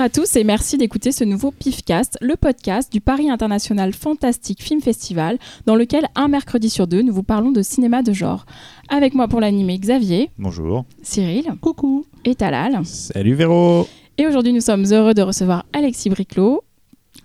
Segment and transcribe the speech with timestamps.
[0.00, 4.62] Bonjour à tous et merci d'écouter ce nouveau PIFcast, le podcast du Paris International Fantastic
[4.62, 8.46] Film Festival, dans lequel un mercredi sur deux, nous vous parlons de cinéma de genre.
[8.88, 10.86] Avec moi pour l'animer Xavier, Bonjour.
[11.02, 12.06] Cyril Coucou.
[12.24, 12.80] et Talal.
[12.86, 13.86] Salut Véro.
[14.16, 16.64] Et aujourd'hui, nous sommes heureux de recevoir Alexis Briclot,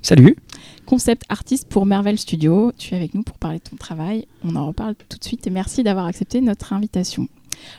[0.01, 0.35] Salut.
[0.85, 2.73] concept artiste pour Mervel Studio.
[2.77, 4.27] Tu es avec nous pour parler de ton travail.
[4.43, 7.29] On en reparle tout de suite et merci d'avoir accepté notre invitation.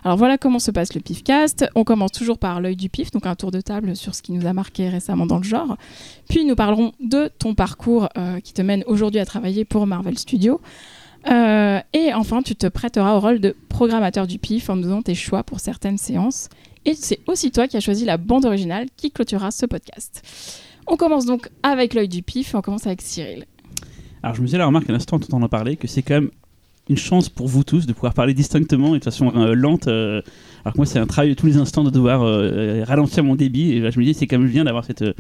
[0.05, 1.67] Alors voilà comment se passe le PIFcast.
[1.75, 4.33] On commence toujours par l'œil du PIF, donc un tour de table sur ce qui
[4.33, 5.77] nous a marqué récemment dans le genre.
[6.29, 10.19] Puis nous parlerons de ton parcours euh, qui te mène aujourd'hui à travailler pour Marvel
[10.19, 10.61] Studios.
[11.29, 15.03] Euh, et enfin, tu te prêteras au rôle de programmateur du PIF en nous donnant
[15.03, 16.49] tes choix pour certaines séances.
[16.85, 20.23] Et c'est aussi toi qui as choisi la bande originale qui clôturera ce podcast.
[20.87, 23.45] On commence donc avec l'œil du PIF on commence avec Cyril.
[24.23, 26.31] Alors je me faisais la remarque à l'instant en en parler que c'est quand même
[26.89, 29.89] une chance pour vous tous de pouvoir parler distinctement et de façon euh, lente.
[30.67, 33.23] Euh, alors que moi c'est un travail de tous les instants de devoir euh, ralentir
[33.25, 35.13] mon débit et là, je me dis c'est quand même bien d'avoir cette, euh,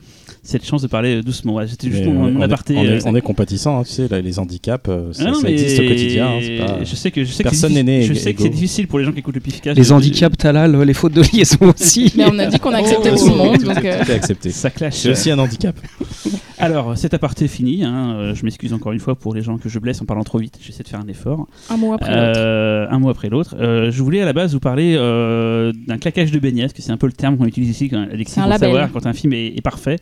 [0.43, 1.53] cette chance de parler doucement.
[1.53, 2.75] Voilà, C'était juste mon, euh, mon on, aparté.
[2.75, 5.25] est, on, est, euh, on est compatissant, hein, tu sais, là, les handicaps, euh, ça,
[5.27, 6.27] Ah non, ça mais existe au quotidien.
[6.29, 8.49] hein, pas- Je sais que je sais que Personne n'est né Je sais que c'est
[8.49, 9.79] difficile pour les gens qui écoutent le Pifcast.
[9.79, 12.13] Les handicaps Talal, les fautes de liaison aussi.
[12.17, 13.19] Mais on a dit qu'on acceptait Oh.
[13.19, 13.59] tout le monde.
[13.63, 14.51] Donc, euh, est accepté.
[14.51, 14.95] Ça clash.
[14.95, 15.77] C'est aussi un handicap.
[16.59, 17.85] Alors, cet aparté fini.
[17.85, 20.25] hein, euh, je m'excuse encore une fois pour les gens que je blesse en parlant
[20.25, 20.59] trop vite.
[20.61, 21.47] J'essaie de faire un effort.
[21.71, 22.39] un mot après l'autre.
[22.41, 23.55] Euh, un mot après l'autre.
[23.59, 25.36] Euh, je voulais à la base vous parler euh,
[25.87, 28.07] d'un claquage de beignets, parce que c'est un peu le terme qu'on utilise ici quand
[28.13, 28.69] Alexis un pour label.
[28.69, 29.99] savoir quand un film est, est parfait.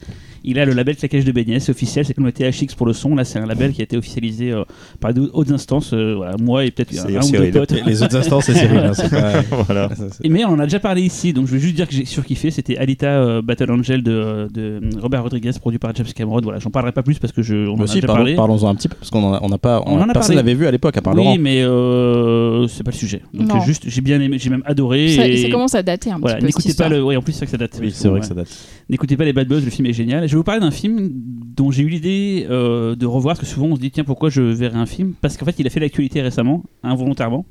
[0.47, 2.93] Il a le label claquage de beignets, c'est officiel, c'est comme le THX pour le
[2.93, 3.15] son.
[3.15, 4.65] Là, c'est un label qui a été officialisé euh,
[5.01, 7.73] par de hautes instances, euh, voilà, moi et peut-être un, ou deux potes.
[7.87, 8.79] Les autres instants, c'est Cyril.
[8.79, 8.93] hein,
[9.67, 9.89] voilà.
[10.29, 12.51] mais on en a déjà parlé ici, donc je veux juste dire que j'ai surkiffé.
[12.51, 16.41] C'était Alita euh, Battle Angel de, de Robert Rodriguez, produit par James Cameron.
[16.43, 18.35] Voilà, j'en parlerai pas plus parce que je, on en a si, déjà parlons- parlé.
[18.35, 19.83] parlons-en un petit peu, parce qu'on en a- on n'a pas.
[19.87, 21.37] On en a personne l'avait vu à l'époque, à part oui, Laurent.
[21.41, 23.23] mais euh, c'est pas le sujet.
[23.33, 23.57] Donc Non.
[23.57, 25.09] euh, juste, j'ai bien aimé, j'ai même adoré.
[25.09, 25.37] ça, et...
[25.43, 26.47] ça commence à dater un Voilà, petit peu.
[26.47, 27.03] n'écoutez pas le.
[27.03, 27.79] Oui, en plus, c'est vrai que ça date.
[27.81, 28.21] Oui, c'est vrai Ouais.
[28.21, 28.49] que ça date.
[28.89, 30.27] N'écoutez pas les Bad Buzz, le film est génial.
[30.29, 31.11] Je vais vous parler d'un film
[31.57, 34.29] dont j'ai eu l'idée euh, de revoir, parce que souvent on se dit, tiens, pourquoi
[34.31, 35.15] je verrai un film?
[35.21, 37.45] Parce qu'en fait, il a fait l'actualité récemment, involontairement.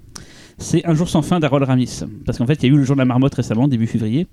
[0.57, 2.01] C'est Un jour sans fin d'Harold Ramis.
[2.25, 4.27] Parce qu'en fait, il y a eu le jour de la marmotte récemment, début février.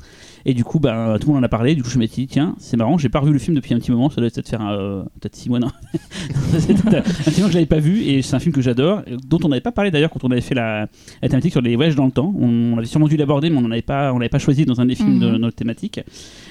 [0.47, 1.75] Et du coup, ben, tout le monde en a parlé.
[1.75, 3.75] Du coup, je me suis dit, tiens, c'est marrant, j'ai pas revu le film depuis
[3.75, 4.11] un petit moment.
[4.11, 5.69] Ça doit peut-être faire euh, peut-être 6 mois, non.
[6.59, 8.03] C'est un moment que je l'avais pas vu.
[8.03, 10.41] Et c'est un film que j'adore, dont on n'avait pas parlé d'ailleurs quand on avait
[10.41, 10.89] fait la,
[11.23, 12.35] la thématique sur les voyages dans le temps.
[12.39, 14.81] On, on avait sûrement dû l'aborder, mais on n'avait pas, on l'avait pas choisi dans
[14.81, 15.37] un des films de Mhm.
[15.37, 16.01] notre thématique.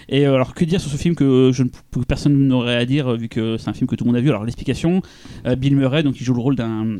[0.08, 2.86] Et euh, alors, que dire sur ce film que, je ne, que personne n'aurait à
[2.86, 4.30] dire, euh, vu que c'est un film que tout le monde a vu?
[4.30, 5.02] Alors, l'explication
[5.46, 6.98] euh, Bill Murray, donc, il joue le rôle d'un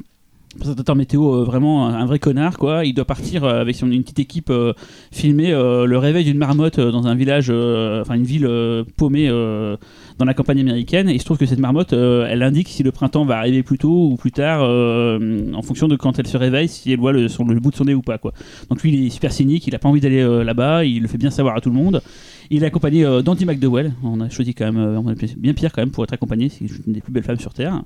[0.58, 2.84] présentateur météo euh, vraiment un, vrai connard quoi.
[2.86, 4.74] Il doit partir euh, avec son, une petite équipe euh,
[5.12, 8.50] filmer euh, le réveil d'une marmotte dans un village enfin une ville
[8.98, 11.10] paumée dans la campagne américaine.
[11.10, 13.78] Et il se trouve que cette marmotte elle indique si le printemps va arriver plus
[13.78, 17.28] tôt ou plus tard en fonction de quand elle se réveille si elle voit le,
[17.28, 18.34] le bout de son nez ou pas quoi.
[18.70, 21.18] Donc lui il est super cynique il a pas envie d'aller là-bas il le fait
[21.18, 22.02] bien savoir à tout le monde
[22.50, 23.94] il est accompagné euh, d'Andy McDowell.
[24.04, 26.50] On a choisi quand même euh, on a bien pire quand même pour être accompagné.
[26.50, 27.84] C'est une des plus belles femmes sur terre.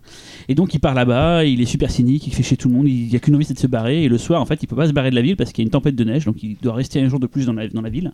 [0.47, 2.87] Et donc il part là-bas, il est super cynique, il fait chez tout le monde,
[2.87, 4.03] il n'y a qu'une envie c'est de se barrer.
[4.03, 5.63] Et le soir, en fait, il peut pas se barrer de la ville parce qu'il
[5.63, 7.53] y a une tempête de neige, donc il doit rester un jour de plus dans
[7.53, 8.11] la, dans la ville.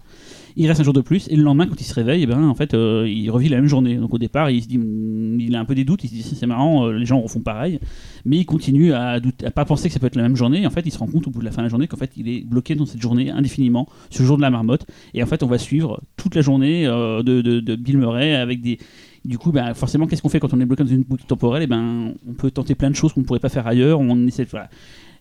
[0.62, 2.44] Il reste un jour de plus, et le lendemain, quand il se réveille, eh ben,
[2.44, 3.96] en fait, euh, il revit la même journée.
[3.96, 6.14] Donc au départ, il se dit, mm, il a un peu des doutes, il se
[6.14, 7.80] dit c'est marrant, euh, les gens refont pareil,
[8.26, 10.64] mais il continue à, douter- à pas penser que ça peut être la même journée.
[10.64, 11.88] Et en fait, il se rend compte au bout de la fin de la journée
[11.88, 14.86] qu'en fait, il est bloqué dans cette journée indéfiniment, ce jour de la marmotte.
[15.14, 18.80] Et en fait, on va suivre toute la journée euh, de Bill Murray avec des
[19.26, 21.64] du coup, bah, forcément, qu'est-ce qu'on fait quand on est bloqué dans une boucle temporelle?
[21.64, 24.00] Et ben, on peut tenter plein de choses qu'on ne pourrait pas faire ailleurs.
[24.00, 24.70] On essaie voilà.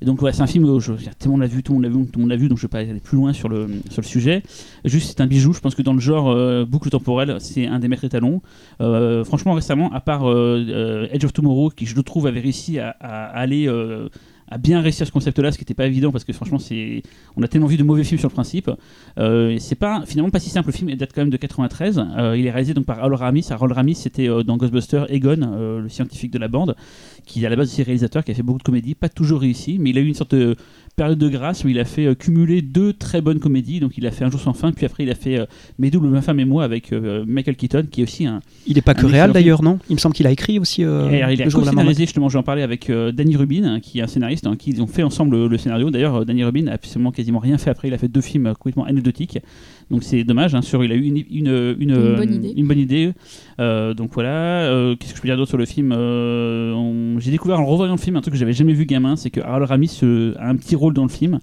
[0.01, 1.83] Et donc, ouais, c'est un film où je, tout le monde l'a vu, tout le
[1.83, 3.67] l'a vu, tout le l'a vu, donc je vais pas aller plus loin sur le,
[3.91, 4.43] sur le sujet.
[4.85, 5.53] Juste, c'est un bijou.
[5.53, 8.41] Je pense que dans le genre euh, boucle temporelle, c'est un des maîtres étalons.
[8.81, 12.41] Euh, franchement, récemment, à part euh, euh, Edge of Tomorrow, qui je le trouve avait
[12.41, 13.69] réussi à aller.
[14.51, 17.03] À bien réussir ce concept-là, ce qui n'était pas évident parce que franchement, c'est,
[17.37, 18.71] on a tellement vu de mauvais films sur le principe.
[19.19, 20.69] Euh, c'est pas finalement pas si simple.
[20.69, 21.99] Le film il date quand même de 93.
[21.99, 23.47] Euh, il est réalisé donc par Harold Ramis.
[23.51, 26.77] Harold Ramis, c'était euh, dans Ghostbusters Egon, euh, le scientifique de la bande,
[27.29, 29.77] qui à la base aussi réalisateur, qui a fait beaucoup de comédies, pas toujours réussi,
[29.79, 30.57] mais il a eu une sorte de
[30.97, 33.79] période de grâce où il a fait euh, cumuler deux très bonnes comédies.
[33.79, 35.47] Donc il a fait Un jour sans fin, puis après il a fait euh,
[35.79, 38.41] Mes doubles, ma femme et moi avec euh, Michael Keaton, qui est aussi un.
[38.67, 39.79] Il est pas que réel d'ailleurs, non?
[39.89, 40.85] Il me semble qu'il a écrit aussi.
[40.85, 43.81] euh, Et alors, il a co-scénarisé, justement, je vais en parler avec Danny Rubin, hein,
[43.81, 45.91] qui est un scénariste, hein, qui ont fait ensemble le, le scénario.
[45.91, 47.87] D'ailleurs, Danny Rubin a absolument quasiment rien fait après.
[47.89, 49.39] Il a fait deux films complètement anecdotiques.
[49.91, 50.55] Donc c'est dommage.
[50.55, 52.53] Hein, sur, il a eu une, une, une, Une bonne idée.
[52.57, 53.13] une bonne idée.
[53.59, 54.29] Euh, donc voilà.
[54.69, 57.65] Euh, Qu'est-ce que je peux dire d'autre sur le film Euh, on- J'ai découvert en
[57.67, 60.01] revoyant le film un truc que j'avais jamais vu gamin, c'est que Harold Ramis
[60.39, 61.39] a un petit rôle dans le film.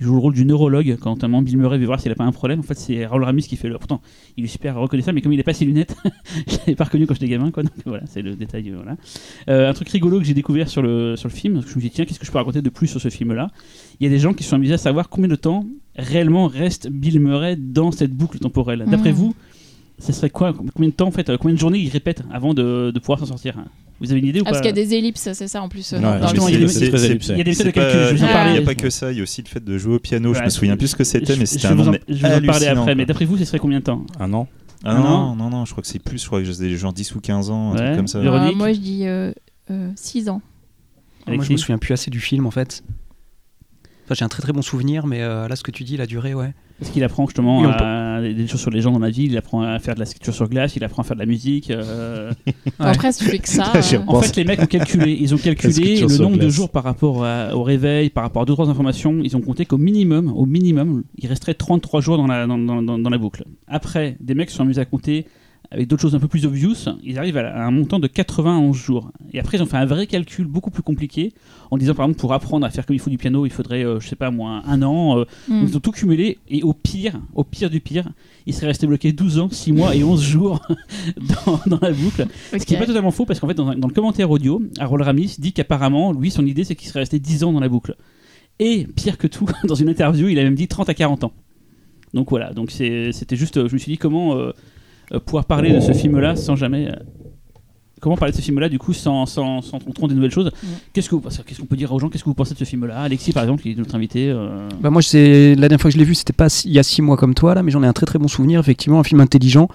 [0.00, 2.22] Il joue le rôle du neurologue quand notamment Bill Murray veut voir s'il a pas
[2.22, 2.60] un problème.
[2.60, 3.78] En fait, c'est Harold Ramis qui fait le.
[3.78, 4.00] Pourtant,
[4.36, 5.96] il est super reconnaissable, mais comme il n'a pas ses lunettes,
[6.46, 7.64] je l'avais pas reconnu quand j'étais gamin, quoi.
[7.64, 8.72] Donc voilà, c'est le détail.
[8.76, 8.96] Voilà.
[9.50, 11.76] Euh, un truc rigolo que j'ai découvert sur le, sur le film, parce que je
[11.76, 13.50] me suis dit, tiens, qu'est-ce que je peux raconter de plus sur ce film-là?
[14.00, 15.64] Il y a des gens qui se sont amusés à savoir combien de temps
[15.96, 18.84] réellement reste Bill Murray dans cette boucle temporelle.
[18.88, 19.16] D'après Mhm.
[19.16, 19.34] vous,
[19.98, 20.54] ce serait quoi?
[20.74, 23.26] Combien de temps en fait Combien de journées il répète avant de, de pouvoir s'en
[23.26, 23.56] sortir?
[24.00, 25.68] Vous avez une idée ou Ah, parce qu'il y a des ellipses, c'est ça en
[25.68, 25.92] plus.
[25.92, 27.32] euh, Ouais, dans le il y a des- c'est très c'est- ellipsé.
[27.32, 28.50] Il y a des méthodes de calcul, je Ah, parler.
[28.50, 29.98] Il n'y a pas que ça, il y a aussi le fait de jouer au
[29.98, 30.32] piano.
[30.32, 31.88] je Ouais, me souviens plus ce que c'était, mais Je- c'était je un vais vous
[31.88, 33.84] en- nom Je vais vous en parler après, mais d'après vous, ce serait combien de
[33.84, 34.06] temps?
[34.20, 34.46] Un an?
[34.84, 36.92] Ah Ah non, non, non, je crois que c'est plus, je crois que j'ai genre
[36.92, 38.18] 10 ou 15 ans, un truc comme ça.
[38.18, 39.04] Euh, Véronique moi, je dis
[39.96, 40.34] 6 ans.
[40.34, 40.42] Moi,
[41.26, 42.84] je Alexis me souviens plus assez du film en fait.
[44.08, 46.06] Enfin, j'ai un très très bon souvenir, mais euh, là, ce que tu dis, la
[46.06, 46.54] durée, ouais.
[46.78, 49.36] Parce qu'il apprend justement à- des des choses sur les gens dans la ville, il
[49.36, 51.70] apprend à faire de la sculpture sur glace, il apprend à faire de la musique.
[51.70, 52.32] euh,
[52.78, 53.64] Après, si tu fais que ça.
[53.74, 53.98] Euh.
[54.06, 57.24] En fait, les mecs ont calculé, ils ont calculé le nombre de jours par rapport
[57.24, 59.20] à- au réveil, par rapport à deux trois informations.
[59.22, 62.80] Ils ont compté qu'au minimum, au minimum, il resterait 33 jours dans la, dans, dans-
[62.82, 63.44] dans- dans la boucle.
[63.66, 65.26] Après, des mecs se sont amusés à compter
[65.70, 66.74] avec d'autres choses un peu plus obvious.
[67.02, 69.10] Ils arrivent à, un montant de 91 jours.
[69.32, 71.32] Et après, ils ont fait un vrai calcul beaucoup plus compliqué
[71.70, 73.84] en disant par exemple pour apprendre à faire comme il faut du piano, il faudrait,
[73.84, 75.18] euh, je sais pas moi, un an.
[75.18, 75.64] euh, hmm.
[75.68, 78.08] Ils ont tout cumulé et au pire, au pire du pire,
[78.46, 80.62] il serait resté bloqué 12 ans, 6 mois et 11 jours
[81.46, 82.26] dans, dans la boucle.
[82.52, 85.36] Ce qui n'est pas totalement faux parce qu'en fait, dans, le commentaire audio, Harold Ramis
[85.38, 87.94] dit qu'apparemment, lui, son idée, c'est qu'il serait resté 10 ans dans la boucle.
[88.58, 91.32] Et pire que tout, dans une interview, il a même dit 30 à 40 ans.
[92.14, 94.52] Donc voilà, donc c'était juste, euh, je me suis dit comment euh,
[95.24, 96.88] pouvoir parler de ce film-là sans jamais.
[96.88, 96.96] euh,
[98.00, 100.52] Comment parler de ce film-là du coup sans, sans, sans trop des nouvelles choses
[100.92, 103.00] Qu'est-ce que qu'est-ce qu'on peut dire aux gens Qu'est-ce que vous pensez de ce film-là?
[103.00, 104.28] Alexis par exemple, qui est notre invité.
[104.30, 106.78] euh, Bah moi, c'est la dernière fois que je l'ai vu, c'était pas il y
[106.78, 108.60] a six mois comme toi là, mais j'en ai un très très bon souvenir.
[108.60, 109.68] Effectivement, un film intelligent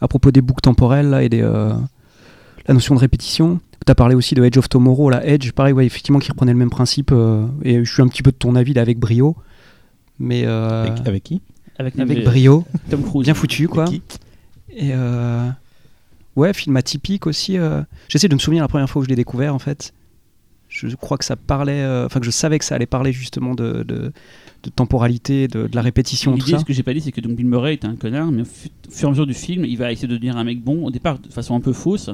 [0.00, 1.74] à propos des boucles temporelles là, et des euh,
[2.66, 3.60] la notion de répétition.
[3.84, 6.52] Tu as parlé aussi de Edge of Tomorrow, la Edge, pareil, ouais, effectivement, qui reprenait
[6.52, 7.10] le même principe.
[7.12, 9.36] euh, et je suis un petit peu de ton avis là avec brio,
[10.18, 11.42] mais euh, avec, avec qui?
[11.78, 13.24] avec, avec euh, brio, Tom Cruise.
[13.26, 13.84] bien foutu quoi.
[13.84, 14.00] qui?
[14.76, 15.48] Et euh,
[16.36, 17.58] ouais, film atypique aussi.
[17.58, 17.82] euh.
[18.08, 19.92] J'essaie de me souvenir la première fois où je l'ai découvert en fait.
[20.68, 23.54] Je crois que ça parlait, euh, enfin que je savais que ça allait parler justement
[23.54, 24.12] de, de,
[24.62, 27.32] de temporalité, de, de la répétition, L'idée, ce que j'ai pas dit, c'est que donc
[27.36, 29.90] Bill Murray était un connard, mais au fur et à mesure du film, il va
[29.92, 30.84] essayer de devenir un mec bon.
[30.84, 32.10] Au départ, de façon un peu fausse,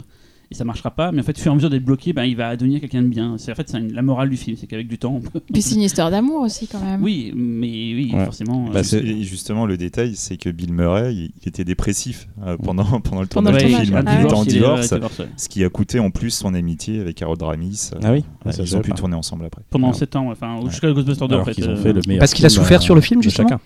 [0.52, 1.10] et ça marchera pas.
[1.12, 3.02] Mais en fait, au fur et à mesure d'être bloqué, ben, il va devenir quelqu'un
[3.02, 3.37] de bien.
[3.38, 5.40] C'est en fait c'est la morale du film, c'est qu'avec du temps, on peut.
[5.52, 7.02] Puis c'est une histoire d'amour aussi, quand même.
[7.02, 8.25] Oui, mais oui, Ouais.
[8.25, 8.69] forcément.
[8.72, 12.84] Bah, euh, justement, le détail, c'est que Bill Murray, il, il était dépressif euh, pendant,
[13.00, 14.02] pendant le tournage le du film.
[14.06, 15.26] ah il était en divorce, ouais, divorce, ouais.
[15.37, 17.90] ce qui a coûté en plus son amitié avec Harold Ramis.
[17.94, 18.96] Euh, Ah oui ouais, Ça, je ils ont pu pas.
[18.96, 19.62] tourner ensemble après.
[19.70, 19.96] Pendant Alors.
[19.98, 21.58] 7 ans, enfin, jusqu'à Ghostbusters 2 en fait.
[21.62, 23.60] euh, fait le meilleur Parce qu'il a film, souffert euh, sur le film, justement chacun.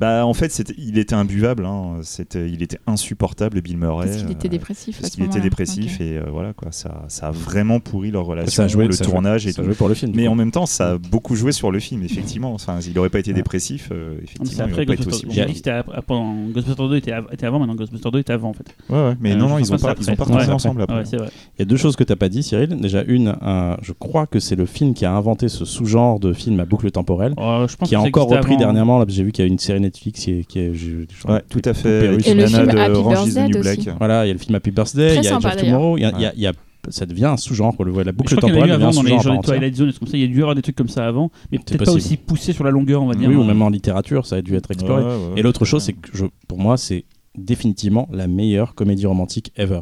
[0.00, 1.66] Bah, en fait, c'était- il était imbuvable.
[1.66, 1.98] hein.
[2.02, 4.06] C'était, il était insupportable, Bill Murray.
[4.06, 4.98] Parce qu'il était euh, dépressif.
[5.00, 6.00] parce ce qu'il était dépressif Ok.
[6.00, 6.72] et euh, voilà quoi.
[6.72, 9.46] Ça, ça a vraiment pourri leur relation, Ça a joué le ça a joué- tournage
[9.46, 9.68] et ça a tout.
[9.70, 10.12] joué pour le film.
[10.14, 12.54] Mais en même temps, ça a beaucoup joué sur le film, effectivement.
[12.54, 13.34] Enfin, s'il n'aurait pas été Ouais.
[13.36, 15.46] dépressif, euh, effectivement, il après n'aurait pas été aussi J'ai bon.
[15.46, 18.32] dit que c'était ap- pendant Ghostbusters 2 était, av- était avant, maintenant Ghostbusters 2 était
[18.32, 18.74] avant en fait.
[18.88, 19.16] Ouais, ouais.
[19.20, 21.02] Mais Euh, non, non, ils ont pas, ils ont pas Ouais, ensemble après.
[21.12, 21.18] Il
[21.58, 22.68] y a deux choses que t'as pas dit, Cyril.
[22.80, 26.32] Déjà, une, un- je crois que c'est le film qui a inventé ce sous-genre de
[26.32, 28.98] film à boucle temporelle, Oh, qui a encore repris dernièrement.
[28.98, 31.28] Là, j'ai vu qu'il y a une série Netflix qui est, qui est- je- je-
[31.28, 32.00] Ouais, tout à fait.
[32.00, 32.26] Perruche.
[32.26, 33.82] Et le Lana film de Happy Orange is the Birthday New aussi.
[33.84, 33.98] Black.
[33.98, 36.04] Voilà, il y a le film Happy Birthday, il y a sympa, Tomorrow, il y
[36.04, 36.52] a, il y a- il y a-
[36.88, 37.84] ça devient un sous-genre, quoi.
[37.84, 39.12] Le, la boucle crois qu'il y en a eu temporelle devient un avant dans les
[39.38, 39.42] entière.
[39.56, 41.30] Twilight Zone, comme ça, il y a dû y avoir des trucs comme ça avant,
[41.52, 43.28] mais peut-être pas aussi poussé sur la longueur, on va dire.
[43.28, 45.02] Oui, ou même en littérature, ça a dû être exploré.
[45.02, 45.40] Ouais, ouais, ouais.
[45.40, 47.04] Et l'autre chose, c'est que je, pour moi, c'est
[47.36, 49.80] définitivement la meilleure comédie romantique ever.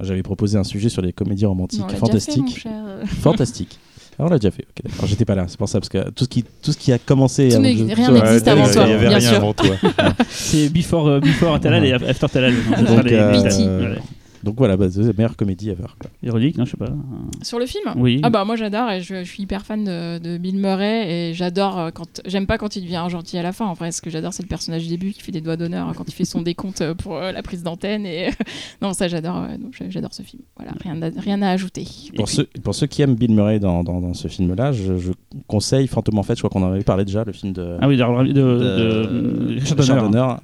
[0.00, 2.58] J'avais proposé un sujet sur les comédies romantiques fantastiques.
[2.58, 2.72] cher.
[3.06, 3.78] Fantastique.
[4.18, 4.62] Alors, on l'a déjà fait.
[4.68, 5.06] ok, d'accord.
[5.06, 6.98] j'étais pas là, c'est pour ça, parce que tout ce qui, tout ce qui a
[6.98, 7.48] commencé.
[7.48, 9.36] Tout rien n'existe avant il y toi, avait rien sûr.
[9.36, 9.74] avant toi.
[10.30, 12.54] C'est Before, euh, before Talal et After Talal.
[12.86, 13.94] donc, euh.
[14.44, 15.84] Donc voilà, bah, c'est la meilleure comédie ever.
[16.00, 16.10] quoi.
[16.22, 16.90] Ironique, non, je sais pas.
[17.42, 18.20] Sur le film Oui.
[18.22, 21.34] Ah bah moi j'adore et je, je suis hyper fan de, de Bill Murray et
[21.34, 24.00] j'adore euh, quand j'aime pas quand il devient gentil à la fin en vrai ce
[24.02, 26.12] que j'adore c'est le personnage du début qui fait des doigts d'honneur hein, quand il
[26.12, 28.30] fait son décompte euh, pour euh, la prise d'antenne et
[28.80, 29.46] non ça j'adore
[29.88, 33.02] j'adore ce film voilà rien à, rien à ajouter Pour, puis- ceux, pour ceux qui
[33.02, 35.12] aiment Bill Murray dans, dans, dans ce film-là, je, je
[35.46, 37.88] conseille Fantôme en fait, je crois qu'on en avait parlé déjà, le film de, Ah
[37.88, 39.58] oui, de, de, de,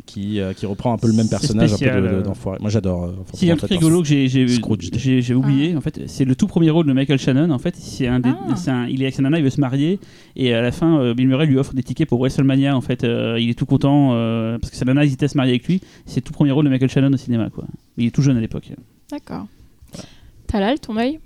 [0.07, 2.23] qui, euh, qui reprend un peu le même personnage un peu spécial, de- de- euh.
[2.23, 2.59] d'enfoiré.
[2.61, 3.05] Moi j'adore.
[3.05, 4.91] euh, Si, un en fait, rigolo que j'ai j'ai- Scrooge.
[4.93, 7.51] j'ai- j'ai oublié, en fait, c'est le tout premier rôle de Michael Shannon.
[7.51, 8.57] En fait, c'est un, des- Ah.
[8.57, 9.99] c'est un- il est avec sa nana, il veut se marier,
[10.37, 12.77] et à la fin, euh, Bill Murray lui offre des tickets pour WrestleMania.
[12.77, 15.37] En fait, euh, il est tout content euh, parce que sa nana hésitait à se
[15.37, 15.81] marier avec lui.
[16.07, 17.65] C'est le tout premier rôle de Michael Shannon au cinéma, quoi.
[17.97, 18.71] Il est tout jeune à l'époque.
[19.11, 19.47] d'accord
[20.47, 21.19] Talal ton œil?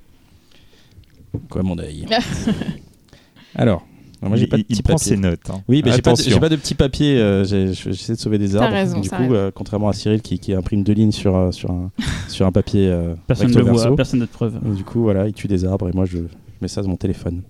[1.49, 2.07] Quoi, mon œil?
[3.55, 3.87] Alors,
[4.29, 5.09] moi j'ai il, pas de il petit prend papier.
[5.11, 5.51] ses notes.
[5.51, 5.61] hein.
[5.69, 7.19] Oui, mais j'ai pas, de- pas de petit papier.
[7.19, 8.73] euh, J'essaie de sauver des arbres.
[8.73, 11.71] raison, du coup, euh, contrairement à Cyril qui, qui imprime deux lignes sur, euh, sur,
[11.71, 11.91] un,
[12.29, 14.59] sur un papier euh, Personne ne le voit, personne n'a de preuve.
[14.67, 16.23] Et du coup, voilà, il tue des arbres et moi je, je
[16.61, 17.43] mets ça sur mon téléphone.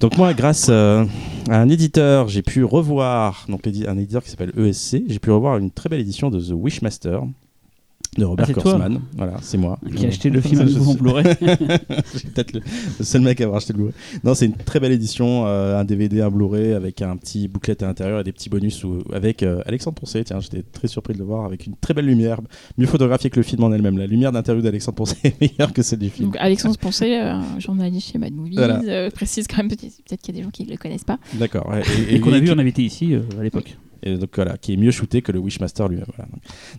[0.00, 1.04] Donc moi, grâce euh,
[1.50, 5.58] à un éditeur, j'ai pu revoir, donc un éditeur qui s'appelle ESC, j'ai pu revoir
[5.58, 7.20] une très belle édition de The Wishmaster,
[8.18, 9.00] de Robert Ah, Kurtzman.
[9.16, 9.78] Voilà, c'est moi.
[9.96, 10.94] Qui a acheté le film à nouveau en.
[10.94, 11.24] Blu-ray.
[12.12, 12.60] Je suis peut-être le,
[12.98, 13.94] le seul mec à avoir acheté le Blu-ray.
[14.24, 17.82] Non, c'est une très belle édition, euh, un DVD, un Blu-ray avec un petit bouclette
[17.84, 20.24] à l'intérieur et des petits bonus où- avec euh, Alexandre Poncet.
[20.24, 22.40] Tiens, j'étais très surpris de le voir avec une très belle lumière,
[22.78, 23.96] mieux photographiée que le film en elle-même.
[23.96, 26.30] La lumière d'interview d'Alexandre Poncet est meilleure que celle du film.
[26.30, 28.80] Donc Alexandre Poncet, euh, journaliste chez Mad Movies, Voilà.
[28.88, 31.04] euh, précise quand même peut-être peut-être qu'il y a des gens qui ne le connaissent
[31.04, 31.18] pas.
[31.34, 31.68] D'accord.
[31.70, 33.76] ouais, Et qu'on a et- vu en invité ici euh, à l'époque.
[34.02, 36.06] Et donc voilà, qui est mieux shooté que le Wishmaster lui-même.
[36.16, 36.28] voilà.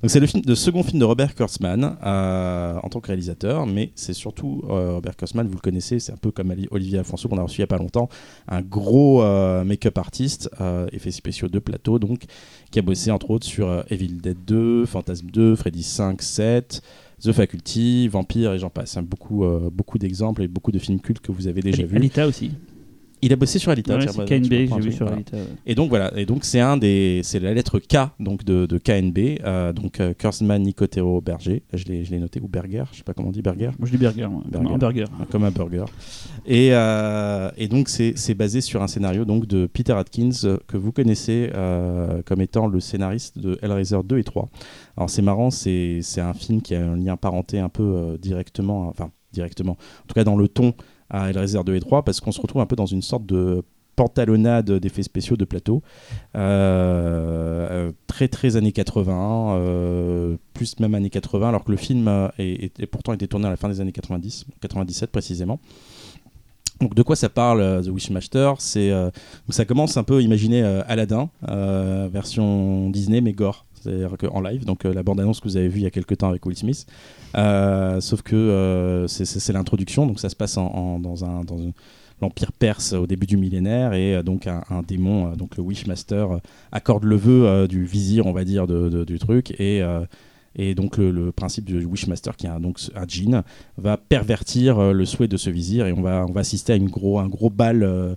[0.01, 3.66] Donc c'est le, film, le second film de Robert Kurtzman euh, en tant que réalisateur,
[3.66, 7.28] mais c'est surtout euh, Robert Kurtzman, vous le connaissez, c'est un peu comme Olivier Afonso
[7.28, 8.10] qu'on a reçu il y a pas longtemps,
[8.48, 10.50] un gros euh, make-up artiste,
[10.92, 12.24] effets spéciaux de plateau, donc
[12.72, 16.82] qui a bossé entre autres sur Evil Dead 2, Phantasm 2, Freddy 5, 7.
[17.22, 18.98] The Faculty, Vampire et j'en passe.
[18.98, 21.96] Hein, beaucoup, euh, beaucoup d'exemples et beaucoup de films cultes que vous avez déjà vus.
[21.96, 22.51] Alita aussi.
[23.22, 23.96] Il a bossé sur Alita.
[23.98, 25.08] Ouais, c'est KNB, j'ai vu sur.
[25.08, 25.38] Alita.
[25.66, 28.78] Et donc voilà, et donc c'est un des, c'est la lettre K donc de, de
[28.78, 32.98] KNB, euh, donc euh, Kurtzman Nicotero Berger, je l'ai, je l'ai noté ou Berger, je
[32.98, 34.28] sais pas comment on dit Berger, Moi je dis burger.
[34.28, 34.44] moi.
[34.50, 34.78] Burger.
[34.78, 35.06] Burger.
[35.30, 35.86] comme un burger.
[36.46, 40.58] Et, euh, et donc c'est, c'est basé sur un scénario donc de Peter Atkins euh,
[40.68, 44.50] que vous connaissez euh, comme étant le scénariste de Hellraiser 2 et 3.
[44.98, 48.18] Alors c'est marrant, c'est, c'est un film qui a un lien parenté un peu euh,
[48.18, 50.74] directement, enfin directement, en tout cas dans le ton
[51.12, 53.63] à Hellraiser 2 et 3 parce qu'on se retrouve un peu dans une sorte de
[53.96, 55.82] pantalonnade d'effets spéciaux de plateau.
[56.36, 62.86] Euh, très très années 80 euh, plus même années 80 alors que le film est,
[62.88, 65.60] pourtant été tourné à la fin des années 90 97 précisément.
[66.80, 68.53] Donc de quoi ça parle euh, The Wishmaster?
[68.60, 68.91] C'est
[69.50, 71.30] ça commence un peu imaginez Aladdin
[72.12, 74.66] version Disney mais gore, c'est-à-dire qu'en live.
[74.66, 76.46] Donc euh, la bande annonce que vous avez vue il y a quelques temps avec
[76.46, 76.86] Will Smith.
[77.38, 81.72] Euh, sauf que euh, c'est- l'introduction, donc ça se passe dans un dans un-
[82.22, 86.28] l'empire perse au début du millénaire et donc un, démon, donc le Wishmaster,
[86.72, 89.82] accorde le vœu du vizir, on va dire, de- du truc et
[90.56, 93.42] et donc le, principe du Wishmaster, qui est un, donc un djinn,
[93.78, 96.90] va pervertir le souhait de ce vizir et on va, on va assister à une
[96.90, 98.16] gros, un gros bal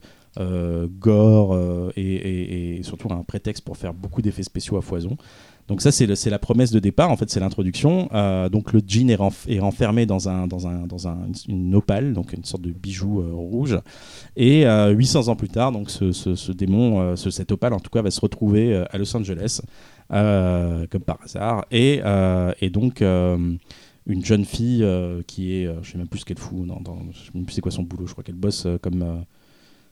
[1.00, 1.56] gore
[1.96, 5.16] et, et- et surtout un prétexte pour faire beaucoup d'effets spéciaux à foison.
[5.66, 8.08] Donc ça c'est la promesse de départ, en fait c'est l'introduction.
[8.12, 11.74] Euh, donc le djinn est, renf- est renfermé dans, un, dans, un, dans un- une
[11.74, 13.78] opale, donc une sorte de bijou euh, rouge.
[14.36, 17.80] Et euh, 800 ans plus tard, donc ce, ce- démon, euh, ce, cette opale en
[17.80, 19.60] tout cas, va se retrouver à Los Angeles,
[20.10, 21.64] comme par hasard.
[21.70, 22.00] Et,
[22.60, 24.86] et donc une jeune fille
[25.26, 27.54] qui est, je sais même plus ce qu'elle fout, dans, dans- je sais même plus
[27.54, 29.24] c'est quoi son boulot, je crois qu'elle bosse comme...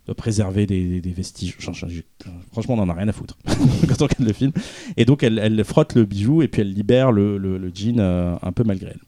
[0.06, 1.56] doit préserver des, vestiges.
[1.58, 4.52] Franchement, on en a rien à foutre quand on regarde le film.
[4.96, 8.52] Et donc, elle, frotte le bijou et puis elle libère le, le, djinn euh, un
[8.52, 9.00] peu malgré elle.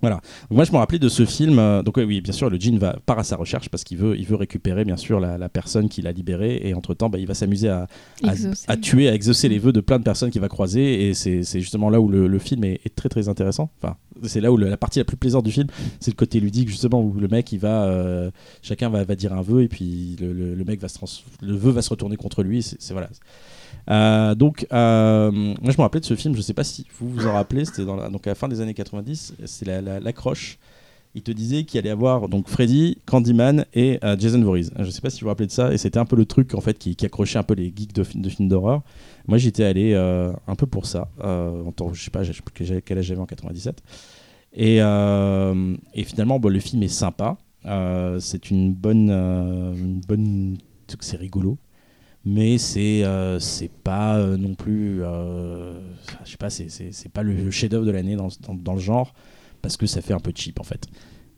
[0.00, 0.16] Voilà.
[0.50, 1.58] Donc moi, je me rappelais de ce film.
[1.58, 4.18] euh, donc oui, bien sûr, le djinn va part à sa recherche parce qu'il veut,
[4.18, 7.18] il veut récupérer bien sûr la, la personne qui l'a libéré et entre temps, bah,
[7.18, 7.86] il va s'amuser à,
[8.22, 8.64] à, Exaucé.
[8.68, 11.08] à tuer, à exaucer les vœux de plein de personnes qu'il va croiser.
[11.08, 13.70] Et c'est justement là où le, le film est, est très très intéressant.
[13.82, 15.68] Enfin, c'est là où le- la partie la plus plaisante du film,
[16.00, 18.30] c'est le côté ludique justement où le mec, il va, euh,
[18.62, 21.06] chacun va, va dire un vœu et puis le, mec va se trans-
[21.40, 22.62] le vœu va se retourner contre lui.
[22.62, 23.08] C'est- voilà.
[23.90, 27.08] Euh, donc, euh, moi je me rappelais de ce film, je sais pas si vous
[27.08, 30.00] vous en rappelez, c'était la, donc à la fin des années 90, c'est la- la-
[30.00, 30.58] l'accroche.
[31.16, 34.70] Il te disait qu'il allait avoir donc Freddy, Candyman et euh, Jason Voorhees.
[34.80, 36.54] Je sais pas si vous vous rappelez de ça, et c'était un peu le truc
[36.54, 38.82] en fait qui, accrochait un peu les geeks de, fi- de films d'horreur.
[39.28, 41.08] Moi j'étais allé un peu pour ça.
[41.22, 42.22] En tant, je sais pas,
[42.84, 43.80] quel âge j'avais en 97.
[44.54, 47.36] Et, et finalement, le film est sympa.
[48.18, 50.56] C'est une bonne, une bonne,
[51.00, 51.58] c'est rigolo
[52.24, 53.38] mais c'est euh,
[53.82, 55.78] pas euh, non plus euh,
[56.24, 59.14] je sais pas c'est pas le chef-d'œuvre de l'année dans, dans, le genre
[59.60, 60.86] parce que ça fait un peu cheap en fait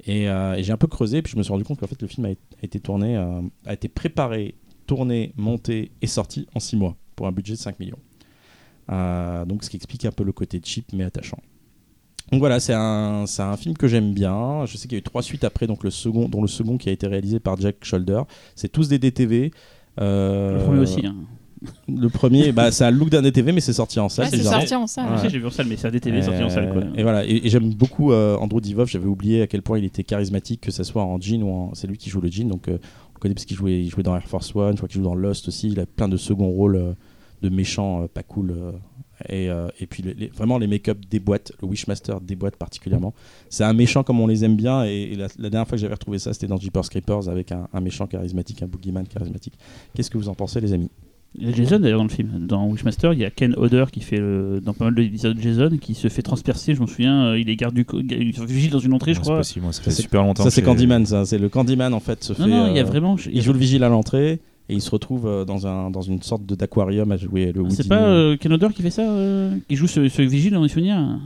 [0.05, 2.01] et, euh, et j'ai un peu creusé puis je me suis rendu compte qu'en fait
[2.01, 2.31] le film a,
[2.63, 3.17] été tourné
[3.65, 4.55] a été préparé
[4.87, 7.99] tourné monté et sorti en 6 mois pour un budget de 5 millions
[9.47, 11.39] donc ce qui explique un peu le côté cheap mais attachant
[12.33, 14.67] donc voilà, c'est un, un film que j'aime bien.
[14.67, 16.77] Je sais qu'il y a eu trois suites après, donc le second, dont le second
[16.77, 18.23] qui a été réalisé par Jack Shoulder.
[18.57, 19.53] C'est tous des DTV.
[20.01, 21.07] Euh, Le premier aussi.
[21.07, 21.15] Hein.
[21.89, 24.27] le premier, bah, ça a le look d'un DTV, mais c'est sorti en salle.
[24.27, 25.07] Ouais, c'est sorti en salle.
[25.11, 25.29] Ouais.
[25.31, 26.73] J'ai vu en salle, mais c'est un DTV sorti en salle.
[26.73, 26.83] Quoi.
[26.95, 28.91] Et voilà, et, et j'aime beaucoup euh, Andrew Divoff.
[28.91, 31.75] J'avais oublié à quel point il était charismatique, que ce soit en jean ou en.
[31.75, 32.79] C'est lui qui joue le jean, donc euh,
[33.15, 35.05] on connaît parce qu'il jouait, il jouait dans Air Force One, je crois qu'il joue
[35.09, 35.69] dans Lost aussi.
[35.69, 36.93] Il a plein de second rôles euh,
[37.43, 38.55] de méchants euh, pas cool.
[39.31, 43.15] Euh, et, euh, et puis les- les- vraiment les make-up déboîtent, le Wishmaster déboîte particulièrement.
[43.51, 45.83] C'est un méchant comme on les aime bien, et, et la, la dernière fois que
[45.83, 49.55] j'avais retrouvé ça, c'était dans Jeepers Creepers avec un, un méchant charismatique, un boogeyman charismatique.
[49.95, 50.91] Qu'est-ce que vous en pensez, les amis?
[51.39, 52.47] Il y a Jason d'ailleurs dans le film.
[52.47, 55.43] Dans Wishmaster, il y a Ken Hodder qui fait le- dans pas mal d'épisodes de
[55.43, 56.75] Jason qui se fait transpercer.
[56.75, 57.85] Je m'en souviens, euh, il est garde du
[58.47, 59.37] vigile dans une entrée, je Ouais, c'est crois.
[59.39, 60.45] possible, moi, ça fait c'est- super longtemps.
[60.45, 61.27] Ça, c'est Candyman, ça.
[61.27, 62.51] C'est le Candyman en fait se Non, fait.
[62.51, 63.17] non, il y a euh, vraiment.
[63.31, 66.21] Il joue le vigile à l'entrée et il se retrouve euh, dans, un, dans une
[66.23, 69.77] sorte d'aquarium à jouer le C'est pas euh, Ken Hodder qui fait ça euh, Qui
[69.77, 71.19] joue ce, ce vigile dans les souvenirs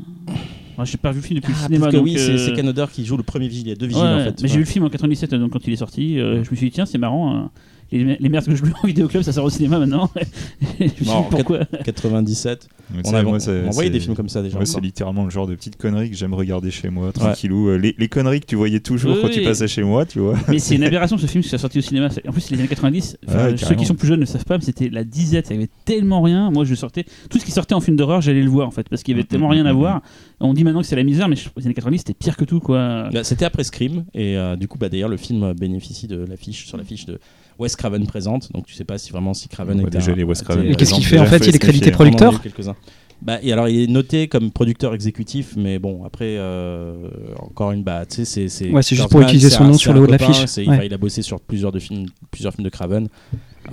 [0.77, 1.87] Ah, J'ai pas vu le film depuis le Ah, cinéma.
[1.87, 3.67] parce que donc, oui, c'est euh, c'est Ken Hodder qui joue le premier vigile.
[3.67, 4.43] Il y a deux ouais, vigiles en fait.
[4.43, 6.19] mais j'ai vu le film en 97 donc quand il est sorti.
[6.19, 7.51] euh, je me suis dit tiens c'est marrant.
[7.99, 10.11] Les, les merdes que je loue en vidéoclub ça sort au cinéma maintenant.
[10.79, 12.69] je me suis dit Non, pourquoi 97.
[12.91, 14.59] Donc On ça, a moi, on des films comme ça déjà.
[14.65, 17.69] C'est littéralement le genre de petites conneries que j'aime regarder chez moi, tranquillou.
[17.69, 20.19] Euh, Les, les conneries que tu voyais toujours Oui, quand tu passais chez moi, tu
[20.19, 20.35] vois.
[20.49, 22.09] Mais c'est une aberration ce film, parce que ça sorti au cinéma.
[22.27, 23.19] En plus, c'est les années 90.
[23.27, 25.49] Enfin, Ouais, ceux qui sont plus jeunes ne savent pas, mais c'était la disette.
[25.51, 26.51] Il y avait tellement rien.
[26.51, 27.05] Moi, je sortais.
[27.29, 29.15] Tout ce qui sortait en film d'horreur, j'allais le voir en fait, parce qu'il y
[29.15, 30.03] avait Mhm, tellement rien à mhm, voir.
[30.41, 32.61] On dit maintenant que c'est la misère, mais les années 90, c'était pire que tout
[32.61, 33.09] quoi.
[33.13, 36.67] Bah, C'était après Scream et euh, du coup bah, d'ailleurs le film bénéficie de l'affiche
[36.67, 37.19] sur l'affiche de
[37.61, 40.25] Wes Craven présente donc tu sais pas si vraiment si Craven était déjà un- les
[40.25, 42.33] Wes Craven Mais qu'est-ce qu'il fait En fait, il est crédité producteur.
[43.23, 46.95] Bah, et alors il est noté comme producteur exécutif mais bon après euh,
[47.39, 49.93] encore une bah tu sais c'est c'est Ouais, c'est juste pour utiliser son nom sur
[49.93, 50.47] le haut de l'affiche.
[50.67, 50.87] Ouais.
[50.87, 53.09] il a bossé sur plusieurs de films plusieurs films de Craven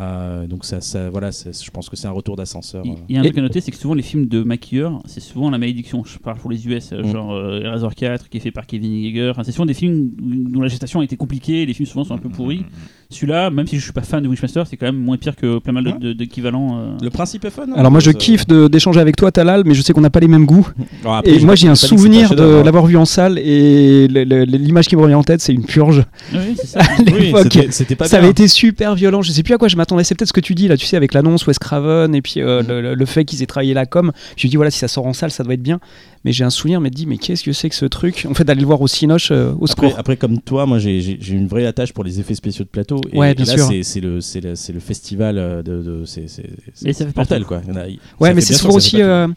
[0.01, 2.96] Euh, donc ça, ça voilà je pense que c'est un retour d'ascenseur Il euh.
[3.10, 5.01] il y a un Et- truc à noter, c'est que souvent les films de maquilleurs,
[5.06, 6.03] c'est souvent la malédiction.
[6.06, 7.12] Je parle pour les US, euh, Mm.
[7.12, 9.29] genre euh, Eraser 4 qui est fait par Kevin Yeager.
[9.32, 11.65] Enfin, c'est souvent des films dont la gestation a été compliquée.
[11.65, 12.63] Les films souvent sont un peu pourris.
[13.10, 15.60] Celui-là, même si je suis pas fan de Wishmaster, c'est quand même moins pire que
[15.60, 16.77] plein mal d'équivalents.
[16.79, 16.98] euh.
[17.01, 19.82] le principe est fun hein, Alors moi je kiffe d'échanger avec toi Talal, mais je
[19.82, 20.67] sais qu'on n'a pas les mêmes goûts.
[21.06, 24.98] Après, Et je- moi j'ai un souvenir de l'avoir vu en salle et l'image qui
[24.98, 26.03] me revient en tête c'est une purge.
[26.34, 26.79] Oui, c'est ça.
[27.08, 28.20] À Oui, pas ça bien.
[28.20, 29.22] avait été super violent.
[29.22, 30.03] Je sais plus à quoi je m'attendais.
[30.03, 32.41] C'est peut-être ce que tu dis là, tu sais, avec l'annonce Wes Craven et puis
[32.41, 34.12] euh, le, le- le fait qu'ils aient travaillé la com.
[34.36, 35.79] Je me dis voilà, si ça sort en salle, ça doit être bien.
[36.27, 38.27] Mais j'ai un souvenir, mais dit mais qu'est-ce que c'est que ce truc?
[38.29, 39.93] En fait, d'aller le voir au Cinoche, euh, au Après, secours.
[39.98, 43.00] après, comme toi, moi j'ai une vraie attache pour les effets spéciaux de plateau.
[43.13, 43.67] Et, Ouais, et bien là, sûr.
[43.81, 45.81] c'est- le, c'est le, c'est le festival euh, de.
[45.81, 47.62] de c'est mortel, quoi.
[47.65, 49.01] Il y en a- il- Ouais, mais c'est souvent aussi.
[49.01, 49.29] euh,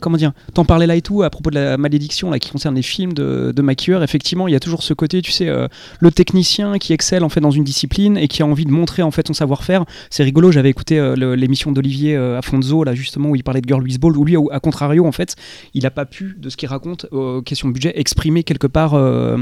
[0.00, 2.74] comment dire T'en parlais là et tout à propos de la malédiction là qui concerne
[2.76, 3.68] les films de, de.
[4.02, 5.68] Effectivement, il y a toujours ce côté, tu sais, euh,
[6.00, 9.02] le technicien qui excelle en fait dans une discipline et qui a envie de montrer
[9.02, 9.84] en fait son savoir-faire.
[10.08, 10.50] C'est rigolo.
[10.52, 14.00] J'avais écouté euh, l'émission d'Olivier euh, Afonso là justement où il parlait de Girl with
[14.00, 15.36] Ball où lui, à contrario, en fait,
[15.74, 19.38] il a pas pu de ce qu'il raconte aux questions budget exprimer quelque part, euh,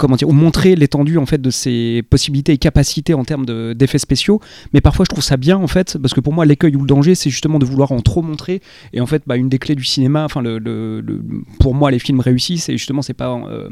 [0.00, 3.72] comment dire, ou montrer l'étendue en fait de ses possibilités et capacités en termes de-
[3.74, 4.40] d'effets spéciaux.
[4.72, 6.86] Mais parfois, je trouve ça bien en fait parce que pour moi, l'écueil ou le
[6.86, 8.60] danger, c'est justement de vouloir en trop montrer
[8.92, 11.22] et en fait, bah, une des clés du cinéma, enfin, le, le- le-
[11.60, 13.68] pour moi, les films réussis, c'est justement, c'est pas, euh,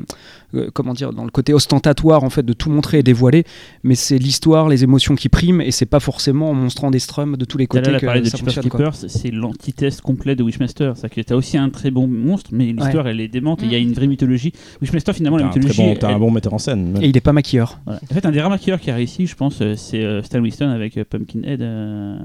[0.54, 3.44] euh, comment dire, dans le côté ostentatoire, en fait, de tout montrer et dévoiler,
[3.82, 7.36] mais c'est l'histoire, les émotions qui priment, et c'est pas forcément en monstrant des strums
[7.36, 8.70] de tous les côtés a que de ça fonctionne.
[9.08, 10.92] c'est l'antithèse complet de Wishmaster.
[10.96, 13.72] C'est que t'as aussi un très bon monstre, mais l'histoire elle est démente et il
[13.72, 14.52] y a une vraie mythologie.
[14.82, 15.94] Wishmaster finalement la un, très mythologie.
[15.94, 16.92] bon, un bon metteur en scène.
[16.92, 17.02] même.
[17.02, 17.80] Et il est pas maquilleur.
[17.86, 18.00] voilà.
[18.10, 20.40] En fait, un des rares maquilleurs qui a réussi, je pense, euh, c'est euh, Stan
[20.40, 21.62] Winston avec euh, Pumpkinhead.
[21.62, 22.16] euh,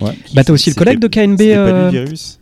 [0.00, 0.12] Ouais.
[0.24, 1.38] qui- Bah, t'as aussi le collègue de KNB.
[1.54, 2.38] pas lui, Virus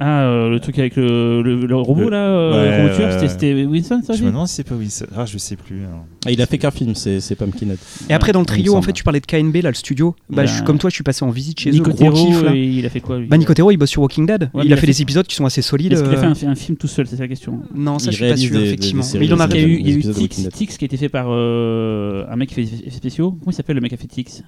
[0.00, 2.94] Ah, euh, le truc avec le, le- le robot Le- là, euh, Ouais, le robot
[2.94, 3.28] tueur, ouais, c'était- ouais.
[3.28, 5.06] c'était Winston ça Je me demande si c'est pas Wilson.
[5.16, 5.82] Ah, je sais plus.
[5.82, 6.04] hein.
[6.24, 7.78] Ah, il a fait qu'un film, c'est Pumpkinhead.
[8.08, 10.14] Et après, dans le trio, en fait, tu parlais de KNB, là, le studio.
[10.30, 11.80] Bah, je- a- comme toi, je suis passé en visite chez eux.
[11.82, 14.50] Gros kiff, il a fait quoi lui Bah, Nicotero, il bosse sur Walking Dead.
[14.54, 15.92] Ouais, il a fait des épisodes qui sont assez solides.
[15.92, 17.60] Est-ce qu'il a fait euh, un, fi- un film tout seul C'est ça la question.
[17.74, 19.04] Non, ça, Il je suis pas sûr, des- des- des effectivement.
[19.18, 20.76] Mais il en a de Il y a des eu, il y a eu Tix,
[20.78, 23.32] qui a été fait par euh, un mec qui fait des effets spéciaux.
[23.32, 24.44] Comment il s'appelle le mec qui a fait Tix?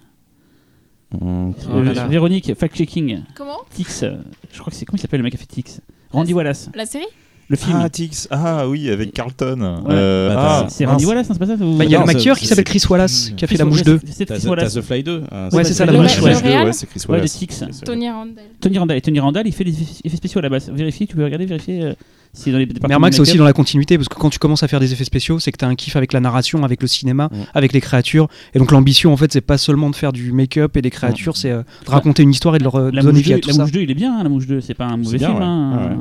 [1.13, 2.07] Hum, Oh là Euh, là.
[2.07, 3.23] Véronique, fact-checking.
[3.35, 3.59] Comment?
[3.71, 4.17] Tix, euh,
[4.53, 4.85] je crois que c'est.
[4.85, 5.81] Comment il s'appelle le mec qui a fait Tix?
[6.13, 7.07] Randy Wallace, La série?
[7.51, 7.79] Le film.
[7.83, 8.29] Ah, Tix.
[8.31, 9.61] Ah, oui, avec Carlton.
[9.85, 9.91] Ouais.
[9.95, 10.87] Euh, Bah, ah, c'est.
[10.87, 12.65] Randy Wallace, non, c'est pas ça Bah, il y a Non, le maquilleur qui s'appelle
[12.65, 14.01] Chris Wallace, qui a fait La Mouche 2.
[14.07, 14.75] C'est Chris The- t'as Wallace.
[14.75, 15.23] The Fly 2.
[15.31, 16.31] hein, Ouais, c'est ça, La Mouche, ré- ouais.
[16.31, 17.33] le réal Ouais, c'est Chris Wallace.
[17.37, 17.65] Tix.
[17.85, 18.45] Tony Randall.
[18.61, 18.97] Tony Randall.
[18.97, 20.71] Et Tony Randall, il fait des effets spéciaux à la base.
[20.73, 21.93] Vérifie, tu peux regarder, vérifier euh,
[22.33, 24.63] si dans les Mais remarque, c'est aussi dans la continuité, parce que quand tu commences
[24.63, 26.81] à faire des effets spéciaux, c'est que tu as un kiff avec la narration, avec
[26.81, 28.29] le cinéma, avec les créatures.
[28.55, 31.37] Et donc l'ambition, en fait, c'est pas seulement de faire du make-up et des créatures,
[31.37, 33.39] c'est euh, de raconter une histoire et de leur euh, La donner vie 2, à
[33.41, 33.63] tout la ça.
[33.63, 35.39] mouche 2, il est bien, hein, la mouche 2, c'est pas un mauvais bien, film.
[35.41, 35.45] ouais.
[35.45, 35.73] hein.
[35.75, 35.97] Ah ouais.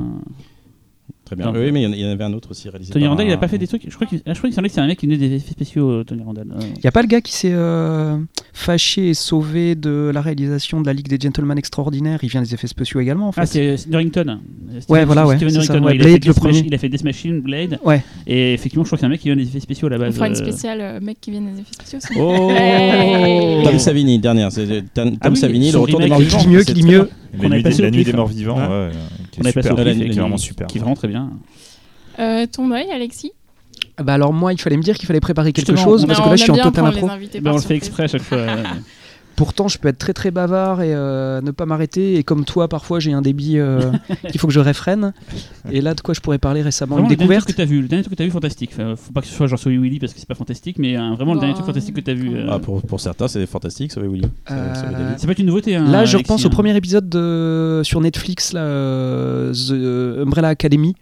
[1.30, 1.52] Très bien.
[1.52, 1.60] Non.
[1.60, 2.92] Oui, mais il y en- il avait un autre aussi réalisé.
[2.92, 3.82] Tony Randall, il a pas fait des trucs.
[3.88, 6.48] Je crois qu'il que c'est un mec qui venait des effets spéciaux, euh, Tony Randall.
[6.56, 8.16] Euh, Y a pas le gars qui s'est euh,
[8.52, 12.52] fâché et sauvé de la réalisation de la Ligue des Gentlemen Extraordinaires Il vient des
[12.52, 13.42] effets spéciaux également, en fait.
[13.42, 14.40] Ah, c'est Norrington.
[14.72, 16.50] Ouais, Steven- voilà, ouais, Steven ça, Norrington, ouais, il a fait Blade, le Death Machine-
[16.50, 16.66] premier.
[16.66, 17.78] Il a fait Death Machine, Blade.
[17.84, 18.02] Ouais.
[18.26, 19.96] Et effectivement, je crois que c'est un mec qui vient des effets spéciaux à la
[19.96, 20.14] On base.
[20.14, 22.00] fera une spéciale euh, mec qui vient des effets spéciaux.
[22.00, 22.08] ça.
[22.18, 23.62] Oh Hey.
[23.64, 24.48] Tom Savini, dernière.
[24.52, 26.38] Tom, Ah oui, Savini, le retour des morts il vivants.
[26.38, 27.08] Qui dit mieux, qui dit mieux.
[27.40, 27.48] La
[27.90, 28.90] nuit, des, morts vivants, Ouais.
[29.30, 30.66] Qui On est super, et qui est vraiment super.
[30.66, 31.30] Qui est vraiment très bien.
[32.18, 33.32] Euh, ton œil, Alexis?
[34.02, 36.28] Bah alors moi, il fallait me dire qu'il fallait préparer quelque Justement, chose, parce que
[36.28, 37.06] là, je suis en total impro.
[37.06, 37.70] par on le fait surprise.
[37.76, 38.38] exprès à chaque fois.
[39.36, 42.16] Pourtant, je peux être très très bavard et euh, ne pas m'arrêter.
[42.16, 43.80] Et comme toi, parfois, j'ai un débit euh,
[44.30, 45.12] qu'il faut que je réfrène.
[45.70, 47.64] Et là, de quoi je pourrais parler récemment Vraiment, Une le dernier truc que t'as
[47.64, 48.70] vu, le dernier truc que t'as vu, fantastique.
[48.74, 50.96] Enfin, faut pas que ce soit genre Sauver Willy parce que c'est pas fantastique, mais
[50.98, 52.36] euh, vraiment le dernier truc fantastique que t'as vu.
[52.36, 54.28] euh, Ah, pour, pour certains, c'est fantastique, ça, Willy.
[55.16, 55.74] C'est pas une nouveauté.
[55.76, 56.50] Hein, Là, je Alexis, repense au hein.
[56.50, 60.94] premier épisode de, sur Netflix, là, euh, The Umbrella Academy.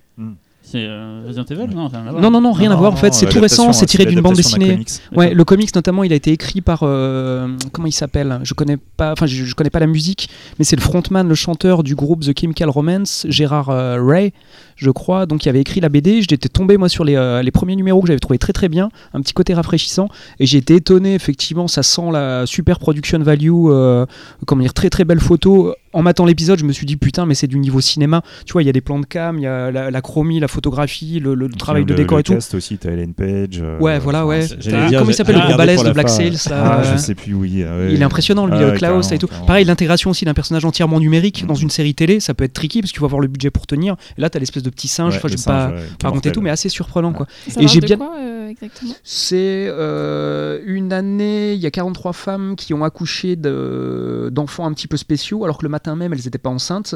[0.71, 2.23] C'est euh, Resident Evil Non, rien à voir.
[2.23, 2.93] Non, non, non, rien à voir.
[2.93, 3.73] En fait, c'est tout récent.
[3.73, 4.85] C'est tiré d'une bande dessinée.
[5.17, 8.41] Ouais, le comics notamment, il a été écrit par euh, comment il s'appelle?
[8.43, 10.29] Je connais pas, enfin je, je connais pas la musique,
[10.59, 14.33] mais c'est le frontman, le chanteur du groupe The Chemical Romance, Gérard euh, Ray.
[14.79, 16.23] Je crois, donc qui avait écrit la BD.
[16.23, 18.89] J'étais tombé moi sur les, euh, les premiers numéros que j'avais trouvé très très bien,
[19.13, 20.09] un petit côté rafraîchissant,
[20.41, 21.15] et j'ai été étonné.
[21.15, 24.07] Effectivement, ça sent la super production value, euh,
[24.47, 25.75] comment dire, très très belle photo.
[25.95, 28.23] En matant l'épisode, je me suis dit putain, mais c'est du niveau cinéma.
[28.47, 30.39] Tu vois, il y a des plans de cam, il y a la, la chromie,
[30.39, 32.35] la photographie, le, le travail de le, décor le et tout.
[32.35, 33.61] cast aussi, t'as Ellen Page.
[33.63, 34.47] euh, Ouais, voilà, ouais.
[34.47, 36.09] dire, comment il s'appelle le gros balèze de la Black.
[36.11, 37.65] Sails Ah, euh, je sais plus, oui.
[37.67, 37.95] ah ouais.
[37.95, 39.27] Il est impressionnant, lui, Ah Klaus et tout.
[39.27, 39.47] carrément.
[39.47, 41.63] Pareil, l'intégration aussi d'un personnage entièrement numérique dans Mm.
[41.63, 43.97] une série télé, ça peut être tricky parce qu'il faut avoir le budget pour tenir.
[44.17, 45.13] Et là, t'as l'espèce de petit singe.
[45.15, 47.27] Ouais, enfin, je le vais pas ouais, raconter tout, mais assez surprenant, quoi.
[47.49, 48.95] Ça Et j'ai de bien- quoi euh, exactement?
[49.05, 54.73] C'est euh, une année, il y a 43 femmes qui ont accouché de- d'enfants un
[54.73, 56.95] petit peu spéciaux, alors que le matin même, elles n'étaient pas enceintes.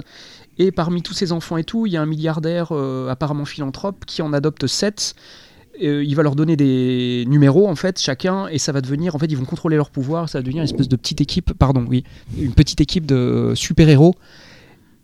[0.58, 4.04] Et parmi tous ces enfants et tout, il y a un milliardaire euh, apparemment philanthrope
[4.06, 5.14] qui en adopte 7.
[5.80, 9.26] il va leur donner des numéros en fait chacun et ça va devenir en fait
[9.26, 12.04] ils vont contrôler leur pouvoir ça va devenir une espèce de petite équipe pardon oui
[12.38, 14.14] une petite équipe de super héros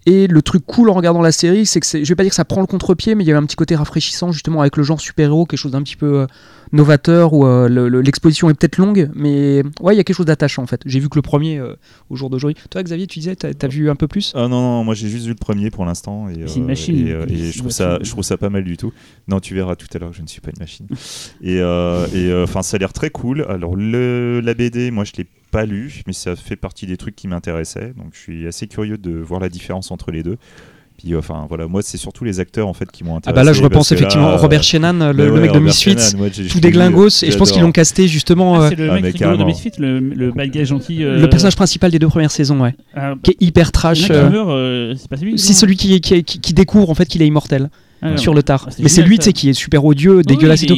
[0.06, 2.36] et le truc cool en regardant la série, c'est que je vais pas dire que
[2.36, 4.82] ça prend le contre-pied, mais il y a un petit côté rafraîchissant justement avec le
[4.82, 6.26] genre super-héros, quelque chose d'un petit peu euh,
[6.72, 10.16] novateur où euh, le- le- l'exposition est peut-être longue, mais ouais, il y a quelque
[10.16, 10.80] chose d'attachant en fait.
[10.86, 11.74] J'ai vu que le premier euh,
[12.10, 12.56] au jour d'aujourd'hui.
[12.70, 14.32] Toi, Xavier, tu disais, t'as as vu un peu plus?
[14.34, 16.66] Ah non, non, moi j'ai juste vu le premier pour l'instant et, C'est une euh,
[16.68, 17.06] machine.
[17.06, 18.92] et, euh, je, trouve ça, je trouve ça pas mal du tout.
[19.28, 20.86] Non, tu verras tout à l'heure, je ne suis pas une machine.
[21.42, 23.44] et euh, et, euh, enfin, ça a l'air très cool.
[23.48, 27.16] Alors, le, la BD, moi je l'ai pas lu, mais ça fait partie des trucs
[27.16, 30.36] qui m'intéressaient, donc je suis assez curieux de voir la différence entre les deux.
[30.98, 33.36] Puis enfin voilà, moi c'est surtout les acteurs en fait qui m'ont Ah intéressé.
[33.36, 35.94] bah là, je repense là, effectivement euh, Robert Shenan, le, bah le mec de Misfits,
[36.16, 38.56] moi, tout déglingos, vu, et je pense qu'ils l'ont casté justement.
[38.60, 39.46] Ah, euh, c'est le Ah, mec de carrément.
[39.46, 41.04] Misfit, le, le bad guy gentil.
[41.04, 44.10] euh, Le personnage principal des deux premières saisons, ouais, ah, qui est hyper trash.
[44.10, 48.16] euh, euh, c'est pas celui qui, qui- qui découvre en fait qu'il est immortel Ah,
[48.16, 48.66] sur le tard.
[48.68, 50.76] Ah, Mais c'est lui, tu sais, qui est super odieux, dégueulasse et tout.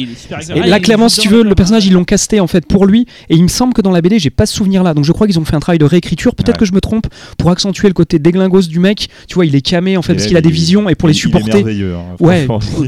[0.55, 3.05] Et là, clairement, si tu veux, le personnage, ils l'ont casté en fait pour lui.
[3.29, 4.93] Et il me semble que dans la BD, j'ai pas ce souvenir-là.
[4.93, 6.33] Donc je crois qu'ils ont fait un travail de réécriture.
[6.35, 6.59] Peut-être Ouais.
[6.59, 7.07] que je me trompe
[7.37, 9.09] pour accentuer le côté déglingos du mec.
[9.27, 10.95] Tu vois, il est camé en fait Et parce là, qu'il a des visions et
[10.95, 11.63] pour les il- il est supporter.
[11.93, 12.47] hein, Ouais,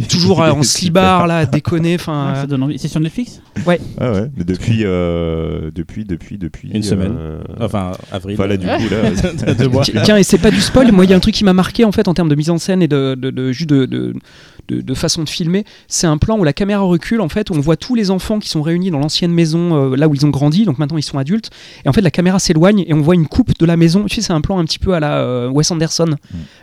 [0.10, 1.98] toujours est en slibard là, à déconner.
[2.08, 2.80] Ah, Enfin, envie.
[2.80, 3.42] C'est sur Netflix?
[3.58, 3.80] Ah ouais,
[4.36, 6.70] mais depuis, euh, depuis, depuis, depuis.
[6.74, 7.16] Une semaine.
[7.18, 8.36] euh, Enfin, avril.
[8.36, 8.84] Voilà, du euh, coup,
[9.46, 9.54] là.
[9.58, 9.84] deux mois.
[10.04, 10.92] Tiens, et c'est pas du spoil.
[10.92, 12.50] Moi, il y a un truc qui m'a marqué en fait en termes de mise
[12.50, 14.14] en scène et de, de, de, juste de,
[14.70, 15.66] de, façon de filmer.
[15.88, 18.40] C'est un plan où la caméra recule en fait, où on voit tous les enfants
[18.40, 20.66] qui sont réunis dans l'ancienne maison euh, là où ils ont grandi.
[20.66, 21.50] Donc maintenant ils sont adultes.
[21.86, 24.06] Et en fait, la caméra s'éloigne et on voit une coupe de la maison.
[24.06, 26.16] Tu sais, c'est un plan un petit peu à la euh, Wes Anderson,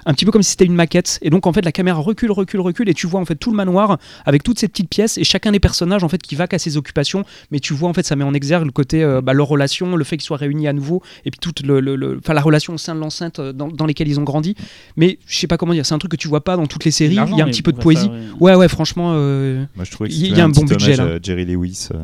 [0.07, 1.19] un petit peu comme si c'était une maquette.
[1.23, 3.51] Et donc en fait, la caméra recule, recule, recule et tu vois en fait tout
[3.51, 6.47] le manoir avec toutes ces petites pièces et chacun des personnages en fait qui va
[6.47, 7.25] qu'à ses occupations.
[7.51, 9.95] Mais tu vois en fait, ça met en exergue le côté euh, bah, leur relation,
[9.97, 12.79] le fait qu'ils soient réunis à nouveau et puis toute le, le- la relation au
[12.79, 14.55] sein de l'enceinte dans, dans lesquelles ils ont grandi.
[14.97, 16.85] Mais je sais pas comment dire, c'est un truc que tu vois pas dans toutes
[16.85, 17.17] les séries.
[17.33, 18.11] Il y a un petit peu de poésie.
[18.41, 19.13] Ouais, ouais, franchement.
[19.15, 21.05] euh, Moi, je trouvais que Il y a un bon budget, là.
[21.05, 21.89] à Jerry Lewis.
[21.95, 21.99] euh,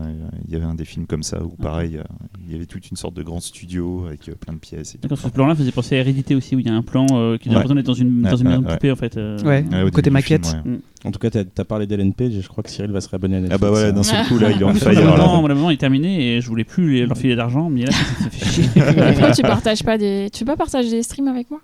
[0.47, 2.03] Il y avait un des films comme ça où, pareil, euh,
[2.47, 4.95] il y avait toute une sorte de grand studio avec euh, plein de pièces.
[4.95, 5.03] Et tout.
[5.03, 7.37] D'accord, ce plan-là faisait penser à Hérédité aussi, où il y a un plan euh,
[7.39, 7.55] qui a Ouais.
[7.57, 9.17] l'impression d'être dans une, dans une maison poupée en fait.
[9.17, 9.39] euh.
[9.43, 9.65] Ouais.
[9.91, 10.57] Côté film, maquette.
[10.67, 10.79] ouais.
[11.05, 13.09] En tout cas, tu as, parlé d'Ellen Page et je crois que Cyril va se
[13.09, 13.59] réabonner à Netflix.
[13.63, 14.89] Ah bah voilà, d'un seul coup, là, il est fire.
[14.89, 15.27] abonnement, là.
[15.41, 18.31] mon abonnement est terminé et je voulais plus leur filer d'argent, mais là ça, ça
[18.31, 18.65] fait chier.
[18.75, 20.29] Pourquoi tu partages pas des.
[20.33, 21.61] Tu peux pas partager des streams avec moi?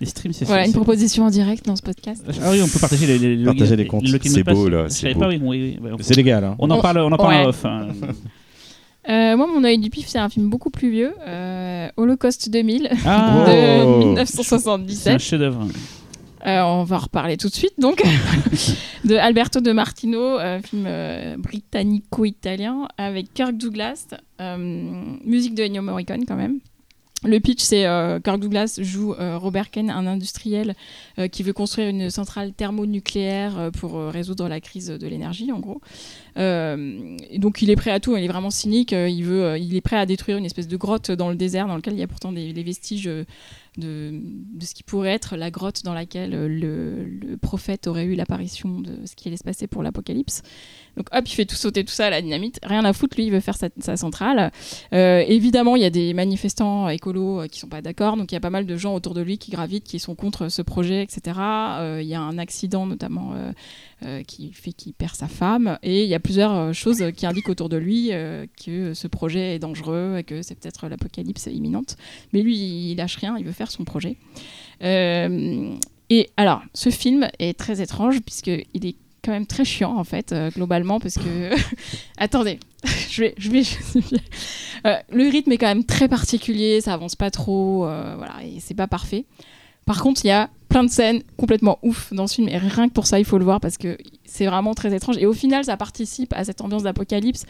[0.00, 2.22] Les streams, c'est Voilà, une proposition en direct dans ce podcast.
[2.42, 4.06] Ah oui, on peut partager les, les, Partager logins- les comptes.
[4.22, 5.20] C'est beau, là, c'est savais beau.
[5.20, 6.44] pas, oui, oui, oui, ouais, C'est légal.
[6.44, 6.54] Hein.
[6.58, 7.46] On en parle, on en parle Ouais.
[7.46, 7.64] off.
[7.64, 7.88] hein.
[9.08, 12.90] Euh, moi, mon œil du pif, c'est un film beaucoup plus vieux, euh, Holocauste 2000
[13.06, 13.54] Ah, de Oh.
[13.54, 15.18] c'est un 1977.
[15.20, 15.68] chef-d'œuvre.
[16.46, 18.02] Euh, on va en reparler tout de suite, donc,
[19.04, 24.06] de Alberto de Martino, euh, film euh, britannico-italien avec Kirk Douglas,
[24.40, 24.56] euh,
[25.24, 26.58] musique de Ennio Morricone quand même.
[27.24, 30.74] Le pitch, c'est euh, Kirk Douglas joue euh, Robert Kane, un industriel
[31.18, 35.58] euh, qui veut construire une centrale thermonucléaire euh, pour résoudre la crise de l'énergie, en
[35.58, 35.80] gros.
[36.36, 40.04] Donc il est prêt à tout, il est vraiment cynique, il, veut, est prêt à
[40.04, 42.52] détruire une espèce de grotte dans le désert dans lequel il y a pourtant des,
[42.52, 43.04] les vestiges
[43.78, 44.20] de,
[44.60, 49.06] ce qui pourrait être la grotte dans laquelle le, le prophète aurait eu l'apparition de
[49.06, 50.42] ce qui allait se passer pour l'apocalypse.
[50.96, 52.58] Donc hop, il fait tout sauter tout ça à la dynamite.
[52.62, 54.50] Rien à foutre, lui, il veut faire sa, centrale.
[54.92, 58.34] Euh, évidemment, il y a des manifestants écolos euh, qui sont pas d'accord, donc il
[58.34, 60.62] y a pas mal de gens autour de lui qui gravitent, qui sont contre ce
[60.62, 61.38] projet, etc.
[61.38, 63.34] Euh, Il y a un accident notamment
[64.26, 67.68] qui fait qu'il perd sa femme, et il y a plusieurs choses qui indiquent autour
[67.68, 68.10] de lui
[68.64, 71.96] que ce projet est dangereux et que c'est peut-être l'apocalypse imminente.
[72.32, 74.16] Mais lui, il lâche rien, il veut faire son projet.
[76.08, 80.32] Et alors, ce film est très étrange puisqu'il est quand même très chiant en fait,
[80.32, 81.50] euh, globalement, parce que...
[82.16, 82.60] Attendez,
[83.10, 83.62] je vais...
[84.86, 88.60] Euh, le rythme est quand même très particulier, ça avance pas trop, euh, voilà, et
[88.60, 89.24] c'est pas parfait.
[89.84, 92.88] Par contre, il y a plein de scènes complètement ouf dans ce film, et rien
[92.88, 95.16] que pour ça, il faut le voir, parce que c'est vraiment très étrange.
[95.18, 97.46] Et au final, ça participe à cette ambiance d'apocalypse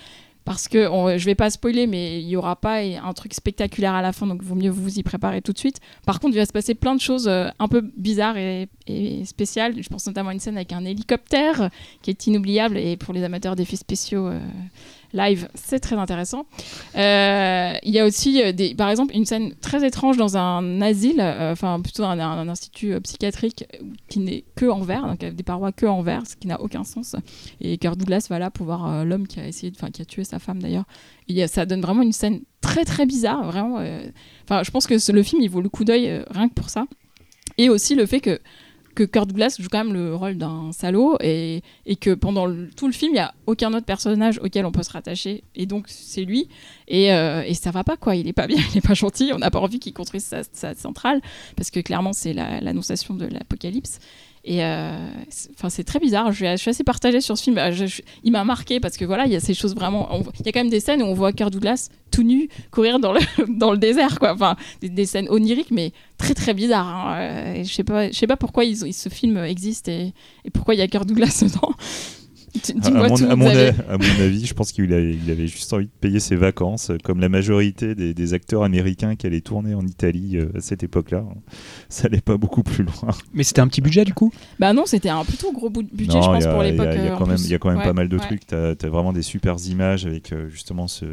[0.46, 0.78] parce que
[1.18, 4.28] je vais pas spoiler, mais il y aura pas un truc spectaculaire à la fin,
[4.28, 5.80] donc vaut mieux vous y préparer tout de suite.
[6.06, 9.24] Par contre, il va se passer plein de choses euh, un peu bizarres et, et
[9.24, 9.74] spéciales.
[9.82, 13.24] Je pense notamment à une scène avec un hélicoptère qui est inoubliable et pour les
[13.24, 14.28] amateurs d'effets spéciaux.
[14.28, 14.38] euh,
[15.16, 16.44] Live, c'est très intéressant.
[16.94, 20.80] Euh, il y a aussi, euh, des, par exemple, une scène très étrange dans un
[20.82, 23.64] asile, euh, enfin plutôt un, un- institut psychiatrique
[24.08, 26.60] qui n'est que en verre, donc avec des parois que en verre, ce qui n'a
[26.60, 27.16] aucun sens.
[27.60, 30.22] Et Kirk Douglas va là pour voir l'homme qui a essayé, enfin qui a tué
[30.24, 30.84] sa femme d'ailleurs.
[31.48, 33.76] Ça donne vraiment une scène très très bizarre, vraiment.
[34.44, 36.84] Enfin, je pense que le film il vaut le coup d'œil rien que pour ça.
[37.58, 38.38] Et aussi le fait que
[38.96, 42.86] que Kirk Douglas joue quand même le rôle d'un salaud et, et que pendant tout
[42.86, 45.44] le film, il n'y a aucun autre personnage auquel on peut se rattacher.
[45.54, 46.48] Et donc, c'est lui.
[46.88, 48.16] Et, euh, et ça va pas, quoi.
[48.16, 49.30] Il est pas bien, il est pas gentil.
[49.34, 51.20] On n'a pas envie qu'il construise sa, centrale
[51.56, 54.00] parce que clairement, c'est la- l'annonciation de l'apocalypse.
[54.48, 54.96] Et euh,
[55.28, 56.30] c'est- très bizarre.
[56.30, 57.58] Je suis, assez partagée sur ce film.
[57.58, 57.72] Euh,
[58.22, 60.08] il m'a marqué parce que voilà, il y a ces choses vraiment.
[60.38, 63.00] Il y a quand même des scènes où on voit Kirk Douglas tout nu courir
[63.00, 64.32] dans le, dans le désert, quoi.
[64.32, 66.86] Enfin, des, scènes oniriques, mais très très bizarres.
[66.86, 67.16] hein.
[67.18, 70.12] Euh, je sais sais pas pourquoi ce film existe et,
[70.44, 71.74] et pourquoi il y a Kirk Douglas dedans.
[72.62, 73.70] Tu- À, mon, à mon Xavier.
[73.88, 76.36] a- à mon avis, je pense qu'il avait, il avait juste envie de payer ses
[76.36, 80.48] vacances, euh, comme la majorité des, des acteurs américains qui allaient tourner en Italie euh,
[80.56, 81.24] à cette époque-là.
[81.88, 83.12] Ça allait pas beaucoup plus loin.
[83.34, 84.32] Mais c'était un petit budget du coup?
[84.58, 86.86] Bah non, c'était un plutôt gros budget, Non, je il pense, y a- pour l'époque.
[86.90, 88.22] Il y, a euh, il y a quand même Ouais, pas mal de ouais.
[88.22, 88.46] trucs.
[88.46, 91.04] Tu as, vraiment des super images avec justement ce.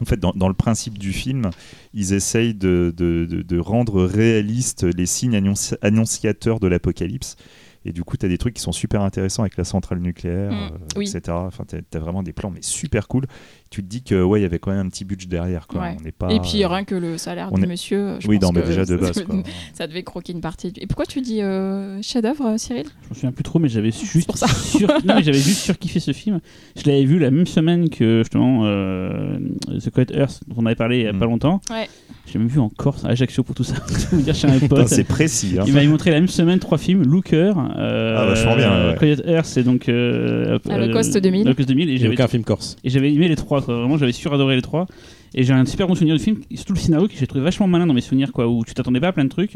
[0.00, 1.50] En fait, dans, dans le principe du film,
[1.92, 7.36] ils essayent de, de- de- de rendre réalistes les signes annonci- annonciateurs de l'apocalypse.
[7.84, 10.52] Et du coup, tu as des trucs qui sont super intéressants avec la centrale nucléaire,
[10.52, 11.08] Mm, euh, oui.
[11.08, 11.22] etc.
[11.30, 13.26] Enfin, tu as, vraiment des plans mais super cool.
[13.70, 15.68] Tu te dis que ouais, il y avait quand même un petit budget derrière.
[15.68, 15.80] Quoi.
[15.82, 15.96] Ouais.
[16.00, 18.16] On n'est pas, Et puis euh, rien que le salaire on du est- monsieur.
[18.18, 19.22] Je oui, pense non, mais que déjà de ça, base.
[19.24, 19.42] Quoi.
[19.74, 20.72] ça devait croquer une partie.
[20.72, 22.86] du- Et pourquoi tu dis euh, chef-d'œuvre, Cyril?
[23.04, 24.48] Je me souviens plus trop, mais j'avais juste pour ça.
[24.76, 26.40] sur- non, mais j'avais juste surkiffé ce film.
[26.76, 30.74] Je l'avais vu la même semaine que justement euh, The Quiet Earth dont on avait
[30.74, 31.18] parlé il y a Mm.
[31.20, 31.60] pas longtemps.
[31.70, 31.88] Ouais.
[32.26, 33.74] Je l'ai même vu en Corse, à Ajaccio pour tout ça.
[34.86, 35.56] C'est précis.
[35.60, 35.64] hein.
[35.66, 38.96] Il m'avait montré la même semaine trois films Looker, euh, Ah, vachement bien, ouais.
[38.98, 41.42] Quiet Earth, c'est donc euh, Holocaust euh, 2000.
[41.46, 42.76] Holocaust 2000 et j'avais aucun film corse.
[42.84, 43.76] et j'avais aimé les trois, quoi.
[43.78, 44.86] Vraiment, j'avais suradoré les trois.
[45.32, 47.68] Et j'ai un super bon souvenir du film, surtout le scénario que j'ai trouvé vachement
[47.68, 49.54] malin dans mes souvenirs, quoi, où tu t'attendais pas à plein de trucs.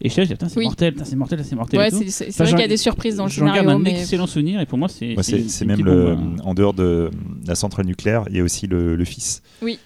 [0.00, 0.66] Et je là, je dis, putain, c'est Oui.
[0.66, 1.80] mortel, putain, c'est mortel, c'est mortel.
[1.80, 3.58] Ouais, c'est c'est- c'est Enfin, vrai qu'il y a des surprises dans le J'en garde
[3.58, 3.80] scénario.
[3.80, 3.98] un Mais...
[4.00, 5.16] excellent souvenir, et pour moi, c'est.
[5.16, 6.36] Ouais, c'est c'est même le, hein.
[6.44, 7.10] en dehors de
[7.44, 9.42] la centrale nucléaire, il y a aussi le, le fils.
[9.62, 9.80] Oui.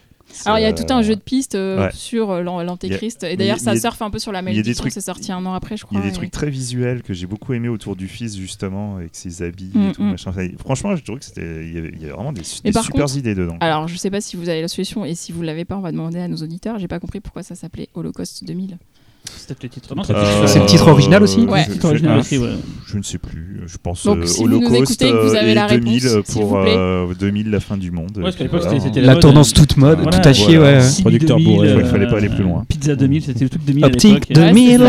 [0.46, 1.90] Alors il y a euh, tout un jeu de pistes euh, ouais.
[1.92, 3.24] sur euh, l'an- l'antéchrist.
[3.24, 4.84] Et d'ailleurs, ça surfe un peu sur la malédiction.
[4.88, 6.00] C'est sorti un an après, je Il y crois.
[6.00, 9.42] a des trucs très visuels que j'ai beaucoup aimé autour du fils justement avec ses
[9.42, 10.10] habits Mm, et tout mm.
[10.10, 10.32] machin.
[10.58, 12.82] Franchement, je trouve que c'était il y avait, vraiment des, super
[13.16, 13.56] idées dedans.
[13.60, 15.80] Alors, je sais pas si vous avez la solution et si vous l'avez pas, on
[15.80, 16.78] va demander à nos auditeurs.
[16.78, 18.78] J'ai pas compris pourquoi ça s'appelait Holocauste 2000.
[19.24, 19.94] C'est peut-être le titre.
[19.94, 21.62] Non, C'est c'est C'est le titre original aussi Ouais.
[21.64, 22.50] je, le titre original je- aussi, ouais.
[22.87, 23.61] je ne sais plus.
[23.66, 25.78] Je pense Donc, euh, si vous nous Holocauste écoutez que vous avez euh, la et
[25.78, 26.74] 2000 réponse, pour vous plaît.
[26.76, 28.11] euh, 2000 la fin du monde.
[28.16, 30.18] Ouais, parce qu'à l'époque, c'était- La mode, tendance euh, toute mode, Voilà.
[30.18, 30.78] tout à chier, Voilà.
[30.78, 30.85] ouais.
[31.00, 32.64] Producteur 2000, bourré, il fallait pas aller plus loin.
[32.68, 34.33] Pizza 2000, c'était le truc 2000 Optique à l'époque.
[34.54, 34.80] 2000.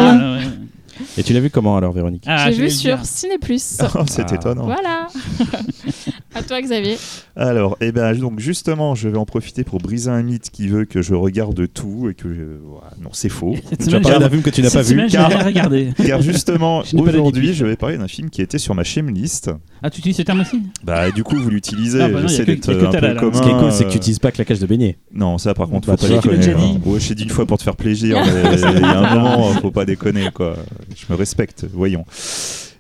[1.18, 3.04] Et tu l'as vu comment alors, Véronique Ah, J'ai vu sur.
[3.06, 3.78] Ciné Plus.
[3.96, 4.36] Oh, c'est Ah.
[4.36, 4.66] étonnant.
[4.66, 5.08] voilà.
[6.36, 6.98] à toi, Xavier.
[7.36, 10.86] Alors, eh ben, donc justement, je vais en profiter pour briser un mythe qui veut
[10.86, 13.56] que je regarde tout et que je- non, c'est faux.
[13.70, 15.02] Cette Tu j'ai- d'un film que tu n'as pas vu.
[15.08, 15.94] j'ai car- rien regardé.
[16.06, 18.84] Car justement, aujourd'hui, je vais parler d'un film qui était sur ma
[19.14, 19.50] list.
[19.84, 20.62] Ah, tu utilises ce terme aussi?
[20.84, 22.02] Bah, et du coup, vous l'utilisez.
[22.02, 23.20] Ah, bah J'essaie que- d'être que un peu là, là.
[23.20, 23.34] commun.
[23.38, 24.98] Ce qui est cool, c'est que tu euh, n'utilises pas claquage de beignet.
[25.14, 26.38] Non, ça, par contre, Bah, faut pas déconner.
[26.54, 26.98] hein.
[27.00, 29.72] t'ai dit une fois pour te faire plaisir, mais il y a un moment, faut
[29.72, 30.56] pas déconner, quoi.
[30.96, 32.06] Je me respecte, voyons.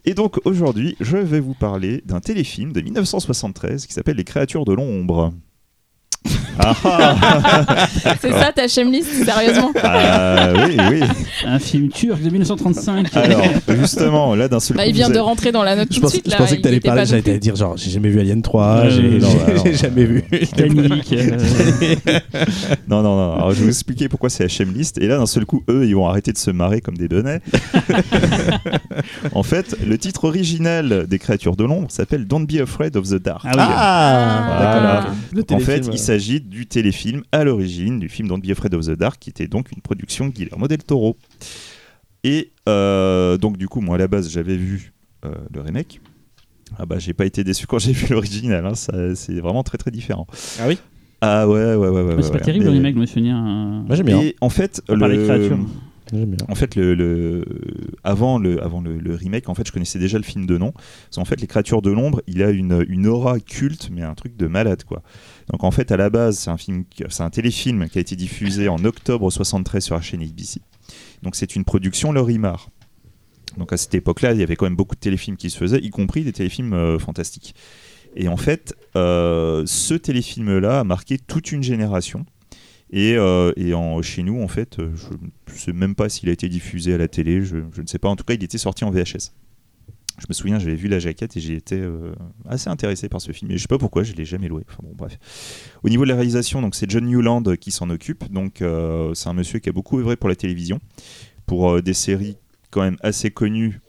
[0.05, 4.65] Et donc, aujourd'hui, je vais vous parler d'un téléfilm de 1973 qui s'appelle Les créatures
[4.65, 5.33] de l'ombre.
[6.63, 7.87] Ah ah
[8.21, 10.99] C'est ça ta list sérieusement Ah, oui, oui.
[11.45, 13.07] Un film turc de 1935.
[13.15, 13.41] Alors,
[13.79, 15.99] justement, là, d'un seul bah, coup, Il vient de avez- rentrer dans la note Je,
[15.99, 16.25] tout de suite.
[16.25, 17.89] je là, pensais que il tu allais était parler, pas j'allais t'allais dire genre j'ai
[17.89, 19.19] jamais vu Alien 3, Euh,
[19.65, 20.23] j'ai jamais vu.
[20.29, 21.13] Titanic.
[21.13, 21.37] euh,
[22.87, 23.33] Non, non, non.
[23.37, 24.99] Alors, je vais vous expliquer pourquoi c'est HM List.
[24.99, 27.41] Et là, d'un seul coup, eux, ils vont arrêter de se marrer comme des benets.
[29.33, 33.15] en fait, le titre original des créatures de l'ombre s'appelle Don't Be Afraid of the
[33.21, 33.41] Dark.
[33.45, 33.55] Ah oui.
[34.47, 35.05] Voilà.
[35.33, 38.85] Le En fait, il s'agit du téléfilm à l'origine du film Don't Be Afraid of
[38.85, 41.15] the Dark, qui était donc une production de Guillermo del Toro.
[42.23, 44.91] Et euh, donc, du coup, moi, à la base, j'avais vu
[45.25, 46.01] euh, le remake.
[46.77, 48.65] Ah bah, j'ai pas été déçu quand j'ai vu l'original.
[48.65, 48.75] hein.
[48.75, 50.27] Ça- C'est vraiment très très différent.
[50.59, 50.77] Ah oui?
[51.21, 52.01] Ah ouais, ouais, ouais, ouais.
[52.01, 52.39] Ouais, ouais, c'est ouais.
[52.39, 53.47] pas terrible Mais- le remake, je me souviens.
[53.47, 54.21] euh, Moi j'aime bien.
[54.21, 55.59] Et en fait, les le, créatures.
[56.13, 56.45] J'aime bien.
[56.49, 57.45] en fait, le, le-
[58.03, 60.71] avant, le, avant le, le remake, en fait, je connaissais déjà le film de nom.
[60.73, 64.13] Parce qu'en fait, Les Créatures de l'ombre, il a une, une aura culte, mais un
[64.15, 65.03] truc de malade, quoi.
[65.51, 68.15] Donc, en fait, à la base, c'est un film, c'est un téléfilm qui a été
[68.15, 70.61] diffusé en octobre 73 sur la chaîne ABC.
[71.23, 72.69] Donc, c'est une production Lorimar.
[73.57, 75.79] Donc, à cette époque-là, il y avait quand même beaucoup de téléfilms qui se faisaient,
[75.79, 77.53] y compris des téléfilms euh, fantastiques.
[78.15, 82.25] Et en fait, euh, ce téléfilm-là a marqué toute une génération.
[82.93, 85.09] Et, euh, et en, chez nous, en fait, je
[85.53, 87.99] ne sais même pas s'il a été diffusé à la télé, je, je ne sais
[87.99, 88.07] pas.
[88.07, 89.33] En tout cas, il était sorti en VHS.
[90.21, 92.13] Je me souviens, j'avais vu la jaquette et j'ai été euh,
[92.47, 93.49] assez intéressé par ce film.
[93.49, 94.63] Et je sais pas pourquoi, je l'ai jamais loué.
[95.81, 98.23] Au niveau de la réalisation, c'est John Newland qui s'en occupe.
[98.61, 100.79] Euh, c'est un monsieur qui a beaucoup œuvré pour la télévision,
[101.47, 102.37] pour euh, des séries
[102.69, 103.81] quand même assez connues.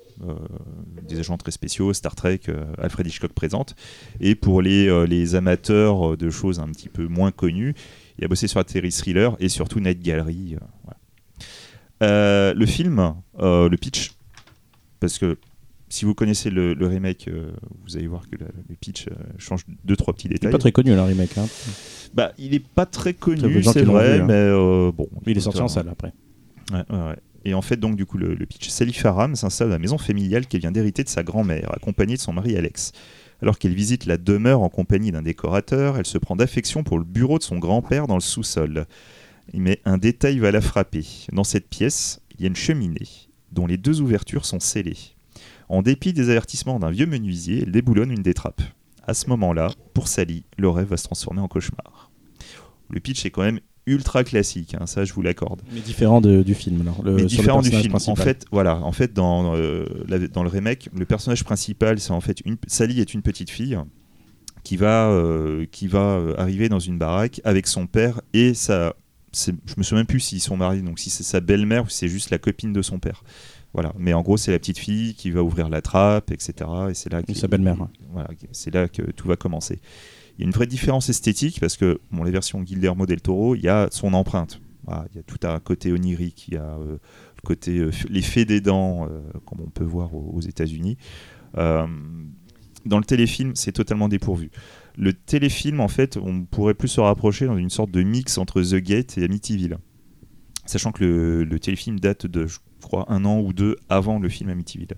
[1.06, 2.40] des agents très spéciaux, Star Trek,
[2.78, 3.74] Alfred Hitchcock présente,
[4.20, 7.74] et pour les, amateurs de choses un petit peu moins connues,
[8.18, 10.56] il a bossé sur la Thriller et surtout Night Gallery.
[12.00, 14.12] le film, le pitch,
[15.00, 15.36] parce que
[15.92, 17.50] si vous connaissez le, le remake, euh,
[17.84, 20.52] vous allez voir que le, le pitch euh, change deux trois petits Il est détails.
[20.52, 21.36] pas très connu, le remake.
[21.36, 21.46] hein.
[22.14, 24.26] Bah, il est pas très connu, c'est vrai, vu, hein.
[24.26, 25.08] mais euh, bon.
[25.26, 26.12] Il est sorti en salle après.
[26.72, 27.16] Ouais, ouais, ouais.
[27.44, 28.68] Et en fait, donc, du coup, le, le pitch.
[28.68, 32.20] Sally Farham s'installe dans la maison familiale qu'elle vient d'hériter de sa grand-mère, accompagnée de
[32.20, 32.92] son mari Alex.
[33.42, 37.04] Alors qu'elle visite la demeure en compagnie d'un décorateur, elle se prend d'affection pour le
[37.04, 38.86] bureau de son grand-père dans le sous-sol.
[39.52, 41.04] Mais un détail va la frapper.
[41.32, 43.08] Dans cette pièce, il y a une cheminée,
[43.50, 44.96] dont les deux ouvertures sont scellées.
[45.72, 48.60] En dépit des avertissements d'un vieux menuisier, elle déboulonne une des trappes.
[49.06, 52.10] À ce moment-là, pour Sally, le rêve va se transformer en cauchemar.
[52.90, 55.62] Le pitch est quand même ultra classique, hein, ça je vous l'accorde.
[55.72, 56.82] Mais différent de- du film.
[56.82, 57.94] Alors, le, Mais le différent du film.
[57.94, 62.12] En fait, voilà, en fait, dans, euh, la- dans le remake, le personnage principal, c'est
[62.12, 63.78] en fait une, Sally est une petite fille
[64.64, 68.94] qui va, euh, qui va euh, arriver dans une baraque avec son père et sa,
[69.34, 71.96] je me souviens même plus s'ils sont mariés, donc si c'est sa belle-mère ou si
[71.96, 73.24] c'est juste la copine de son père.
[73.74, 76.52] Voilà, mais en gros, c'est la petite fille qui va ouvrir la trappe, etc.
[76.90, 77.76] Et c'est là que sa belle-mère.
[78.12, 79.80] Voilà, c'est là que tout va commencer.
[80.36, 83.54] Il y a une vraie différence esthétique parce que bon, les versions Guillermo del Toro,
[83.54, 84.60] il y a son empreinte.
[84.84, 86.98] Voilà, il y a tout un côté onirique, il y a euh,
[87.36, 90.96] le côté euh, des dents, euh, comme on peut voir aux, aux États-Unis.
[91.56, 91.86] Euh,
[92.84, 94.50] dans le téléfilm, c'est totalement dépourvu.
[94.96, 98.60] Le téléfilm, en fait, on pourrait plus se rapprocher dans une sorte de mix entre
[98.60, 99.78] The Gate et Amityville.
[100.66, 102.46] Sachant que le, le téléfilm date de,
[102.82, 104.94] je crois, un an ou deux avant le film Amityville.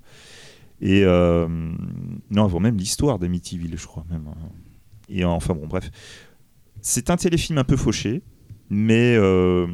[0.81, 1.47] Et euh,
[2.31, 4.27] non, avant même l'histoire d'Amityville, je crois même.
[4.29, 4.49] hein.
[5.09, 5.91] Et enfin bon, bref.
[6.81, 8.23] C'est un téléfilm un peu fauché,
[8.71, 9.67] mais euh,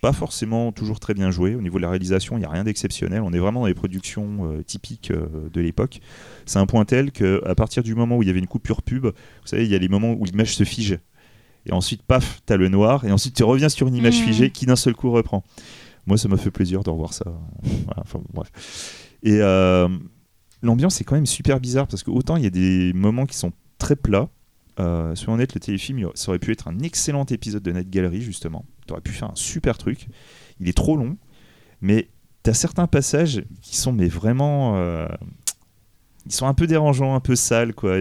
[0.00, 1.54] pas forcément toujours très bien joué.
[1.54, 3.22] Au niveau de la réalisation, il n'y a rien d'exceptionnel.
[3.22, 6.00] On est vraiment dans les productions euh, typiques de l'époque.
[6.46, 9.04] C'est un point tel qu'à partir du moment où il y avait une coupure pub,
[9.06, 9.12] vous
[9.46, 10.98] savez, il y a les moments où l'image se fige.
[11.66, 13.04] Et ensuite, paf, t'as le noir.
[13.04, 14.24] Et ensuite, tu reviens sur une image Mhm.
[14.24, 15.44] figée qui d'un seul coup reprend.
[16.06, 17.24] Moi, ça m'a fait plaisir de revoir ça.
[17.96, 18.50] Enfin, bref.
[19.22, 19.88] Et euh,
[20.62, 23.36] l'ambiance est quand même super bizarre parce que autant il y a des moments qui
[23.36, 24.28] sont très plats.
[24.80, 27.90] Euh, soyons honnêtes, le téléfilm, il- ça aurait pu être un excellent épisode de Night
[27.90, 28.64] Gallery, justement.
[28.86, 30.08] Tu aurais pu faire un super truc.
[30.60, 31.16] Il est trop long,
[31.82, 32.08] mais
[32.42, 34.76] tu as certains passages qui sont mais vraiment.
[34.76, 35.06] euh,
[36.26, 37.74] ils sont un peu dérangeants, un peu sales.
[37.74, 37.98] Quoi.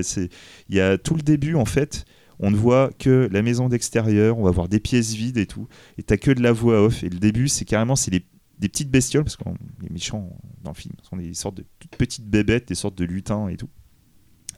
[0.70, 2.06] Il y a tout le début, en fait,
[2.42, 5.68] on ne voit que la maison d'extérieur, on va voir des pièces vides et tout.
[5.98, 7.04] Et t'as que de la voix off.
[7.04, 8.26] Et le début, c'est carrément c'est des,
[8.60, 9.44] petites bestioles, parce que
[9.82, 10.30] les méchants
[10.64, 13.58] dans le film sont des sortes de toutes petites bébêtes, des sortes de lutins et
[13.58, 13.70] tout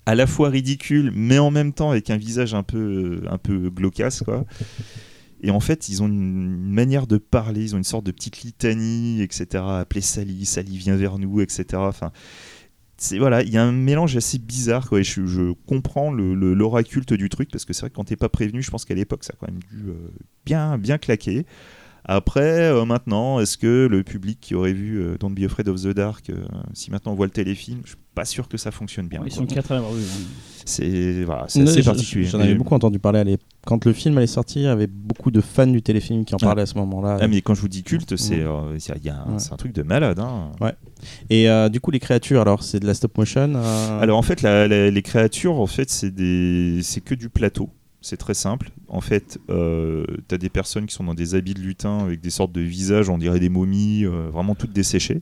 [0.06, 3.70] à la fois ridicule, mais en même temps avec un visage un peu, un peu
[3.70, 4.46] glaucasse, quoi.
[5.42, 8.44] Et en fait, ils ont une manière de parler, ils ont une sorte de petite
[8.44, 9.64] litanie, etc.
[9.68, 11.66] Appeler Sally, Sally vient vers nous, etc.
[11.76, 12.12] Enfin,
[13.18, 16.84] voilà, il y a un mélange assez bizarre, je, comprends l'aura
[17.16, 19.24] du truc parce que c'est vrai que quand t'es pas prévenu, je pense qu'à l'époque,
[19.24, 19.94] ça a quand même dû euh,
[20.46, 21.46] bien, bien claquer.
[22.06, 25.82] Après, euh, maintenant, est-ce que le public qui aurait vu euh, Don't Be Afraid of
[25.82, 26.36] the Dark, euh,
[26.74, 29.22] si maintenant on voit le téléfilm, je suis pas sûr que ça fonctionne bien.
[29.26, 30.04] Ils sont quatre à l'avoir vu.
[30.66, 32.26] C'est voilà, assez particulier.
[32.26, 33.48] J'en avais beaucoup entendu parler à l'époque.
[33.66, 36.38] Quand le film allait sortir, il y avait beaucoup de fans du téléfilm qui en
[36.38, 36.44] Ouais.
[36.46, 37.18] parlaient à ce moment-là.
[37.22, 39.58] Ah, mais quand je vous dis culte, c'est euh, un, Ouais.
[39.58, 40.20] truc de malade.
[40.20, 40.52] hein.
[41.30, 44.22] Et euh, du coup, les créatures, alors, c'est de la stop motion euh, Alors en
[44.22, 47.70] fait, la- la- les créatures, en fait, c'est des, c'est que du plateau.
[48.04, 48.70] C'est très simple.
[48.90, 52.30] En fait, euh, t'as des personnes qui sont dans des habits de lutin avec des
[52.30, 55.22] sortes de visages, on dirait des momies, euh, vraiment toutes desséchées.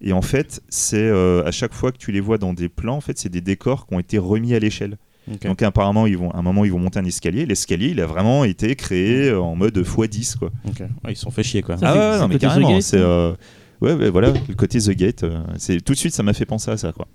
[0.00, 2.96] Et en fait, c'est euh, à chaque fois que tu les vois dans des plans,
[2.96, 4.96] en fait, c'est des décors qui ont été remis à l'échelle.
[5.42, 7.46] Donc apparemment, ils vont, à un moment, ils vont monter un escalier.
[7.46, 10.50] L'escalier, il a vraiment été créé euh, en mode x10, quoi.
[10.66, 10.80] Ok.
[10.80, 11.76] Ouais, ils se sont fait chier, quoi.
[11.76, 12.80] Ça, Ah ouais, c'est non, mais carrément.
[12.80, 13.02] C'est
[13.80, 15.22] ouais, ouais, voilà, le côté The Gate.
[15.24, 17.06] euh, c'est tout de suite, ça m'a fait penser à ça, quoi.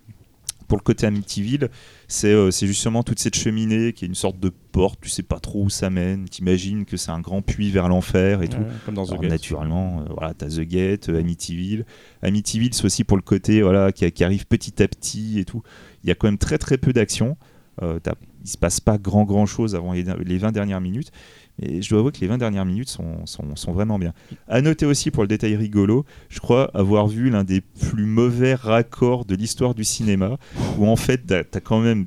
[0.70, 1.70] Pour le côté Amityville,
[2.08, 5.00] c'est euh, c'est justement toute cette cheminée qui est une sorte de porte.
[5.02, 6.30] Tu sais pas trop où ça mène.
[6.30, 8.60] T'imagines que c'est un grand puits vers l'enfer et tout.
[8.86, 9.32] Comme dans The Alors, Gate.
[9.32, 11.86] naturellement, euh, voilà, t'as The Gate, euh, Amityville.
[12.22, 15.64] Amityville, c'est aussi pour le côté voilà, qui, qui arrive petit à petit et tout.
[16.04, 17.36] Il y a quand même très très peu d'action.
[17.82, 18.00] Euh,
[18.44, 21.12] il se passe pas grand grand chose avant les, les 20 dernières minutes.
[21.62, 24.14] Et je dois avouer que les 20 dernières minutes sont, sont, sont vraiment bien.
[24.48, 28.56] À noter aussi pour le détail rigolo, je crois avoir vu l'un des plus mauvais
[28.56, 30.38] raccords de l'histoire du cinéma,
[30.78, 32.06] où en fait t'as as quand même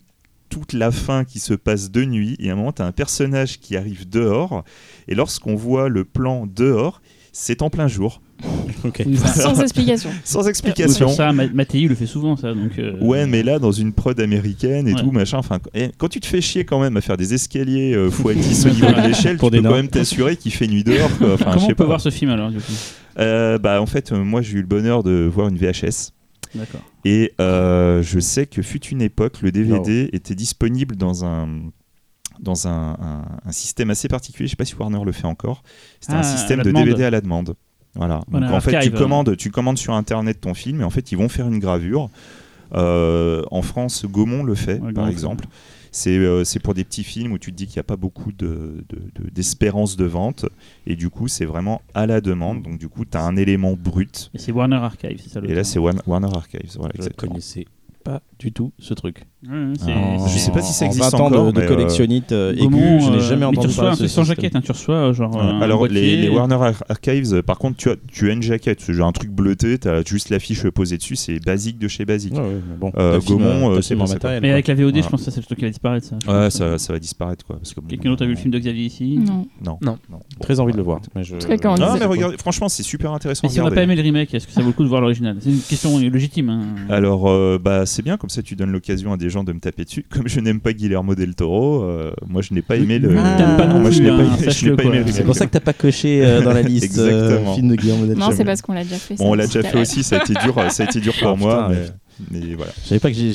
[0.48, 2.36] toute la fin qui se passe de nuit.
[2.38, 4.64] Et à un moment, tu as un personnage qui arrive dehors.
[5.08, 7.00] Et lorsqu'on voit le plan dehors,
[7.32, 8.20] c'est en plein jour.
[8.84, 9.02] Ok.
[9.06, 10.10] Oui, enfin, Sans explication.
[10.24, 11.06] Sans explication.
[11.08, 12.52] ça, Ma- Mattei le fait souvent, ça.
[12.52, 15.00] Donc, euh, Ouais, mais là, dans une prod américaine et Ouais.
[15.00, 15.38] tout, machin.
[15.38, 18.66] Enfin, et quand tu te fais chier quand même à faire des escaliers euh, x10
[18.66, 21.16] au niveau de l'échelle, tu des peux quand même t'assurer qu'il fait nuit dehors.
[21.18, 21.34] Quoi.
[21.34, 21.84] Enfin, je Comment on peut pas.
[21.84, 22.72] voir ce film alors, du coup?
[23.20, 26.10] Euh, Bah, en fait, euh, moi, j'ai eu le bonheur de voir une VHS.
[26.56, 26.80] D'accord.
[27.04, 31.46] Et euh, je sais que fut une époque, le DVD était disponible dans un
[32.40, 34.46] dans un, un- un système assez particulier.
[34.46, 35.62] Je sais pas si Warner le fait encore.
[36.00, 36.84] C'était Ah, un système à la de demande.
[36.86, 37.54] DVD à la demande.
[37.94, 38.22] Voilà.
[38.28, 41.12] Voilà, Donc en fait, tu commandes, tu commandes sur internet ton film et en fait,
[41.12, 42.08] ils vont faire une gravure.
[42.74, 45.44] Euh, en France, Gaumont le fait, Ouais, par exemple.
[45.94, 47.96] C'est euh, c'est pour des petits films où tu te dis qu'il n'y a pas
[47.96, 50.46] beaucoup de- de- de- d'espérance de, vente.
[50.86, 52.62] Et du coup, c'est vraiment à la demande.
[52.62, 54.30] Donc, du coup, tu as un élément brut.
[54.32, 56.76] Et c'est Warner Archive, c'est ça le Et là, c'est Warner, Warner Archives.
[56.78, 57.32] Voilà, Je exactement.
[57.32, 57.66] connaissais
[58.02, 59.24] pas du tout ce truc.
[59.48, 61.52] Ouais, ouais, c'est- Ah, je sais pas si ça En existe 20 ans encore, de,
[61.52, 63.90] de mais, euh, collectionnite euh, aiguë, Gaumont, je n'ai euh, jamais mais entendu tu reçois
[63.90, 65.40] parler sans jaquette, hein, tu reçois genre.
[65.40, 68.80] un Alors, les, les Warner Ar- Archives, par contre, tu as, tu as une jaquette,
[68.80, 72.34] c'est un truc bleuté, tu as juste l'affiche posée dessus, c'est basique de chez basique.
[72.34, 75.20] Ouais, mais bon, Euh, Gaumont, euh, c'est bon, matériel, Mais avec la VOD, je pense
[75.20, 76.06] que ça, c'est le truc qui va disparaître.
[76.06, 76.50] Ça.
[76.50, 77.56] Ça, ça va disparaître quoi.
[77.56, 79.18] Parce que, bon, Quelqu'un d'autre a vu le film de Xavier ici?
[79.64, 79.78] Non.
[79.82, 79.98] Non.
[80.40, 81.00] Très envie de le voir.
[81.14, 83.40] Mais mais franchement, c'est super intéressant.
[83.44, 84.88] Mais si on n'a pas aimé le remake, est-ce que ça vaut le coup de
[84.88, 85.36] voir l'original?
[85.40, 86.48] C'est une question légitime.
[86.48, 86.60] hein.
[86.88, 89.84] Alors, bah, c'est bien, comme ça tu donnes l'occasion à des gens de me taper
[89.84, 90.04] dessus.
[90.10, 93.16] Comme je n'aime pas Guillermo del Toro, euh, moi je n'ai pas aimé le.
[93.18, 95.46] Ah, pas non moi, je plus, n'ai pas hein, je pas aimé C'est pour ça
[95.46, 97.54] que t'as pas coché euh, dans la liste euh, Exactement.
[97.54, 98.36] film de Guillermo del Non, Toro.
[98.36, 99.16] c'est parce qu'on l'a déjà fait.
[99.16, 101.28] Bon, on l'a déjà fait aussi, ça a été dur, ça a été dur pour
[101.28, 101.92] Ah, moi, putain,
[102.30, 102.72] mais, mais voilà.
[102.82, 103.30] Je savais pas que j'ai.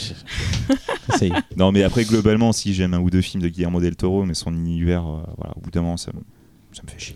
[1.13, 1.31] Essaye.
[1.57, 4.33] Non, mais après, globalement, si j'aime un ou deux films de Guillermo del Toro, mais
[4.33, 6.19] son univers, euh, voilà, au bout d'un moment, ça me,
[6.73, 7.15] ça me fait chier.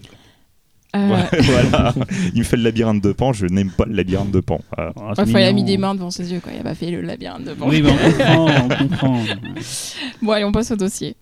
[0.96, 1.94] Euh, voilà.
[2.34, 4.60] Il me fait le labyrinthe de Pan, je n'aime pas le labyrinthe de Pan.
[4.96, 6.52] Enfin, il a mis des mains devant ses yeux, quoi.
[6.54, 7.68] Il a pas fait le labyrinthe devant.
[7.70, 9.20] Oui, mais on comprend, on comprend.
[10.22, 11.16] Bon, allez, on passe au dossier.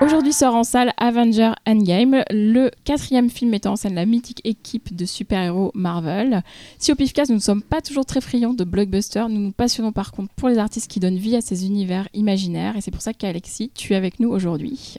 [0.00, 4.96] Aujourd'hui sort en salle Avenger Endgame, le quatrième film mettant en scène la mythique équipe
[4.96, 6.42] de super-héros Marvel.
[6.78, 9.92] Si au Pifcast nous ne sommes pas toujours très friands de blockbusters, nous nous passionnons
[9.92, 13.00] par contre pour les artistes qui donnent vie à ces univers imaginaires et c'est pour
[13.00, 14.96] ça qu'Alexis, tu es avec nous aujourd'hui.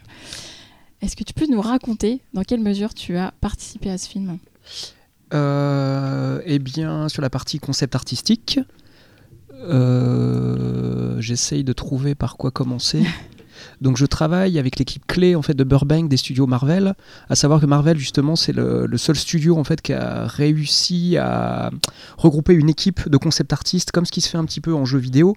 [1.03, 4.37] Est-ce que tu peux nous raconter dans quelle mesure tu as participé à ce film
[5.33, 8.57] Euh, eh bien, sur la partie concept artistique,
[9.53, 13.03] euh, j'essaye de trouver par quoi commencer.
[13.81, 16.95] Donc, je travaille avec l'équipe clé en fait de Burbank des studios Marvel.
[17.27, 21.17] À savoir que Marvel, justement, c'est le, le seul studio en fait qui a réussi
[21.17, 21.69] à
[22.17, 24.85] regrouper une équipe de concept artistes, comme ce qui se fait un petit peu en
[24.85, 25.35] jeu vidéo.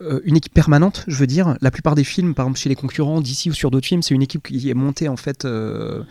[0.00, 1.56] Euh, une équipe permanente, je veux dire.
[1.60, 4.14] La plupart des films, par exemple chez les concurrents, d'ici ou sur d'autres films, c'est
[4.14, 6.04] une équipe qui est montée en fait euh,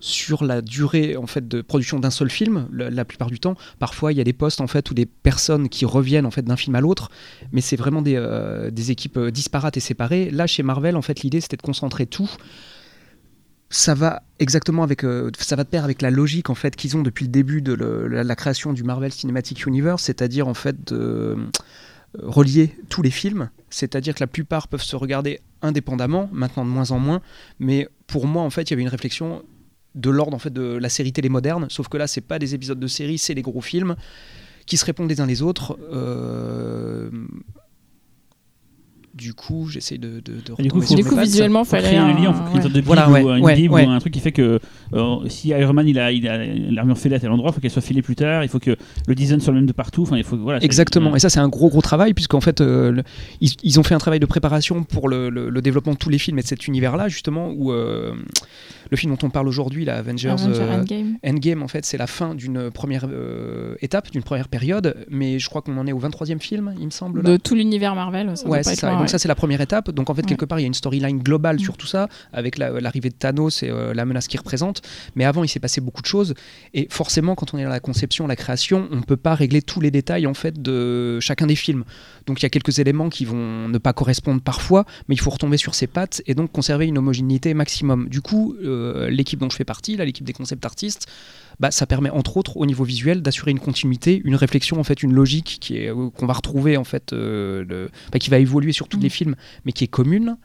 [0.00, 3.56] sur la durée en fait de production d'un seul film la, plupart du temps.
[3.78, 6.42] Parfois il y a des postes en fait ou des personnes qui reviennent en fait
[6.42, 7.10] d'un film à l'autre
[7.52, 10.30] mais c'est vraiment des, euh, équipes disparates et séparées.
[10.30, 12.30] Là chez Marvel en fait l'idée c'était de concentrer tout.
[13.70, 15.06] Ça va exactement avec
[15.38, 17.72] ça va de pair avec la logique en fait qu'ils ont depuis le début de
[17.72, 21.38] la, la création du Marvel Cinematic Universe c'est-à-dire en fait de
[22.14, 26.90] relier tous les films c'est-à-dire que la plupart peuvent se regarder indépendamment maintenant de moins
[26.90, 27.20] en moins
[27.58, 29.42] mais pour moi en fait il y avait une réflexion
[29.94, 32.86] de l'ordre de la série télé moderne, sauf que là c'est pas des épisodes de
[32.86, 33.96] série, c'est des gros films
[34.66, 35.78] qui se répondent les uns les autres.
[35.92, 37.10] Euh,
[39.14, 41.98] Du coup, j'essaie de, de, de Et du coup, faut- Du visuellement, Faut fallait créer
[41.98, 42.12] un...
[42.14, 42.62] le lien, faut créer une ouais.
[42.62, 43.86] sorte de Voilà, ouais, ou un- une ouais, bible ouais.
[43.86, 44.58] ou un truc qui fait que
[44.94, 46.38] euh, si Iron Man il a, il a
[46.70, 48.74] l'armure filée à tel endroit, il faut qu'elle soit filée plus tard, il faut que
[49.06, 50.02] le design soit le même de partout.
[50.02, 50.62] Enfin, il faut voilà.
[50.62, 53.02] Exactement, et ça c'est un gros gros travail puisqu'en fait euh, le-
[53.42, 56.08] ils, ils ont fait un travail de préparation pour le, le- le développement de tous
[56.08, 58.14] les films et de cet univers-là justement où euh,
[58.90, 61.16] le film dont on parle aujourd'hui, la Avengers, Avenger euh, Endgame.
[61.26, 65.48] Endgame, en fait, c'est la fin d'une première euh, étape, d'une première période, mais je
[65.48, 67.22] crois qu'on en est au 23e film, il me semble.
[67.22, 67.30] là.
[67.30, 68.36] De tout l'univers Marvel.
[68.36, 68.90] Ça doit Ouais, pas c'est être ça.
[69.02, 69.90] Donc ça, c'est la première étape.
[69.90, 71.60] Donc en fait, quelque part, il y a une storyline globale Mm.
[71.60, 74.82] sur tout ça, avec la- l'arrivée de Thanos et euh, la menace qu'il représente.
[75.16, 76.34] Mais avant, il s'est passé beaucoup de choses.
[76.74, 79.62] Et forcément, quand on est dans la conception, la création, on ne peut pas régler
[79.62, 81.84] tous les détails en fait de chacun des films.
[82.26, 85.30] Donc il y a quelques éléments qui vont ne pas correspondre parfois, mais il faut
[85.30, 88.08] retomber sur ses pattes et donc conserver une homogénéité maximum.
[88.08, 91.06] Du coup, euh, l'équipe dont je fais partie, l'équipe des concept artistes,
[91.60, 95.02] bah, ça permet entre autres au niveau visuel d'assurer une continuité, une réflexion en fait,
[95.02, 98.38] une logique qui est euh, qu'on va retrouver en fait, euh, le- bah, qui va
[98.38, 99.02] évoluer sur tous Mm.
[99.02, 99.34] les films,
[99.64, 100.36] mais qui est commune.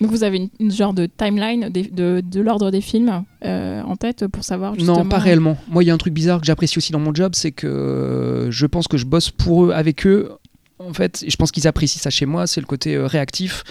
[0.00, 3.96] Donc vous avez une, une genre de timeline de, de l'ordre des films euh, en
[3.96, 4.98] tête pour savoir justement...
[4.98, 5.56] Non, pas réellement.
[5.68, 8.46] Moi, il y a un truc bizarre que j'apprécie aussi dans mon job, c'est que
[8.50, 10.30] je pense que je bosse pour eux, avec eux,
[10.78, 13.64] en fait, et je pense qu'ils apprécient ça chez moi, c'est le côté euh, réactif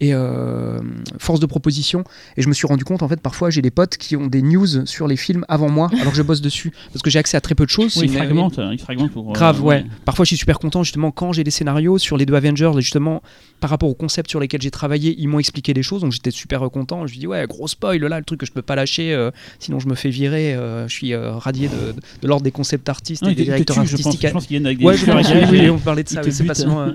[0.00, 0.80] et euh,
[1.18, 2.04] force de proposition.
[2.36, 4.40] Et je me suis rendu compte, en fait, parfois j'ai des potes qui ont des
[4.42, 7.36] news sur les films avant moi, alors que je bosse dessus, parce que j'ai accès
[7.36, 7.96] à très peu de choses.
[7.96, 9.30] Oui, il C'est une- fragmente, il fragmente pour.
[9.30, 9.84] euh, Grave, ouais.
[10.04, 13.22] Parfois, je suis super content justement quand j'ai des scénarios sur les deux Avengers, justement
[13.60, 16.30] par rapport au concept sur lesquels j'ai travaillé, ils m'ont expliqué des choses, donc j'étais
[16.30, 17.06] super content.
[17.06, 19.30] Je me dis ouais, gros spoil là, le truc que je peux pas lâcher, euh,
[19.58, 20.56] sinon je me fais virer.
[20.88, 23.96] je suis radié de, de l'ordre des concept artistes Non, et des directeurs tue, je
[23.96, 24.28] pense, artistiques.
[24.28, 26.22] je pense qu'ils viennent avec des Ouais, je à pense, oui, on parlait de ça,
[26.24, 26.48] ils c'est butent.
[26.48, 26.92] facilement euh,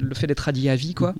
[0.00, 1.14] le fait d'être radié à vie, quoi.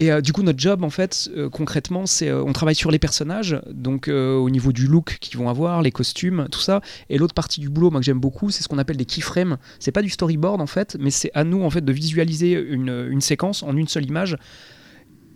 [0.00, 2.90] Et euh, du coup, notre job, en fait, euh, concrètement, c'est euh, on travaille sur
[2.90, 6.80] les personnages, donc au niveau du look qu'ils vont avoir, les costumes, tout ça.
[7.10, 9.56] Et l'autre partie du boulot, moi que j'aime beaucoup, c'est ce qu'on appelle des keyframes.
[9.78, 13.20] C'est pas du storyboard en fait, mais c'est à nous en fait de visualiser une,
[13.20, 14.36] séquence en une seule image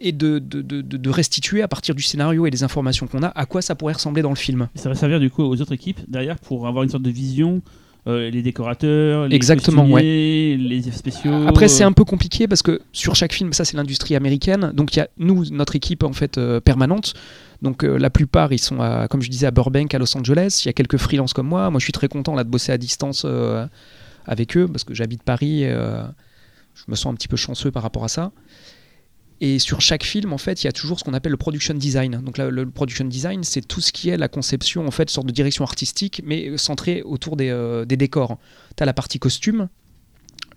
[0.01, 3.63] et de- de restituer à partir du scénario et des informations qu'on a à quoi
[3.63, 4.69] ça pourrait ressembler dans le film.
[4.75, 7.63] Ça va servir du coup aux autres équipes derrière pour avoir une sorte de vision.
[8.09, 11.47] Euh, les décorateurs, les Exactement, les effets spéciaux.
[11.47, 14.73] Après, c'est un peu compliqué parce que sur chaque film, ça c'est l'industrie américaine.
[14.75, 17.15] Donc il y a nous, notre équipe en fait euh, permanente.
[17.63, 20.63] Donc euh, la plupart, ils sont, à, comme je disais, à Burbank, à Los Angeles.
[20.65, 21.71] Il y a quelques freelances comme moi.
[21.71, 23.67] Moi, je suis très content là de bosser à distance euh,
[24.27, 25.63] avec eux parce que j'habite Paris.
[25.63, 26.03] et, euh,
[26.75, 28.31] je me sens un petit peu chanceux par rapport à ça.
[29.41, 31.75] Et sur chaque film, en fait, il y a toujours ce qu'on appelle le production
[31.75, 32.21] design.
[32.25, 35.33] Donc le production design, c'est tout ce qui est la conception, en fait, sorte de
[35.33, 38.39] direction artistique, mais centrée autour des, euh, décors.
[38.77, 39.69] Tu as la partie costume,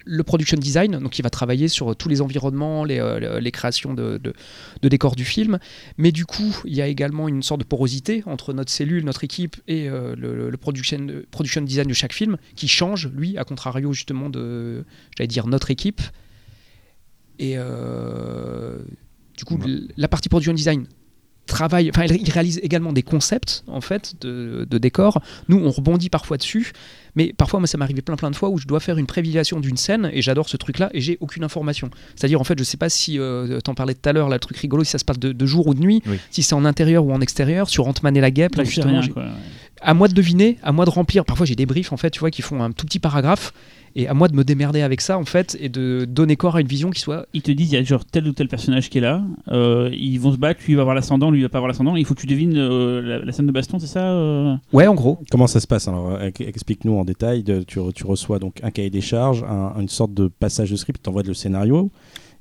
[0.04, 4.20] le production design, donc il va travailler sur tous les environnements, les, euh, créations de,
[4.82, 5.60] décors du film.
[5.98, 9.24] Mais du coup, il y a également une sorte de porosité entre notre cellule, notre
[9.24, 13.44] équipe et euh, le, le production, production design de chaque film, qui change, lui, à
[13.44, 16.02] contrario justement de, j'allais dire, notre équipe.
[17.42, 18.78] Et euh,
[19.38, 19.80] du coup, Ouais.
[19.98, 20.86] la partie production design
[21.48, 25.22] travaille, enfin, il réalise également des concepts en fait de, de décors.
[25.50, 26.72] Nous, on rebondit parfois dessus,
[27.16, 29.08] mais parfois, moi, ça m'est arrivé plein plein de fois où je dois faire une
[29.08, 31.90] prévisualisation d'une scène et j'adore ce truc-là et j'ai aucune information.
[32.16, 34.40] C'est-à-dire, en fait, je sais pas si euh, t'en parlais tout à l'heure, là, le
[34.40, 36.20] truc rigolo, si ça se passe de, de jour ou de nuit, Oui.
[36.30, 38.56] si c'est en intérieur ou en extérieur, sur Ant-Man et la guêpe.
[38.56, 39.26] Là, justement, rien, quoi.
[39.82, 41.26] à moi de deviner, à moi de remplir.
[41.26, 43.52] Parfois, j'ai des briefs en fait, tu vois, qui font un tout petit paragraphe
[43.96, 46.62] et à moi de me démerder avec ça en fait et de donner corps à
[46.62, 48.90] une vision qui soit Ils te disent il y a genre tel ou tel personnage
[48.90, 51.44] qui est là, euh, ils vont se battre, lui il va avoir l'ascendant, lui il
[51.44, 53.80] va pas avoir l'ascendant, il faut que tu devines euh, la, la scène de baston,
[53.80, 55.20] c'est ça euh ouais, en gros.
[55.30, 57.44] Comment ça se passe alors Explique-nous en détail.
[57.44, 60.72] De- tu, re- tu reçois donc un cahier des charges, un- une sorte de passage
[60.72, 61.90] de script, t'envoies le scénario.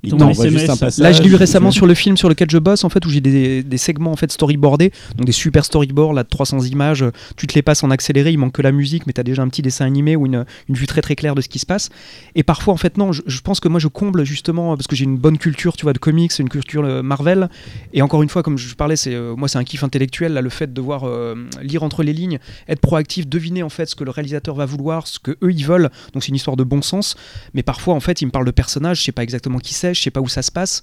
[0.03, 0.79] Il t'envoie un juste un SMS.
[0.79, 1.03] passage.
[1.03, 3.09] Là, je l'ai tu récemment sur le film sur lequel je bosse, en fait, où
[3.09, 7.05] j'ai des, des segments en fait storyboardés, donc des super storyboards là de 300 images.
[7.37, 9.41] Tu te les passes en accéléré, il manque que la musique, mais tu as déjà
[9.41, 11.65] un petit dessin animé ou une, une vue très très claire de ce qui se
[11.65, 11.89] passe.
[12.35, 14.95] Et parfois, en fait, non, je, je pense que moi je comble justement parce que
[14.95, 17.49] j'ai une bonne culture, tu vois, de comics, une culture euh, Marvel.
[17.93, 20.41] Et encore une fois, comme je parlais, c'est euh, moi c'est un kiff intellectuel là,
[20.41, 23.95] le fait de devoir euh, lire entre les lignes, être proactif, deviner en fait ce
[23.95, 25.89] que le réalisateur va vouloir, ce que eux ils veulent.
[26.13, 27.15] Donc c'est une histoire de bon sens.
[27.53, 29.90] Mais parfois, en fait, il me parle de personnages, je sais pas exactement qui c'est,
[29.93, 30.81] je sais pas où ça se passe.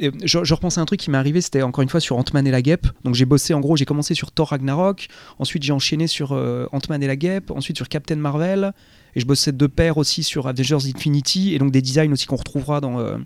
[0.00, 0.08] Je,
[0.44, 2.50] je repense à un truc qui m'est arrivé, c'était encore une fois sur Ant-Man et
[2.50, 2.86] la guêpe.
[3.04, 5.08] Donc j'ai bossé, en gros, j'ai commencé sur Thor Ragnarok,
[5.38, 8.72] ensuite j'ai enchaîné sur euh, Ant-Man et la guêpe, ensuite sur Captain Marvel,
[9.14, 12.36] et je bossais de pair aussi sur Avengers Infinity, et donc des designs aussi qu'on
[12.36, 13.16] retrouvera dans euh,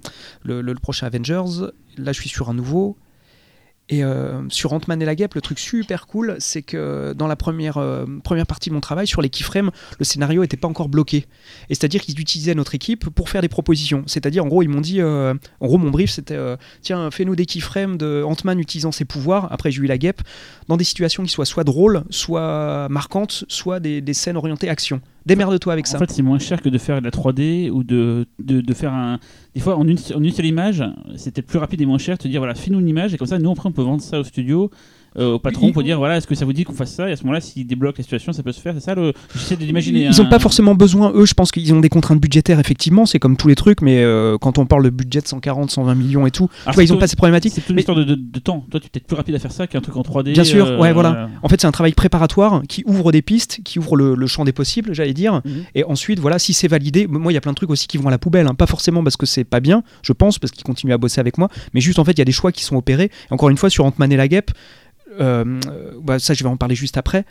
[0.44, 1.68] le- le prochain Avengers.
[1.98, 2.96] Là, je suis sur un nouveau.
[3.92, 7.36] Et euh, sur Ant-Man et la guêpe, le truc super cool, c'est que dans la
[7.36, 8.06] première, euh,
[8.48, 11.26] partie de mon travail, sur les keyframes, le scénario n'était pas encore bloqué.
[11.68, 14.02] Et c'est-à-dire qu'ils utilisaient notre équipe pour faire des propositions.
[14.06, 16.38] C'est-à-dire, en gros, ils m'ont dit, euh, en gros, mon brief, c'était,
[16.80, 20.22] tiens, fais-nous des keyframes de Ant-Man utilisant ses pouvoirs, après j'ai eu la guêpe,
[20.68, 25.02] dans des situations qui soient soit drôles, soit marquantes, soit des scènes orientées action.
[25.26, 25.96] Démerde-toi avec ça.
[25.96, 28.74] En fait, c'est moins cher que de faire de la 3D ou de, de, de
[28.74, 29.18] faire un.
[29.54, 30.84] Des fois, en une, en une seule image,
[31.16, 33.26] c'était plus rapide et moins cher de te dire voilà, fais-nous une image et comme
[33.26, 34.70] ça, nous après, on peut vendre ça au studio,
[35.18, 37.12] euh, au patron, pour dire voilà, est-ce que ça vous dit qu'on fasse ça Et
[37.12, 38.74] à ce moment-là, s'il débloque la situation, ça peut se faire.
[38.74, 39.12] C'est ça le.
[39.34, 40.04] J'essaie de l'imaginer.
[40.04, 40.28] Ils n'ont hein.
[40.28, 43.48] pas forcément besoin, eux, je pense qu'ils ont des contraintes budgétaires, effectivement, c'est comme tous
[43.48, 46.48] les trucs, mais euh, quand on parle de budget de 140, 120 millions et tout,
[46.66, 47.52] tu vois, ils n'ont pas ces problématiques.
[47.54, 48.64] C'est toute une Mais- histoire de, de- de temps.
[48.70, 50.32] Toi, tu es peut-être plus rapide à faire ça qu'un truc en 3D.
[50.32, 51.28] Bien sûr, euh, ouais, voilà.
[51.42, 54.44] En fait, c'est un travail préparatoire qui ouvre des pistes, qui ouvre le, le champ
[54.44, 55.40] des possibles, j'allais dire.
[55.44, 55.64] Mhm.
[55.74, 57.98] Et ensuite, voilà, si c'est validé, moi, il y a plein de trucs aussi qui
[57.98, 58.46] vont à la poubelle.
[58.46, 58.54] hein.
[58.54, 61.38] Pas forcément parce que c'est pas bien, je pense, parce qu'ils continuent à bosser avec
[61.38, 63.10] moi, mais juste en fait, il y a des choix qui sont opérés.
[63.30, 64.81] Et encore une fois, sur Ant-Man et la guêpe, euh, euh,
[65.18, 67.24] bah, ça, je vais en parler juste après.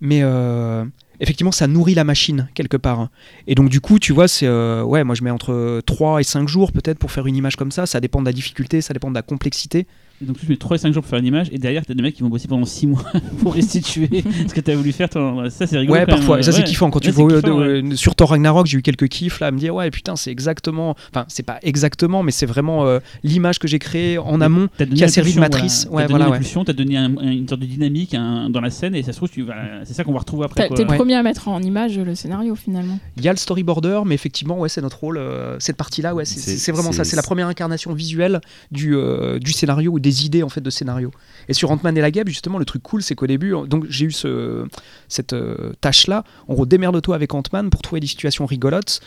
[0.00, 0.84] Mais euh,
[1.20, 3.08] effectivement, ça nourrit la machine quelque part.
[3.46, 4.46] Et donc, du coup, tu vois, c'est.
[4.46, 7.56] euh, ouais, moi, je mets entre 3 et 5 jours peut-être pour faire une image
[7.56, 7.86] comme ça.
[7.86, 9.86] Ça dépend de la difficulté, ça dépend de la complexité.
[10.22, 11.92] Et donc tu mets 3 et 5 jours pour faire une image et derrière t'as
[11.94, 13.02] des mecs qui vont bosser pendant 6 mois
[13.40, 14.08] pour restituer
[14.48, 15.08] ce que t'as voulu faire.
[15.12, 15.92] Ça c'est rigolo.
[15.98, 16.16] Ouais, quand même.
[16.18, 16.38] parfois.
[16.38, 16.64] Et ça, c'est Ouais.
[16.64, 16.90] kiffant.
[16.90, 17.92] Quand tu Ouais, vois euh, kiffant, de- ouais.
[17.92, 20.30] euh, sur Thor Ragnarok, j'ai eu quelques kiffs là, à me dire, ouais, putain, c'est
[20.30, 20.94] exactement.
[21.10, 24.68] Enfin, c'est pas exactement, mais c'est vraiment euh, l'image que j'ai créée en amont.
[24.78, 25.86] T'as donné qui a servi de matrice.
[25.90, 25.94] Voilà.
[25.96, 28.70] Ouais, T'as donné voilà, t'as donné un- un- une sorte de dynamique un- dans la
[28.70, 29.54] scène et ça se trouve, tu vas-
[29.84, 30.68] c'est ça qu'on va retrouver après.
[30.68, 30.96] T'es le Ouais.
[30.96, 32.98] premier à mettre en image le scénario finalement.
[33.16, 35.18] Il y a le storyboarder, mais effectivement, ouais, c'est notre rôle.
[35.18, 37.04] euh, cette partie-là, ouais, c'est- vraiment ça.
[37.04, 38.40] c'est- la première incarnation visuelle
[38.70, 38.96] du,
[39.40, 41.10] du scénario ou des idées en fait de scénario.
[41.48, 44.04] Et sur Ant-Man et la Guêpe, justement, le truc cool, c'est qu'au début, donc j'ai
[44.06, 44.64] eu ce,
[45.08, 46.22] cette euh, tâche-là.
[46.48, 49.00] En gros, démerde-toi avec Ant-Man pour trouver des situations rigolotes.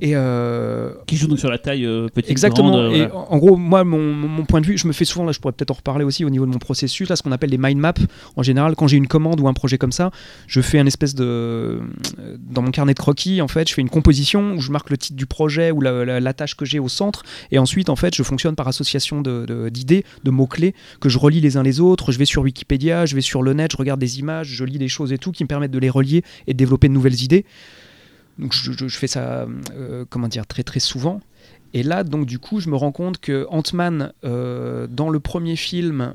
[0.00, 2.30] Et euh, Qui joue donc sur la taille euh, petite.
[2.30, 2.70] Exactement.
[2.72, 3.14] grande, et voilà.
[3.30, 5.52] en gros, moi, mon, mon- point de vue, je me fais souvent, là, je pourrais
[5.52, 7.78] peut-être en reparler aussi au niveau de mon processus, là, ce qu'on appelle les mind
[7.78, 7.92] maps.
[8.36, 10.10] En général, quand j'ai une commande ou un projet comme ça,
[10.46, 11.24] je fais un espèce de.
[11.24, 11.80] euh,
[12.50, 14.98] Dans mon carnet de croquis, en fait, je fais une composition où je marque le
[14.98, 17.22] titre du projet ou la, la- la tâche que j'ai au centre.
[17.52, 21.18] Et ensuite, en fait, je fonctionne par association de- de- d'idées, de, mots-clés, que je
[21.18, 22.10] relis les uns les autres.
[22.10, 24.78] Je vais sur Wikipédia, je vais sur le net, je regarde des images, je lis
[24.78, 27.22] des choses et tout qui me permettent de les relier et de développer de nouvelles
[27.22, 27.44] idées.
[28.38, 31.20] Donc, je, fais ça, euh, comment dire, très très souvent.
[31.74, 35.56] Et là, donc, du coup, je me rends compte que Ant-Man, euh, dans le premier
[35.56, 36.14] film,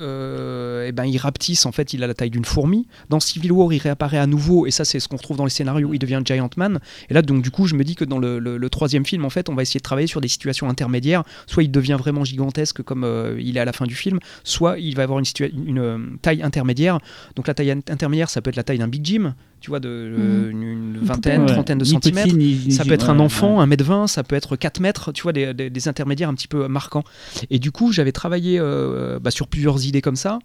[0.00, 2.86] euh, eh ben, il rapetisse, en fait, il a la taille d'une fourmi.
[3.08, 5.50] Dans Civil War, il réapparaît à nouveau, et ça, c'est ce qu'on retrouve dans les
[5.50, 6.80] scénarios, il devient Giant Man.
[7.10, 9.48] Et là, donc, du coup, je me dis que dans le, troisième film, en fait,
[9.48, 11.22] on va essayer de travailler sur des situations intermédiaires.
[11.46, 14.78] Soit il devient vraiment gigantesque, comme euh, il est à la fin du film, soit
[14.78, 16.98] il va avoir une, euh, taille intermédiaire.
[17.36, 19.80] Donc, la taille in- intermédiaire, ça peut être la taille d'un Big Jim, tu vois,
[19.80, 21.52] de euh, une, une vingtaine, Ouais.
[21.52, 22.28] trentaine de Ni centimètres.
[22.28, 24.56] petit, ni- ni- Ça peut être un ouais, enfant, un mètre 20, ça peut être
[24.56, 27.04] 4 mètres, tu vois, des, des- des intermédiaires un petit peu marquants.
[27.50, 30.38] Et du coup, j'avais travaillé euh, bah, sur plusieurs idées comme ça.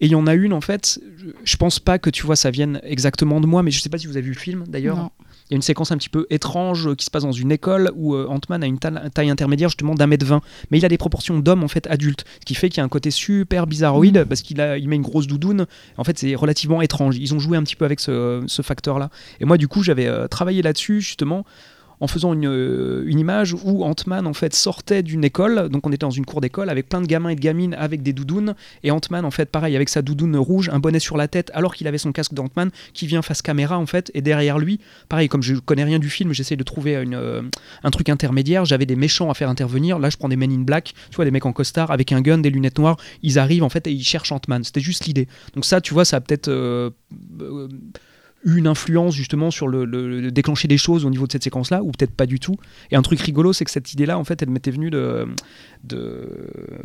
[0.00, 2.36] Et il y en a une, en fait, je, je pense pas que tu vois,
[2.36, 4.64] ça vienne exactement de moi, mais je sais pas si vous avez vu le film
[4.68, 5.10] d'ailleurs.
[5.50, 7.50] Il y a une séquence un petit peu étrange euh, qui se passe dans une
[7.52, 10.40] école où euh, Ant-Man a une ta- taille intermédiaire justement d'un mètre 20.
[10.70, 12.24] Mais il a des proportions d'homme en fait adulte.
[12.40, 14.96] Ce qui fait qu'il y a un côté super bizarroïde parce qu'il a, il met
[14.96, 15.66] une grosse doudoune.
[15.96, 17.16] En fait, c'est relativement étrange.
[17.16, 19.10] Ils ont joué un petit peu avec ce, ce facteur-là.
[19.40, 21.44] Et moi, du coup, j'avais euh, travaillé là-dessus justement
[22.00, 25.90] en faisant une, euh, une image où Ant-Man en fait sortait d'une école, donc on
[25.90, 28.54] était dans une cour d'école avec plein de gamins et de gamines avec des doudounes,
[28.82, 31.74] et Ant-Man en fait pareil avec sa doudoune rouge, un bonnet sur la tête, alors
[31.74, 35.28] qu'il avait son casque d'Ant-Man qui vient face caméra en fait, et derrière lui, pareil
[35.28, 37.42] comme je connais rien du film, j'essaie de trouver euh,
[37.82, 40.62] un truc intermédiaire, j'avais des méchants à faire intervenir, là je prends des men in
[40.62, 43.64] black, tu vois des mecs en costard avec un gun, des lunettes noires, ils arrivent
[43.64, 45.28] en fait et ils cherchent Ant-Man, c'était juste l'idée.
[45.54, 46.48] Donc ça tu vois ça a peut-être...
[46.48, 46.90] euh,
[48.48, 51.44] eu une influence justement sur le, le- le déclencher des choses au niveau de cette
[51.44, 52.56] séquence là ou peut-être pas du tout
[52.90, 55.26] et un truc rigolo c'est que cette idée là en fait elle m'était venue de,
[55.84, 56.28] de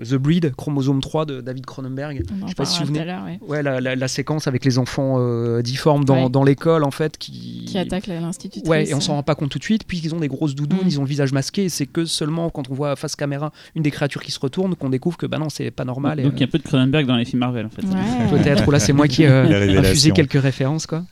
[0.03, 2.93] The Breed chromosome 3 de David Cronenberg On en Je sais pas si vous tout
[2.95, 3.11] souvenez.
[3.11, 3.39] ouais.
[3.47, 6.29] ouais la, la- la séquence avec les enfants euh, difformes dans, Ouais.
[6.29, 8.69] dans l'école en fait qui Qui attaque la- l'institutrice.
[8.69, 10.53] Ouais, et on s'en rend pas compte tout de suite, puis ils ont des grosses
[10.55, 10.87] doudounes, Mm.
[10.87, 13.91] ils ont le visage masqué, c'est que seulement quand on voit face caméra une des
[13.91, 16.21] créatures qui se retourne qu'on découvre que bah non, c'est pas normal.
[16.21, 17.83] Donc il y a un peu de Cronenberg dans les films Marvel en fait.
[17.83, 18.29] Ouais.
[18.39, 20.13] Peut-être, ou là c'est moi qui euh, La a fusé révélation.
[20.13, 21.03] quelques références quoi.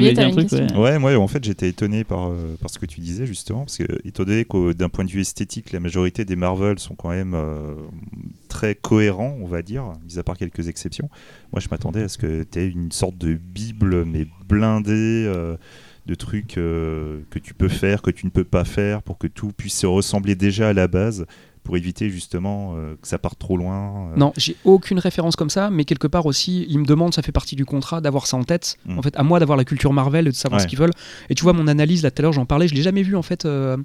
[0.00, 0.66] Xavier, tu une question.
[0.80, 0.82] ouais.
[0.92, 3.78] Ouais, moi en fait j'étais étonné par, euh, par ce que tu disais justement, parce
[3.78, 7.10] que étant donné qu'au- d'un point de vue esthétique, la majorité des Marvel sont quand
[7.10, 7.74] même euh,
[8.48, 11.08] très cohérents, on va dire, mis à part quelques exceptions.
[11.52, 14.92] Moi je m'attendais à ce que tu aies une sorte de bible, mais blindée.
[15.26, 15.56] euh,
[16.06, 19.26] de trucs euh, que tu peux faire, que tu ne peux pas faire, pour que
[19.26, 21.26] tout puisse se ressembler déjà à la base,
[21.66, 24.10] pour éviter justement euh, que ça parte trop loin.
[24.12, 24.16] euh.
[24.16, 27.32] Non, j'ai aucune référence comme ça, mais quelque part aussi, ils me demandent, ça fait
[27.32, 28.76] partie du contrat, d'avoir ça en tête.
[28.86, 28.98] Mm.
[28.98, 30.62] En fait, à moi d'avoir la culture Marvel et de savoir Ouais.
[30.62, 30.92] ce qu'ils veulent.
[31.28, 33.16] Et tu vois, mon analyse, là tout à l'heure, j'en parlais, je l'ai jamais vu
[33.16, 33.76] en fait, euh,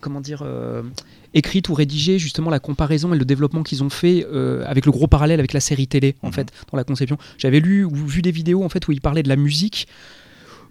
[0.00, 0.42] comment dire,
[1.34, 4.26] écrite ou rédigée, justement la comparaison et le développement qu'ils ont fait
[4.66, 6.32] avec le gros parallèle avec la série télé, en Mhm.
[6.32, 7.18] fait, dans la conception.
[7.38, 9.86] J'avais lu ou vu des vidéos en fait où ils parlaient de la musique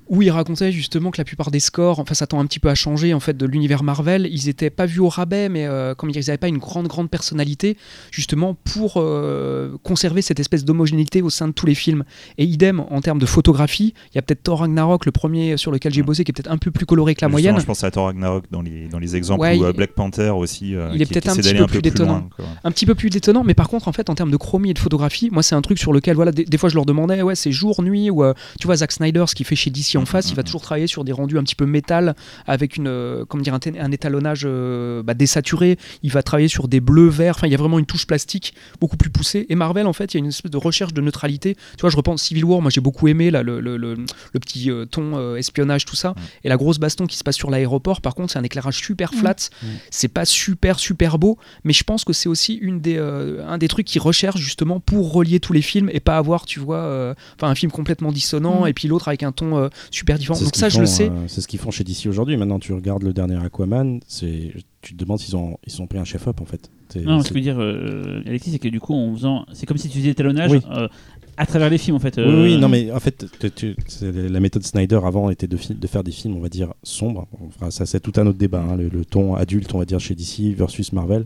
[0.09, 2.69] où il racontait justement que la plupart des scores, enfin ça tend un petit peu
[2.69, 5.95] à changer en fait de l'univers Marvel, ils étaient pas vus au rabais, mais euh,
[5.95, 7.77] comme ils n'avaient pas une grande grande personnalité,
[8.11, 12.03] justement pour euh, conserver cette espèce d'homogénéité au sein de tous les films.
[12.37, 15.71] Et idem en termes de photographie, il y a peut-être Thor Ragnarok, le premier sur
[15.71, 17.59] lequel j'ai bossé, qui est peut-être un peu plus coloré que la Justement, moyenne.
[17.61, 19.91] Je pense à Thor Ragnarok dans les, dans les exemples, Ouais, ou à il- Black
[19.93, 21.81] Panther aussi, euh, il est qui- peut-être qui un petit peu un plus peu plus
[21.91, 22.13] détonnant.
[22.39, 22.47] loin.
[22.63, 24.73] un petit peu plus détonnant, mais par contre, en fait, en termes de chromie et
[24.73, 27.21] de photographie, moi, c'est un truc sur lequel, voilà, des, des fois, je leur demandais,
[27.21, 29.96] ouais, c'est jour, nuit, ou euh, tu vois, Zack Snyder, ce qu'il fait chez DC
[29.97, 30.45] en Mhm, face, il va mhm.
[30.45, 33.91] toujours travailler sur des rendus un petit peu métal, avec une, euh, comment dire, un,
[33.91, 35.77] étalonnage euh, bah, désaturé.
[36.03, 37.35] Il va travailler sur des bleus, verts.
[37.37, 39.45] Enfin, il y a vraiment une touche plastique beaucoup plus poussée.
[39.49, 41.55] Et Marvel, en fait, il y a une espèce de recherche de neutralité.
[41.55, 44.39] Tu vois, je repense Civil War, moi, j'ai beaucoup aimé là, le, le- le- le
[44.39, 46.09] petit euh, ton euh, espionnage, tout ça.
[46.09, 46.15] Mhm.
[46.45, 49.11] Et la grosse baston qui se passe sur l'aéroport, par contre, c'est un éclairage super
[49.13, 49.19] Mhm.
[49.19, 49.35] flat.
[49.63, 49.69] Mhm.
[49.91, 53.57] C'est pas super, super beau, mais je pense que c'est aussi une des, euh, un
[53.57, 56.77] des trucs qu'ils recherchent justement pour relier tous les films et pas avoir, tu vois,
[56.77, 58.67] euh, enfin un film complètement dissonant Mm.
[58.67, 60.35] et puis l'autre avec un ton euh, super différent.
[60.35, 61.09] C'est ce Donc qu'ils ça, je font, le sais.
[61.09, 62.37] euh, c'est ce qu'ils font chez DC aujourd'hui.
[62.37, 65.97] Maintenant, tu regardes le dernier Aquaman, c'est tu te demandes s'ils ont, ils ont pris
[65.99, 66.69] un chef-op en fait.
[66.89, 69.13] C'est- Non, ce c'est- que je veux dire, euh, Alexis, c'est que du coup, en
[69.13, 69.45] faisant.
[69.53, 70.59] C'est comme si tu faisais l'étalonnage Oui.
[70.71, 70.87] euh,
[71.35, 72.15] à travers les films, en fait.
[72.17, 73.25] Oui, euh, oui, non, mais en fait,
[73.55, 77.27] tu- la méthode Snyder avant était de, faire des films, on va dire, sombres.
[77.47, 78.61] Enfin, ça, c'est tout un autre débat.
[78.61, 81.25] hein, le, le ton adulte, on va dire, chez DC versus Marvel.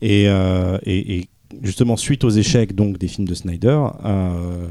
[0.00, 1.28] Et, euh, et, et
[1.62, 4.66] justement, suite aux échecs donc, des films de Snyder, euh,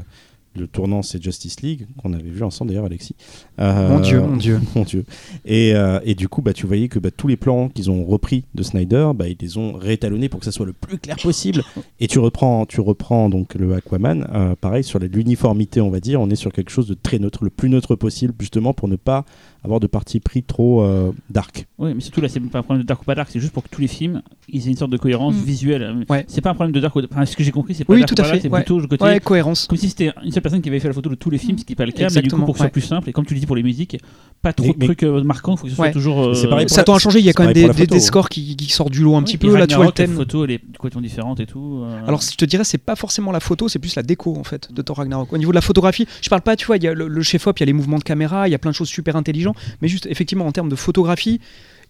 [0.56, 3.14] le tournant, c'est Justice League, qu'on avait vu ensemble d'ailleurs, Alexis.
[3.58, 4.60] Euh, Mon Dieu, mon Dieu.
[4.74, 5.04] mon Dieu.
[5.44, 8.04] Et, euh, et du coup, bah, tu voyais que bah, tous les plans qu'ils ont
[8.04, 11.16] repris de Snyder, bah, ils les ont réétalonnés pour que ça soit le plus clair
[11.16, 11.62] possible.
[12.00, 16.20] Et tu reprends, tu reprends donc le Aquaman, euh, pareil, sur l'uniformité, on va dire,
[16.20, 18.96] on est sur quelque chose de très neutre, le plus neutre possible, justement pour ne
[18.96, 19.24] pas
[19.64, 21.66] avoir de parti pris trop euh, dark.
[21.78, 23.52] Oui, mais surtout là, c'est pas un problème de dark ou pas dark, c'est juste
[23.52, 25.42] pour que tous les films ils aient une sorte de cohérence Mm.
[25.44, 26.04] visuelle.
[26.10, 26.24] Ouais.
[26.28, 28.00] C'est pas un problème de dark ou enfin, ce que j'ai compris, c'est pas Oui,
[28.00, 28.60] dark tout ou à pas fait, dark, c'est ouais.
[28.60, 29.04] plutôt le côté.
[29.04, 29.66] Ouais, cohérence.
[29.66, 31.58] Comme si c'était une seule personne qui avait fait la photo de tous les films,
[31.58, 32.08] ce qui n'est pas le cas.
[32.14, 33.56] Mais du coup, pour que ce soit plus simple, et comme tu le dis pour
[33.56, 33.96] les musiques,
[34.42, 35.92] pas trop Mais- de mais- trucs euh, marquants, il faut que ce soit Ouais.
[35.92, 36.20] toujours.
[36.22, 38.28] euh, C'est pareil Ça tend à changer, il y a quand même des, des scores
[38.28, 39.56] qui, qui sortent du lot un petit peu.
[39.56, 40.14] Là, tu vois le thème.
[40.14, 41.82] photo, elle est complètement différente et tout.
[41.84, 42.00] euh.
[42.06, 44.72] Alors, je te dirais, c'est pas forcément la photo, c'est plus la déco en fait
[44.72, 45.32] de Thor Ragnarok.
[45.32, 47.22] Au niveau de la photographie, je parle pas, tu vois, il y a le, le
[47.22, 49.14] chef-op, il y a les mouvements de caméra, il y a plein de choses super
[49.16, 51.40] intelligentes, mais juste effectivement en termes de photographie,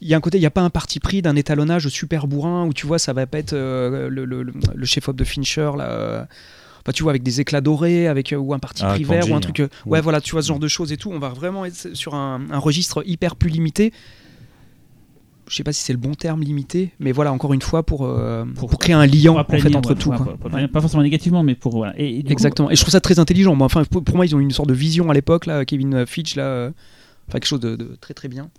[0.01, 2.27] il y a un côté, il n'y a pas un parti pris d'un étalonnage super
[2.27, 5.25] bourrin où tu vois, ça va pas être euh, le, le- le- le chef-op de
[5.25, 5.89] Fincher là.
[5.91, 6.25] euh,
[6.93, 9.35] tu vois, avec des éclats dorés, avec euh, ou un parti Ah, pris vert, ou
[9.35, 9.41] un hein.
[9.41, 9.61] truc.
[9.61, 10.01] euh, ouais, Ouais.
[10.01, 11.13] voilà, tu vois ce genre de choses et tout.
[11.13, 13.93] On va vraiment être sur un, un registre hyper plus limité.
[15.49, 17.99] Je sais pas si c'est le bon terme limité, mais voilà, encore une fois, pour,
[18.57, 20.09] Pour- pour, créer un lien en fait, entre ouais, tout.
[20.11, 20.69] ouais, quoi.
[20.73, 21.77] pas- forcément négativement, mais pour.
[21.77, 21.95] Voilà.
[22.01, 22.71] Et, et du coup, Exactement.
[22.71, 23.55] Et je trouve ça très intelligent.
[23.55, 26.37] Moi, enfin, pour, moi, ils ont une sorte de vision à l'époque, là, Kevin Fitch,
[26.37, 26.71] là,
[27.33, 28.51] enfin, quelque chose de, très très bien.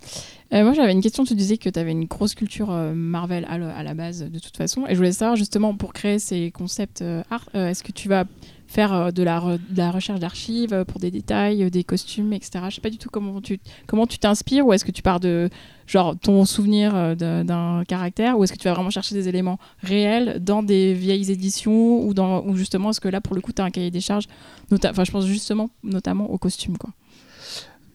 [0.52, 1.24] Euh, moi, j'avais une question.
[1.24, 4.56] Tu disais que tu avais une grosse culture euh, Marvel à, la base, de toute
[4.56, 4.84] façon.
[4.86, 8.24] Et je voulais savoir, justement, pour créer ces concepts euh, art, est-ce que tu vas
[8.66, 12.64] faire de, la recherche d'archives pour des détails, des costumes, etc.
[12.70, 15.20] Je sais pas du tout comment tu comment tu t'inspires ou est-ce que tu pars
[15.20, 15.48] de
[15.86, 20.42] genre ton souvenir d'un caractère ou est-ce que tu vas vraiment chercher des éléments réels
[20.42, 23.64] dans des vieilles éditions ou ou justement est-ce que là pour le coup tu as
[23.66, 24.26] un cahier des charges
[24.72, 26.90] enfin je pense justement notamment aux costumes quoi?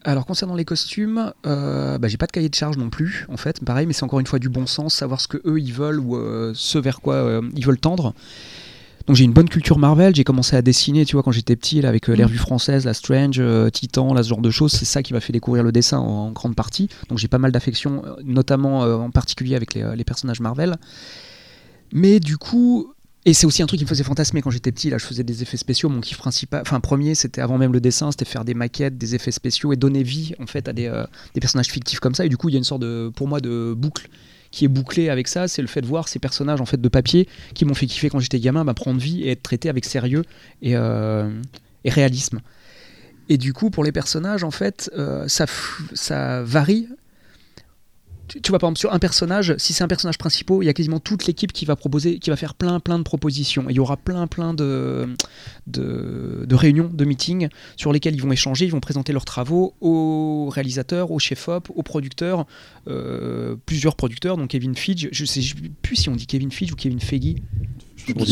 [0.06, 3.38] Alors, concernant les costumes, euh, bah, j'ai pas de cahier de charge non plus, en
[3.38, 3.64] fait.
[3.64, 6.00] Pareil, mais c'est encore une fois du bon sens, savoir ce que eux ils veulent
[6.00, 8.14] ou euh, ce vers quoi euh, ils veulent tendre.
[9.08, 11.82] Donc j'ai une bonne culture Marvel, j'ai commencé à dessiner, tu vois, quand j'étais petit,
[11.82, 12.28] là, avec euh, les Mhm.
[12.30, 15.20] revues françaises, la Strange, euh, Titan, là, ce genre de choses, c'est ça qui m'a
[15.20, 16.90] fait découvrir le dessin en, en grande partie.
[17.10, 20.76] Donc j'ai pas mal d'affection, notamment euh, en particulier avec les, les personnages Marvel.
[21.92, 22.94] Mais du coup,
[23.26, 25.24] et c'est aussi un truc qui me faisait fantasmer quand j'étais petit, là, je faisais
[25.24, 28.46] des effets spéciaux, mon kiff principal, enfin premier, c'était avant même le dessin, c'était faire
[28.46, 31.68] des maquettes, des effets spéciaux et donner vie, en fait, à des, euh, des personnages
[31.68, 32.26] fictifs comme ça.
[32.26, 34.08] Et du coup, il y a une sorte de, pour moi, de boucle
[34.52, 36.90] qui est bouclée avec ça, c'est le fait de voir ces personnages en fait de
[36.90, 39.86] papier qui m'ont fait kiffer quand j'étais gamin, bah, prendre vie et être traité avec
[39.86, 40.24] sérieux
[40.62, 41.30] et, euh,
[41.86, 42.40] réalisme.
[43.30, 46.88] Et du coup, pour les personnages, en fait, euh, ça varie.
[48.30, 50.70] Tu, tu vois, par exemple, sur un personnage, si c'est un personnage principal, il y
[50.70, 53.64] a quasiment toute l'équipe qui va proposer, qui va faire plein, plein de propositions.
[53.70, 55.10] Et il y aura plein, plein de,
[55.68, 59.74] de, de réunions, de meetings sur lesquels ils vont échanger, ils vont présenter leurs travaux
[59.82, 62.46] aux réalisateurs, aux chefs-op, aux producteurs,
[62.88, 65.42] euh, plusieurs producteurs, donc Kevin Feige, je sais
[65.82, 67.36] plus si on dit Kevin Feige ou Kevin Feige.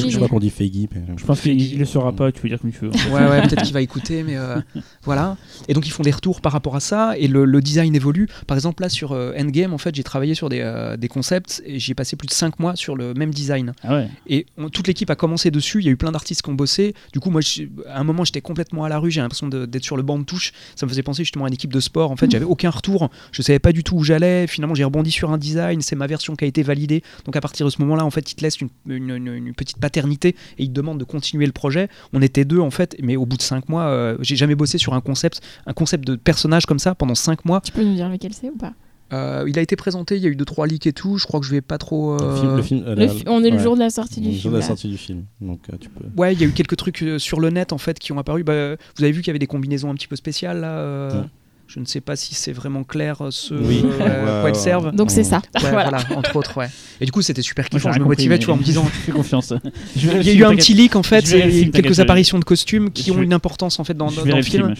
[0.10, 0.72] Je, crois- qu'on dit Feige.
[0.94, 2.90] mais- Je pense qu'il le saura pas, tu peux dire comme tu veux.
[3.12, 4.60] Ouais, ouais, peut-être qu'il va écouter, mais euh,
[5.04, 5.38] voilà.
[5.68, 8.28] Et donc ils font des retours par rapport à ça, et le, le design évolue.
[8.48, 11.62] Par exemple, là sur euh, Endgame, en fait, j'ai travaillé sur des, euh, des concepts,
[11.66, 13.74] et j'ai passé plus de 5 mois sur le même design.
[13.84, 14.10] Ah ouais.
[14.28, 16.54] Et on- toute l'équipe a commencé dessus, il y a eu plein d'artistes qui ont
[16.56, 16.94] bossé.
[17.14, 17.42] Du coup, moi,
[17.88, 20.24] à un moment, j'étais complètement à la rue, j'ai l'impression d'être sur le banc de
[20.24, 20.52] touche.
[20.76, 22.12] Ça me faisait penser justement à une équipe de sport.
[22.12, 24.48] En fait, j'avais aucun retour, je savais pas du tout où j'allais.
[24.48, 27.04] Finalement, j'ai rebondi sur un design, c'est ma version qui a été validée.
[27.26, 29.54] Donc à partir de ce moment-là, en fait, ils te laissent une, une- une- une
[29.54, 31.90] petite paternité et ils te demandent de continuer le projet.
[32.14, 34.78] On était deux, en fait, mais au bout de cinq mois, euh, j'ai jamais bossé
[34.78, 37.62] sur un concept, un concept de personnage comme ça pendant cinq mois.
[37.62, 38.74] Tu peux nous dire lequel c'est ou pas?
[39.14, 41.18] Euh, il a été présenté, il y a eu deux trois leaks et tout.
[41.18, 42.18] Je crois que je vais pas trop.
[42.18, 43.64] Le euh, film- le film- Le la- fi- On est le ouais.
[43.64, 44.54] jour de la sortie du Le jour film.
[44.56, 45.24] de la sortie du film.
[45.40, 46.04] Donc euh, tu peux.
[46.22, 48.44] Ouais, il y a eu quelques trucs sur le net en fait qui ont apparu.
[48.44, 50.72] Bah, vous avez vu qu'il y avait des combinaisons un petit peu spéciales là.
[50.80, 51.28] euh, Ouais.
[51.68, 53.84] Je ne sais pas si c'est vraiment clair euh, ce Oui.
[53.86, 54.96] euh, quoi elles servent.
[54.96, 55.42] Donc c'est ça.
[55.62, 55.90] Ouais, voilà.
[55.90, 56.06] voilà.
[56.18, 56.70] entre autres, ouais.
[57.02, 57.92] Et du coup, c'était super kiffant.
[57.92, 58.86] Je me motivais, tu vois, en me disant.
[58.86, 59.54] Fais confiance.
[59.96, 62.92] Je Il y a eu un petit leak en fait, et quelques apparitions de costumes
[62.92, 64.74] qui ont une importance en fait dans, le film.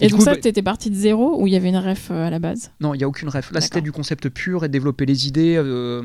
[0.00, 2.08] Et donc coup, ça, bah- t'étais parti de zéro ou il y avait une ref
[2.10, 2.70] euh, à la base?
[2.80, 3.50] Non, il y a aucune ref.
[3.52, 5.56] Là, c'était du concept pur et de développer les idées.
[5.56, 6.02] euh.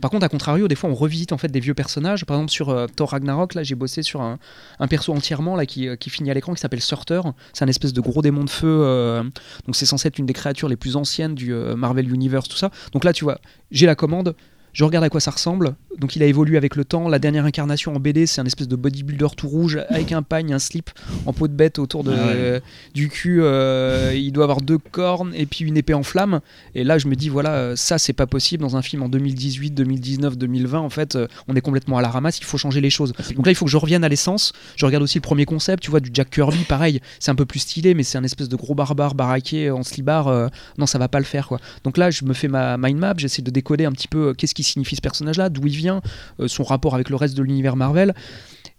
[0.00, 2.24] Par contre, à contrario, des fois, on revisite en fait des vieux personnages.
[2.24, 4.38] Par exemple, sur euh, Thor Ragnarok, là, j'ai bossé sur un,
[4.78, 7.32] un perso entièrement euh, qui finit à l'écran qui s'appelle Surtur.
[7.52, 8.66] C'est un espèce de gros démon de feu.
[8.68, 9.22] euh,
[9.66, 12.70] Donc, c'est censé être une des créatures les plus anciennes du Marvel Universe, tout ça.
[12.92, 13.38] Donc là, tu vois,
[13.70, 14.34] j'ai la commande.
[14.76, 15.74] Je regarde à quoi ça ressemble.
[15.98, 17.08] Donc il a évolué avec le temps.
[17.08, 20.52] La dernière incarnation en BD, c'est un espèce de bodybuilder tout rouge avec un pagne,
[20.52, 20.90] un slip
[21.24, 22.32] en peau de bête autour de, Ah ouais.
[22.36, 22.60] euh,
[22.94, 23.40] du cul.
[23.42, 26.40] euh, il doit avoir deux cornes et puis une épée en flamme.
[26.74, 29.08] Et là, je me dis, voilà, euh, ça, c'est pas possible dans un film en
[29.08, 30.78] 2018, 2019, 2020.
[30.78, 32.38] En fait, euh, on est complètement à la ramasse.
[32.38, 33.14] Il faut changer les choses.
[33.34, 34.52] Donc là, il faut que je revienne à l'essence.
[34.76, 37.00] Je regarde aussi le premier concept, tu vois, du Jack Kirby, pareil.
[37.20, 40.28] C'est un peu plus stylé, mais c'est un espèce de gros barbare baraqué en slibard.
[40.28, 41.58] euh, non, ça va pas le faire, quoi.
[41.84, 44.54] Donc là, je me fais ma mind map, j'essaie de décoder un petit peu qu'est-ce
[44.54, 46.00] qui signifie ce personnage-là, d'où il vient,
[46.40, 48.14] euh, son rapport avec le reste de l'univers Marvel.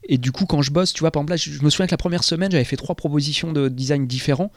[0.09, 1.91] Et du coup, quand je bosse, tu vois, par exemple, là, je, me souviens que
[1.91, 4.51] la première semaine, j'avais fait trois propositions de design différents.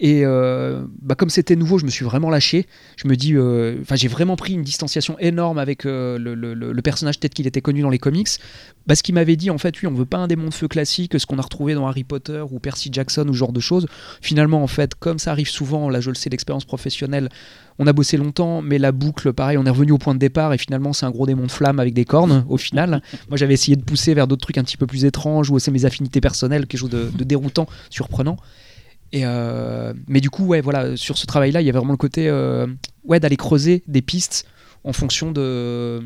[0.00, 2.66] Et euh, bah, comme c'était nouveau, je me suis vraiment lâché.
[2.96, 6.82] Je me dis, euh, enfin, j'ai vraiment pris une distanciation énorme avec le, le- le-
[6.82, 8.28] personnage qu'il était connu dans les comics.
[8.86, 10.68] Bah, ce qu'il m'avait dit, en fait, oui, on veut pas un démon de feu
[10.68, 13.60] classique, ce qu'on a retrouvé dans Harry Potter ou Percy Jackson ou ce genre de
[13.60, 13.86] choses.
[14.22, 17.28] Finalement, en fait, comme ça arrive souvent, là, je le sais d'expérience professionnelle,
[17.78, 20.52] on a bossé longtemps, mais la boucle, pareil, on est revenu au point de départ
[20.52, 23.02] et finalement, c'est un gros démon de flamme avec des cornes au final.
[23.28, 25.70] Moi, j'avais essayé de pousser vers d'autres trucs un petit peu plus étranges ou c'est
[25.70, 28.36] mes affinités personnelles, quelque chose de, de déroutant, surprenant.
[29.12, 31.98] Et euh, mais du coup, ouais, voilà, sur ce travail-là, il y avait vraiment le
[31.98, 32.66] côté euh,
[33.04, 34.46] ouais, d'aller creuser des pistes
[34.84, 36.00] en fonction de.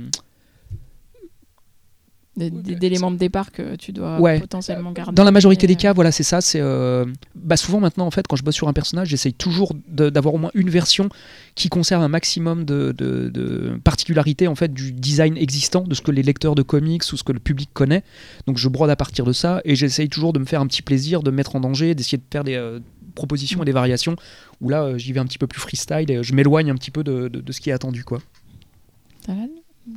[2.37, 4.39] D'éléments de départ que tu dois Ouais.
[4.41, 5.15] potentiellement garder.
[5.15, 6.41] Dans la majorité des Et, cas, voilà, c'est ça.
[6.41, 7.05] C'est euh,
[7.35, 10.39] bah, souvent maintenant, en fait, quand je bosse sur un personnage, j'essaye toujours d'avoir au
[10.39, 11.09] moins une version
[11.57, 16.01] qui conserve un maximum de, de, de particularités en fait du design existant, de ce
[16.03, 18.05] que les lecteurs de comics ou ce que le public connaît.
[18.47, 20.83] Donc je brode à partir de ça et j'essaye toujours de me faire un petit
[20.83, 22.79] plaisir, de me mettre en danger, d'essayer de faire des euh,
[23.17, 24.15] propositions et des variations.
[24.61, 26.77] Où là, euh, j'y vais un petit peu plus freestyle et euh, je m'éloigne un
[26.77, 28.21] petit peu de, de- de ce qui est attendu, quoi.
[29.27, 29.41] Ça va,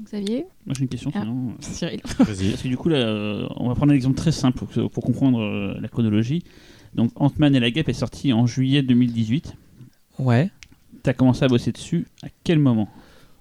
[0.06, 1.20] Xavier Moi j'ai une question Ah.
[1.22, 1.54] sinon.
[1.60, 2.50] Cyril Vas-y.
[2.52, 5.04] Parce que du coup, là, euh, on va prendre un exemple très simple pour, pour
[5.04, 6.44] comprendre euh, la chronologie.
[6.96, 9.56] Donc, Ant-Man et la Guêpe est sorti en juillet 2018.
[10.20, 10.52] Ouais.
[11.04, 12.88] Tu as commencé à bosser dessus à quel moment?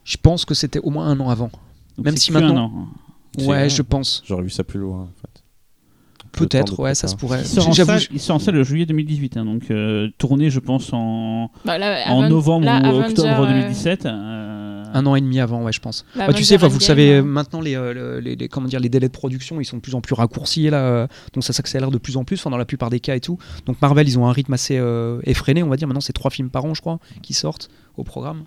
[0.05, 1.51] Je pense que c'était au moins un an avant.
[1.97, 2.89] Donc, Même si que un maintenant- an, hein.
[3.41, 3.69] Ouais, vrai.
[3.71, 4.23] je pense.
[4.27, 5.43] J'aurais vu ça plus loin, en fait.
[6.33, 7.41] Peut-être, ouais, ça se pourrait.
[7.43, 10.49] Il sort, en salle, il sort en salle le juillet 2018, hein, donc euh, tourné,
[10.49, 14.07] je pense, en, Bah, là, en novembre là, ou Avenger, octobre euh, 2017.
[14.07, 14.09] euh,
[14.93, 16.05] un an et demi avant, ouais, je pense.
[16.17, 19.09] bah, Bah, tu sais, vous savez, maintenant les, euh, les, les- comment dire, les délais
[19.09, 21.99] de production, ils sont de plus en plus raccourcis là, euh, donc ça s'accélère de
[21.99, 23.39] plus en plus, enfin, dans la plupart des cas et tout.
[23.67, 25.89] Donc Marvel, ils ont un rythme assez euh, effréné, on va dire.
[25.89, 28.45] Maintenant, c'est trois films par an, je crois, qui sortent au programme.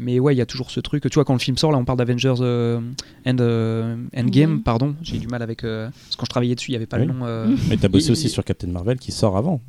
[0.00, 1.02] Mais ouais, il y a toujours ce truc.
[1.02, 2.78] Tu vois, quand le film sort, là, on parle d'Avengers euh,
[3.26, 4.94] End, euh, Endgame, pardon.
[5.02, 5.64] J'ai eu du mal avec.
[5.64, 7.06] euh, parce que quand je travaillais dessus, il n'y avait pas Oui.
[7.06, 7.26] le nom.
[7.26, 9.60] euh, Mais t'as bossé aussi sur Captain Marvel qui sort avant.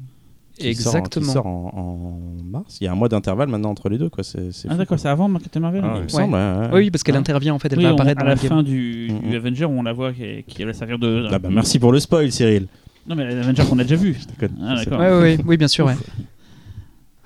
[0.60, 1.26] Qui sort en- Exactement.
[1.26, 2.78] qui sort en, en mars.
[2.82, 4.10] Il y a un mois d'intervalle maintenant entre les deux.
[4.10, 4.24] Quoi.
[4.24, 4.97] C'est, c'est Ah fou, d'accord, quoi.
[4.97, 6.10] c'est avant Captain Marvel Ah, il me Ouais.
[6.10, 6.70] semble, ouais, ouais.
[6.74, 8.62] Oui, parce qu'elle intervient, en fait, elle Oui, va on- apparaître à dans la fin
[8.64, 9.36] du, du Mhm.
[9.36, 11.28] Avenger, on la voit qui, qui va servir de.
[11.32, 12.68] Ah bah, merci pour le spoil, Cyril.
[13.07, 14.18] Non, mais l'Avenger qu'on a déjà vu.
[14.62, 14.76] Ah.
[15.20, 15.95] Ouais, oui, bien sûr, ouais.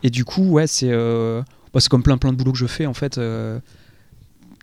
[0.04, 1.42] Et du coup, ouais, c'est euh,
[1.74, 3.18] bah, c'est comme plein plein de boulot que je fais en fait.
[3.18, 3.60] euh,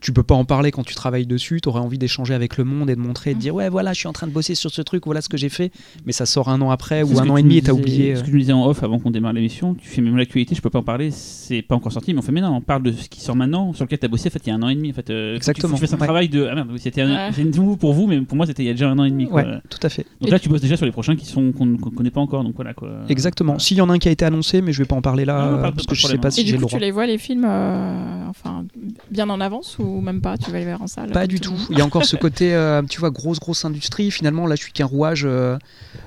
[0.01, 2.65] tu peux pas en parler quand tu travailles dessus, tu aurais envie d'échanger avec le
[2.65, 4.71] monde et de montrer, de dire ouais voilà je suis en train de bosser sur
[4.71, 5.71] ce truc, voilà ce que j'ai fait,
[6.07, 8.15] mais ça sort un an après ou un an et demi et t'as oublié.
[8.17, 8.23] Ce euh.
[8.23, 10.61] que je me disais en off avant qu'on démarre l'émission, tu fais même l'actualité, je
[10.63, 12.83] peux pas en parler, c'est pas encore sorti, mais on fait mais non, on parle
[12.83, 14.55] de ce qui sort maintenant, sur lequel tu as bossé en fait, il y a
[14.55, 14.91] un an et demi.
[14.91, 16.05] En fait, euh, Exactement, Tu, fasses un ouais.
[16.07, 16.47] travail de.
[16.51, 17.45] Ah merde, c'était un- Ouais.
[17.45, 19.27] nouveau pour vous, mais pour moi c'était il y a déjà un an et demi.
[19.29, 19.43] Quoi.
[19.43, 20.07] Ouais, tout à fait.
[20.21, 22.45] Donc là, tu bosses déjà sur les prochains qui sont qu'on qu'on connaît pas encore,
[22.45, 22.91] donc voilà quoi.
[23.09, 23.59] Exactement.
[23.59, 25.25] S'il y en a un qui a été annoncé, mais je vais pas en parler
[25.25, 26.31] là Non, non, pas- parce pas que je sais pas hein.
[26.31, 26.79] si Et j'ai du le coup, droit.
[26.79, 28.65] tu les vois les films, euh, enfin,
[29.11, 31.55] bien en avance ou même pas Tu vas les voir en salle Pas du tout
[31.71, 34.11] Il y a encore ce côté, euh, tu vois, grosse, grosse industrie.
[34.11, 35.57] Finalement, là, je suis qu'un rouage, euh,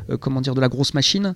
[0.09, 1.35] euh, comment dire, de la grosse machine.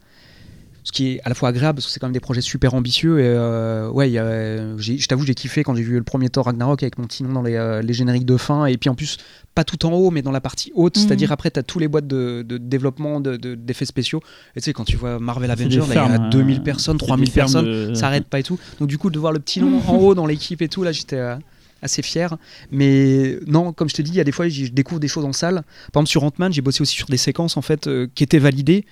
[0.84, 2.74] Ce qui est à la fois agréable parce que c'est quand même des projets super
[2.74, 3.20] ambitieux.
[3.20, 6.04] Et euh, ouais, il y a- j'ai- je t'avoue, j'ai kiffé quand j'ai vu le
[6.04, 8.68] premier Thor Ragnarok avec mon petit nom dans les, euh, les génériques de fin.
[8.68, 9.18] Et puis en plus,
[9.54, 10.96] pas tout en haut, mais dans la partie haute.
[10.96, 11.04] Mhm.
[11.04, 14.22] C'est-à-dire après, tu as tous les boîtes de, de développement de- de- d'effets spéciaux.
[14.56, 16.98] Et tu sais, quand tu vois Marvel Avengers, il y a fermes, 2000 euh, personnes,
[16.98, 18.58] c'est 3000 des fermes personnes de- ça arrête pas et tout.
[18.80, 20.94] Donc du coup, de voir le petit nom en haut dans l'équipe et tout, là,
[20.94, 21.36] j'étais euh,
[21.82, 22.38] assez fier.
[22.72, 25.26] Mais non, comme je te dis, il y a des fois, je découvre des choses
[25.26, 25.64] en salle.
[25.94, 28.40] Par exemple, sur Ant-Man, j'ai bossé aussi sur des séquences en fait euh, qui étaient
[28.40, 28.86] validées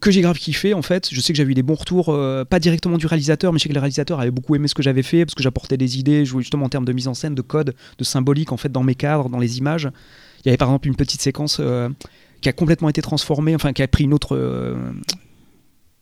[0.00, 1.08] que j'ai grave kiffé en fait.
[1.10, 3.64] Je sais que j'avais eu des bons retours, euh, pas directement du réalisateur, mais je
[3.64, 5.98] sais que le réalisateur avait beaucoup aimé ce que j'avais fait parce que j'apportais des
[5.98, 8.56] idées, je jouais justement en termes de mise en scène, de code, de symbolique en
[8.56, 9.90] fait dans mes cadres, dans les images.
[10.44, 11.88] Il y avait par exemple une petite séquence euh,
[12.40, 14.36] qui a complètement été transformée, enfin qui a pris une autre,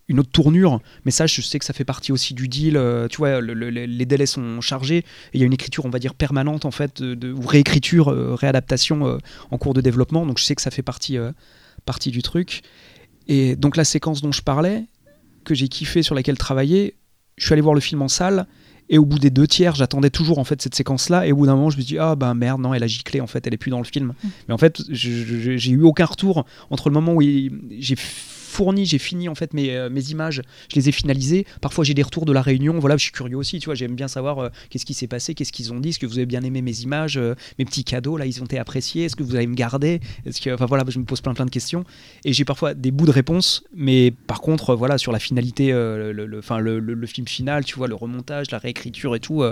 [0.09, 0.81] une autre tournure.
[1.05, 2.77] Mais ça, je sais que ça fait partie aussi du deal.
[2.77, 5.05] euh, tu vois, le- le- les délais sont chargés
[5.35, 8.11] il y a une écriture, on va dire permanente en fait, de, de- ou réécriture,
[8.13, 9.19] euh, réadaptation euh,
[9.51, 10.25] en cours de développement.
[10.27, 11.17] Donc je sais que ça fait partie,
[11.85, 12.63] partie du truc.
[13.29, 14.85] Et donc la séquence dont je parlais,
[15.45, 16.95] que j'ai kiffé, sur laquelle travailler,
[17.37, 18.47] je suis allé voir le film en salle.
[18.89, 21.27] Et au bout des deux tiers, j'attendais toujours en fait cette séquence-là.
[21.27, 22.87] Et au bout d'un moment, je me suis dit ah ben merde, non, elle a
[22.87, 24.15] giclé en fait, elle est plus dans le film.
[24.47, 27.97] Mais en fait, j'ai eu aucun retour entre le moment où j'ai
[28.47, 31.47] fourni, j'ai fini en fait mes, euh, mes images, je les ai finalisées.
[31.61, 33.95] Parfois j'ai des retours de la réunion, voilà, je suis curieux aussi, tu vois, j'aime
[33.95, 36.27] bien savoir euh, qu'est-ce qui s'est passé, qu'est-ce qu'ils ont dit, est-ce que vous avez
[36.27, 39.23] bien aimé mes images, euh, mes petits cadeaux, là, ils ont été appréciés, est-ce que
[39.23, 41.85] vous allez me garder, est-ce que, enfin voilà, je me pose plein plein de questions
[42.25, 46.13] et j'ai parfois des bouts de réponse, mais par contre, voilà, sur la finalité, le,
[46.13, 46.27] le,
[46.79, 49.43] le, film final, tu vois, le remontage, la réécriture et tout,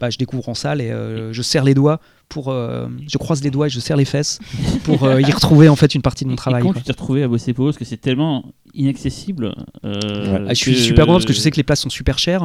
[0.00, 0.90] bah, je découvre en salle et
[1.32, 2.00] je serre les doigts
[2.30, 4.38] pour, euh, je croise les doigts et je serre les fesses
[4.84, 6.62] pour euh, y retrouver en fait une partie de mon Et travail.
[6.62, 6.80] quand quoi.
[6.80, 9.52] tu t'es retrouvé à bosser pour eux, parce que c'est tellement inaccessible.
[9.84, 12.18] euh, Ah, je suis super content parce que je sais que les places sont super
[12.18, 12.40] chères.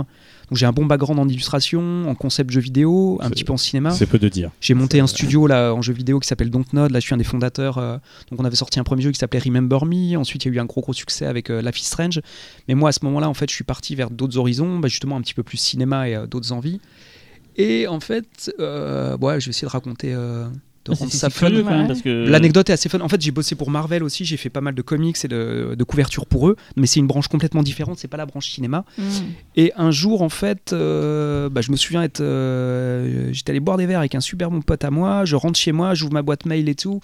[0.50, 3.58] Donc j'ai un bon background en illustration, en concept jeu vidéo, un petit peu en
[3.58, 3.92] cinéma.
[3.92, 4.52] C'est peu de dire.
[4.62, 6.92] J'ai monté un studio là en jeu vidéo qui s'appelle Dontnod.
[6.92, 7.78] Là, je suis un des fondateurs.
[7.78, 7.98] euh,
[8.32, 10.18] donc, on avait sorti un premier jeu qui s'appelait Remember Me.
[10.18, 12.22] Ensuite, il y a eu un gros gros succès avec euh, Life is Strange.
[12.68, 15.16] Mais moi, à ce moment-là, en fait, je suis parti vers d'autres horizons, bah, justement
[15.16, 16.80] un petit peu plus cinéma et euh, d'autres envies.
[17.58, 20.46] Et en fait, euh, ouais, je vais essayer de raconter, euh,
[20.86, 21.48] de Ah, rendre ça fun.
[21.48, 21.88] curieux quand même Ouais.
[21.88, 23.00] parce que L'anecdote est assez fun.
[23.00, 24.24] En fait, j'ai bossé pour Marvel aussi.
[24.26, 26.58] J'ai fait pas mal de comics et de, de couvertures pour eux.
[26.76, 27.98] Mais c'est une branche complètement différente.
[27.98, 28.84] C'est pas la branche cinéma.
[28.98, 29.04] Mm.
[29.56, 32.22] Et un jour, en fait, euh, bah, je me souviens être.
[32.22, 35.26] euh, J'étais allé boire des verres avec un super bon pote à moi.
[35.26, 37.00] Je rentre chez moi, j'ouvre ma boîte mail et tout.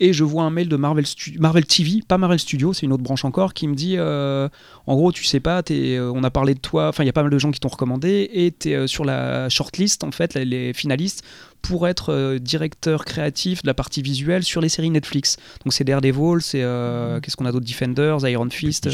[0.00, 1.04] Et je vois un mail de Marvel,
[1.38, 4.48] Marvel TV, pas Marvel Studio, c'est une autre branche encore, qui me dit euh,
[4.86, 7.12] En gros, tu sais pas, euh, on a parlé de toi, enfin, il y a
[7.12, 10.34] pas mal de gens qui t'ont recommandé, et tu es sur la shortlist, en fait,
[10.34, 11.24] les- finalistes,
[11.62, 15.36] pour être euh, directeur créatif de la partie visuelle sur les séries Netflix.
[15.64, 16.62] Donc, c'est Daredevil, c'est.
[16.62, 17.66] euh, Qu'est-ce qu'on a d'autre?
[17.66, 18.84] Defenders, Iron Fist.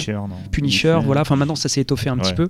[0.50, 1.20] Punisher, voilà.
[1.20, 2.48] Enfin, maintenant, ça s'est étoffé un petit peu.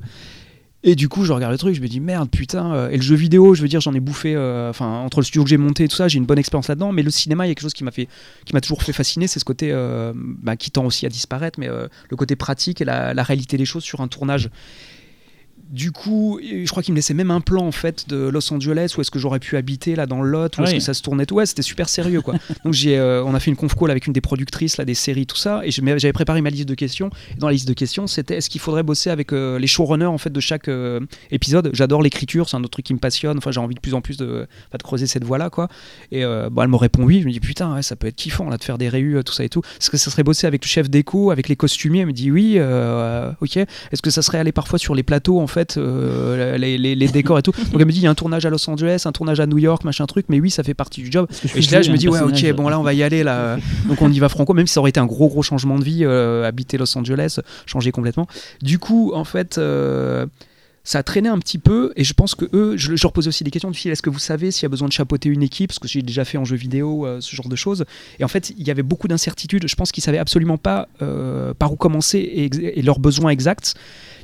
[0.87, 2.75] Et du coup, je regarde le truc, je me dis merde, putain.
[2.75, 4.35] euh, Et le jeu vidéo, je veux dire, j'en ai bouffé.
[4.37, 6.69] euh, Enfin, entre le studio que j'ai monté et tout ça, j'ai une bonne expérience
[6.69, 6.93] là-dedans.
[6.93, 8.07] Mais le cinéma, il y a quelque chose qui m'a fait,
[8.45, 11.59] qui m'a toujours fait fasciner, c'est ce côté euh, bah, qui tend aussi à disparaître,
[11.59, 14.51] mais le côté pratique et la réalité des choses sur un tournage.
[15.75, 18.95] Du coup, je crois qu'il me laissait même un plan en fait de Los Angeles
[18.97, 21.03] où est-ce que j'aurais pu habiter là dans le lot, où est-ce que ça se
[21.03, 21.27] tournait.
[21.27, 21.35] tout.
[21.35, 22.35] Ouais, c'était super sérieux quoi.
[22.65, 24.95] Donc j'ai, euh, on a fait une conf call avec une des productrices là des
[24.95, 27.11] séries tout ça, et j'avais préparé ma liste de questions.
[27.33, 30.05] Et dans la liste de questions, c'était est-ce qu'il faudrait bosser avec euh, les showrunners
[30.07, 31.01] en fait de chaque euh,
[31.33, 31.71] épisode?
[31.73, 33.39] J'adore l'écriture, c'est un autre truc qui me passionne.
[33.39, 34.47] Enfin, j'ai envie de plus en plus de,
[34.85, 35.67] creuser cette voie là quoi.
[36.13, 37.21] Et bon, elle me répond oui.
[37.21, 39.33] Je me dis putain, ouais, ça peut être kiffant là de faire des réus, tout
[39.33, 39.63] ça et tout.
[39.81, 42.01] Est-ce que ça serait bosser avec le chef déco, avec les costumiers?
[42.01, 42.61] Elle me dit oui.
[43.41, 43.57] ok.
[43.57, 47.09] Est-ce que ça serait aller parfois sur les plateaux en fait, euh, les, les- les
[47.09, 49.03] décors et tout Donc elle me dit il y a un tournage à Los Angeles,
[49.07, 50.27] un tournage à New York, machin truc.
[50.29, 51.27] Mais oui, ça fait partie du job.
[51.57, 53.57] Et là, je me dis, ouais, ok, bon, là, on va y aller, là.
[53.89, 55.85] Donc, on y va franco, même si ça aurait été un gros, gros changement de
[55.85, 58.27] vie, euh, habiter Los Angeles, changer complètement.
[58.63, 59.59] Du coup, en fait.
[59.59, 60.27] euh,
[60.87, 63.29] ça a traîné un petit peu et je pense que eux, je, je leur posais
[63.29, 65.31] aussi des questions du style est-ce que vous savez s'il y a besoin de chapeauter
[65.31, 65.71] une équipe?
[65.71, 67.87] Parce que j'ai déjà fait en jeu vidéo euh, ce genre de choses.
[68.19, 69.67] Et en fait, il y avait beaucoup d'incertitudes.
[69.67, 73.77] Je pense qu'ils savaient absolument pas euh, par où commencer et leurs besoins exacts.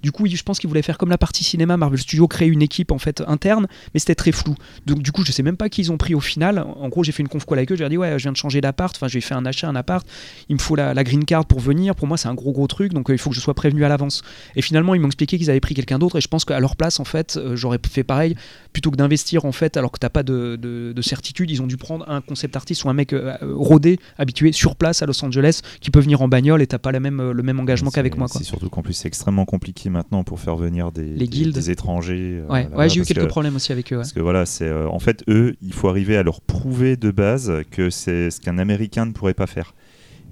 [0.02, 2.62] Du coup, je pense qu'ils voulaient faire comme la partie cinéma, Marvel Studios, créer une
[2.62, 4.54] équipe en fait interne, mais c'était très flou.
[4.86, 6.58] Donc du coup, je sais même pas qui ils ont pris au final.
[6.58, 8.22] En gros, j'ai fait une conf call avec eux, je leur ai dit ouais, je
[8.22, 10.06] viens de changer d'appart, enfin j'ai fait un achat, un appart,
[10.48, 11.94] il me faut la, la green card pour venir.
[11.94, 13.84] Pour moi, c'est un gros gros truc, donc euh, il faut que je sois prévenu
[13.84, 14.22] à l'avance.
[14.56, 16.76] Et finalement, ils m'ont expliqué qu'ils avaient pris quelqu'un d'autre, et je pense qu'à leur
[16.76, 18.34] place, en fait, euh, j'aurais fait pareil.
[18.72, 21.66] Plutôt que d'investir en fait, alors que t'as pas de, de- de certitude, ils ont
[21.66, 25.24] dû prendre un concept artiste ou un mec euh, rodé, habitué sur place à Los
[25.24, 28.16] Angeles, qui peut venir en bagnole et t'as pas la même, le même engagement qu'avec
[28.16, 28.28] moi.
[28.28, 31.54] C'est surtout qu'en plus c'est extrêmement compliqué maintenant pour faire venir des, Les des- guildes.
[31.54, 32.40] des étrangers.
[32.42, 33.96] euh, Ouais, ouais j'ai eu quelques que- problèmes aussi avec eux.
[33.96, 34.02] ouais.
[34.02, 37.10] Parce que voilà, c'est euh, en fait eux, il faut arriver à leur prouver de
[37.10, 39.74] base que c'est ce qu'un Américain ne pourrait pas faire.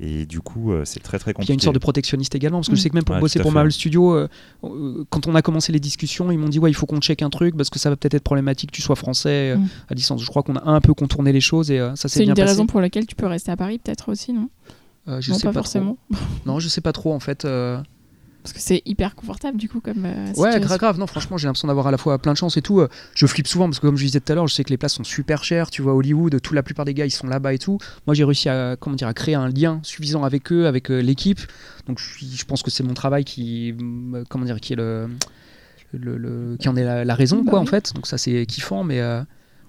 [0.01, 1.53] Et du coup, euh, c'est très très Puis il y a compliqué.
[1.55, 3.51] une sorte de protectionniste également, parce que je sais que même pour Ouais, bosser pour.
[3.51, 4.29] Marvel Studios, euh,
[4.63, 7.21] euh, quand on a commencé les discussions, ils m'ont dit ouais, il faut qu'on check
[7.21, 9.69] un truc parce que ça va peut-être être problématique que tu sois français euh, Mm.
[9.89, 10.23] à distance.
[10.23, 12.35] Je crois qu'on a un peu contourné les choses et euh, ça s'est C'est une
[12.35, 14.49] des raisons pour lesquelles tu peux rester à Paris, peut-être aussi, non?
[15.09, 15.97] Euh, je Non, sais pas, pas, forcément.
[16.13, 16.21] Trop.
[16.47, 17.45] Non, je sais pas trop en fait.
[18.53, 20.05] Parce que c'est hyper confortable, du coup, comme.
[20.05, 20.99] euh, Ouais, grave, grave.
[20.99, 22.81] Non, franchement, j'ai l'impression d'avoir à la fois plein de chance et tout.
[22.81, 24.71] Euh, Je flippe souvent parce que, comme je disais tout à l'heure, je sais que
[24.71, 25.71] les places sont super chères.
[25.71, 27.79] Tu vois, Hollywood, tout, la plupart des gars, ils sont là-bas et tout.
[28.07, 31.01] Moi, j'ai réussi à, comment dire, à créer un lien suffisant avec eux, avec euh,
[31.01, 31.41] l'équipe.
[31.87, 35.09] Donc, je, pense que c'est mon travail qui, mm, comment dire, qui est le,
[35.93, 37.65] le, le- qui en est la, la raison, Bah quoi, oui.
[37.65, 37.93] en fait.
[37.95, 39.01] Donc, ça, c'est kiffant, mais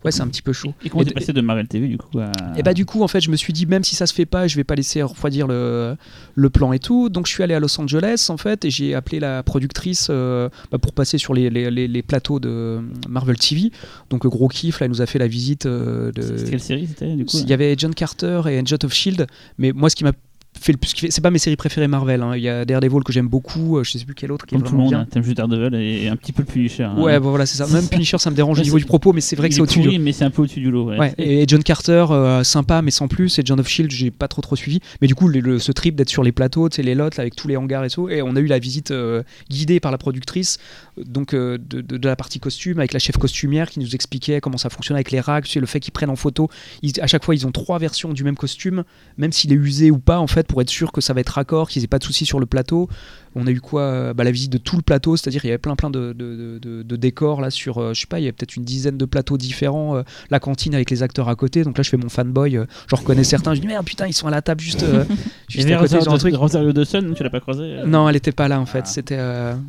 [0.04, 0.74] ouais, c'est un petit peu chaud.
[0.84, 2.32] Et comment t'es de- passé de Marvel TV du coup à...
[2.58, 4.26] et bah du coup en fait je me suis dit même si ça se fait
[4.26, 5.96] pas je vais pas laisser refroidir le,
[6.36, 7.10] le plan et tout.
[7.10, 10.50] Donc je suis allé à Los Angeles en fait et j'ai appelé la productrice euh,
[10.72, 13.72] bah, pour passer sur les, les- les- les plateaux de Marvel TV
[14.10, 16.60] donc euh, gros kiff là elle nous a fait la visite euh, de C'était quelle
[16.60, 19.28] série c'était du coup il y avait John Carter et Agent of Shield
[19.58, 20.12] mais moi ce qui m'a
[20.60, 22.36] fait le plus kiffer c'est pas mes séries préférées Marvel hein.
[22.36, 24.66] il y a Daredevil que j'aime beaucoup euh, je sais plus quel autre qui Comme
[24.66, 26.84] est tout le monde, bien hein, t'aimes juste Daredevil et un petit peu le Punisher.
[26.84, 26.96] hein.
[26.98, 29.22] ouais bon, voilà c'est ça même Punisher ça me dérange au niveau du propos mais
[29.22, 30.86] c'est vrai que c'est est au-dessus mais c'est un peu au-dessus du lot.
[30.90, 31.00] Ouais.
[31.00, 34.28] Ouais, et John Carter, euh, sympa mais sans plus, et John of Shield, j'ai pas
[34.28, 34.80] trop trop suivi.
[35.02, 37.36] Mais du coup, le, le- ce trip d'être sur les plateaux, les lots là, avec
[37.36, 39.98] tous les hangars et tout, et on a eu la visite euh, guidée par la
[39.98, 40.58] productrice,
[40.98, 44.42] donc euh, de, de- de la partie costume, avec la chef costumière qui nous expliquait
[44.42, 46.50] comment ça fonctionne avec les racks, tu sais, le fait qu'ils prennent en photo.
[46.82, 48.84] Ils- à chaque fois, ils ont trois versions du même costume,
[49.18, 51.30] même s'il est usé ou pas, en fait, pour être sûr que ça va être
[51.30, 52.90] raccord, qu'ils aient pas de soucis sur le plateau.
[53.36, 55.52] On a eu quoi euh, bah, La visite de tout le plateau, c'est-à-dire il y
[55.52, 58.24] avait plein plein de, de- de- de décors là sur, euh, je sais pas, il
[58.24, 59.96] y avait peut-être une dizaine de plateaux différents.
[59.98, 62.66] euh, la cantine avec les acteurs à côté, donc là je fais mon fanboy, euh,
[62.90, 65.06] j'en reconnais certains, je dis merde putain ils sont à la table juste, euh,
[65.48, 66.36] juste à côté Rosario, truc.
[66.36, 68.82] Rosario Dawson, tu l'as pas croisé Non, elle était pas là en fait.
[68.84, 68.86] Ah.
[68.86, 69.20] C'était,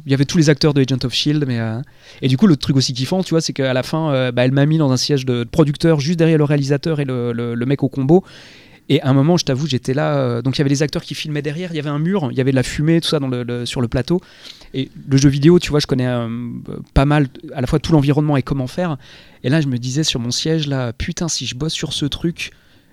[0.07, 1.59] il y avait tous les acteurs de Agent of Shield, mais
[2.23, 4.53] et du coup le truc aussi kiffant, tu vois, c'est qu'à la fin, bah, elle
[4.53, 7.55] m'a mis dans un siège de, de producteur juste derrière le réalisateur et le, le-
[7.55, 8.25] le mec au combo.
[8.91, 10.17] Et à un moment, je t'avoue, j'étais là.
[10.19, 12.29] euh, donc il y avait les acteurs qui filmaient derrière, il y avait un mur,
[12.33, 13.21] il y avait de la fumée, tout ça
[13.65, 14.21] sur le plateau.
[14.75, 16.29] Et le jeu vidéo, tu vois, je connais euh,
[16.93, 18.99] pas mal à la fois tout l'environnement et comment faire.
[19.45, 22.05] Et là, je me disais sur mon siège là, putain, si je bosse sur ce
[22.05, 22.51] truc.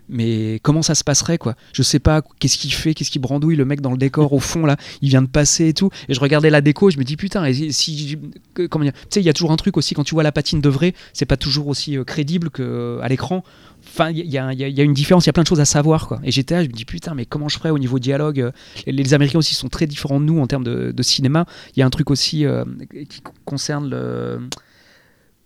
[0.10, 1.56] Mais comment ça se passerait quoi?
[1.74, 4.40] Je sais pas qu'est-ce qu'il fait, qu'est-ce qu'il brandouille le mec dans le décor au
[4.40, 5.90] fond là, il vient de passer et tout.
[6.08, 8.18] Et je regardais la déco, je me dis putain, et si
[8.70, 10.62] comment Tu sais, il y a toujours un truc aussi quand tu vois la patine
[10.62, 13.44] de vrai, c'est pas toujours aussi euh, crédible que euh, à l'écran.
[13.86, 15.66] Enfin, il y, y y a une différence, il y a plein de choses à
[15.66, 16.20] savoir quoi.
[16.24, 18.52] Et là, je me dis putain, mais comment je ferais au niveau dialogue euh,
[18.86, 21.46] les, Américains aussi sont très différents de nous en termes de, cinéma.
[21.76, 22.46] Il y a un truc aussi
[23.08, 24.40] qui concerne le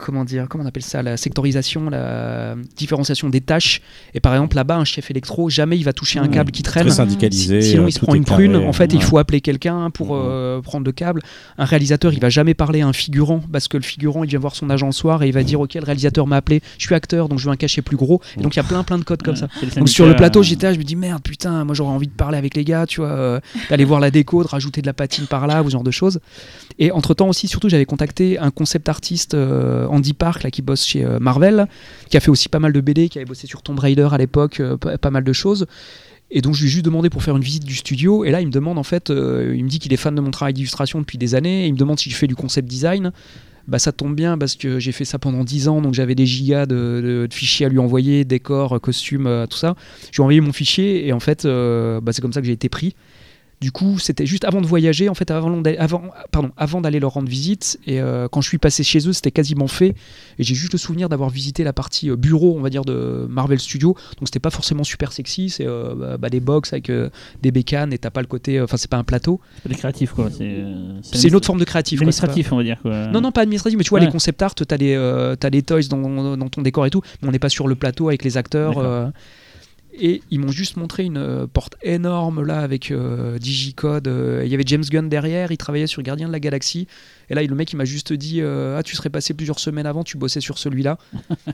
[0.02, 3.82] comment dire, comment on appelle ça, la sectorisation, la différenciation des tâches.
[4.14, 6.86] Et par exemple, là-bas, un chef électro, jamais il va toucher un câble qui traîne.
[6.88, 7.62] Très syndicalisé.
[7.62, 8.56] Si- Sinon, il se prend une carré, prune.
[8.58, 10.22] En fait, il faut appeler quelqu'un pour Mhm.
[10.26, 11.22] euh, prendre le câble.
[11.58, 14.40] Un réalisateur, il va jamais parler à un figurant parce que le figurant, il vient
[14.40, 16.86] voir son agent le soir et il va dire Ok, le réalisateur m'a appelé, je
[16.86, 18.22] suis acteur, donc je veux un cachet plus gros.
[18.38, 19.48] Et donc, il y a plein, plein de codes comme ça.
[19.78, 22.08] Donc sur le plateau, euh, j'étais là, je me dis merde, putain, moi j'aurais envie
[22.08, 23.40] de parler avec les gars, tu vois, euh,
[23.70, 25.92] d'aller voir la déco, de rajouter de la patine par là, ou ce genre de
[25.92, 26.20] choses.
[26.80, 30.62] Et entre temps aussi, surtout, j'avais contacté un concept artiste, euh, Andy Park, là, qui
[30.62, 31.68] bosse chez euh, Marvel,
[32.10, 34.18] qui a fait aussi pas mal de BD, qui avait bossé sur Tomb Raider à
[34.18, 35.68] l'époque, euh, pas, mal de choses.
[36.34, 38.24] Et donc je lui ai juste demandé pour faire une visite du studio.
[38.24, 40.22] Et là, il me demande en fait, euh, il me dit qu'il est fan de
[40.22, 41.66] mon travail d'illustration depuis des années.
[41.66, 43.12] Et il me demande si je fais du concept design.
[43.68, 46.26] Bah ça tombe bien parce que j'ai fait ça pendant 10 ans, donc j'avais des
[46.26, 49.76] gigas de, fichiers à lui envoyer, décors, costumes, tout ça.
[50.12, 52.54] Je lui ai envoyé mon fichier et en fait, bah, c'est comme ça que j'ai
[52.54, 52.96] été pris.
[53.62, 56.02] Du coup, c'était juste avant de voyager, en fait, avant, d'a- avant,
[56.32, 57.80] pardon, avant d'aller leur rendre visite.
[57.86, 59.90] Et euh, quand je suis passé chez eux, c'était quasiment fait.
[60.40, 63.28] Et j'ai juste le souvenir d'avoir visité la partie euh, bureau, on va dire, de
[63.30, 63.94] Marvel Studios.
[64.18, 65.52] Donc c'était pas forcément super sexy.
[65.52, 67.10] C'est euh, bah, bah, des box avec euh,
[67.44, 68.60] des bécanes et t'as pas le côté.
[68.60, 69.40] Enfin, c'est pas un plateau.
[69.58, 70.30] C'est pas des créatifs, quoi.
[70.36, 70.56] C'est
[71.04, 72.00] C'est une autre forme de créatif.
[72.02, 72.80] quoi, c'est pas- Administratif, on va dire.
[72.82, 73.08] Quoi.
[73.10, 74.06] non, non, pas administratif, mais tu vois, Ouais.
[74.08, 74.96] les concept art, t'as des,
[75.40, 77.76] t'as des toys dans, dans ton décor et tout, mais on n'est pas sur le
[77.76, 79.12] plateau avec les acteurs.
[79.94, 84.08] Et ils m'ont juste montré une euh, porte énorme là avec euh, Digicode.
[84.08, 86.88] euh, Il y avait James Gunn derrière, il travaillait sur Gardien de la Galaxie.
[87.32, 89.86] Et là, le mec, il m'a juste dit euh, Ah, tu serais passé plusieurs semaines
[89.88, 90.98] avant, tu bossais sur celui-là.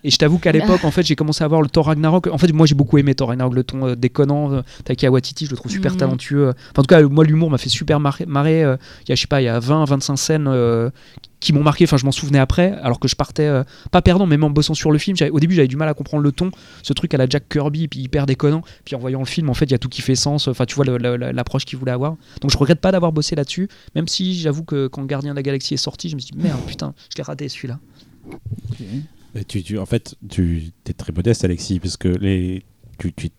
[0.03, 2.27] et je t'avoue qu'à l'époque, en fait, j'ai commencé à voir le Thor Ragnarok.
[2.27, 4.51] En fait, moi, j'ai beaucoup aimé Thor Ragnarok, le ton euh, déconnant.
[4.53, 5.97] Euh, Taika Waititi, je le trouve super Mhm.
[5.99, 6.49] talentueux.
[6.49, 8.25] Enfin, en tout cas, moi, l'humour m'a fait super marrer.
[8.63, 8.75] euh,
[9.05, 10.89] Il y a, je sais pas, il y a 20, 25 scènes euh,
[11.39, 11.83] qui m'ont marqué.
[11.83, 14.49] Enfin, je m'en souvenais après, alors que je partais euh, pas perdant, mais même en
[14.49, 15.15] bossant sur le film.
[15.31, 16.49] Au début, j'avais du mal à comprendre le ton,
[16.81, 18.63] ce truc à la Jack Kirby, puis hyper déconnant.
[18.85, 20.47] Puis en voyant le film, en fait, il y a tout qui fait sens.
[20.47, 22.15] Enfin, tu vois l'approche qu'il voulait avoir.
[22.41, 25.43] Donc, je regrette pas d'avoir bossé là-dessus, même si j'avoue que quand Gardien de la
[25.43, 27.79] Galaxie est sorti, je me suis dit merde, putain, je l'ai raté celui-là.
[29.47, 32.63] Tu, tu- en fait, tu es très modeste, Alexis, parce que les,
[32.97, 33.29] tu, tu-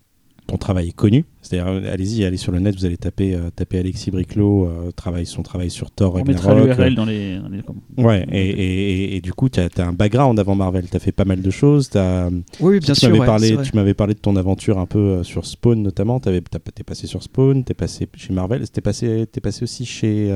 [0.47, 1.25] ton travail est connu.
[1.43, 4.91] C'est-à-dire, euh, allez-y, allez sur le net, vous allez taper, euh, taper Alexis Briclot, euh,
[4.93, 7.39] travail, son travail sur Thor, On mettra l'URL dans les.
[7.39, 10.55] dans les euh, ouais, et, et- et- et du coup, tu as, un background avant
[10.55, 10.89] Marvel.
[10.89, 11.91] Tu as fait pas mal de choses.
[12.61, 13.09] Oui, bien tu sûr.
[13.09, 16.21] m'avais ouais, parlé, tu m'avais parlé de ton aventure un peu euh, sur Spawn notamment.
[16.21, 16.41] Tu es
[16.87, 20.29] passé sur Spawn, tu es passé chez Marvel, tu es passé, t'es passé aussi chez.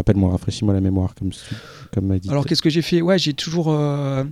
[0.00, 1.30] Rappelle-moi, rafraîchis-moi la mémoire, comme,
[1.92, 2.30] comme m'a dit.
[2.30, 3.02] Alors qu'est-ce que j'ai fait?
[3.02, 3.66] Ouais, j'ai toujours.
[3.68, 4.24] euh,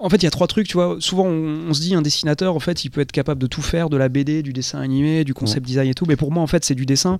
[0.00, 0.96] En fait, il y a trois trucs, tu vois.
[0.98, 3.62] Souvent, on, on se dit un dessinateur, en fait, il peut être capable de tout
[3.62, 6.04] faire, de la BD, du dessin animé, du concept design et tout.
[6.08, 7.18] Mais pour moi, en fait, c'est du dessin.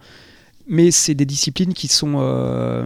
[0.68, 2.84] Mais c'est des disciplines qui sont, euh,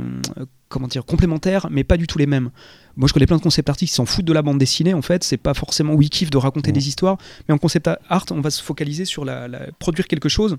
[0.68, 2.50] comment dire, complémentaires, mais pas du tout les mêmes.
[2.96, 4.94] Moi, je connais plein de concept artistes qui s'en foutent de la bande dessinée.
[4.94, 6.72] En fait, c'est pas forcément oui kiff de raconter Ouais.
[6.72, 7.18] des histoires,
[7.48, 10.56] mais en concept art, on va se focaliser sur la, la- produire quelque chose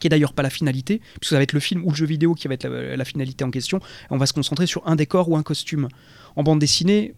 [0.00, 2.06] qui est d'ailleurs pas la finalité, puisque ça va être le film ou le jeu
[2.06, 3.78] vidéo qui va être la, la finalité en question.
[3.78, 5.88] Et on va se concentrer sur un décor ou un costume.
[6.36, 7.14] En bande dessinée,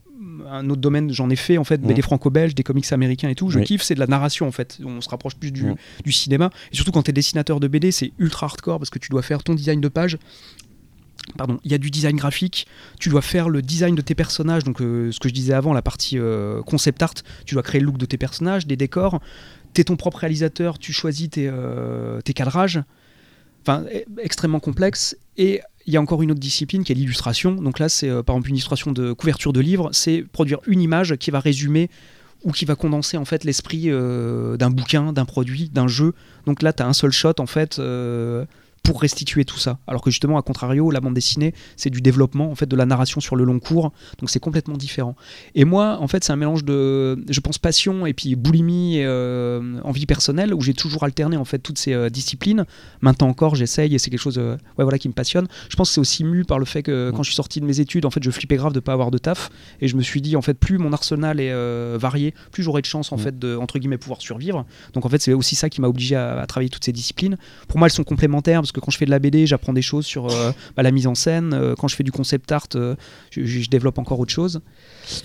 [0.50, 1.88] un autre domaine, j'en ai fait en fait, Mhm.
[1.88, 3.48] BD franco-belge, des comics américains et tout.
[3.50, 3.64] Je Oui.
[3.64, 4.78] kiffe, c'est de la narration en fait.
[4.84, 5.64] On se rapproche plus du,
[6.04, 6.50] du cinéma.
[6.72, 9.22] Et surtout quand tu es dessinateur de BD, c'est ultra hardcore parce que tu dois
[9.22, 10.18] faire ton design de page.
[11.36, 12.66] Pardon, il y a du design graphique,
[12.98, 15.72] tu dois faire le design de tes personnages, donc euh, ce que je disais avant,
[15.72, 17.12] la partie euh, concept art,
[17.44, 19.20] tu dois créer le look de tes personnages, des décors,
[19.74, 22.82] tu es ton propre réalisateur, tu choisis tes, euh, tes cadrages,
[23.62, 27.52] enfin e- extrêmement complexe, et il y a encore une autre discipline qui est l'illustration,
[27.52, 30.80] donc là c'est euh, par exemple une illustration de couverture de livre, c'est produire une
[30.80, 31.90] image qui va résumer
[32.44, 36.14] ou qui va condenser en fait l'esprit euh, d'un bouquin, d'un produit, d'un jeu,
[36.46, 37.80] donc là tu as un seul shot en fait...
[38.82, 39.78] pour restituer tout ça.
[39.86, 42.86] Alors que justement, à contrario, la bande dessinée, c'est du développement, en fait, de la
[42.86, 45.14] narration sur le long cours, donc c'est complètement différent.
[45.54, 49.04] Et moi, en fait, c'est un mélange de, je pense, passion et puis boulimie et
[49.04, 52.64] euh, envie personnelle, où j'ai toujours alterné en fait toutes ces euh, disciplines.
[53.00, 55.46] Maintenant encore, j'essaye et c'est quelque chose, euh, ouais, voilà, qui me passionne.
[55.68, 57.66] Je pense que c'est aussi mu par le fait que quand je suis sorti de
[57.66, 59.50] mes études, en fait, je flippais grave de pas avoir de taf,
[59.80, 61.52] et je me suis dit, en fait, plus mon arsenal est
[61.96, 63.20] varié, plus j'aurai de chance, en Mm.
[63.20, 64.64] fait, de entre guillemets pouvoir survivre.
[64.94, 67.36] Donc en fait, c'est aussi ça qui m'a obligé à, à travailler toutes ces disciplines.
[67.68, 69.82] Pour moi, elles sont complémentaires parce que quand je fais de la BD, j'apprends des
[69.82, 71.52] choses sur euh, bah, la mise en scène.
[71.54, 72.94] Euh, quand je fais du concept art, euh,
[73.32, 74.60] je, développe encore autre chose.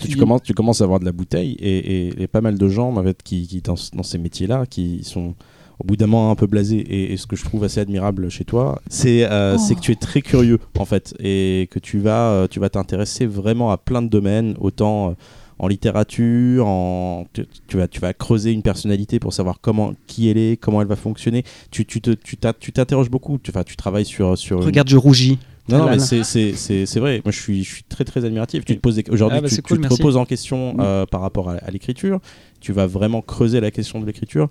[0.00, 2.68] tu, commences, tu commences à avoir de la bouteille et, et- et pas mal de
[2.68, 5.34] gens en fait, qui, qui dans, dans ces métiers-là qui sont
[5.78, 8.30] au bout d'un moment un peu blasés et, et ce que je trouve assez admirable
[8.30, 9.62] chez toi c'est euh, Oh.
[9.64, 13.26] c'est que tu es très curieux en fait et que tu vas tu vas t'intéresser
[13.26, 15.12] vraiment à plein de domaines autant euh,
[15.58, 20.28] en littérature en tu, tu vas tu vas creuser une personnalité pour savoir comment qui
[20.28, 22.36] elle est comment elle va fonctionner tu tu te tu
[22.72, 25.38] t'interroges beaucoup tu, tu travailles sur sur une- Regarde, je rougis.
[25.68, 27.22] non, non, mais c'est- c'est c'est- c'est vrai.
[27.24, 28.64] Moi, je suis, je suis très, très admiratif.
[28.64, 30.80] Tu te poses des- aujourd'hui, Ah bah, tu, te reposes en question Mm.
[30.80, 32.20] euh, par rapport à, à l'écriture.
[32.60, 34.48] Tu vas vraiment creuser la question de l'écriture.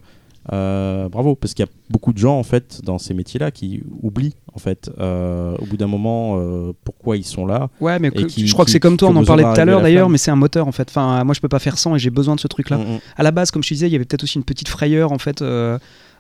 [0.53, 3.81] Euh, bravo, parce qu'il y a beaucoup de gens en fait dans ces métiers-là qui
[4.03, 7.69] oublient en fait euh, au bout d'un moment euh, pourquoi ils sont là.
[7.81, 9.59] Ouais, mais Et que- qui- je crois que c'est comme toi, on en parlait tout
[9.59, 10.87] à l'heure d'ailleurs, mais c'est un moteur en fait.
[10.89, 12.77] Enfin, moi je peux pas faire sans et j'ai besoin de ce truc-là.
[12.77, 12.99] Mm, mm.
[13.17, 15.11] À la base, comme je te disais, il y avait peut-être aussi une petite frayeur
[15.11, 15.41] en fait.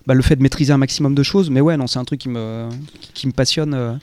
[0.07, 2.19] bah, le fait de maîtriser un maximum de choses, mais ouais, non, c'est un truc
[2.21, 2.67] qui me,
[3.13, 3.99] qui me passionne.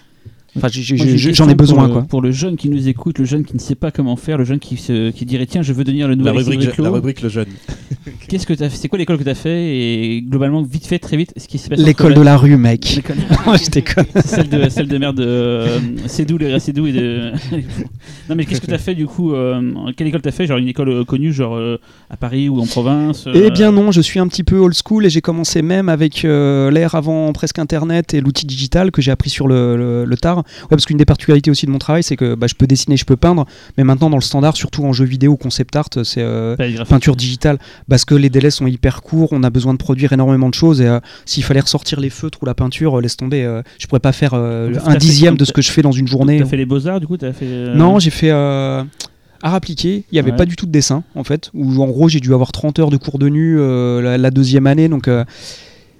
[0.54, 2.02] Enfin, j'en ai besoin pour le, quoi.
[2.02, 4.44] Pour le jeune qui nous écoute, le jeune qui ne sait pas comment faire, le
[4.44, 6.90] jeune qui, se, qui dirait tiens, je veux devenir le La nouvel rubrique, Alexis la
[6.90, 7.46] rubrique le jeune.
[8.28, 11.48] Qu'est-ce que C'est quoi l'école que t'as fait Et globalement, vite fait, très vite, ce
[11.48, 11.82] qui s'est passé.
[11.82, 13.00] L'école de la rue, mec.
[13.02, 14.04] Je déconne.
[14.24, 17.32] celle de celle de merde de euh, Cédou, les Cédou et de.
[18.28, 19.60] non mais qu'est-ce que t'as fait du coup euh,
[19.96, 21.78] Quelle école t'as fait Genre une école euh, connue, genre euh,
[22.10, 24.74] à Paris ou en province euh, Eh bien non, je suis un petit peu old
[24.74, 29.00] school et j'ai commencé même avec euh, l'ère avant presque Internet et l'outil digital que
[29.02, 30.41] j'ai appris sur le, le- le tard.
[30.62, 32.96] Ouais, parce qu'une des particularités aussi de mon travail, c'est que bah, je peux dessiner,
[32.96, 33.46] je peux peindre,
[33.76, 36.84] mais maintenant dans le standard, surtout en jeu vidéo concept art, c'est euh, graphiques.
[36.86, 37.58] peinture digitale
[37.88, 40.80] parce que les délais sont hyper courts, on a besoin de produire énormément de choses
[40.80, 43.42] et euh, s'il fallait ressortir les feutres ou la peinture, euh, laisse tomber,
[43.78, 46.38] je pourrais pas faire un dixième de ce que je fais dans une journée.
[46.38, 47.74] T'as fait les beaux arts du coup fait.
[47.74, 50.04] Non, j'ai fait art appliqué.
[50.10, 50.36] Il n'y avait Ouais.
[50.36, 51.50] pas du tout de dessin, en fait.
[51.54, 54.30] Où en gros, j'ai dû avoir 30 heures de cours de nu euh, la, la
[54.30, 54.88] deuxième année.
[54.88, 55.08] Donc.
[55.08, 55.24] euh,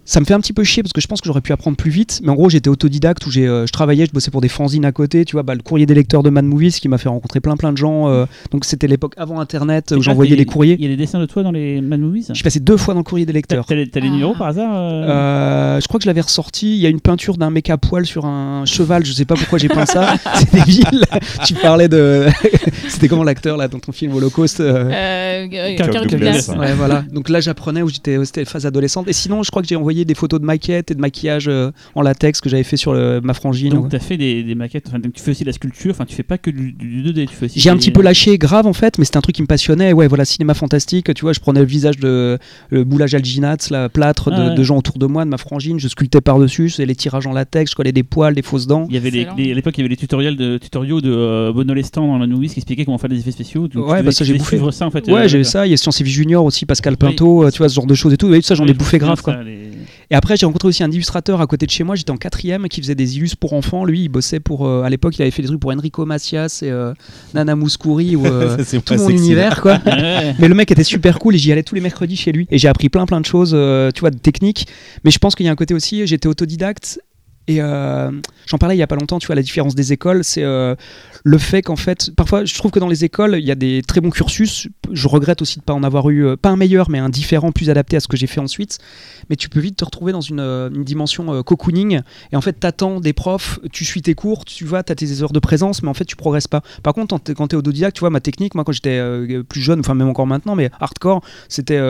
[0.05, 1.77] ça me fait un petit peu chier parce que je pense que j'aurais pu apprendre
[1.77, 2.21] plus vite.
[2.25, 4.85] Mais en gros, j'étais autodidacte où j'ai, euh, je travaillais, je bossais pour des fanzines
[4.85, 5.25] à côté.
[5.25, 7.57] Tu vois, bah, le courrier des lecteurs de Mad Movies qui m'a fait rencontrer plein
[7.57, 8.09] plein de gens.
[8.09, 10.77] euh, donc c'était l'époque avant Internet où j'envoyais des courriers.
[10.79, 12.27] Il y a des dessins de toi dans les Mad Movies?
[12.29, 13.65] Je suis passé deux fois dans le courrier des T'as lecteurs.
[13.67, 14.11] t'as les, t'as les Ah.
[14.11, 15.03] numéros par hasard euh?
[15.09, 16.75] Euh, je crois que je l'avais ressorti.
[16.75, 19.05] Il y a une peinture d'un mec à poil sur un cheval.
[19.07, 20.15] Je sais pas pourquoi j'ai peint ça.
[20.35, 21.05] C'est débile.
[21.47, 22.27] tu parlais de.
[22.89, 26.47] C'était comment l'acteur là dans ton film Holocaust euh, Euh, euh, Kirk Kirk Douglas.
[26.49, 26.59] Douglas.
[26.59, 27.05] Ouais, voilà.
[27.13, 29.07] Donc là, j'apprenais où j'étais, c'était phase adolescente.
[29.09, 31.71] Et sinon, je crois que j'ai envoyé des photos de maquettes et de maquillage euh,
[31.95, 33.71] en latex que j'avais fait sur le- ma frangine.
[33.71, 33.91] Donc Ouais.
[33.91, 36.15] t'as fait des, des maquettes, enfin, donc tu fais aussi de la sculpture, enfin tu
[36.15, 37.61] fais pas que du, du 2D, tu fais aussi.
[37.61, 39.93] J'ai un petit peu lâché grave en fait, mais c'était un truc qui me passionnait.
[39.93, 41.13] Ouais, voilà, cinéma fantastique.
[41.15, 42.39] Tu vois, je prenais le visage de
[42.71, 44.55] le boulage alginat, la plâtre de, Ah ouais.
[44.55, 45.79] de gens autour de moi, de ma frangine.
[45.79, 48.67] Je sculptais par-dessus, je faisais les tirages en latex, je collais des poils, des fausses
[48.67, 48.87] dents.
[48.89, 51.11] Il y avait les, les- à l'époque, il y avait les tutoriels de tutoriaux de
[51.13, 53.69] euh, Bono Lestan dans la Movies qui expliquaient comment faire des effets spéciaux.
[53.69, 54.59] Donc, Ouais, tu bah, ça, tu j'ai bouffé.
[54.73, 55.07] ça en fait.
[55.09, 55.67] Ouais, euh, j'ai ça.
[55.67, 56.97] Il y a Science et Vie Junior aussi, Pascal.
[56.97, 58.33] Pinto, euh, tu vois, ce genre de choses et tout.
[58.35, 59.35] Et ça, j'en ai bouffé grave quoi.
[59.35, 59.71] ça, les-
[60.13, 61.97] Et après, j'ai rencontré aussi un illustrateur à côté de chez moi.
[61.97, 63.87] J'étais en quatrième qui faisait des illus pour enfants.
[63.87, 64.67] Lui, il bossait pour.
[64.67, 66.93] euh, à l'époque, il avait fait des trucs pour Enrico Macias et euh,
[67.33, 69.79] Nana Mouskouri ou euh, Ça, tout mon univers, quoi.
[69.87, 72.47] Mais le mec était super cool et j'y allais tous les mercredis chez lui.
[72.51, 73.57] Et j'ai appris plein plein de choses,
[73.95, 74.67] tu vois, de techniques.
[75.03, 77.01] Mais je pense qu'il y a un côté aussi, j'étais autodidacte.
[77.49, 78.11] Et euh,
[78.47, 80.77] j'en parlais il y a pas longtemps, tu vois, la différence des écoles, c'est euh,
[81.25, 83.83] le fait qu'en fait, parfois, je trouve que dans les écoles, il y a des
[83.83, 84.69] très bons cursus.
[84.93, 87.51] Je regrette aussi de pas en avoir eu, euh, pas un meilleur, mais un différent,
[87.51, 88.79] plus adapté à ce que j'ai fait ensuite.
[89.29, 90.43] Mais tu peux vite te retrouver dans une,
[90.83, 92.01] dimension cocooning.
[92.33, 95.33] Et en fait, t'attends des profs, tu suis tes cours, tu vas, t'as tes heures
[95.33, 96.63] de présence, mais en fait, tu progresses pas.
[96.83, 99.01] Par contre, quand t'es- t'es autodidacte, tu vois, ma technique, moi, quand j'étais
[99.49, 101.81] plus jeune, enfin, même encore maintenant, mais hardcore, c'était.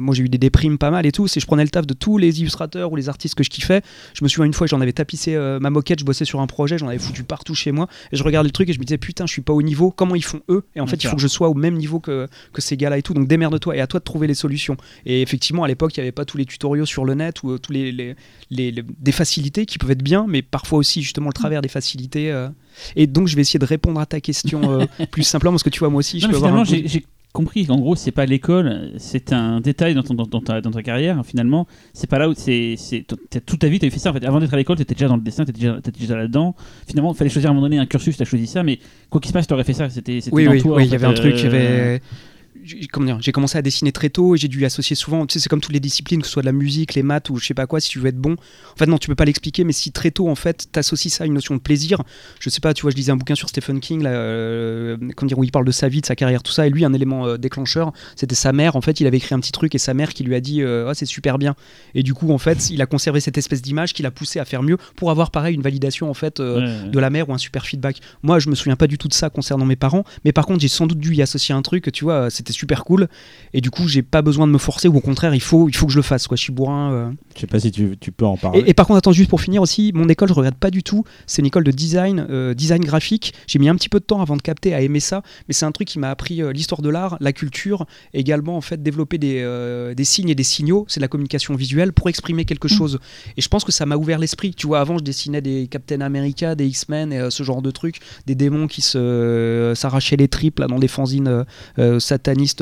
[0.00, 1.26] moi, j'ai eu des déprimes pas mal et tout.
[1.26, 3.82] C'est je prenais le taf de tous les illustrateurs ou les artistes que je kiffais.
[4.14, 6.46] Je me souviens une fois, j'en avais tapissé euh, ma moquette, je bossais sur un
[6.46, 7.88] projet, j'en avais foutu partout chez moi.
[8.12, 9.90] Et je regardais le truc et je me disais, putain, je suis pas au niveau.
[9.90, 10.64] Comment ils font eux?
[10.76, 12.98] Et en fait, il faut que je sois au même niveau que, que ces gars-là
[12.98, 13.14] et tout.
[13.14, 14.76] Donc démerde-toi et à toi de trouver les solutions.
[15.06, 17.50] Et effectivement, à l'époque, il n'y avait pas tous les tutoriaux sur le net ou
[17.52, 18.14] euh, tous les, les,
[18.50, 21.68] les- les- des facilités qui peuvent être bien, mais parfois aussi justement le travers des
[21.68, 22.30] facilités.
[22.32, 22.48] euh.
[22.96, 25.80] Et donc, je vais essayer de répondre à ta question plus simplement parce que tu
[25.80, 27.04] vois, moi aussi, je Non, peux avoir un j'ai
[27.38, 30.72] compris qu'en gros, c'est pas l'école, c'est un détail dans, ton- dans- dans ta, dans
[30.72, 31.24] ta carrière.
[31.24, 32.74] Finalement, c'est pas là où c'est.
[32.76, 34.10] c'est- t'as- Toute ta vie, tu as fait ça.
[34.10, 35.80] En fait, avant d'être à l'école, tu étais déjà dans le dessin, tu étais déjà,
[35.80, 36.56] t'étais déjà là-dedans.
[36.88, 38.78] Finalement, il fallait choisir à un moment donné un cursus, tu as choisi ça, mais
[39.08, 39.88] quoi qu'il se passe, tu aurais fait ça.
[39.88, 40.76] C'était Oui, dans oui, toi.
[40.76, 42.02] oui, il y fait, avait un truc, il y euh, avait.
[42.68, 45.26] J'ai- comment dire, j'ai commencé à dessiner très tôt et j'ai dû associer souvent.
[45.26, 47.30] Tu sais, c'est comme toutes les disciplines, que ce soit de la musique, les maths
[47.30, 47.80] ou je sais pas quoi.
[47.80, 50.10] Si tu veux être bon, en fait, non, tu peux pas l'expliquer, mais si très
[50.10, 52.02] tôt, en fait, t'associes ça à une notion de plaisir.
[52.40, 55.28] Je sais pas, tu vois, je lisais un bouquin sur Stephen King, là, euh, comment
[55.28, 56.92] dire, où il parle de sa vie, de sa carrière, tout ça, et lui, un
[56.92, 58.76] élément euh, déclencheur, c'était sa mère.
[58.76, 60.62] En fait, il avait écrit un petit truc et sa mère qui lui a dit,
[60.62, 61.54] euh, Ah, c'est super bien.
[61.94, 64.44] Et du coup, en fait, il a conservé cette espèce d'image qui l'a poussé à
[64.44, 66.40] faire mieux pour avoir pareil une validation en fait.
[66.40, 66.90] euh, Ouais.
[66.90, 68.00] de la mère ou un super feedback.
[68.22, 70.60] Moi, je me souviens pas du tout de ça concernant mes parents, mais par contre,
[70.60, 73.08] j'ai sans doute dû y associer un truc, tu vois, c'était super cool,
[73.54, 75.76] et du coup, j'ai pas besoin de me forcer, ou au contraire, il faut, il
[75.76, 76.36] faut que je le fasse, quoi.
[76.36, 76.92] Je suis bourrin.
[76.92, 77.10] euh.
[77.34, 78.60] Je sais pas si tu, tu peux en parler.
[78.60, 80.82] Et, et par contre, attends, juste pour finir aussi, mon école, je regrette pas du
[80.82, 81.04] tout.
[81.26, 83.34] C'est une école de design, euh, design graphique.
[83.46, 85.66] J'ai mis un petit peu de temps avant de capter, à aimer ça, mais c'est
[85.66, 89.18] un truc qui m'a appris euh, l'histoire de l'art, la culture, également en fait développer
[89.18, 90.84] des, euh, des signes et des signaux.
[90.88, 92.98] C'est de la communication visuelle pour exprimer quelque chose.
[93.36, 94.52] Et je pense que ça m'a ouvert l'esprit.
[94.54, 97.70] Tu vois, avant, je dessinais des Captain America, des X-Men et euh, ce genre de
[97.70, 101.44] trucs, des démons qui se euh, s'arrachaient les tripes là dans des fanzines
[101.78, 101.98] euh,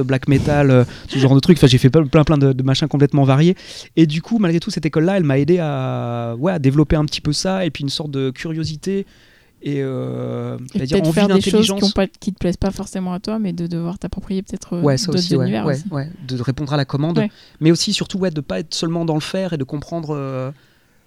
[0.04, 1.58] black metal, euh, ce genre de trucs.
[1.58, 3.56] Enfin, j'ai fait plein plein de, de machins complètement variés.
[3.96, 7.04] Et du coup, malgré tout, cette école-là, elle m'a aidé à, ouais, à développer un
[7.04, 9.06] petit peu ça et puis une sorte de curiosité
[9.62, 13.14] et, euh, Et peut-être envie faire des choses qui, pas, qui te plaisent pas forcément
[13.14, 15.84] à toi, mais de devoir t'approprier peut-être euh, Ouais, ça aussi, ouais, univers ouais, aussi.
[15.90, 17.24] ouais, de répondre à la commande,
[17.60, 20.14] mais aussi surtout ouais, de pas être seulement dans le faire et de comprendre.
[20.14, 20.50] euh,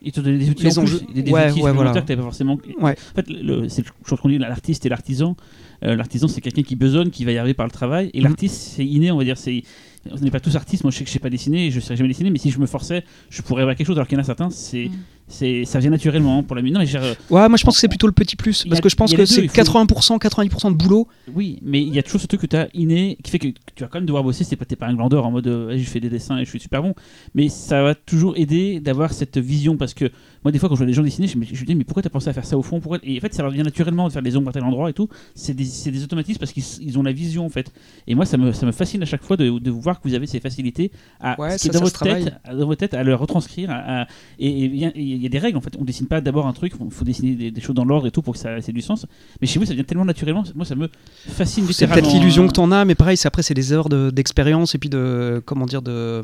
[0.02, 1.92] Ils te donnent des outils en plus, des, des ouais, outils ouais, voilà.
[1.92, 2.58] que t'avais pas forcément.
[2.80, 2.96] Ouais.
[3.12, 3.26] En fait,
[3.68, 5.36] c'est chose qu'on dit, l'artiste et l'artisan.
[5.84, 8.10] Euh, l'artisan, c'est quelqu'un qui besogne, qui va y arriver par le travail.
[8.14, 8.24] Et Mhm.
[8.28, 9.38] l'artiste, c'est inné, on va dire.
[9.38, 9.64] C'est,
[10.12, 10.84] on n'est pas tous artistes.
[10.84, 12.52] Moi, je sais que je sais pas dessiner, et je sais jamais dessiner, mais si
[12.52, 13.98] je me forçais, je pourrais avoir quelque chose.
[13.98, 14.90] Alors qu'il y en a certains, c'est,
[15.28, 16.74] c'est, ça vient naturellement pour la musique.
[16.74, 18.64] Non, mais je veux dire, Ouais, moi je pense que c'est plutôt le petit plus
[18.66, 21.08] parce a- que je pense que c'est il faut- 80%, 90% de boulot.
[21.34, 23.48] Oui, mais il y a toujours ce truc que tu as inné qui fait que
[23.48, 24.44] tu vas quand même devoir bosser.
[24.44, 26.50] C'est pas, t'es pas un glandeur en mode euh, je fais des dessins et je
[26.50, 26.96] suis super bon.
[27.36, 30.06] Mais ça va toujours aider d'avoir cette vision parce que
[30.44, 31.84] moi, des fois, quand je vois des gens dessiner, je me, je me dis Mais
[31.84, 32.80] pourquoi t'as pensé à faire ça au fond?
[32.80, 32.98] Pourquoi...
[33.04, 35.10] Et en fait, ça revient naturellement de faire des ombres à tel endroit et tout.
[35.36, 37.72] C'est des, c'est des automatismes parce qu'ils ils ont la vision en fait.
[38.08, 40.14] Et moi, ça me, ça me fascine à chaque fois de, de voir que vous
[40.16, 42.66] avez ces facilités à Ouais, ce qui est ça, dans ça votre, tête, à- dans
[42.66, 43.70] votre tête à le retranscrire.
[43.72, 44.08] à- à-
[44.40, 45.76] et il y, a- il y a des règles en fait.
[45.80, 48.12] On dessine pas d'abord un truc, il faut dessiner des, des choses dans l'ordre et
[48.12, 49.06] tout pour que ça ait du sens.
[49.42, 50.44] Mais chez vous, ça vient tellement naturellement.
[50.56, 50.90] Moi, ça me
[51.28, 51.66] fascine.
[51.72, 54.76] C'est peut-être l'illusion que t'en as, mais pareil, c'est après c'est des heures de- d'expérience
[54.76, 56.24] et puis de comment dire de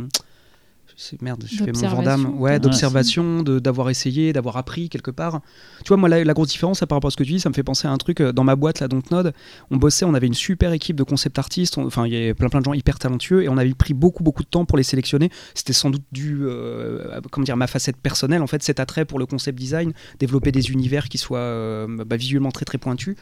[1.21, 5.41] merde, je fais mon Vandame, ouais, d'observation, de- d'avoir essayé, d'avoir appris quelque part.
[5.83, 7.39] Tu vois, moi, la, la grosse différence là, par rapport à ce que tu dis,
[7.39, 9.33] ça me fait penser à un truc euh, dans ma boîte, là, Dontnod.
[9.71, 12.49] On bossait, on avait une super équipe de concept artistes, enfin, il y avait plein
[12.49, 14.83] plein de gens hyper talentueux et on avait pris beaucoup beaucoup de temps pour les
[14.83, 15.29] sélectionner.
[15.53, 19.05] C'était sans doute dû, euh, à, comment dire, ma facette personnelle, en fait, cet attrait
[19.05, 23.15] pour le concept design, développer des univers qui soient euh, bah, visuellement très très pointus.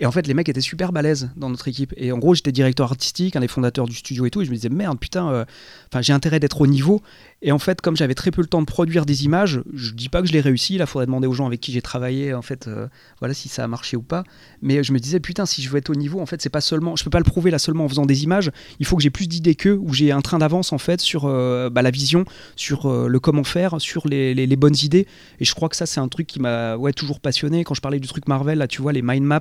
[0.00, 1.92] Et en fait, les mecs étaient super balèzes dans notre équipe.
[1.96, 4.40] Et en gros, j'étais directeur artistique, un des fondateurs du studio et tout.
[4.40, 5.44] Et je me disais, merde, putain, euh,
[5.92, 7.02] enfin, j'ai intérêt d'être au niveau.
[7.42, 10.10] Et en fait, comme j'avais très peu le temps de produire des images, je dis
[10.10, 10.76] pas que je l'ai réussi.
[10.76, 12.86] Là, faudrait demander aux gens avec qui j'ai travaillé, en fait, euh,
[13.18, 14.24] voilà, si ça a marché ou pas.
[14.60, 16.60] Mais je me disais, putain, si je veux être au niveau, en fait, c'est pas
[16.60, 18.50] seulement, je peux pas le prouver là seulement en faisant des images.
[18.78, 21.24] Il faut que j'ai plus d'idées qu'eux, où j'ai un train d'avance, en fait, sur
[21.24, 22.26] euh, bah, la vision,
[22.56, 25.06] sur euh, le comment faire, sur les, les- les bonnes idées.
[25.38, 27.64] Et je crois que ça, c'est un truc qui m'a ouais, toujours passionné.
[27.64, 29.40] Quand je parlais du truc Marvel, là, tu vois, les mind maps.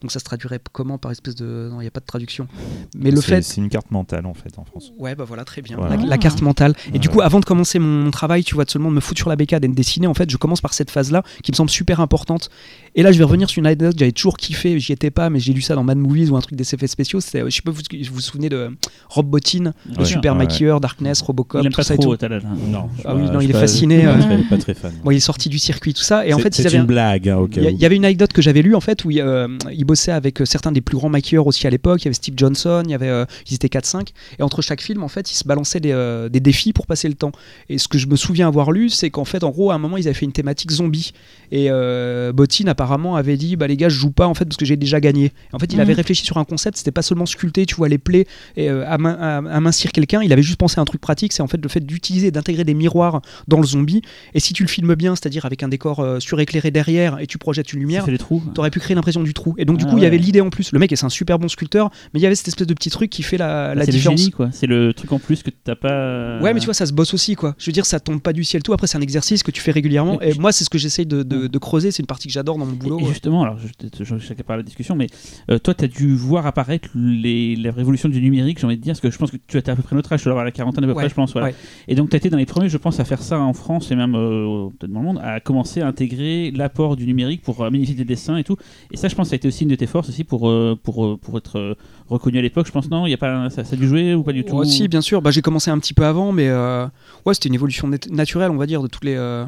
[0.00, 1.68] Donc ça se traduirait comment par espèce de.
[1.72, 2.46] Non, il n'y a pas de traduction.
[2.94, 3.42] Mais le C'est- fait.
[3.42, 4.92] C'est une carte mentale en fait en France.
[4.96, 5.76] Ouais, bah voilà, très bien.
[5.76, 5.96] Voilà.
[5.96, 6.74] La, la carte mentale.
[6.86, 7.24] Et Ouais, du coup, ouais.
[7.40, 9.74] De commencer mon travail, tu vois, de seulement me foutre sur la bécade et de
[9.74, 12.50] dessiner, en fait, je commence par cette phase-là qui me semble super importante.
[12.98, 15.30] Et là, je vais revenir sur une anecdote que j'avais toujours kiffé, j'y étais pas,
[15.30, 17.20] mais j'ai lu ça dans Mad Movies ou un truc des effets spéciaux.
[17.20, 18.70] Je sais pas, vous vous vous souvenez de
[19.08, 20.04] Rob Bottin, le Ouais.
[20.04, 20.38] super Ouais.
[20.38, 22.24] maquilleur, Darkness, Robocop, Il tout pas ça et trop tout.
[22.26, 22.40] Hein.
[22.68, 22.88] Non.
[23.04, 24.14] Ah oui, non, il est pas- fasciné, je euh.
[24.38, 24.92] pas, pas très fan.
[25.04, 26.26] Bon, il est sorti du circuit, tout ça.
[26.26, 28.42] Et en C'est- fait, c'est une un- blague, hein, Il y, avait une anecdote que
[28.42, 31.08] j'avais lue en fait où il, euh, il bossait avec euh, certains des plus grands
[31.08, 32.02] maquilleurs aussi à l'époque.
[32.02, 34.08] Il y avait Steve Johnson, il y avait, euh, ils étaient 4-5.
[34.40, 37.06] Et entre chaque film, en fait, ils se balançaient des, euh, des défis pour passer
[37.06, 37.30] le temps.
[37.68, 39.78] Et ce que je me souviens avoir lu, c'est qu'en fait, en gros, à un
[39.78, 41.12] moment, ils avaient fait une thématique zombie.
[41.52, 44.56] Et euh, Botin apparemment avait dit Bah les gars, je joue pas en fait parce
[44.56, 45.32] que j'ai déjà gagné.
[45.52, 45.82] En fait, il Mhm.
[45.82, 48.84] avait réfléchi sur un concept, c'était pas seulement sculpter, tu vois, les plaies et euh,
[48.88, 50.22] amincir quelqu'un.
[50.22, 52.64] Il avait juste pensé à un truc pratique, c'est en fait le fait d'utiliser, d'intégrer
[52.64, 54.02] des miroirs dans le zombie.
[54.34, 57.38] Et si tu le filmes bien, c'est-à-dire avec un décor euh, suréclairé derrière et tu
[57.38, 58.42] projettes une lumière, trous.
[58.54, 59.54] T'aurais pu créer l'impression du trou.
[59.58, 60.72] Et donc, du Ah coup, il y avait l'idée en plus.
[60.72, 62.90] Le mec, c'est un super bon sculpteur, mais il y avait cette espèce de petit
[62.90, 64.18] truc qui fait la, la Bah, c'est le différence.
[64.20, 64.48] génie, quoi.
[64.52, 66.38] C'est le truc en plus que t'as pas.
[66.40, 67.54] Ouais, mais tu vois, ça se bosse aussi, quoi.
[67.58, 68.72] Je veux dire, ça tombe pas du ciel tout.
[68.72, 70.20] Après, c'est un exercice que tu fais régulièrement.
[70.20, 71.90] Et moi, c'est ce que j'essaye de, de- de creuser.
[71.90, 72.98] C'est une partie que j'adore dans mon boulot.
[73.00, 73.66] Et, et justement, alors je,
[74.04, 75.06] je, je, par la discussion, mais
[75.50, 78.82] euh, toi, tu as dû voir apparaître les, la révolution du numérique, j'ai envie de
[78.82, 80.32] dire, parce que je pense que tu as à peu près notre âge, tu dois
[80.32, 81.32] avoir la quarantaine à peu Ouais, près, je pense.
[81.32, 81.48] Voilà.
[81.48, 81.54] ouais.
[81.88, 83.90] Et donc, tu as été dans les premiers, je pense, à faire ça en France
[83.90, 87.60] et même euh, peut-être dans le monde, à commencer à intégrer l'apport du numérique pour
[87.62, 88.56] euh, magnifier des dessins et tout.
[88.90, 90.78] Et ça, je pense, ça a été aussi une de tes forces aussi pour, euh,
[90.82, 91.74] pour, euh, pour être euh,
[92.08, 92.66] reconnu à l'époque.
[92.66, 94.44] Je pense, non, il y a pas, ça, ça a dû jouer ou pas du
[94.44, 94.56] tout?
[94.56, 95.20] Ouais, si, bien sûr.
[95.22, 96.86] Bah, j'ai commencé un petit peu avant, mais euh,
[97.26, 99.14] ouais, c'était une évolution nat- naturelle, on va dire, de toutes les.
[99.16, 99.44] euh,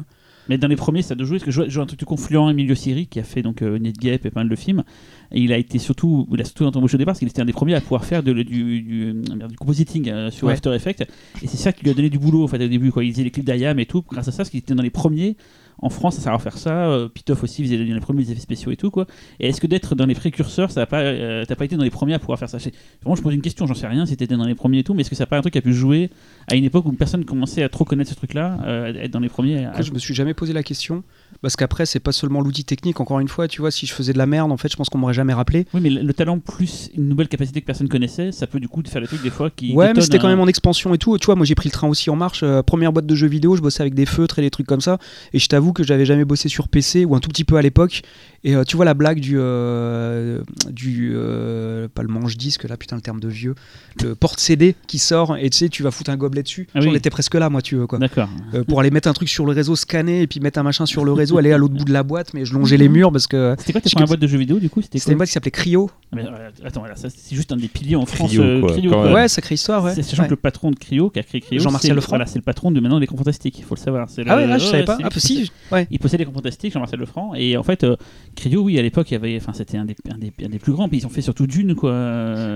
[0.49, 1.37] Mais dans les premiers, ça doit jouer.
[1.37, 3.77] Parce que je vois un truc de confluent, Emilio Siri, qui a fait donc euh,
[3.77, 4.83] Netgap et pas mal de films.
[5.31, 7.41] Et il a été surtout, il a surtout été embauché au départ parce qu'il était
[7.41, 10.53] un des premiers à pouvoir faire de, du, du, merde, du compositing euh, sur Ouais.
[10.53, 11.01] After Effects.
[11.41, 12.91] Et c'est ça qui lui a donné du boulot en fait au début.
[12.91, 13.03] Quoi.
[13.03, 14.03] Il faisait les clips d'IAM et tout.
[14.09, 15.37] Grâce à ça, parce qu'il était dans les premiers
[15.81, 16.85] en France à savoir faire ça.
[16.87, 18.91] Euh, Pitoff aussi faisait les premiers effets spéciaux et tout.
[18.91, 19.07] Quoi.
[19.39, 21.83] Et est-ce que d'être dans les précurseurs, ça a pas, euh, t'as pas été dans
[21.83, 22.57] les premiers à pouvoir faire ça?
[23.01, 24.93] Vraiment, je pose une question, j'en sais rien si t'étais dans les premiers et tout,
[24.93, 26.09] mais est-ce que ça n'a pas un truc qui a pu jouer
[26.47, 29.29] à une époque où personne commençait à trop connaître ce truc-là, euh, être dans les
[29.29, 31.03] premiers à- je me suis jamais posé la question
[31.41, 32.99] parce qu'après c'est pas seulement l'outil technique.
[32.99, 34.89] Encore une fois, tu vois, si je faisais de la merde, en fait, je pense
[34.89, 35.65] qu'on m'aurait jamais rappelé.
[35.73, 38.67] Oui, mais le le talent plus une nouvelle capacité que personne connaissait, ça peut du
[38.67, 39.73] coup faire des trucs des fois qui.
[39.73, 41.17] Ouais, mais c'était quand même en expansion et tout.
[41.17, 42.41] Tu vois, moi j'ai pris le train aussi en marche.
[42.43, 44.81] Euh, première boîte de jeux vidéo, je bossais avec des feutres et des trucs comme
[44.81, 44.97] ça.
[45.33, 47.61] Et je t'avoue que j'avais jamais bossé sur PC ou un tout petit peu à
[47.61, 48.01] l'époque.
[48.43, 49.35] Et euh, tu vois la blague du.
[49.39, 50.41] euh,
[50.71, 53.53] du euh, pas le manche-disque, là, putain, le terme de vieux.
[54.01, 56.67] Le porte-CD qui sort et tu sais, tu vas foutre un gobelet dessus.
[56.73, 56.95] Ah J'en oui.
[56.95, 57.99] étais presque là, moi, tu veux quoi.
[57.99, 58.29] D'accord.
[58.53, 60.85] Euh, pour aller mettre un truc sur le réseau, scanner et puis mettre un machin
[60.85, 63.11] sur le réseau, aller à l'autre bout de la boîte, mais je longeais les murs
[63.11, 63.55] parce que.
[63.59, 65.33] C'était quoi tes Je- premières boîtes de jeux vidéo du coup C'était une boîte qui
[65.33, 65.89] s'appelait Cryo.
[66.13, 68.29] Mais, euh, Attends, c'est juste un des piliers en France.
[68.29, 69.13] Cryo, euh, quoi, Cryo.
[69.13, 69.93] Ouais, sacrée histoire, ouais.
[69.95, 70.27] C'est- Sachant Ouais.
[70.29, 72.09] que le patron de Cryo, qui a créé Cryo, Jean-Martial c'est- Lefranc.
[72.11, 74.09] Voilà, c'est le patron de maintenant des Fantastiques, il faut le savoir.
[74.09, 74.97] C'est Ah le- ouais, là, je savais ouais, pas.
[75.03, 75.87] Ah, si, possède- ouais.
[75.91, 77.95] Il possédait les Fantastiques, Jean-Marcel Lefranc, et en fait, euh,
[78.35, 80.57] Cryo, oui, à l'époque, il y avait, enfin, c'était un des, un, des, un des
[80.59, 81.91] plus grands, puis ils ont fait surtout Dune, quoi.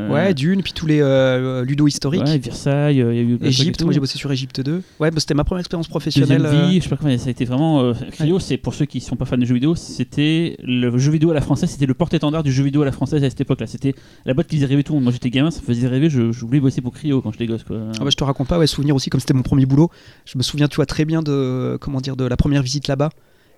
[0.10, 2.24] Ouais, Dune, puis tous les euh, ludo historiques.
[2.26, 3.40] Ouais, Versailles, euh, il y a eu.
[3.42, 4.82] Égypte, moi j'ai bossé sur Égypte 2.
[5.00, 6.46] Ouais, bah, c'était ma première expérience professionnelle.
[6.46, 7.82] euh, vie, je sais pas comment ça a été vraiment.
[7.82, 11.12] euh, Cryo, c'est pour ceux qui sont pas fans de jeux vidéo, c'était le jeu
[11.12, 13.42] vidéo à la française, c'était le porte-étendard du jeu vidéo à la française à cette
[13.42, 13.68] époque-là.
[13.68, 13.94] C'était
[14.26, 15.04] la boîte qui faisait rêver tout le monde.
[15.04, 17.46] Moi j'étais gamin, ça me faisait rêver, je, je voulais bosser pour Cryo quand j'étais
[17.48, 17.64] gosse.
[17.64, 17.78] Quoi.
[18.00, 19.90] Ah bah, je te raconte pas, ouais, souvenir aussi, comme c'était mon premier boulot.
[20.26, 23.10] Je me souviens, tu vois, très bien de, comment dire, de la première visite là-bas.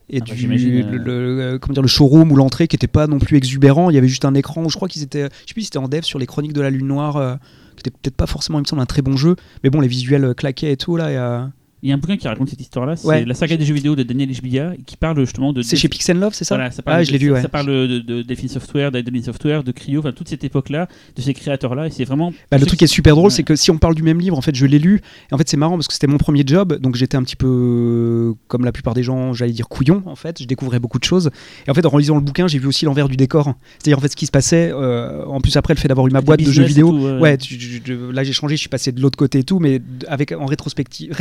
[0.10, 0.98] Et Ah bah, du le, euh.
[0.98, 3.90] le- euh, comment dire, le showroom ou l'entrée qui était pas non plus exubérant.
[3.90, 5.66] Il y avait juste un écran où je crois qu'ils étaient, je sais plus si
[5.66, 7.36] c'était en dev sur les chroniques de la Lune Noire, euh,
[7.76, 9.36] qui était peut-être pas forcément, il me semble, un très bon jeu.
[9.64, 11.12] Mais bon, les visuels claquaient et tout là.
[11.12, 11.46] et, euh,
[11.84, 13.24] Il y a un bouquin qui raconte cette histoire-là, c'est Ouais.
[13.24, 15.62] la saga des jeux vidéo de Daniel Eshbia, qui parle justement de.
[15.62, 17.42] C'est chez Pixel Love, c'est ça Voilà, ça parle Ah, je l'ai lu, ouais.
[17.42, 21.22] ça parle de, de Delphine Software, d'Adeline Software, de Cryo, enfin toute cette époque-là, de
[21.22, 22.34] ces créateurs-là, et c'est vraiment.
[22.52, 23.34] Bah, le truc qui est super drôle, Ouais.
[23.36, 25.02] c'est que si on parle du même livre, en fait, je l'ai lu.
[25.32, 27.36] Et en fait, c'est marrant parce que c'était mon premier job, donc j'étais un petit
[27.36, 30.02] peu euh, comme la plupart des gens, j'allais dire couillon.
[30.08, 31.30] En fait, je découvrais beaucoup de choses.
[31.68, 33.54] Et en fait, en relisant le bouquin, j'ai vu aussi l'envers du décor.
[33.80, 34.72] C'est-à-dire en fait ce qui se passait.
[34.74, 36.90] euh, en plus, après le fait d'avoir eu ma boîte de jeux vidéo.
[36.90, 37.20] tout, ouais.
[37.20, 39.60] Ouais, tu- tu- tu- là j'ai changé, je suis passé de l'autre côté et tout,
[39.60, 41.14] mais avec en rétrospective,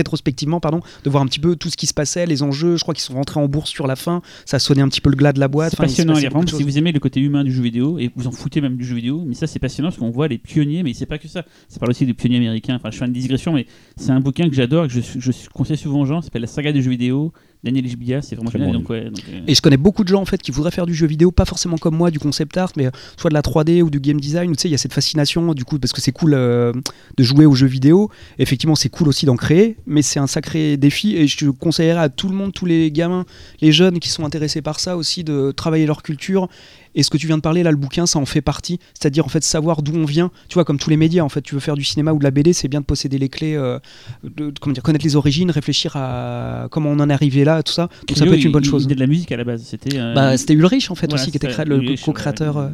[0.61, 2.77] pardon, de voir un petit peu tout ce qui se passait, les enjeux.
[2.77, 4.23] Je crois qu'ils sont rentrés en bourse sur la fin.
[4.45, 5.71] Ça sonnait un petit peu le glas de la boîte.
[5.71, 6.31] C'est Enfin, passionnant à lire.
[6.57, 8.85] si vous aimez le côté humain du jeu vidéo et vous en foutez même du
[8.85, 11.29] jeu vidéo, mais ça c'est passionnant parce qu'on voit les pionniers, mais c'est pas que
[11.29, 11.45] ça.
[11.69, 12.77] Ça parle aussi des pionniers américains.
[12.77, 13.67] Enfin, je fais une digression, mais
[13.97, 16.21] c'est un bouquin que j'adore et que je, je conseille souvent aux gens.
[16.21, 17.33] Ça s'appelle La saga des jeux vidéo.
[17.65, 18.69] Daniel Ishbia, c'est vraiment génial.
[18.69, 20.71] bon donc, ouais, donc, euh, Et je connais beaucoup de gens en fait qui voudraient
[20.71, 23.35] faire du jeu vidéo, pas forcément comme moi, du concept art, mais euh, soit de
[23.35, 24.53] la 3D ou du game design.
[24.53, 26.73] Tu sais, il y a cette fascination du coup parce que c'est cool euh,
[27.17, 28.11] de jouer aux jeux vidéo.
[28.39, 31.17] Effectivement, c'est cool aussi d'en créer, mais c'est un sacré défi.
[31.17, 33.25] Et je conseillerais à tout le monde, tous les gamins,
[33.61, 36.49] les jeunes qui sont intéressés par ça aussi, de travailler leur culture.
[36.97, 38.81] Et ce que tu viens de parler là, le bouquin, ça en fait partie.
[38.95, 40.31] C'est-à-dire en fait savoir d'où on vient.
[40.49, 42.25] Tu vois, comme tous les médias, en fait, tu veux faire du cinéma ou de
[42.25, 43.79] la BD, c'est bien de posséder les clés, euh,
[44.25, 47.73] de, comment dire, connaître les origines, réfléchir à comment on en est arrivé là, tout
[47.73, 47.89] ça.
[48.09, 48.85] Donc ça peut être une bonne il chose.
[48.85, 49.63] faisait de la musique à la base.
[49.65, 49.97] C'était.
[49.99, 52.71] euh, Bah, c'était Ulrich en fait voilà, aussi qui était le co-créateur.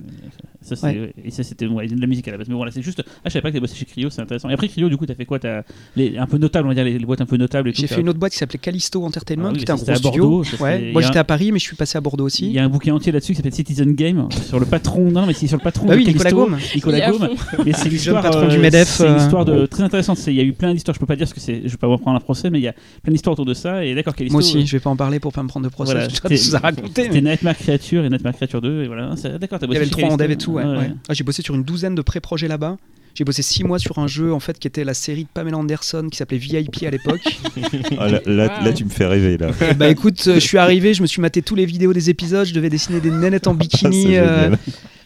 [0.62, 1.12] Ça, c'est- ouais.
[1.24, 2.48] Et ça, c'était ouais, de la musique à la base.
[2.48, 3.02] Mais voilà, c'est juste.
[3.06, 4.48] Ah, je savais pas que t'avais bossé chez Cryo, c'est intéressant.
[4.48, 5.39] Et après Cryo, du coup, t'as fait quoi?
[5.39, 5.62] T'as
[5.97, 7.68] les un peu notable, on va dire, les, les boîtes un peu notables.
[7.68, 9.62] et tout, J'ai t'as- fait une autre boîte qui s'appelait Callisto Entertainment, Ah oui, qui
[9.62, 10.22] était un gros c'était à studio.
[10.28, 10.93] Bordeaux, ça, Ouais.
[10.93, 12.51] Moi il j'étais un- à Paris, mais je suis passé à Bordeaux Il aussi.
[12.52, 15.10] y a un bouquin entier là-dessus qui s'appelle Citizen Game sur le patron.
[15.10, 15.86] Non, mais c'est sur le patron.
[15.86, 16.59] Bah de oui, Nicolas Callisto, Gaume.
[16.74, 17.28] Nicolas Il Gaume.
[17.66, 18.22] Mais c'est l'histoire.
[18.22, 19.18] patron euh, du MEDEF, C'est une euh.
[19.18, 20.18] histoire de, très intéressante.
[20.18, 20.94] C'est- Il y a eu plein d'histoires.
[20.94, 21.62] Je peux pas dire ce que c'est.
[21.64, 23.55] Je vais pas vous prendre un procès, mais il y a plein d'histoires autour de
[23.55, 23.84] ça.
[23.84, 24.32] Et d'accord, Callisto.
[24.34, 26.09] Moi aussi, euh, je vais pas en parler pour pas me prendre de procès.
[26.10, 27.02] C'était- tout à raconter.
[27.05, 28.82] C'était Nightmare Creature et Nightmare Creature 2.
[28.84, 29.14] Et voilà.
[29.40, 30.52] D'accord, t'as Il y bossé avait le chez 3 en dev et Callisto.
[30.53, 30.57] Tout.
[30.59, 30.93] ouais, Ouais, ouais.
[31.09, 32.77] Ah, j'ai bossé sur une douzaine de pré-projets là-bas.
[33.15, 35.59] J'ai bossé 6 mois sur un jeu en fait qui était la série de Pamela
[35.59, 37.20] Anderson qui s'appelait VIP à l'époque.
[37.99, 39.51] Ah, là, là- là, tu me fais rêver là.
[39.70, 42.09] Et bah écoute, euh, je suis arrivé, je me suis maté tous les vidéos des
[42.09, 44.05] épisodes, je devais dessiner des nénettes en Ah, bikini.
[44.05, 44.57] c'est euh.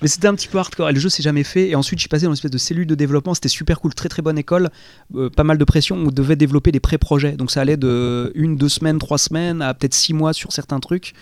[0.02, 1.68] Mais c'était un petit peu hardcore et le jeu s'est jamais fait.
[1.68, 3.34] Et ensuite, je suis passé dans une espèce de cellule de développement.
[3.34, 4.70] C'était super cool, très très bonne école,
[5.16, 5.96] euh, pas mal de pression.
[5.96, 7.32] On devait développer des pré-projets.
[7.32, 10.78] Donc ça allait de une, deux semaines, trois semaines à peut-être six mois sur certains
[10.78, 11.12] trucs.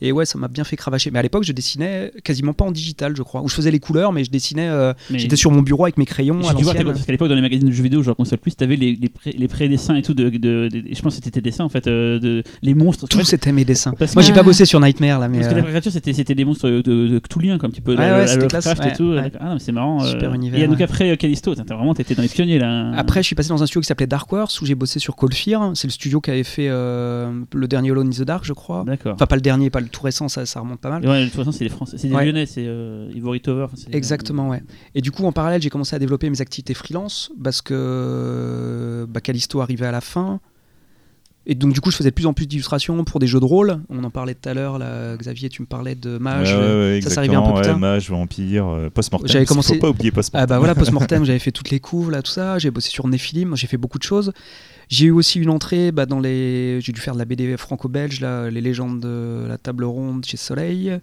[0.00, 1.10] Et ouais, ça m'a bien fait cravacher.
[1.10, 3.42] Mais à l'époque, je dessinais quasiment pas en digital, je crois.
[3.42, 4.68] Où je faisais les couleurs, mais je dessinais.
[4.68, 6.94] euh, Mais- J'étais sur mon bureau avec mes crayons à J'ai dû voir tes- l'ancienne.
[6.94, 9.08] parce qu'à l'époque dans les magazines de jeux vidéo, genre console plus, t'avais les, les,
[9.08, 11.68] pré- les pré-dessins et tout de, de- de- je pense que c'était tes dessins en
[11.68, 13.06] fait, euh, de les monstres.
[13.08, 13.92] Tout c'était mes dessins.
[13.98, 15.38] Parce Moi, que- j'ai pas bossé sur Nightmare là, mais.
[15.38, 17.80] Parce que euh, la créature c'était c'était des monstres de, de Cthulhien quoi, un petit
[17.80, 17.92] peu.
[17.92, 19.04] Ouais, la- ouais, la c'était Lovecraft classe, et tout.
[19.12, 19.32] ouais.
[19.40, 20.00] Ah non, mais c'est marrant.
[20.00, 20.34] Super euh.
[20.34, 20.82] univers, Et donc ouais.
[20.84, 22.90] après euh, Callisto, t'as vraiment t'étais dans les pionniers là.
[22.96, 25.16] Après, je suis passé dans un studio qui s'appelait Dark Horse où j'ai bossé sur
[25.16, 25.70] Cold Fear.
[25.74, 28.84] C'est le studio qui avait fait euh, le dernier Alone in the Dark, je crois.
[28.84, 29.14] D'accord.
[29.14, 31.06] Enfin, pas le dernier, pas le tout récent, ça, ça remonte pas mal.
[31.06, 32.24] Ouais, de toute façon, c'est des Français, c'est des Ouais.
[32.26, 33.64] Lyonnais, c'est euh, Ivory Tower.
[33.64, 34.62] enfin, c'est- Exactement, ouais.
[34.94, 39.20] Et du coup, en parallèle, j'ai commencé à développer mes activités freelance parce que bah,
[39.20, 40.40] Callisto arrivait à la fin.
[41.46, 43.44] Et donc du coup, je faisais de plus en plus d'illustrations pour des jeux de
[43.44, 43.78] rôle.
[43.90, 46.54] On en parlait tout à l'heure, là, Xavier, tu me parlais de Mage.
[46.54, 47.78] Ouais, ouais, ouais, ça, ça arrivait un peu plus ouais, tard.
[47.78, 49.28] Mage, Vampire, euh, Post-Mortem.
[49.28, 50.42] J'avais commencé- Faut pas oublier Post-Mortem.
[50.42, 50.74] Ah bah voilà,
[51.14, 52.58] Post-Mortem, j'avais fait toutes les couves, là, tout ça.
[52.58, 54.32] J'ai bossé sur Nephilim, j'ai fait beaucoup de choses.
[54.88, 56.80] J'ai eu aussi une entrée bah, dans les.
[56.80, 60.98] J'ai dû faire de la BD franco-belge, les légendes de la table ronde chez Soleil.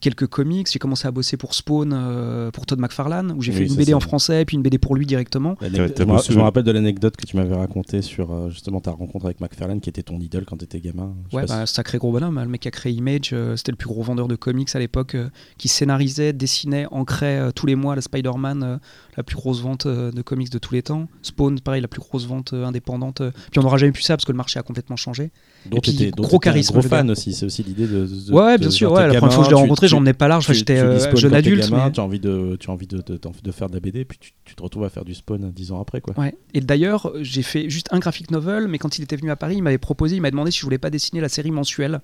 [0.00, 0.68] Quelques comics.
[0.70, 3.74] J'ai commencé à bosser pour Spawn, euh, pour Todd McFarlane, où j'ai Oui, fait une
[3.76, 5.56] BD en français, puis une BD pour lui directement.
[5.62, 8.80] Je, me, bossé- je me rappelle de l'anecdote que tu m'avais racontée sur euh, justement
[8.80, 11.14] ta rencontre avec McFarlane, qui était ton idole quand tu étais gamin.
[11.32, 12.36] Ouais, bah, sacré gros bonhomme.
[12.38, 12.44] hein.
[12.44, 14.78] Le mec qui a créé Image, euh, c'était le plus gros vendeur de comics à
[14.78, 18.76] l'époque, euh, qui scénarisait, dessinait, ancrait euh, tous les mois la Spider-Man, euh,
[19.16, 21.08] la plus grosse vente euh, de comics de tous les temps.
[21.22, 23.22] Spawn, pareil, la plus grosse vente euh, indépendante.
[23.50, 25.30] Puis on n'aura jamais pu ça parce que le marché a complètement changé.
[25.66, 28.06] dont et puis, gros charisme, Gros fan aussi, c'est aussi l'idée de.
[28.06, 28.92] de- ouais, de- bien sûr.
[28.92, 30.52] Ouais, la première fois que je l'ai rencontré, tu- j'emmenais pas large.
[30.52, 31.62] J'étais euh, jeune adulte.
[31.70, 33.80] gamin, mais- Tu as envie, de, tu as envie de, de, de faire de la
[33.80, 36.00] BD, puis tu, tu te retrouves à faire du Spawn dix ans après.
[36.00, 36.18] Quoi.
[36.18, 36.34] Ouais.
[36.54, 39.56] Et d'ailleurs, j'ai fait juste un graphic novel, mais quand il était venu à Paris,
[39.56, 42.00] il m'avait proposé, il m'a demandé si je voulais pas dessiner la série mensuelle.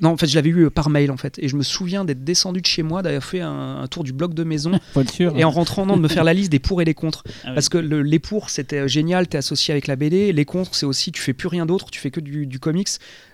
[0.00, 1.38] Non, en fait, je l'avais eu euh, par mail, en fait.
[1.38, 4.12] Et je me souviens d'être descendu de chez moi, d'avoir fait un, un tour du
[4.12, 4.72] bloc de maison,
[5.12, 5.36] sûr.
[5.36, 7.22] et en rentrant, non, de me faire la liste des pour et les contre.
[7.44, 7.54] Ah ouais.
[7.54, 10.32] Parce que le- les pour, c'était euh, génial, t'es associé avec la BD.
[10.32, 12.88] Les contre, c'est aussi, tu fais plus rien d'autre, tu fais que du, du comics,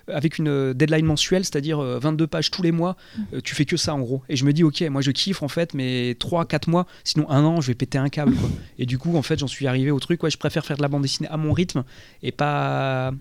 [0.09, 2.97] euh, avec une deadline mensuelle, c'est-à-dire euh, 22 pages tous les mois.
[3.33, 4.23] euh, tu fais que ça, en gros.
[4.29, 7.45] Et je me dis, ok, moi je kiffe, en fait, mais 3-4 mois, sinon un
[7.45, 8.49] an, je vais péter un câble, quoi.
[8.79, 10.83] Et du coup, en fait, j'en suis arrivé au truc, ouais, je préfère faire de
[10.83, 11.85] la bande dessinée à mon rythme,
[12.23, 13.13] et pas.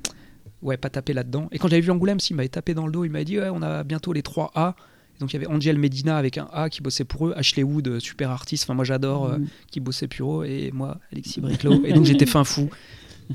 [0.65, 1.47] Ouais, pas taper là-dedans.
[1.51, 3.39] Et quand j'avais vu Angoulême, si, il m'avait tapé dans le dos, il m'a dit,
[3.39, 4.75] ouais, on a bientôt les 3 A.
[5.15, 7.63] Et donc il y avait Angel Medina avec un A qui bossait pour eux, Ashley
[7.63, 9.37] Wood, euh, super artiste, enfin moi j'adore, euh,
[9.71, 11.85] qui bossait pour eux, et moi Alexis Briclot.
[11.85, 12.69] et donc j'étais fin fou.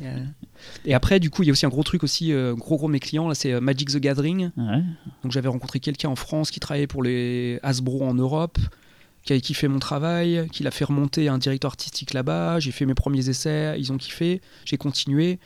[0.01, 0.24] Et, euh,
[0.85, 2.89] Et après, du coup, il y a aussi un gros truc aussi, euh, gros gros
[2.89, 4.51] mes clients, là c'est euh, Magic the Gathering.
[4.57, 4.82] Ouais.
[5.23, 8.59] Donc j'avais rencontré quelqu'un en France qui travaillait pour les Hasbro en Europe,
[9.24, 12.60] qui avait kiffé mon travail, qui l'a fait remonter à un directeur artistique là-bas.
[12.60, 15.38] J'ai fait mes premiers essais, ils ont kiffé, j'ai continué.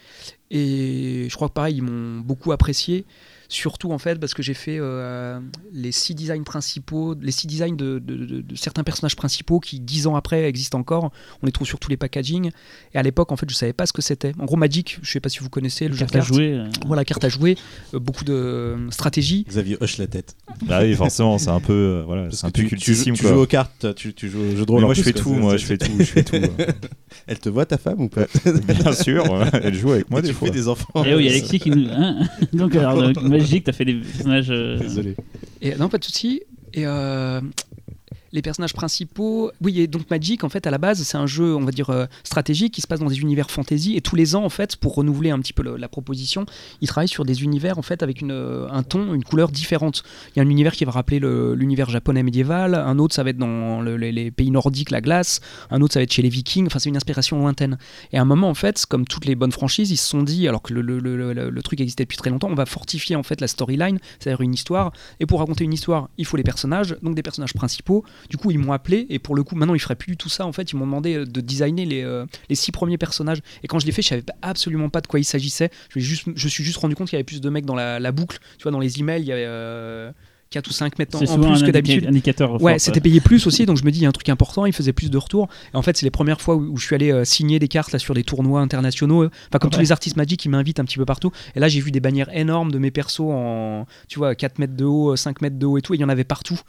[0.51, 3.05] Et je crois que pareil, ils m'ont beaucoup apprécié.
[3.49, 5.39] Surtout en fait parce que j'ai fait euh,
[5.73, 9.81] les six designs principaux, les six designs de, de- de- de certains personnages principaux qui
[9.81, 11.11] dix ans après existent encore.
[11.43, 12.51] On les trouve sur tous les packaging.
[12.95, 14.33] Et à l'époque en fait je savais pas ce que c'était.
[14.39, 16.33] En gros Magic, je sais pas si vous connaissez le jeu de Carte à cartes.
[16.35, 16.53] jouer.
[16.55, 17.57] euh, Voilà carte à jouer,
[17.93, 19.45] euh, beaucoup de euh, stratégie.
[19.49, 20.37] Xavier hoche la tête.
[20.67, 23.29] Bah oui, forcément, c'est un peu, euh, voilà, c'est un peu tu, tu, tu joues
[23.41, 24.83] aux cartes, tu, tu joues au jeu de rôle.
[24.83, 25.23] Moi, je fais quoi.
[25.23, 26.37] tout, moi, je fais tout, je fais tout.
[27.27, 28.27] Elle te voit ta femme ou pas
[28.67, 29.25] Bien sûr,
[29.63, 30.51] elle joue avec moi Tu des fais fois.
[30.51, 31.05] des enfants.
[31.05, 31.87] Et oui, Alexis qui nous.
[31.91, 32.19] hein
[32.53, 34.51] Donc, alors, euh, Magic, t'as fait des personnages.
[34.51, 35.15] euh, Désolé.
[35.63, 36.43] Et non, pas de souci.
[36.73, 37.41] Et euh,
[38.35, 41.55] les personnages principaux, oui, et donc Magic, en fait, à la base, c'est un jeu,
[41.55, 43.95] on va dire, euh, stratégique qui se passe dans des univers fantasy.
[43.97, 46.45] Et tous les ans, en fait, pour renouveler un petit peu la proposition,
[46.81, 50.03] ils travaillent sur des univers, en fait, avec une, euh, un ton, une couleur différente.
[50.35, 53.23] Il y a un univers qui va rappeler le- l'univers japonais médiéval, un autre, ça
[53.23, 55.41] va être dans le- les, pays nordiques, la glace,
[55.71, 56.67] un autre, ça va être chez les vikings.
[56.67, 57.79] Enfin, c'est une inspiration lointaine.
[58.13, 60.49] Et à un moment, en fait, comme toutes les bonnes franchises, ils se sont dit,
[60.49, 63.47] alors que le- le truc existait depuis très longtemps, on va fortifier en fait la
[63.47, 64.93] storyline, c'est-à-dire une histoire.
[65.21, 68.05] Et pour raconter une histoire, il faut les personnages, donc des personnages principaux.
[68.29, 70.29] Du coup, ils m'ont appelé, et pour le coup, maintenant, ils feraient plus du tout
[70.29, 70.47] ça.
[70.47, 73.39] En fait, ils m'ont demandé euh, de designer les, euh, les six premiers personnages.
[73.63, 75.71] Et quand je l'ai fait, je savais absolument pas de quoi il s'agissait.
[75.91, 77.67] Je, me suis juste, je suis juste rendu compte qu'il y avait plus de mecs
[77.67, 78.39] dans la, la boucle.
[78.59, 79.45] Tu vois, dans les emails, il y avait.
[79.47, 80.13] euh,
[80.51, 81.31] 4 ou 5 mecs en plus
[81.63, 82.07] un que d'habitude.
[82.07, 82.63] indicateur.
[82.63, 84.67] Ouais, c'était payé plus aussi, donc je me dis, il y a un truc important,
[84.67, 85.49] il faisait plus de retours.
[85.73, 87.67] Et en fait, c'est les premières fois où, où je suis allé euh, signer des
[87.67, 89.25] cartes là, sur des tournois internationaux.
[89.25, 91.33] Enfin, comme tous les artistes Magic, ils m'invitent un petit peu partout.
[91.57, 94.77] Et là, j'ai vu des bannières énormes de mes persos en, tu vois, 4 mètres
[94.77, 96.61] de haut, 5 mètres de haut et tout, et il y en avait partout.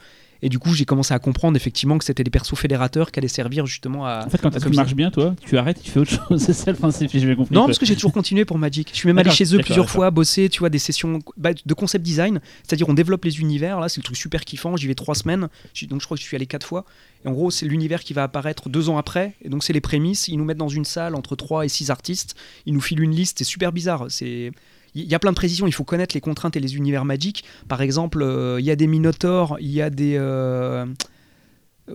[0.42, 3.28] Et du coup, j'ai commencé à comprendre effectivement que c'était des persos fédérateurs qui allaient
[3.28, 4.24] servir justement à.
[4.26, 6.42] En fait, quand ça marche bien, toi, tu arrêtes, tu fais autre chose.
[6.46, 7.54] C'est ça le principe, j'ai compris.
[7.54, 8.90] Non, parce que j'ai toujours continué pour Magic.
[8.92, 11.74] Je suis même allé chez eux plusieurs fois, bosser, tu vois, des sessions bah, de
[11.74, 12.40] concept design.
[12.62, 13.80] C'est-à-dire, on développe les univers.
[13.80, 14.76] Là, c'est le truc super kiffant.
[14.76, 15.48] J'y vais trois semaines.
[15.88, 16.84] Donc, je crois que je suis allé quatre fois.
[17.24, 19.34] Et en gros, c'est l'univers qui va apparaître deux ans après.
[19.42, 20.28] Et donc, c'est les prémices.
[20.28, 22.36] Ils nous mettent dans une salle entre trois et six artistes.
[22.66, 23.38] Ils nous filent une liste.
[23.38, 24.06] C'est super bizarre.
[24.08, 24.52] C'est.
[24.96, 27.44] Il y a plein de précisions, il faut connaître les contraintes et les univers magiques.
[27.68, 30.16] Par exemple, euh, il y a des minotaures, il y a des.
[30.18, 30.86] euh,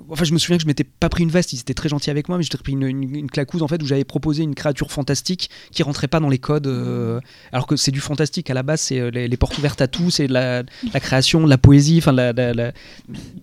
[0.09, 2.09] Enfin, je me souviens que je m'étais pas pris une veste, ils étaient très gentils
[2.09, 4.55] avec moi, mais j'étais pris une, une, une claquouse en fait où j'avais proposé une
[4.55, 6.67] créature fantastique qui rentrait pas dans les codes.
[6.67, 7.19] euh,
[7.51, 10.09] alors que c'est du fantastique à la base, c'est les, les portes ouvertes à tout,
[10.09, 10.63] c'est de la,
[10.93, 12.71] la création, de la poésie, enfin la, la- la-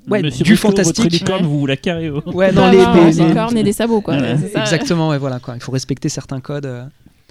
[0.08, 1.12] ouais, Monsieur du Briclot, Votre fantastique.
[1.20, 2.08] licorne, vous vous la carrez.
[2.08, 2.22] oh.
[2.32, 4.16] Ouais, Non, non, les, les- des les- cornes et des sabots, quoi.
[4.16, 4.36] Ouais.
[4.40, 4.60] C'est ça.
[4.62, 5.54] Exactement, ouais, voilà quoi.
[5.54, 6.64] Il faut respecter certains codes.
[6.64, 6.84] euh.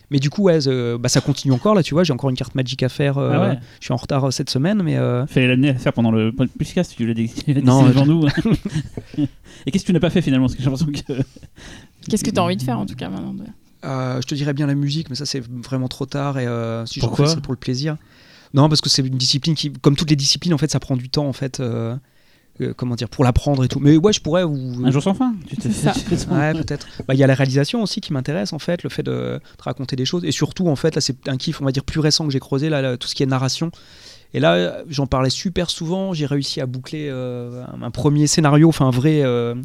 [0.09, 2.03] Mais du coup, ouais, euh, bah, ça continue encore là, tu vois.
[2.05, 3.17] J'ai encore une carte Magic à faire.
[3.17, 3.59] euh, Ah ouais.
[3.79, 6.31] Je suis en retard euh, cette semaine, mais euh, Fallait l'amener à faire pendant le
[6.31, 8.25] podcast, tu l'as dit Non, devant nous.
[9.65, 10.45] Et qu'est-ce que tu n'as pas fait finalement?
[10.45, 11.21] Parce que j'ai l'impression que.
[12.09, 13.35] Qu'est-ce que tu as envie de faire en tout cas maintenant
[13.84, 16.85] Euh, je te dirais bien la musique, mais ça c'est vraiment trop tard et euh,
[16.85, 17.25] si j'en Pourquoi?
[17.27, 17.97] fais c'est pour le plaisir.
[18.53, 20.95] Non, parce que c'est une discipline qui, comme toutes les disciplines, en fait, ça prend
[20.95, 21.61] du temps en fait.
[22.61, 23.79] Euh, comment dire, pour l'apprendre et tout.
[23.79, 24.43] Mais ouais, je pourrais.
[24.43, 24.55] Ou...
[24.85, 25.34] Un jour sans fin.
[25.47, 25.67] Tu te-
[26.34, 26.88] Ouais, peut-être.
[27.07, 29.41] Bah, Il y a la réalisation aussi qui m'intéresse, en fait, le fait de, de
[29.63, 30.23] raconter des choses.
[30.25, 32.39] Et surtout, en fait, là, c'est un kiff, on va dire, plus récent que j'ai
[32.39, 33.71] creusé, là, là, tout ce qui est narration.
[34.34, 36.13] Et là, j'en parlais super souvent.
[36.13, 39.21] J'ai réussi à boucler euh, un, un premier scénario, enfin, un vrai.
[39.23, 39.55] euh,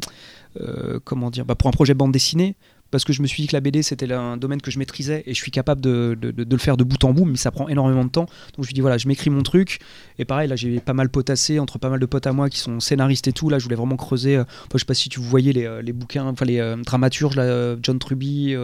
[0.61, 2.55] euh, comment dire bah, Pour un projet bande dessinée.
[2.93, 5.23] Parce que je me suis dit que la BD c'était un domaine que je maîtrisais
[5.25, 7.35] et je suis capable de, de- de- de le faire de bout en bout, mais
[7.37, 8.25] ça prend énormément de temps.
[8.25, 9.79] Donc je me suis dit voilà, je m'écris mon truc.
[10.19, 12.59] Et pareil, là j'ai pas mal potassé entre pas mal de potes à moi qui
[12.59, 13.49] sont scénaristes et tout.
[13.49, 14.37] Là je voulais vraiment creuser.
[14.37, 14.43] euh,
[14.73, 17.75] je sais pas si tu voyais les, euh, les bouquins, enfin les euh, dramaturges, là,
[17.83, 18.55] John Truby,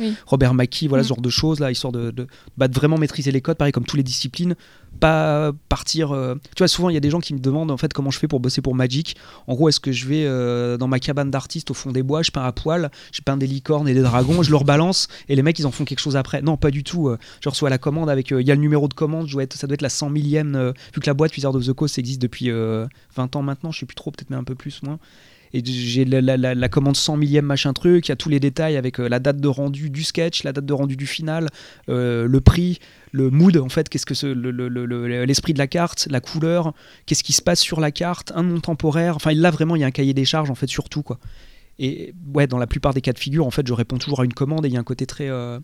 [0.00, 0.14] Oui.
[0.26, 1.04] Robert Mackie, voilà Mm.
[1.04, 2.26] ce genre de choses là, histoire de, de,
[2.56, 4.54] bah, de vraiment maîtriser les codes, pareil comme toutes les disciplines.
[5.00, 6.12] Pas partir.
[6.12, 8.10] euh, Tu vois, souvent il y a des gens qui me demandent en fait comment
[8.10, 9.16] je fais pour bosser pour Magic.
[9.46, 12.22] En gros, est-ce que je vais euh, dans ma cabane d'artiste au fond des bois,
[12.22, 15.36] je peins à poil, je peins des licornes et des dragons, je leur balance et
[15.36, 16.42] les mecs ils en font quelque chose après.
[16.42, 17.08] Non, pas du tout.
[17.08, 18.30] euh, je reçois la commande avec.
[18.30, 20.72] Il y a le numéro de commande, je dois ça doit être la 100 millième.
[20.94, 23.80] vu que la boîte Wizard of the Coast existe depuis euh, 20 ans maintenant, je
[23.80, 24.98] sais plus trop, peut-être même un peu plus, moins.
[25.56, 29.00] Et j'ai la, commande 100 millième machin truc, il y a tous les détails avec
[29.00, 31.48] euh, la date de rendu du sketch, la date de rendu du final,
[31.88, 32.78] euh, le prix,
[33.12, 36.74] le mood en fait, qu'est-ce que l'esprit de la carte, la couleur,
[37.06, 39.16] qu'est-ce qui se passe sur la carte, un nom temporaire.
[39.16, 41.18] Enfin là vraiment il y a un cahier des charges en fait sur tout quoi.
[41.78, 44.26] Et ouais dans la plupart des cas de figure en fait je réponds toujours à
[44.26, 45.58] une commande et il y a un côté très euh,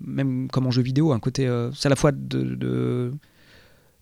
[0.00, 3.12] même comme en jeu vidéo un côté c'est à la fois de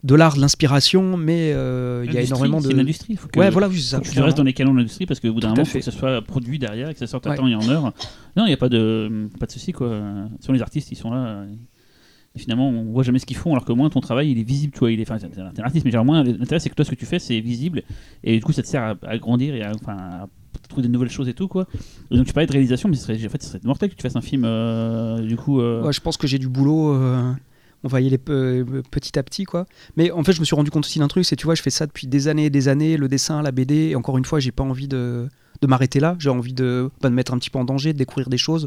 [0.02, 2.66] de l'art, de l'inspiration, mais euh, il y a L'industrie, énormément de.
[2.68, 3.16] C'est une industrie.
[3.16, 3.98] Faut que, Ouais, voilà, oui, ça.
[3.98, 5.66] faut que tu restes dans les canons de l'industrie parce qu'au bout d'un moment, il
[5.68, 7.36] faut que ça soit produit derrière, et que ça sorte à Ouais.
[7.36, 7.92] temps et en heure.
[8.36, 9.72] Non, il n'y a pas de, pas de souci.
[9.72, 10.00] Quoi.
[10.40, 11.44] Sur les artistes, ils sont là.
[12.36, 14.44] Et finalement, on voit jamais ce qu'ils font, alors que moins ton travail, il est
[14.44, 14.72] visible.
[14.72, 16.90] Toi, il est, enfin, t'es un artiste, mais genre, moins l'intérêt, c'est que toi, ce
[16.90, 17.82] que tu fais, c'est visible.
[18.22, 20.28] Et du coup, ça te sert à, à grandir et à, enfin, à
[20.68, 21.48] trouver de nouvelles choses et tout.
[21.48, 21.66] Quoi.
[22.12, 23.96] Et donc, tu parlais de réalisation, mais ce serait, en fait, ce serait mortel que
[23.96, 25.60] tu fasses un film, euh, du coup.
[25.60, 26.94] euh, Ouais, je pense que j'ai du boulot.
[26.94, 27.32] euh,
[27.84, 29.66] on va y aller pe- petit à petit, quoi.
[29.96, 31.62] Mais en fait, je me suis rendu compte aussi d'un truc, c'est tu vois, je
[31.62, 34.24] fais ça depuis des années et des années, le dessin, la BD, et encore une
[34.24, 35.28] fois, j'ai pas envie de,
[35.66, 36.16] m'arrêter là.
[36.18, 38.38] J'ai envie de, bah, de me mettre un petit peu en danger, de découvrir des
[38.38, 38.66] choses.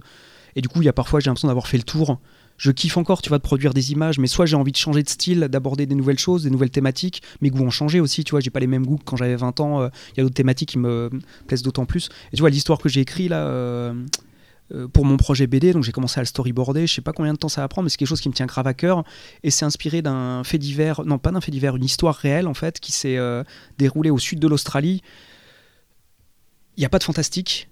[0.55, 2.19] Et du coup, il y a parfois, j'ai l'impression d'avoir fait le tour.
[2.57, 5.01] Je kiffe encore, tu vois, de produire des images, mais soit j'ai envie de changer
[5.01, 7.23] de style, d'aborder des nouvelles choses, des nouvelles thématiques.
[7.41, 9.35] Mes goûts ont changé aussi, tu vois, j'ai pas les mêmes goûts que quand j'avais
[9.35, 9.81] 20 ans.
[9.81, 11.09] euh, Il y a d'autres thématiques qui me
[11.47, 12.09] plaisent d'autant plus.
[12.31, 13.47] Et tu vois, l'histoire que j'ai écrite là.
[13.47, 13.93] euh,
[14.93, 16.87] pour mon projet BD, donc j'ai commencé à le storyboarder.
[16.87, 18.33] Je sais pas combien de temps ça va prendre, mais c'est quelque chose qui me
[18.33, 19.03] tient grave à cœur.
[19.43, 22.53] Et c'est inspiré d'un fait divers, non pas d'un fait divers, une histoire réelle en
[22.53, 23.43] fait, qui s'est euh,
[23.77, 25.01] déroulée au sud de l'Australie.
[26.77, 27.69] Il n'y a pas de fantastique.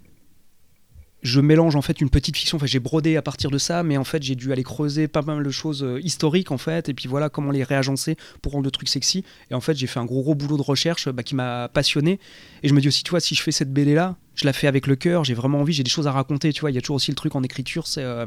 [1.22, 3.96] Je mélange en fait une petite fiction, enfin j'ai brodé à partir de ça, mais
[3.96, 6.94] en fait j'ai dû aller creuser pas mal de choses euh, historiques en fait, et
[6.94, 9.24] puis voilà comment les réagencer pour rendre le truc sexy.
[9.48, 12.18] Et en fait j'ai fait un gros gros boulot de recherche bah, qui m'a passionné.
[12.64, 14.52] Et je me dis aussi, tu vois, si je fais cette BD là, je la
[14.52, 16.70] fais avec le cœur, j'ai vraiment envie, j'ai des choses à raconter, tu vois.
[16.70, 18.26] Il y a toujours aussi le truc en écriture, c'est euh,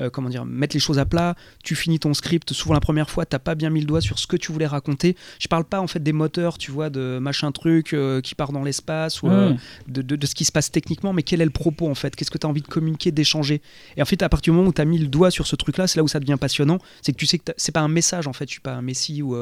[0.00, 1.34] euh, comment dire, mettre les choses à plat.
[1.62, 4.18] Tu finis ton script, souvent la première fois, t'as pas bien mis le doigt sur
[4.18, 5.16] ce que tu voulais raconter.
[5.38, 8.52] Je parle pas en fait des moteurs, tu vois, de machin truc euh, qui part
[8.52, 9.56] dans l'espace ou ouais.
[9.88, 12.14] de, de- de ce qui se passe techniquement, mais quel est le propos en fait?
[12.16, 13.62] Qu'est-ce que tu as envie de communiquer, d'échanger?
[13.96, 15.56] Et en fait, à partir du moment où tu as mis le doigt sur ce
[15.56, 16.78] truc-là, c'est là où ça devient passionnant.
[17.02, 18.82] C'est que tu sais que c'est pas un message en fait, je suis pas un
[18.82, 19.36] messie ou.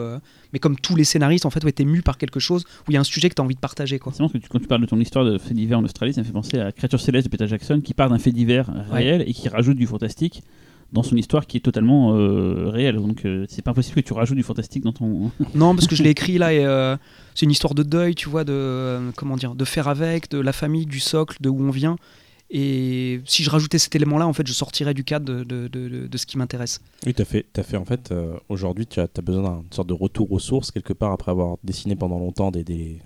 [0.53, 2.95] Mais comme tous les scénaristes, en fait, ouais, t'es mu par quelque chose où il
[2.95, 4.13] y a un sujet que tu as envie de partager quoi.
[4.15, 6.21] C'est que tu- quand tu parles de ton histoire de fait divers en Australie, ça
[6.21, 9.25] me fait penser à Créature Céleste de Peter Jackson qui part d'un fait divers réel
[9.27, 10.43] et qui rajoute du fantastique
[10.93, 12.97] dans son histoire qui est totalement euh, réelle.
[12.97, 15.31] Donc euh, c'est pas impossible que tu rajoutes du fantastique dans ton.
[15.55, 16.97] Non, parce que je l'ai écrit là et euh,
[17.35, 20.53] c'est une histoire de deuil, tu vois, de comment dire, de faire avec, de la
[20.53, 21.97] famille, du socle, de où on vient.
[22.55, 25.69] Et si je rajoutais cet élément-là, en fait, je sortirais du cadre de, de-
[26.07, 26.81] de- ce qui m'intéresse.
[27.07, 29.73] Oui, tu as fait, t'as fait en fait, euh, aujourd'hui, tu as, as besoin d'une
[29.73, 32.63] sorte de retour aux sources, quelque part, après avoir dessiné pendant longtemps des.
[32.65, 32.99] des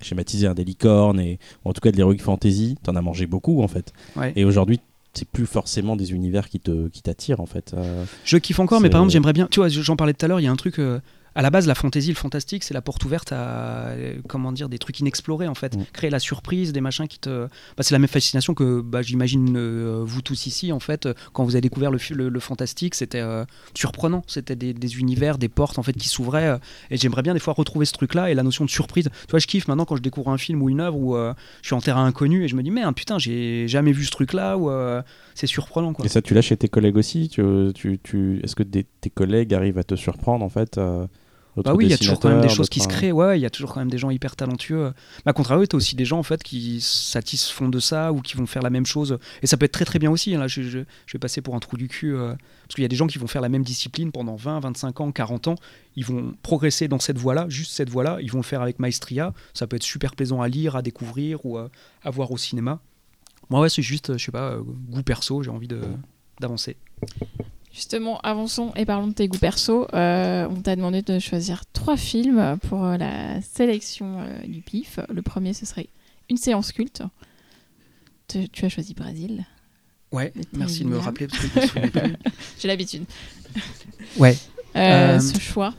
[0.00, 3.02] schématisé hein, des licornes, et ou en tout cas de l'heroic fantasy, tu en as
[3.02, 3.92] mangé beaucoup, en fait.
[4.16, 4.32] Ouais.
[4.34, 4.80] Et aujourd'hui,
[5.12, 7.72] c'est plus forcément des univers qui te qui t'attirent, en fait.
[7.74, 9.46] Euh, Je kiffe encore, mais par exemple, j'aimerais bien.
[9.50, 10.78] Tu vois, j'en parlais tout à l'heure, il y a un truc.
[10.80, 10.98] euh,
[11.34, 13.92] à la base, la fantaisie, le fantastique, c'est la porte ouverte à
[14.28, 15.76] comment dire des trucs inexplorés en fait.
[15.76, 15.84] Mm.
[15.92, 17.46] Créer la surprise, des machins qui te.
[17.76, 21.08] Bah, c'est la même fascination que bah, j'imagine euh, vous tous ici en fait.
[21.32, 23.44] Quand vous avez découvert le, le, le fantastique, c'était euh,
[23.74, 24.22] surprenant.
[24.26, 26.48] C'était des, des univers, des portes en fait qui s'ouvraient.
[26.48, 26.58] euh,
[26.90, 29.08] et j'aimerais bien des fois retrouver ce truc-là et la notion de surprise.
[29.26, 31.66] Tu vois, je kiffe maintenant quand je découvre un film ou une œuvre où je
[31.66, 34.56] suis en terrain inconnu et je me dis merde putain j'ai jamais vu ce truc-là
[34.58, 34.70] ou
[35.34, 36.04] c'est surprenant quoi.
[36.04, 37.42] Et ça, tu l'as chez tes collègues aussi tu,
[37.74, 40.78] tu, tu- Est-ce que des- tes collègues arrivent à te surprendre, en fait
[41.56, 43.12] Bah oui, il y a toujours quand même des choses qui se d'autres, euh, créent.
[43.12, 44.92] Ouais, il y a toujours quand même des gens hyper talentueux.
[45.26, 48.22] Mais à contrario, tu as aussi des gens en fait qui satisfont de ça ou
[48.22, 49.18] qui vont faire la même chose.
[49.42, 50.34] Et ça peut être très très bien aussi.
[50.34, 50.38] hein.
[50.38, 52.14] Là, je, je- je vais passer pour un trou du cul.
[52.14, 52.34] euh,
[52.66, 55.00] parce qu'il y a des gens qui vont faire la même discipline pendant 20, 25
[55.02, 55.54] ans, 40 ans.
[55.94, 58.16] Ils vont progresser dans cette voie-là, juste cette voie-là.
[58.22, 59.34] Ils vont le faire avec maestria.
[59.52, 61.68] Ça peut être super plaisant à lire, à découvrir ou euh,
[62.02, 62.80] à voir au cinéma.
[63.50, 64.56] Moi, ouais, c'est juste, je sais pas,
[64.88, 65.42] goût perso.
[65.42, 65.68] J'ai envie
[66.40, 66.78] d'avancer.
[67.72, 69.86] Justement, avançons et parlons de tes goûts perso.
[69.94, 75.00] Euh, on t'a demandé de choisir trois films pour euh, la sélection euh, du PIF.
[75.08, 75.88] Le premier, ce serait
[76.28, 77.02] une séance culte.
[78.28, 79.46] Tu, tu as choisi Brésil.
[80.12, 82.16] Ouais, merci de me rappeler parce que je me.
[82.60, 83.04] J'ai l'habitude.
[84.18, 84.36] Ouais.
[84.76, 85.74] Euh, Ce choix.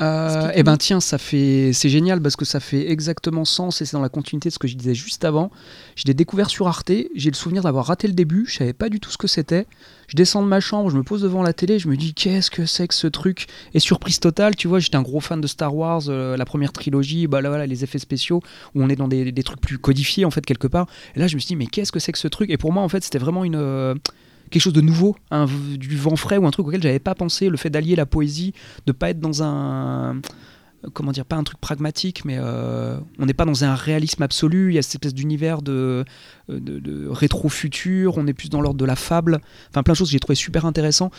[0.00, 3.84] Euh, eh ben tiens, ça fait, c'est génial parce que ça fait exactement sens et
[3.84, 5.52] c'est dans la continuité de ce que je disais juste avant.
[5.94, 6.90] Je l'ai découvert sur Arte.
[7.14, 8.44] J'ai le souvenir d'avoir raté le début.
[8.48, 9.66] Je savais pas du tout ce que c'était.
[10.08, 12.50] Je descends de ma chambre, je me pose devant la télé, je me dis qu'est-ce
[12.50, 13.46] que c'est que ce truc?
[13.72, 16.72] Et surprise totale, tu vois, j'étais un gros fan de Star Wars, euh, la première
[16.72, 18.42] trilogie, bah là voilà, les effets spéciaux
[18.74, 20.86] où on est dans des, des trucs plus codifiés en fait quelque part.
[21.16, 22.50] Et là, je me suis dit mais qu'est-ce que c'est que ce truc?
[22.50, 23.94] Et pour moi, en fait, c'était vraiment une euh,
[24.50, 25.16] quelque chose de nouveau,
[25.76, 27.48] du vent frais ou un truc auquel j'avais pas pensé.
[27.48, 28.52] Le fait d'allier la poésie,
[28.86, 30.20] de pas être dans un
[30.92, 34.70] comment dire, pas un truc pragmatique, mais euh, on n'est pas dans un réalisme absolu.
[34.70, 36.04] Il y a cette espèce d'univers de,
[36.48, 38.18] de, de rétro-futur.
[38.18, 39.40] On est plus dans l'ordre de la fable.
[39.70, 41.10] Enfin, plein de choses que j'ai trouvé super intéressant.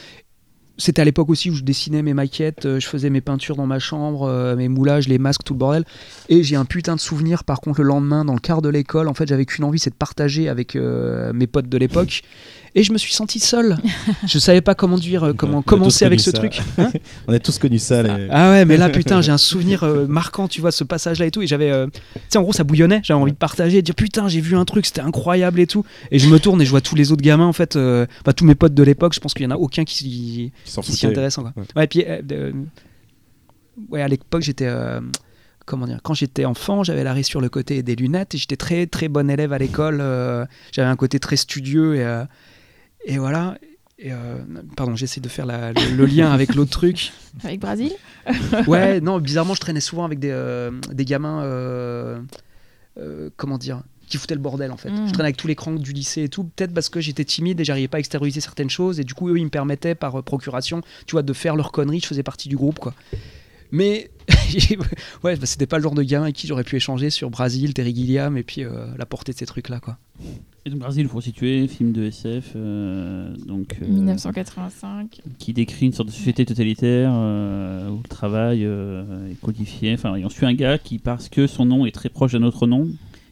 [0.78, 3.66] C'était à l'époque aussi où je dessinais mes maquettes, euh, je faisais mes peintures dans
[3.66, 5.86] ma chambre, euh, mes moulages, les masques, tout le bordel.
[6.28, 9.08] Et j'ai un putain de souvenir, par contre, le lendemain, dans le quart de l'école,
[9.08, 12.24] en fait, j'avais qu'une envie, c'est de partager avec euh, mes potes de l'époque.
[12.78, 13.78] Et je me suis senti seul.
[14.28, 16.38] je savais pas comment dire, euh, comment commencer avec ce ça.
[16.38, 16.60] truc.
[17.28, 18.04] On a tous connu ça.
[18.04, 21.26] les- Ah ouais, mais là, putain, j'ai un souvenir euh, marquant, tu vois, ce passage-là
[21.26, 21.42] et tout.
[21.42, 21.72] Et j'avais.
[21.72, 23.00] euh, Tu sais, en gros, ça bouillonnait.
[23.04, 25.86] J'avais envie de partager, de dire putain, j'ai vu un truc, c'était incroyable et tout.
[26.12, 28.34] Et je me tourne et je vois tous les autres gamins, en fait, euh, bah,
[28.34, 30.92] tous mes potes de l'époque, je pense qu'il y en a aucun qui, s'y- qui
[30.92, 31.38] s'y intéresse.
[31.38, 31.46] Ouais.
[31.78, 32.04] Ouais, et puis.
[33.90, 34.70] ouais, à l'époque, j'étais.
[35.66, 38.86] Comment dire Quand j'étais enfant, j'avais l'arrêt sur le côté des lunettes et j'étais très
[38.86, 39.98] très bon élève à l'école.
[40.00, 42.24] euh, j'avais un côté très studieux et, euh,
[43.06, 43.58] et voilà.
[43.98, 44.36] Et, euh,
[44.76, 47.14] pardon, j'essaie de faire la- le, le lien avec l'autre truc.
[47.44, 47.94] Avec Brésil
[48.68, 52.20] Ouais, non, bizarrement, je traînais souvent avec des, euh, des gamins, euh,
[53.38, 54.90] comment dire, qui foutaient le bordel en fait.
[54.90, 55.08] Mm.
[55.08, 57.60] Je traînais avec tous les cranks du lycée et tout, peut-être parce que j'étais timide
[57.62, 60.22] et j'arrivais pas à extérioriser certaines choses, et du coup, eux, ils me permettaient par
[60.24, 62.94] procuration, tu vois, de faire leurs conneries, je faisais partie du groupe, quoi.
[63.72, 64.12] Mais,
[65.24, 67.74] ouais, bah, c'était pas le genre de gamin avec qui j'aurais pu échanger sur Brésil,
[67.74, 68.64] Terry Gilliam, et puis
[68.98, 69.98] la portée de ces trucs-là, quoi.
[70.68, 75.22] Et donc Brésil, pour situer, film de SF, euh, donc euh, 1985.
[75.38, 79.94] qui décrit une sorte de société totalitaire euh, où le travail euh, est codifié.
[79.94, 82.42] Enfin, et on suit un gars qui, parce que son nom est très proche d'un
[82.42, 82.90] autre nom,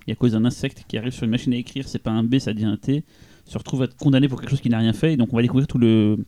[0.07, 2.23] et à cause d'un insecte qui arrive sur une machine à écrire, c'est pas un
[2.23, 3.03] B, ça dit un T,
[3.45, 5.13] se retrouve à être condamné pour quelque chose qu'il n'a rien fait.
[5.13, 6.23] Et donc on va découvrir tout le,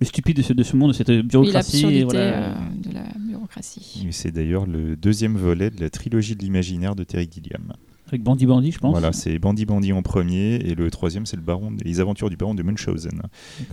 [0.00, 1.52] le stupide de ce, de ce monde, de cette Oui, bureaucratie.
[1.82, 2.20] l'absurdité et voilà.
[2.50, 2.54] euh,
[2.88, 4.04] de la bureaucratie.
[4.10, 7.72] C'est d'ailleurs le deuxième volet de la trilogie de l'imaginaire de Terry Gilliam.
[8.10, 8.90] Avec Bandy Bandy, je pense.
[8.90, 12.36] Voilà, c'est Bandy Bandy en premier et le troisième c'est le baron, les aventures du
[12.36, 13.22] baron de Munchausen.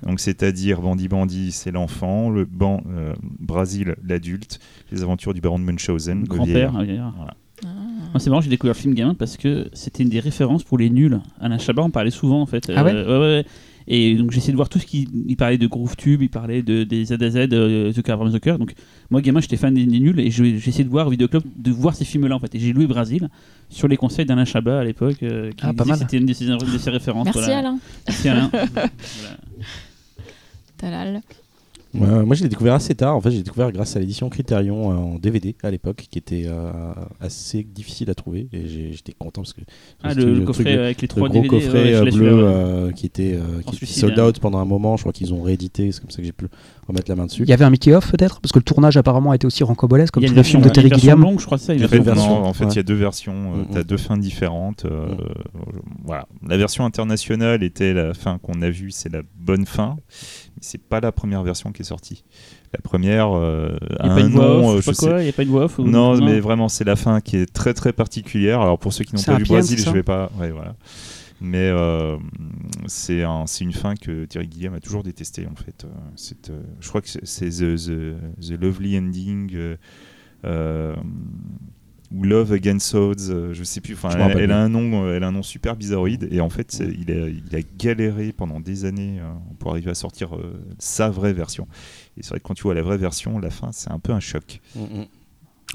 [0.04, 4.60] Donc c'est-à-dire Bandy Bandy c'est l'enfant, le ban, euh, Brasil l'adulte,
[4.92, 6.72] les aventures du baron de Munchausen Le grand-père.
[6.72, 7.34] Voilà.
[7.66, 7.70] Ah.
[8.12, 10.78] Moi, c'est marrant, j'ai découvert le film gamin parce que c'était une des références pour
[10.78, 11.20] les nuls.
[11.42, 12.72] Alain Chabat en parlait souvent en fait.
[12.76, 13.46] Ah ouais ouais, ouais, ouais.
[13.90, 16.62] Et donc j'ai essayé de voir tout ce qu'il il parlait de GrooveTube, il parlait
[16.62, 18.60] de, des Z à Z, euh, The of the Cœur.
[18.60, 18.74] Donc
[19.10, 21.44] moi gamin j'étais fan des, des nuls et je- j'ai essayé de voir au vidéoclub
[21.56, 22.54] de voir ces films-là en fait.
[22.56, 23.30] Et j'ai loué Brésil
[23.70, 26.00] sur les conseils d'Alain Chabat à l'époque, euh, qui Ah, pas disait mal.
[26.00, 27.26] que c'était une de ses, une de ses références.
[27.26, 27.58] Merci voilà.
[27.60, 27.80] Alain.
[28.08, 28.50] Merci Alain.
[28.52, 28.90] Voilà.
[30.78, 31.22] Talal.
[32.00, 33.16] Ouais, moi, je l'ai découvert assez tard.
[33.16, 36.44] En fait, j'ai découvert grâce à l'édition Criterion euh, en DVD à l'époque, qui était
[36.48, 36.72] euh,
[37.20, 38.48] assez difficile à trouver.
[38.54, 39.62] Et j'étais content parce que
[40.04, 41.50] Ah, le, le coffret de- avec les le trois gros DVD.
[41.50, 44.28] coffret ouais, euh, bleu euh, qui était, euh, qui était suicide, sold hein.
[44.28, 44.98] out pendant un moment.
[44.98, 45.92] Je crois qu'ils ont réédité.
[45.92, 46.48] C'est comme ça que j'ai pu
[46.88, 47.44] remettre la main dessus.
[47.44, 48.40] Il y avait un Mickey Off peut-être?
[48.42, 50.70] Parce que le tournage apparemment a été aussi rancobolesque, comme tous une les films de
[50.70, 51.20] Terry Gilliam.
[51.22, 51.74] longue, je crois que ça.
[51.74, 52.76] une Il y a version en fait, il ouais.
[52.76, 53.34] y a deux versions.
[53.34, 53.68] Mhm.
[53.72, 54.86] tu as deux fins différentes.
[54.86, 55.08] euh,
[56.06, 56.28] voilà.
[56.48, 59.96] La version internationale était la fin qu'on a vue, c'est la bonne fin.
[60.56, 62.24] Mais c'est pas la première version qui est sortie.
[62.74, 64.68] La première euh, Il a n'y a pas un une voix nom.
[64.70, 66.18] off, je sais je pas quoi, il n'y a pas une voix off ou- Non,
[66.24, 68.62] mais vraiment, c'est la fin qui est très très particulière.
[68.62, 70.30] Alors pour ceux qui n'ont pas vu Brésil, je vais pas.
[70.40, 70.76] Ouais, voilà.
[71.40, 72.18] Mais euh,
[72.88, 75.86] c'est un, c'est une fin que Terry Gilliam a toujours détestée en fait.
[75.86, 75.88] Euh,
[76.50, 78.16] euh, je crois que c'est, the, the,
[78.48, 79.76] the Lovely Ending.
[80.46, 80.96] euh,
[82.12, 83.94] ou Love Against Odds, euh, je sais plus.
[83.94, 86.28] Enfin, elle, a un nom, euh, elle a un nom super bizarroïde.
[86.32, 89.26] Et en fait, il a, il a galéré pendant des années euh,
[89.60, 91.68] pour arriver à sortir euh, sa vraie version.
[92.18, 94.14] Et c'est vrai que quand tu vois la vraie version, la fin, c'est un peu
[94.14, 94.62] un choc.
[94.76, 95.06] Mm, mm.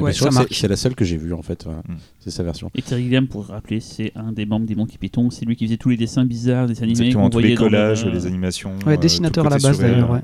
[0.02, 0.54] Ouais, ça que marque.
[0.54, 1.66] c'est- la seule que j'ai vue en fait.
[1.66, 1.96] Mm.
[2.18, 2.70] C'est sa version.
[2.74, 5.28] Et Terry Gilliam, pour rappeler, c'est un des membres des Monty Python.
[5.28, 8.24] C'est lui qui faisait tous les dessins bizarres des animés Exactement, tous les collages, les
[8.24, 8.78] animations.
[8.86, 10.20] Ouais, dessinateur à la base, d'ailleurs, ouais.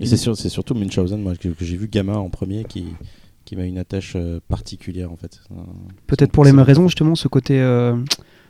[0.00, 2.86] Et c'est sûr, c'est surtout Munchausen moi, que, que j'ai vu gamin en premier qui,
[3.52, 5.42] qui m'a une attache euh, particulière en fait.
[6.06, 7.94] Peut-être pour les mêmes raisons, justement, ce côté, euh,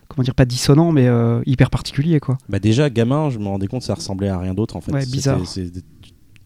[0.06, 2.38] comment dire, pas dissonant, mais euh, hyper particulier, quoi.
[2.48, 4.92] Bah déjà gamin, je me rendais compte que ça ressemblait à rien d'autre en fait.
[4.92, 5.40] Ouais, bizarre.
[5.42, 5.72] tu-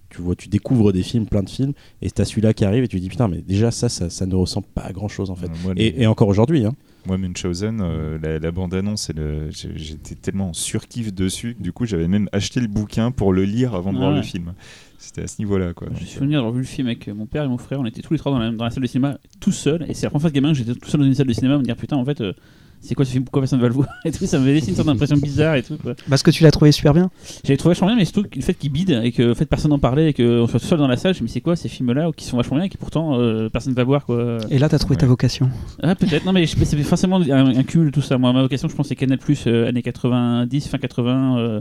[0.08, 2.88] tu vois, tu découvres des films, plein de films, et t'as celui-là qui arrive et
[2.88, 5.28] tu te dis putain, mais déjà ça, ça, ça ne ressemble pas à grand chose
[5.30, 5.48] en fait.
[5.48, 6.74] Euh, moi, les- Et, et encore aujourd'hui, hein.
[7.06, 11.84] Moi, Munchausen, euh, la, la bande-annonce, le- j'étais tellement en surkiff dessus que du coup,
[11.84, 14.16] j'avais même acheté le bouquin pour le lire avant de voir Ouais.
[14.16, 14.54] le film.
[14.98, 15.88] C'était à ce niveau-là, quoi.
[15.94, 17.80] J'ai Donc, souvenir d'avoir vu le film avec mon père et mon frère.
[17.80, 19.84] On était tous les trois dans la, dans la salle de cinéma, tout seul.
[19.88, 21.32] Et c'est la première fois que gamin que j'étais tout seul dans une salle de
[21.32, 22.32] cinéma, me dire putain, en fait, euh,
[22.80, 23.24] c'est quoi ce film?
[23.24, 23.88] Pourquoi personne ne va le voir?
[24.04, 25.76] Et tout, ça m'avait laissé une sorte d'impression bizarre et tout.
[25.76, 25.94] quoi.
[26.08, 27.10] Parce que tu l'as trouvé super bien.
[27.44, 29.70] J'avais trouvé vachement bien, mais surtout le fait qu'il bide et que en fait, personne
[29.70, 31.56] n'en parlait et qu'on soit tout seul dans la salle, je me dis c'est quoi
[31.56, 34.38] ces films-là qui sont vachement bien et qui pourtant euh, personne ne va voir quoi.
[34.50, 35.50] Et là, t'as trouvé ta vocation.
[35.82, 38.18] Ah peut-être, non mais je- c'est forcément un, un cumul de tout ça.
[38.18, 41.38] Moi, ma vocation, je pense, c'est Canal Plus années 90, fin 80.
[41.38, 41.60] euh,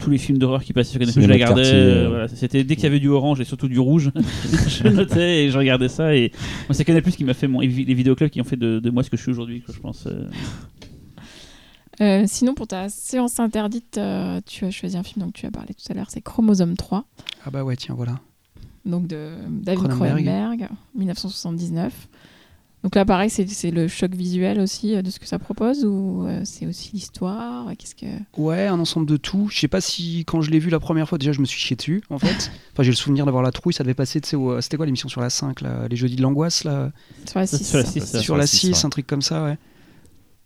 [0.00, 1.62] tous les films d'horreur qui passaient sur Canal Plus, je les regardais.
[1.66, 2.08] euh, euh.
[2.08, 2.28] voilà.
[2.28, 4.10] C'était dès qu'il y avait du orange et surtout du rouge,
[4.68, 6.14] je notais et je regardais ça.
[6.16, 6.32] Et
[6.68, 8.90] moi, c'est Canal Plus qui m'a fait mon, les vidéoclubs qui ont fait de, de
[8.90, 10.06] moi ce que je suis aujourd'hui, je pense.
[10.06, 10.28] euh.
[12.00, 15.50] Euh, sinon, pour ta séance interdite, euh, tu as choisi un film dont tu as
[15.50, 17.04] parlé tout à l'heure, c'est Chromosome 3,
[17.44, 18.18] Ah bah ouais, tiens, voilà.
[18.86, 19.88] donc de David.
[19.88, 21.92] Cronenberg, 1979.
[22.82, 25.84] Donc là, pareil, c'est c'est le choc visuel aussi euh, de ce que ça propose
[25.84, 28.06] ou euh, c'est aussi l'histoire Qu'est-ce que
[28.38, 29.48] Ouais, un ensemble de tout.
[29.50, 31.60] Je sais pas si quand je l'ai vu la première fois, déjà je me suis
[31.60, 32.50] chié dessus en fait.
[32.72, 34.86] Enfin, j'ai le souvenir d'avoir la trouille, ça devait passer, tu sais, au- c'était quoi
[34.86, 36.92] l'émission sur la 5, là, les jeudis de l'angoisse, là?
[37.28, 38.20] Sur la Ça, 6 sur la six, ça.
[38.20, 38.86] Sur la six, 6, ouais.
[38.86, 39.58] un truc comme ça, ouais.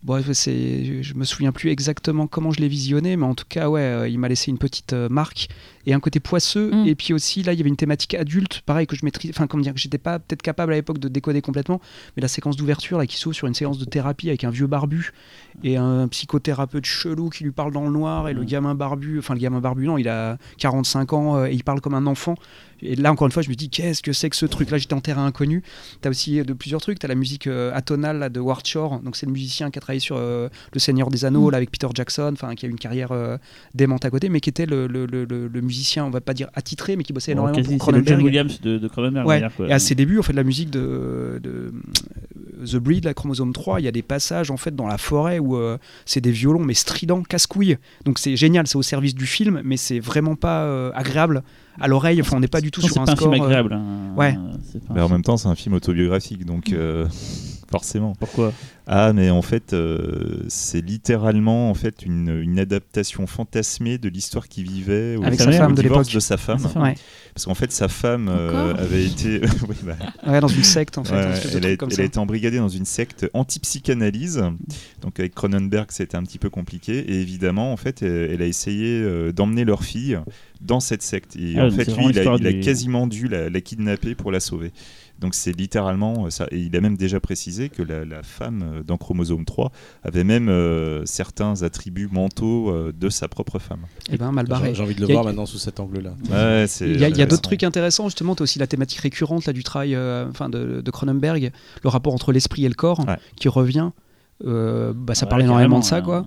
[0.04, 3.70] Bref, c'est, je me souviens plus exactement comment je l'ai visionné, mais en tout cas,
[3.70, 5.48] ouais, euh, il m'a laissé une petite euh, marque
[5.86, 6.70] et un côté poisseux.
[6.72, 6.86] Mm.
[6.86, 9.46] Et puis aussi, là, il y avait une thématique adulte, pareil que je maîtrise, enfin,
[9.46, 11.80] comment dire, que j'étais pas peut-être capable à l'époque de décoder complètement,
[12.16, 14.66] mais la séquence d'ouverture là qui s'ouvre sur une séance de thérapie avec un vieux
[14.66, 15.12] barbu
[15.62, 18.46] et un psychothérapeute chelou qui lui parle dans le noir et le Mm.
[18.46, 21.80] gamin barbu, enfin le gamin barbu non, il a 45 ans euh, et il parle
[21.80, 22.34] comme un enfant.
[22.82, 24.78] Et là encore une fois, je me dis qu'est-ce que c'est que ce truc Là,
[24.78, 25.62] j'étais en terrain inconnu.
[26.00, 26.98] T'as aussi euh, de plusieurs trucs.
[26.98, 29.80] T'as la musique euh, atonale là, de Ward Shore, donc c'est le musicien qui a
[29.80, 31.50] travaillé sur euh, Le Seigneur des Anneaux Mm.
[31.52, 33.10] là, avec Peter Jackson, enfin qui a eu une carrière
[33.74, 36.34] démente à côté, mais qui était le, le- le- le- le musicien, on va pas
[36.34, 38.24] dire attitré, mais qui bossait énormément pour c'est le John Cronenberg.
[38.24, 39.26] Williams de, de Cronenberg.
[39.26, 41.72] Ouais, et à ses débuts, en fait, la musique de, de
[42.66, 45.38] The Breed, la chromosome 3, il y a des passages en fait dans la forêt
[45.38, 45.58] où
[46.06, 47.76] c'est des violons mais stridents, casse-couilles.
[48.04, 51.42] Donc c'est génial, c'est au service du film, mais c'est vraiment pas agréable
[51.80, 52.20] à l'oreille.
[52.20, 53.30] Enfin, on n'est pas du tout sur c'est un pas un score.
[53.32, 53.72] film euh, agréable.
[53.72, 53.82] hein.
[54.16, 54.36] ouais.
[54.72, 57.06] C'est pas un Mais en film- même temps, c'est un film autobiographique, donc euh,
[57.70, 58.12] forcément.
[58.18, 58.52] Pourquoi?
[58.86, 64.46] Ah, mais en fait, euh, c'est littéralement en fait une, une adaptation fantasmée de l'histoire
[64.48, 66.14] qu'il vivait au, Avec sa au femme de divorce l'époque.
[66.14, 66.58] de sa femme.
[66.58, 66.82] Sa femme.
[66.82, 66.94] Ouais.
[67.32, 69.40] Parce qu'en fait, sa femme euh, avait été.
[69.68, 69.96] oui, bah,
[70.26, 71.14] Ouais, dans une secte en fait.
[71.14, 72.02] Ouais, un elle, a, truc comme elle ça.
[72.02, 74.42] a été embrigadée dans une secte anti-psychanalyse.
[75.00, 76.98] Donc avec Cronenberg, c'était un petit peu compliqué.
[76.98, 80.18] Et évidemment, en fait, elle, elle a essayé euh, d'emmener leur fille
[80.60, 81.36] dans cette secte.
[81.36, 84.40] Et Ah, en fait, lui, il a, il quasiment dû la, la kidnapper pour la
[84.40, 84.72] sauver.
[85.20, 86.46] Donc c'est littéralement euh, ça.
[86.50, 89.70] Et il a même déjà précisé que la, la femme euh, dans Chromosome 3
[90.02, 93.82] avait même euh, certains attributs mentaux euh, de sa propre femme.
[94.10, 94.74] Eh ben, mal barré.
[94.74, 96.14] J'ai envie de le a- voir maintenant sous cet angle-là.
[96.30, 98.34] Ouais, Il y a, d'autres trucs intéressants, justement.
[98.34, 101.88] Tu as aussi la thématique récurrente là, du travail euh, enfin, de, de Cronenberg, le
[101.88, 103.16] rapport entre l'esprit et le corps Ouais.
[103.36, 103.90] qui revient.
[104.44, 106.26] Euh, bah, ça Ouais, parle énormément de ça, quoi.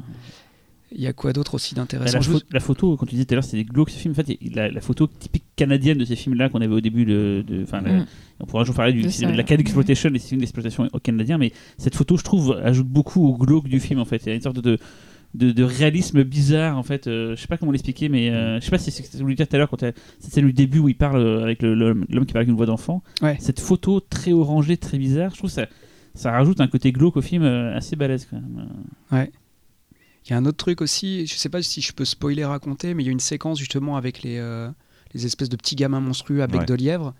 [0.94, 2.20] Il y a quoi d'autre aussi d'intéressant
[2.52, 4.14] la, photo, quand tu disais tout à l'heure, c'est des glauques ce film.
[4.14, 7.44] En fait, la, la photo typique canadienne de ces films-là qu'on avait au début de.
[7.48, 8.06] de- la- Mm.
[8.40, 9.62] On pourra un jour parler du De cinéma de la Canadian ouais.
[9.70, 13.68] Exploitation, les films d'exploitation au canadien, mais cette photo, je trouve, ajoute beaucoup au glauque
[13.68, 14.22] du film en fait.
[14.26, 14.78] Il y a une sorte de,
[15.34, 17.08] de, de réalisme bizarre en fait.
[17.08, 19.18] Euh, je sais pas comment l'expliquer, mais euh, je sais pas si c'est ce que
[19.18, 19.94] tu voulais dire tout à l'heure quand c'est
[20.32, 23.02] celle du début où il parle euh, avec l'homme qui parle avec une voix d'enfant.
[23.24, 23.36] Ouais.
[23.40, 25.66] Cette photo très orangée, très bizarre, je trouve ça.
[26.14, 28.68] Ça rajoute un côté glauque au film euh, assez balèze quand même.
[30.28, 32.94] Il y a un autre truc aussi, je sais pas si je peux spoiler, raconter,
[32.94, 34.70] mais il y a une séquence justement avec les, euh,
[35.14, 36.66] les espèces de petits gamins monstrueux à bec Ouais.
[36.66, 37.14] de lièvre,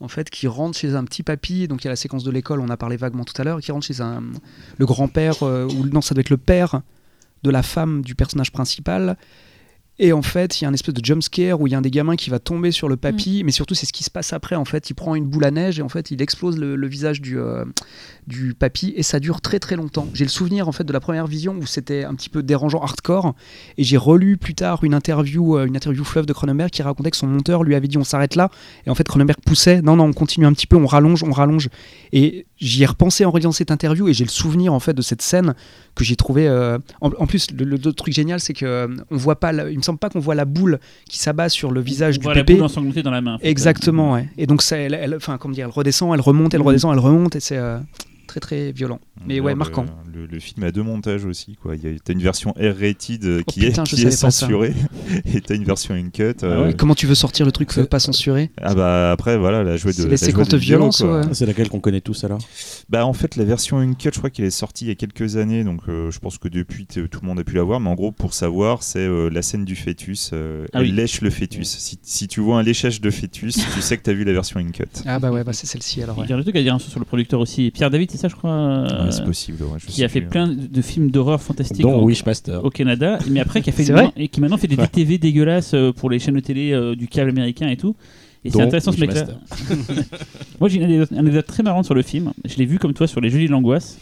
[0.00, 1.68] en fait, qui rentrent chez un petit papy.
[1.68, 3.60] Donc il y a la séquence de l'école, on a parlé vaguement tout à l'heure,
[3.60, 4.22] qui rentre chez un,
[4.78, 6.80] le grand-père, euh, ou non, ça doit être le père
[7.42, 9.16] de la femme du personnage principal.
[9.98, 11.78] Et en fait, il y a un espèce de jump scare où il y a
[11.78, 14.10] un des gamins qui va tomber sur le papy, mais surtout c'est ce qui se
[14.10, 14.54] passe après.
[14.54, 16.86] En fait, il prend une boule à neige et en fait, il explose le, le
[16.86, 17.64] visage du, euh,
[18.26, 20.08] du papy et ça dure très très longtemps.
[20.12, 22.82] J'ai le souvenir en fait de la première vision où c'était un petit peu dérangeant
[22.82, 23.34] hardcore
[23.78, 27.10] et j'ai relu plus tard une interview, euh, une interview fleuve de Cronenberg qui racontait
[27.10, 28.50] que son monteur lui avait dit on s'arrête là
[28.86, 31.30] et en fait Cronenberg poussait non non on continue un petit peu, on rallonge, on
[31.30, 31.68] rallonge
[32.12, 35.02] et j'y ai repensé en relisant cette interview et j'ai le souvenir en fait de
[35.02, 35.54] cette scène
[35.94, 36.48] que j'ai trouvé.
[36.48, 39.52] euh, en, en plus, le, le- le truc génial, c'est que euh, on voit pas.
[39.52, 40.78] la- il me semble pas qu'on voit la boule
[41.08, 42.54] qui s'abat sur le visage On du voit la bébé.
[42.54, 43.34] boule ensanglantée dans la main.
[43.34, 43.48] en fait.
[43.48, 44.28] Exactement, ouais.
[44.38, 46.66] Et donc ça, elle, elle- enfin comment dire, elle redescend, elle remonte, elle Mhm.
[46.66, 47.78] redescend, elle remonte, et c'est euh,
[48.26, 49.00] très très violent.
[49.26, 49.86] Mais ouais, marquant.
[50.12, 51.56] Le, le film a deux montages aussi.
[51.60, 51.76] Quoi.
[51.76, 54.74] Il y a t'as une version R-rated euh, Oh qui putain, est, qui est censurée
[55.24, 56.34] et t'as une version uncut.
[56.42, 59.62] euh, Et comment tu veux sortir le truc euh, pas censuré Ah bah après voilà
[59.64, 61.22] la jouée de C'est les séquences de violence, ouais.
[61.32, 62.40] C'est laquelle qu'on connaît tous alors?
[62.88, 65.36] Bah en fait la version uncut je crois qu'elle est sortie il y a quelques
[65.36, 67.88] années donc euh, je pense que depuis tout le monde a pu la voir mais
[67.90, 70.92] en gros pour savoir c'est euh, la scène du fœtus euh, Ah elle oui.
[70.92, 74.12] lèche le fœtus si, si tu vois un léchage de fœtus tu sais que t'as
[74.12, 76.16] vu la version uncut Ah bah ouais, bah c'est celle-ci alors.
[76.24, 77.70] Il y a un truc à dire sur le producteur aussi.
[77.70, 78.50] Pierre David, c'est ça, je crois.
[78.50, 79.62] euh, Ouais, c'est possible.
[79.62, 80.30] ouais, je qui sais a fait plus.
[80.30, 82.64] plein de films d'horreur fantastiques Dont au, Wishmaster.
[82.64, 84.84] au Canada, mais après qui a fait une- et qui maintenant fait des Ouais.
[84.86, 87.94] DTV dégueulasses euh, pour les chaînes de télé euh, du câble américain et tout.
[88.44, 89.26] Et c'est intéressant ce mec-là.
[90.60, 92.32] Moi j'ai une anecdote, très marrante sur le film.
[92.44, 93.98] Je l'ai vu comme toi sur les Jeudis de l'angoisse,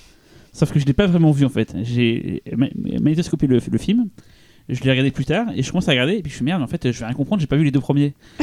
[0.53, 1.75] sauf que je l'ai pas vraiment vu en fait.
[1.83, 2.69] J'ai ma-
[3.01, 4.07] magnétoscopé le, le film.
[4.69, 6.63] Je l'ai regardé plus tard et je commence à regarder et puis je suis merde
[6.63, 8.15] en fait je vais rien comprendre j'ai pas vu les deux premiers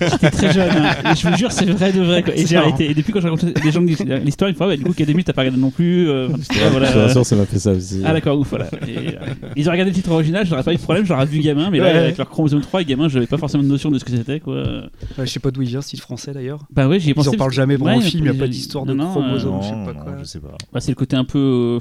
[0.00, 1.12] j'étais très jeune hein.
[1.12, 2.34] et je vous jure c'est vrai de vrai quoi.
[2.36, 4.82] et j'ai arrêté et depuis quand j'ai rencontré des gens l'histoire une fois bah, du
[4.82, 6.86] coup Académie t'as pas regardé non plus euh, Ouais, voilà.
[6.88, 8.02] Je te rassure, ça m'a fait ça aussi.
[8.04, 8.66] Ah d'accord, ouf, voilà.
[8.86, 9.12] Et, euh,
[9.56, 11.78] ils ont regardé le titre original, j'aurais pas eu de problème, j'aurais vu gamin, mais
[11.78, 11.90] là, Ouais.
[11.98, 14.40] avec leur chromosome 3 et gamin, j'avais pas forcément de notion de ce que c'était,
[14.40, 14.54] quoi.
[14.62, 14.82] Ouais,
[15.18, 16.64] je sais pas d'où il vient, style français d'ailleurs.
[16.72, 17.30] Bah ouais, j'y ai Ils pensé.
[17.30, 20.24] en parlent jamais Ouais, le film, il n'y a mais- pas d'histoire de euh, je
[20.24, 20.58] sais pas quoi.
[20.58, 21.78] je bah, c'est le côté un peu.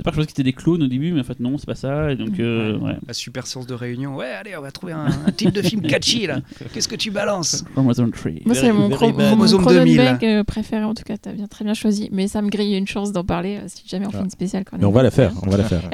[0.00, 1.74] Départ, je pensais que c'était des clones au début, mais en fait, non, c'est pas
[1.74, 2.10] ça.
[2.12, 2.96] Et donc, euh, ouais.
[3.06, 4.16] La super séance de réunion.
[4.16, 6.40] Ouais, allez, on va trouver un, un type de film catchy là.
[6.74, 7.64] Qu'est-ce que tu balances?
[7.72, 8.32] Chromosome 3.
[8.44, 10.36] Moi, c'est mon, very chro- Chromosome Cronenberg 2000.
[10.38, 12.08] euh, préféré, en tout cas, t'as bien, très bien choisi.
[12.12, 14.24] Mais ça me grille une chance d'en parler euh, si jamais on fait Ah.
[14.24, 14.64] une spéciale.
[14.78, 15.82] Mais on va la faire, on va la faire.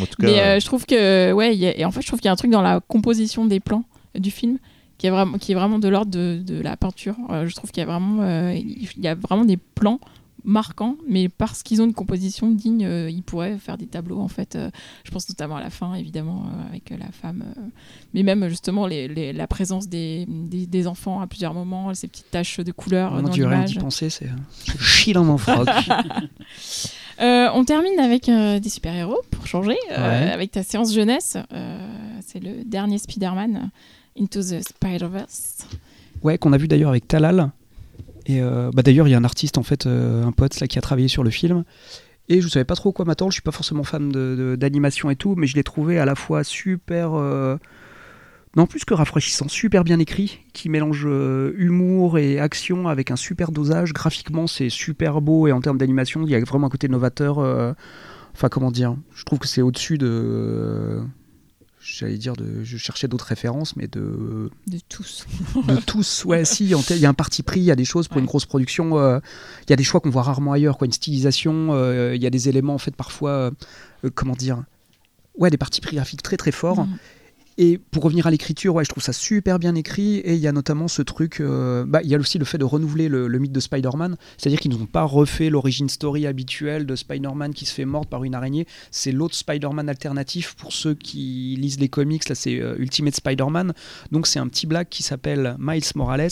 [0.00, 2.02] En tout cas, Mais euh, je trouve que, ouais, il y a- et en fait,
[2.02, 3.84] je trouve qu'il y a un truc dans la composition des plans
[4.18, 4.58] du film
[4.96, 7.14] qui est vraiment, qui est vraiment de l'ordre de, de la peinture.
[7.30, 10.00] Euh, je trouve qu'il y a vraiment, euh, il y a vraiment des plans
[10.48, 14.28] marquants, mais parce qu'ils ont une composition digne, euh, ils pourraient faire des tableaux en
[14.28, 14.56] fait.
[14.56, 14.70] Euh,
[15.04, 17.44] je pense notamment à la fin, évidemment, euh, avec la femme,
[18.14, 22.08] mais même justement les, les- la présence des, des, des enfants à plusieurs moments, ces
[22.08, 23.72] petites taches de couleur Mon dans l'image.
[23.72, 24.30] d'y penser, c'est.
[25.12, 25.68] Dans mon froc.
[27.20, 29.96] On termine avec des super-héros, pour changer, Ouais.
[30.32, 31.36] avec ta séance jeunesse.
[32.26, 33.70] C'est le dernier Spider-Man,
[34.18, 35.66] Into the Spider-Verse.
[36.22, 37.50] Ouais, qu'on a vu d'ailleurs avec Talal.
[38.28, 40.66] Et euh, bah d'ailleurs, il y a un artiste, en fait, euh, un pote là,
[40.68, 41.64] qui a travaillé sur le film.
[42.28, 43.30] Et je savais pas trop quoi m'attendre.
[43.32, 46.04] Je suis pas forcément fan de- de- d'animation et tout, mais je l'ai trouvé à
[46.04, 47.14] la fois super.
[47.14, 47.56] euh,
[48.56, 51.06] non, plus que rafraîchissant, super bien écrit, qui mélange
[51.56, 53.92] humour et action avec un super dosage.
[53.92, 57.38] Graphiquement, c'est super beau et en termes d'animation, il y a vraiment un côté novateur.
[58.34, 61.00] Enfin, comment dire Je trouve que c'est au-dessus de.
[61.80, 65.26] J'allais dire, de, je cherchais d'autres références, mais de, De tous.
[65.68, 66.24] de tous.
[66.24, 68.20] Ouais, si, il y a un parti pris, il y a des choses pour Ouais.
[68.22, 69.20] une grosse production, euh,
[69.66, 72.26] il y a des choix qu'on voit rarement ailleurs, quoi, une stylisation, euh, il y
[72.26, 74.64] a des éléments, en fait, parfois, euh, comment dire,
[75.38, 76.84] ouais, des partis pris graphiques très très forts.
[76.84, 76.98] Mm.
[77.60, 80.18] Et pour revenir à l'écriture, ouais, je trouve ça super bien écrit.
[80.18, 81.40] Et il y a notamment ce truc.
[81.40, 84.16] euh, bah, il y a aussi le fait de renouveler le, mythe de Spider-Man.
[84.36, 88.22] C'est-à-dire qu'ils n'ont pas refait l'origine story habituelle de Spider-Man qui se fait mordre par
[88.22, 88.68] une araignée.
[88.92, 92.28] C'est l'autre Spider-Man alternatif pour ceux qui lisent les comics.
[92.28, 93.72] Là, c'est euh, Ultimate Spider-Man.
[94.12, 96.28] Donc, c'est un petit black qui s'appelle Miles Morales.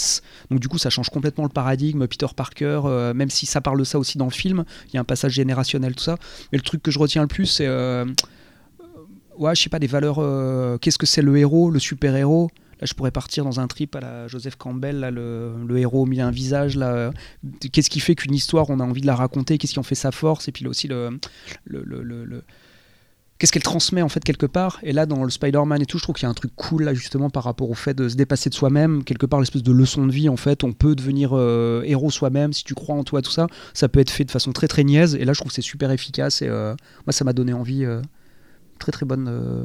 [0.51, 2.07] Donc, du coup, ça change complètement le paradigme.
[2.07, 4.97] Peter Parker, euh, même si ça parle de ça aussi dans le film, il y
[4.97, 6.19] a un passage générationnel, tout ça.
[6.53, 7.67] Mais le truc que je retiens le plus, c'est.
[9.39, 10.17] Ouais, je sais pas, des valeurs.
[10.19, 12.51] euh, Qu'est-ce que c'est le héros, le super-héros?
[12.81, 16.03] Là, je pourrais partir dans un trip à la Joseph Campbell, là, le, le héros
[16.03, 16.77] au milieu d'un visage.
[16.77, 17.11] Là,
[17.73, 19.57] qu'est-ce qui fait qu'une histoire, on a envie de la raconter?
[19.57, 20.49] Qu'est-ce qui en fait sa force?
[20.49, 21.19] Et puis là aussi, le,
[21.65, 22.45] le, le-
[23.39, 24.79] qu'est-ce qu'elle transmet en fait quelque part?
[24.83, 26.85] Et là, dans le Spider-Man et tout, je trouve qu'il y a un truc cool
[26.85, 29.73] là justement par rapport au fait de se dépasser de soi-même, quelque part l'espèce de
[29.73, 30.63] leçon de vie en fait.
[30.63, 33.47] On peut devenir euh, héros soi-même si tu crois en toi, tout ça.
[33.73, 35.15] Ça peut être fait de façon très très niaise.
[35.15, 36.43] Et là, je trouve que c'est super efficace.
[36.43, 36.75] Et euh,
[37.07, 37.87] moi, ça m'a donné envie.
[38.79, 39.65] Très très bonne euh,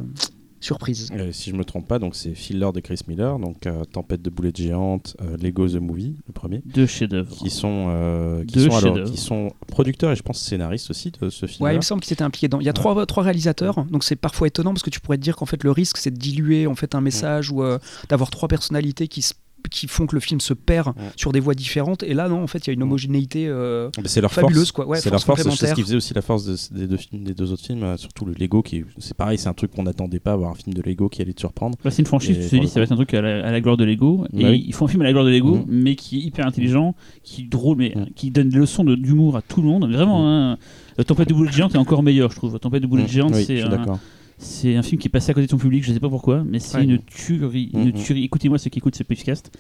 [0.60, 1.10] surprise.
[1.32, 4.30] Si je me trompe pas, donc c'est Filler de Chris Miller, donc euh, Tempête de
[4.30, 7.36] boulettes géantes, euh, Lego the Movie, le premier, Deux chefs-d'œuvre.
[7.36, 11.12] qui sont, euh, qui, Deux sont alors, qui sont producteurs et je pense scénaristes aussi
[11.20, 11.66] de ce film.
[11.66, 12.60] Ouais, il me semble qu'ils étaient impliqués dans.
[12.60, 15.24] Il y a trois, trois réalisateurs, donc c'est parfois étonnant parce que tu pourrais te
[15.24, 17.80] dire qu'en fait le risque c'est de diluer en fait un message ou euh,
[18.10, 19.34] d'avoir trois personnalités qui se-
[19.72, 20.94] qui font que le film se perd Ouais.
[21.16, 22.04] sur des voies différentes.
[22.04, 24.72] Et là, non, en fait, il y a une homogénéité euh, c'est leur fabuleuse, force.
[24.74, 24.86] quoi.
[24.88, 27.24] Ouais, c'est leur force c'est ce qui faisait aussi la force de- des, deux films,
[27.24, 29.72] des deux autres films, euh, surtout le Lego, qui est- c'est pareil, c'est un truc
[29.72, 31.78] qu'on n'attendait pas, avoir un film de Lego qui allait te surprendre.
[31.84, 33.48] Là, c'est une franchise, Et tu te dis, ça va être un truc à la,
[33.48, 34.26] à la gloire de Lego.
[34.34, 34.64] Et Bah oui.
[34.68, 35.66] ils font un film à la gloire de Lego, Mhm.
[35.70, 36.94] mais qui est hyper intelligent,
[37.24, 38.08] qui est drôle, mais Mhm.
[38.16, 39.90] qui donne des leçons de- d'humour à tout le monde.
[39.92, 40.58] Vraiment, hein.
[40.98, 42.54] La Tempête de boulettes géantes est encore meilleur, je trouve.
[42.54, 43.36] La Tempête de boulettes géantes, Mm.
[43.36, 44.00] oui, je c'est suis un, d'accord.
[44.44, 46.44] C'est un film qui est passé à côté de son public, je sais pas pourquoi,
[46.44, 46.84] mais c'est Ouais.
[46.84, 47.70] une tuerie.
[47.74, 48.24] Une tuerie.
[48.24, 49.52] Écoutez-moi ceux qui écoutent ce podcast.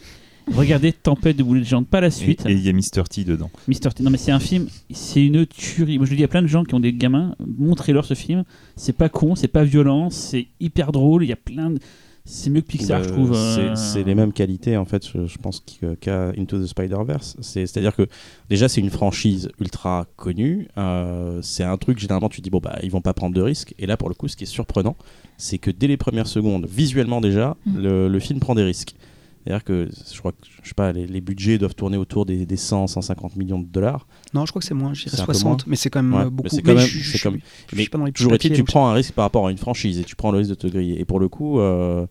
[0.52, 2.44] Regardez Tempête de boulettes géantes, pas la suite.
[2.48, 3.04] et il y a Mr.
[3.08, 3.52] T dedans.
[3.68, 4.02] Mister T.
[4.02, 5.98] Non, mais c'est un film, c'est une tuerie.
[6.00, 8.44] Moi, je le dis à plein de gens qui ont des gamins, montrez-leur ce film.
[8.76, 11.24] C'est pas con, c'est pas violent, c'est hyper drôle.
[11.24, 11.80] Il y a plein de.
[12.24, 13.34] C'est mieux que Pixar, Bah, je trouve.
[13.34, 16.68] c'est- euh, C'est les mêmes qualités en fait, je, je pense que- qu'à Into the
[16.68, 17.36] Spider-Verse.
[17.42, 18.08] C'est- C'est-à-dire que
[18.50, 20.68] déjà c'est une franchise ultra connue.
[20.78, 23.74] euh, c'est un truc généralement tu dis bon bah ils vont pas prendre de risques.
[23.80, 24.96] Et là pour le coup ce qui est surprenant,
[25.38, 27.80] c'est que dès les premières secondes, visuellement déjà, Mm.
[27.82, 28.96] le, le film prend des risques.
[29.44, 32.46] C'est-à-dire que je crois que je sais pas, les, les budgets doivent tourner autour des,
[32.46, 34.06] des 100, 150 millions de dollars.
[34.34, 36.04] Non, je crois que c'est moins, je dirais C'est un peu 60, mais c'est quand
[36.04, 36.56] même Ouais, euh, mais beaucoup.
[36.64, 37.40] quand même- je, je- comme-
[37.74, 39.52] mais suis pas dans les petits Toujours est-il, tu prends un risque par rapport à
[39.52, 41.00] une franchise et tu prends le risque de te griller.
[41.00, 42.06] Et pour le coup, euh,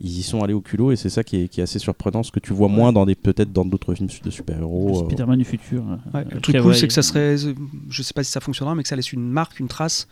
[0.00, 2.22] ils y sont allés au culot et c'est ça qui est, qui est assez surprenant,
[2.22, 5.00] ce que tu vois moins dans des peut-être dans d'autres films de super-héros.
[5.04, 5.82] euh, Spider-Man du futur.
[6.12, 7.36] Ouais, euh, le truc cool, c'est que ça serait.
[7.88, 10.06] Je sais pas si ça fonctionnera, mais que ça laisse une marque, une trace.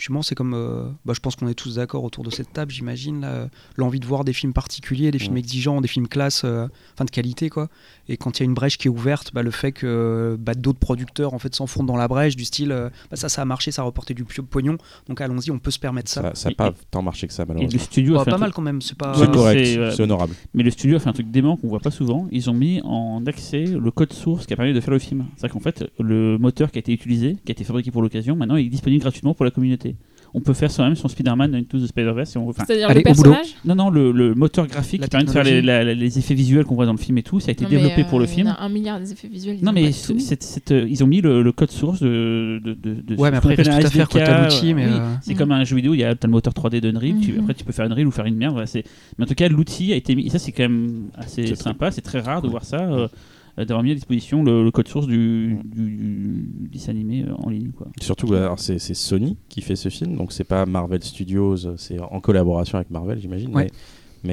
[0.00, 0.54] Justement, c'est comme.
[0.54, 3.20] euh, bah, je pense qu'on est tous d'accord autour de cette table, j'imagine.
[3.20, 5.40] là, L'envie de voir des films particuliers, des films Ouais.
[5.40, 7.68] exigeants, des films classe, euh, enfin de qualité, quoi.
[8.08, 10.54] Et quand il y a une brèche qui est ouverte, bah, le fait que bah,
[10.54, 13.44] d'autres producteurs en fait s'enfoncent dans la brèche, du style euh, bah, ça, ça a
[13.44, 16.32] marché, ça a rapporté du pognon, donc allons-y, on peut se permettre ça.
[16.34, 17.80] ça n'a pas et- tant marché que ça, Et le malheureusement.
[17.82, 19.12] studio Bah, a fait pas mal truc- quand même, c'est pas.
[19.14, 20.34] C'est correct, c'est, euh, c'est honorable.
[20.54, 22.26] Mais le studio a fait un truc dément qu'on voit pas souvent.
[22.32, 25.26] Ils ont mis en accès le code source qui a permis de faire le film.
[25.36, 28.34] C'est-à-dire qu'en fait, le moteur qui a été utilisé, qui a été fabriqué pour l'occasion,
[28.34, 29.89] maintenant il est disponible gratuitement pour la communauté.
[30.32, 32.50] On peut faire soi-même son Spider-Man Into the Spider-Verse si on veut.
[32.50, 33.56] Enfin, C'est-à-dire Allez, le personnage?
[33.64, 35.86] Non, non, le, le moteur graphique La qui permet de faire les, technologie.
[35.86, 37.70] la- les effets visuels qu'on voit dans le film et tout, ça a été Non,
[37.70, 38.46] développé pour euh, le il y film.
[38.46, 39.56] a un milliard des effets visuels.
[39.58, 40.20] ils Non mais pas c'est- tout.
[40.20, 43.32] c'est- c'est, euh, ils ont mis le, le code source de, de, de, de Ouais,
[43.32, 44.14] mais après, tout à faire SDK,
[44.44, 44.86] l'outil, mais.
[44.86, 44.92] oui.
[44.92, 47.32] euh, C'est comme un jeu vidéo, il y a t'as le moteur 3D d'Unreal, tu,
[47.32, 47.40] Mhm.
[47.40, 48.52] après tu peux faire Unreal ou faire une merde.
[48.52, 48.84] voilà, c'est-
[49.18, 50.26] mais en tout cas, l'outil a été mis.
[50.26, 52.98] Et ça, c'est quand même assez C'est sympa, c'est très rare de voir ça, euh,
[53.00, 53.08] euh,
[53.56, 57.50] d'avoir mis à disposition le, le code source du, du, du dessin animé euh, en
[57.50, 57.70] ligne.
[57.76, 57.88] Quoi.
[58.00, 62.20] Surtout, alors, c'est Sony qui fait ce film, donc c'est pas Marvel Studios, c'est en
[62.20, 63.54] collaboration avec Marvel, j'imagine.
[63.54, 63.64] Ouais.
[63.64, 63.70] Mais,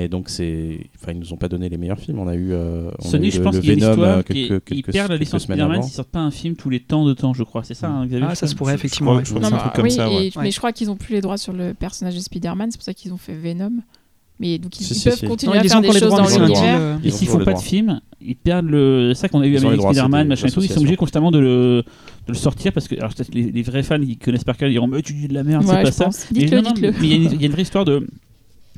[0.02, 2.20] mais donc c'est, enfin, ils nous ont pas donné les meilleurs films.
[2.20, 3.74] On a eu, euh, on a Sony, eu je le, pense le qu'il y a
[3.76, 5.94] une Venom histoire euh, qui est- quelques, ils quelques- perdent la licence semaines Spider-Man s'ils
[5.94, 7.64] sortent pas un film tous les temps de temps, je crois.
[7.64, 9.12] C'est ça, hein, Xavier Ah, ça se pourrait je effectivement.
[9.12, 9.26] crois- ouais.
[9.26, 10.28] je crois Non, c'est un mais, truc comme oui, ça, ouais.
[10.28, 10.52] et- mais Ouais.
[10.52, 12.94] je crois qu'ils ont plus les droits sur le personnage de Spider-Man, c'est pour ça
[12.94, 13.72] qu'ils ont fait Venom.
[14.40, 15.26] Mais donc ils, Si, ils si, peuvent si.
[15.26, 16.80] continuer Non, à ils faire des choses dans l'univers.
[16.80, 19.12] euh, Et Ils s'ils font pas de film, ils perdent le.
[19.14, 20.62] C'est ça qu'on a eu Ils avec Spider-Man, machin et tout.
[20.62, 21.84] Ils sont obligés constamment de le,
[22.28, 24.70] de le sortir parce que alors, peut-être les, les vrais fans qui connaissent par cœur
[24.70, 26.28] diront Mais tu dis de la merde, Ouais, c'est pas ça.
[26.34, 26.92] Mais Dites-le, non, non, dites-le.
[26.92, 28.08] mais il y, a une- il y a une vraie histoire de.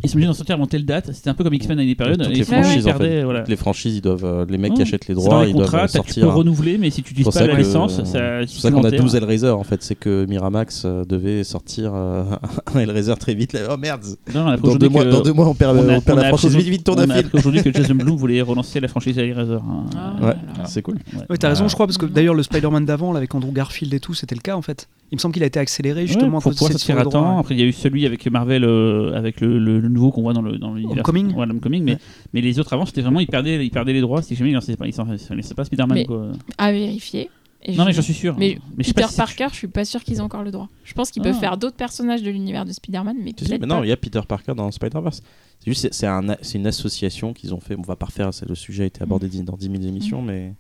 [0.03, 1.11] Ils sont obligés d'en sortir avant telle date.
[1.13, 2.21] C'était un peu comme X-Men à une période.
[2.23, 2.97] Toutes les franchises, en fait.
[2.97, 3.39] perdaient, voilà.
[3.41, 5.53] Toutes les franchises, ils doivent, euh, les mecs qui achètent les dans droits, les ils
[5.53, 6.34] doivent contrats, t'as- tu peux sortir.
[6.34, 8.05] renouveler, mais si tu C'est utilises pour pas la que- licence, ça.
[8.05, 9.01] C'est pour ça qu'on a supplémentaire.
[9.01, 12.23] 12 Hellraiser en fait, c'est que Miramax euh, devait sortir euh,
[12.76, 13.53] un Hellraiser très vite.
[13.53, 13.59] là.
[13.71, 14.01] Oh merde
[14.34, 16.23] Non, dans deux, mois, dans deux mois, on perd, on a- on perd on a
[16.23, 16.55] la franchise.
[16.55, 19.53] Vite, vite, tourne appris aujourd'hui que Jason Blum voulait relancer la franchise Hellraiser.
[19.55, 19.85] hein.
[19.95, 20.34] Ah, Ouais,
[20.65, 20.95] c'est cool.
[21.30, 21.38] Ouais.
[21.38, 24.13] T'as raison, je crois, parce que d'ailleurs, le Spider-Man d'avant, avec Andrew Garfield et tout,
[24.13, 24.88] c'était le cas en fait.
[25.11, 27.34] Il me semble qu'il a été accéléré justement Ouais, à pour pouvoir se faire attendre.
[27.34, 27.39] ouais.
[27.39, 30.21] Après, il y a eu celui avec Marvel, euh, avec le, le- le nouveau qu'on
[30.21, 30.75] voit dans le dans.
[30.75, 31.99] Homecoming Ouais, l'Homecoming, mais, Ouais.
[32.33, 34.21] mais les autres avant, c'était vraiment, ils perdaient, ils perdaient les droits.
[34.21, 35.97] Si jamais ils ils laissaient pas Spider-Man.
[35.97, 36.31] Mais- quoi.
[36.57, 37.29] À vérifier.
[37.61, 38.37] Et Non, je- mais j'en suis sûr.
[38.37, 40.51] Mais je sais Peter si c'est- Parker, je suis pas sûr qu'ils aient encore le
[40.51, 40.69] droit.
[40.85, 41.41] Je pense qu'ils peuvent Ah.
[41.41, 43.91] faire d'autres personnages de l'univers de Spider-Man, mais Tu sais, peut-être mais non, il y
[43.91, 45.21] a Peter Parker dans Spider-Verse.
[45.59, 47.75] C'est juste, c'est- c'est un, c'est une association qu'ils ont fait.
[47.77, 49.43] On va pas refaire, c'est- le sujet a été abordé Mm.
[49.43, 50.53] dans 10 000 émissions, mais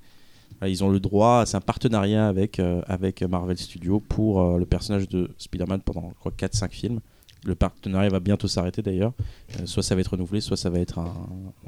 [0.59, 1.45] voilà, ils ont le droit.
[1.45, 6.09] C'est un partenariat avec, euh, avec Marvel Studios pour euh, le personnage de Spider-Man pendant,
[6.09, 6.99] je crois, 4-5 films.
[7.45, 9.13] Le partenariat va bientôt s'arrêter d'ailleurs.
[9.59, 11.13] Euh, soit ça va être renouvelé, soit ça va être un,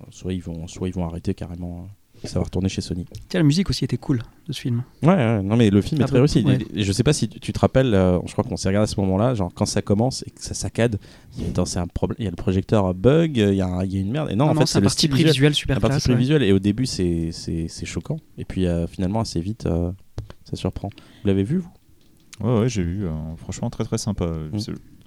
[0.10, 1.88] soit ils vont, soit ils vont arrêter carrément.
[2.23, 3.06] euh, Ça va retourner chez Sony.
[3.30, 4.84] Tiens, la musique aussi était cool de ce film.
[5.02, 6.43] Ouais, ouais, non mais le film est Ah très réussi.
[6.43, 6.60] ouais.
[6.76, 8.93] Je sais pas si tu tu te rappelles, euh, je crois qu'on s'est regardé à
[8.93, 10.99] ce moment-là, genre quand ça commence et que ça saccade,
[11.38, 13.61] il y a, attends, c'est un problème, il y a le projecteur bug, il y
[13.61, 14.30] a, un- il y a une merde.
[14.30, 15.27] Et non, en fait, c'est le parti visuel.
[15.31, 16.03] visuel super parti classe.
[16.03, 16.19] pris ouais.
[16.19, 16.43] visuel.
[16.43, 18.18] Et au début, c'est c'est- c'est choquant.
[18.38, 19.91] Et puis euh, finalement, assez vite, euh,
[20.43, 20.89] ça surprend.
[21.23, 21.72] Vous l'avez vu, vous?
[22.41, 23.06] Ouais, ouais, j'ai vu.
[23.06, 24.26] euh, franchement, très très sympa.
[24.27, 24.60] Mm.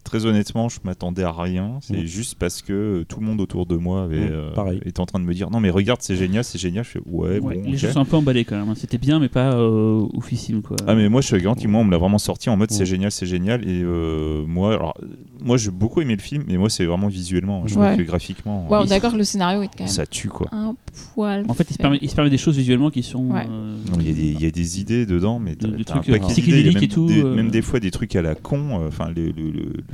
[0.05, 1.79] Très honnêtement, je m'attendais à rien.
[1.81, 5.01] C'est juste parce que euh, tout le monde autour de moi avait, Mm, euh, était
[5.01, 7.39] en train de me dire non mais regarde c'est génial c'est génial je fais ouais,
[7.39, 7.77] Ouais, bon les ok.
[7.77, 8.69] gens sont un peu emballés quand même.
[8.69, 8.75] hein.
[8.77, 10.61] C'était bien, mais pas euh, oufissime.
[10.63, 10.77] Quoi.
[10.87, 12.87] Ah mais moi je suis garanti, moi on me l'a vraiment sorti en mode c'est
[12.87, 14.95] génial, c'est génial et euh, moi alors
[15.43, 17.97] moi j'ai beaucoup aimé le film mais moi c'est vraiment visuellement, je Ouais.
[17.97, 20.29] que graphiquement Ouais, on euh, est d'accord que le scénario est quand même ça tue
[20.29, 20.49] quoi.
[20.53, 20.77] un
[21.15, 21.45] poil.
[21.49, 23.31] En fait, il se, permet, il se permet des choses visuellement qui sont.
[23.31, 23.47] Ouais.
[23.51, 25.83] euh, Il y, a des- il y a des idées dedans, mais t'as De- de
[25.83, 28.35] t'as un trucs, psychédéliques même, et tout, des, même des fois des trucs à la
[28.35, 28.87] con.
[28.87, 29.33] Enfin, le,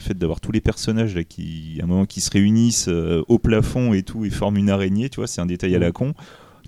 [0.01, 3.22] le- fait d'avoir tous les personnages là qui, à un moment, qui se réunissent euh,
[3.28, 5.93] au plafond et tout et forment une araignée, tu vois, c'est un détail à la
[5.93, 6.14] con.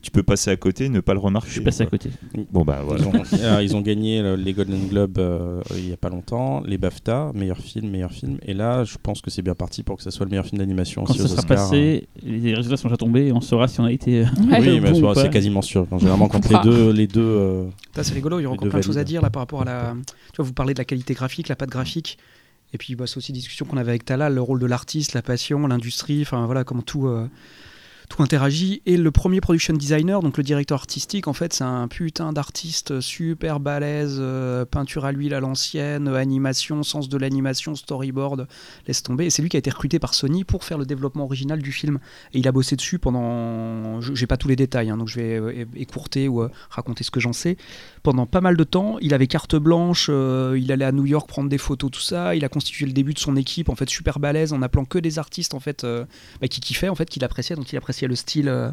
[0.00, 1.46] Tu peux passer à côté, ne pas le remarquer.
[1.46, 2.10] Je suis passé à côté.
[2.50, 3.04] Bon bah voilà.
[3.04, 3.12] ils, ont,
[3.44, 6.76] alors, ils ont gagné euh, les Golden Globes euh, il y a pas longtemps, les
[6.76, 8.38] BAFTA, meilleur film, meilleur film.
[8.44, 10.58] Et là, je pense que c'est bien parti pour que ça soit le meilleur film
[10.58, 11.56] d'animation Quand aussi ça aux sera Oscars.
[11.56, 14.22] passé, les résultats sont déjà tombés et on saura si on a été.
[14.22, 14.26] euh.
[14.40, 15.14] Oui, mais bon c'est- ou pas.
[15.14, 15.86] c'est quasiment sûr.
[15.96, 17.64] Généralement, quand les deux, les deux euh,
[17.94, 19.08] Ça, c'est rigolo, il y aura Les encore deux plein de choses à valides.
[19.08, 19.94] dire là par rapport à la.
[20.32, 22.18] Tu vois, vous parlez de la qualité graphique, la patte graphique.
[22.72, 25.12] Et puis, bah, c'est aussi une discussion qu'on avait avec Talal, le rôle de l'artiste,
[25.12, 27.28] la passion, l'industrie, enfin voilà, comment tout, euh,
[28.20, 28.82] interagit.
[28.84, 33.00] Et le premier production designer, donc le directeur artistique, en fait, c'est un putain d'artiste
[33.00, 38.46] super balèze, euh, peinture à l'huile à l'ancienne, animation, sens de l'animation, storyboard,
[38.86, 39.26] laisse tomber.
[39.26, 41.72] Et c'est lui qui a été recruté par Sony pour faire le développement original du
[41.72, 41.98] film.
[42.34, 44.00] Et il a bossé dessus pendant.
[44.00, 47.10] J'ai pas tous les détails, hein, donc je vais euh, écourter ou euh, raconter ce
[47.10, 47.56] que j'en sais.
[48.02, 51.48] Pendant pas mal de temps, il avait carte blanche, il allait à New York prendre
[51.48, 52.34] des photos, tout ça.
[52.34, 54.98] Il a constitué le début de son équipe, en fait, super balèze, en appelant que
[54.98, 55.86] des artistes, en fait,
[56.40, 58.48] bah, qui kiffaient, en fait, qu'il appréciait, dont il appréciait le style.
[58.48, 58.70] euh,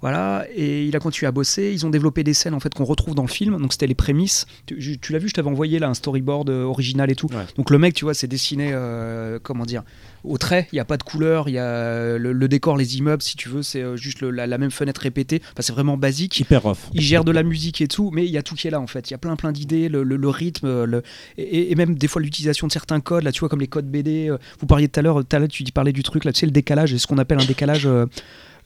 [0.00, 1.70] Voilà, et il a continué à bosser.
[1.72, 3.56] Ils ont développé des scènes en fait qu'on retrouve dans le film.
[3.58, 4.44] Donc c'était les prémices.
[4.66, 7.28] Tu, tu l'as vu, je t'avais envoyé là un storyboard euh, original et tout.
[7.32, 7.46] Ouais.
[7.56, 9.82] Donc le mec, tu vois, c'est dessiné, euh, comment dire,
[10.22, 10.68] au trait.
[10.72, 11.48] Il n'y a pas de couleur.
[11.48, 14.30] Il y a le, le décor, les immeubles, si tu veux, c'est euh, juste le-
[14.30, 15.40] la, la même fenêtre répétée.
[15.42, 16.38] Enfin, c'est vraiment basique.
[16.38, 16.90] Hyper off.
[16.92, 18.80] Il gère de la musique et tout, mais il y a tout qui est là
[18.80, 19.08] en fait.
[19.08, 21.00] Il y a plein plein d'idées, le, rythme,
[21.38, 23.24] et, et même des fois l'utilisation de certains codes.
[23.24, 24.30] Là, tu vois, comme les codes BD.
[24.60, 26.46] Vous parliez tout à l'heure, tout à l'heure tu parlais du truc là, tu sais,
[26.46, 27.88] le décalage, et ce qu'on appelle un décalage.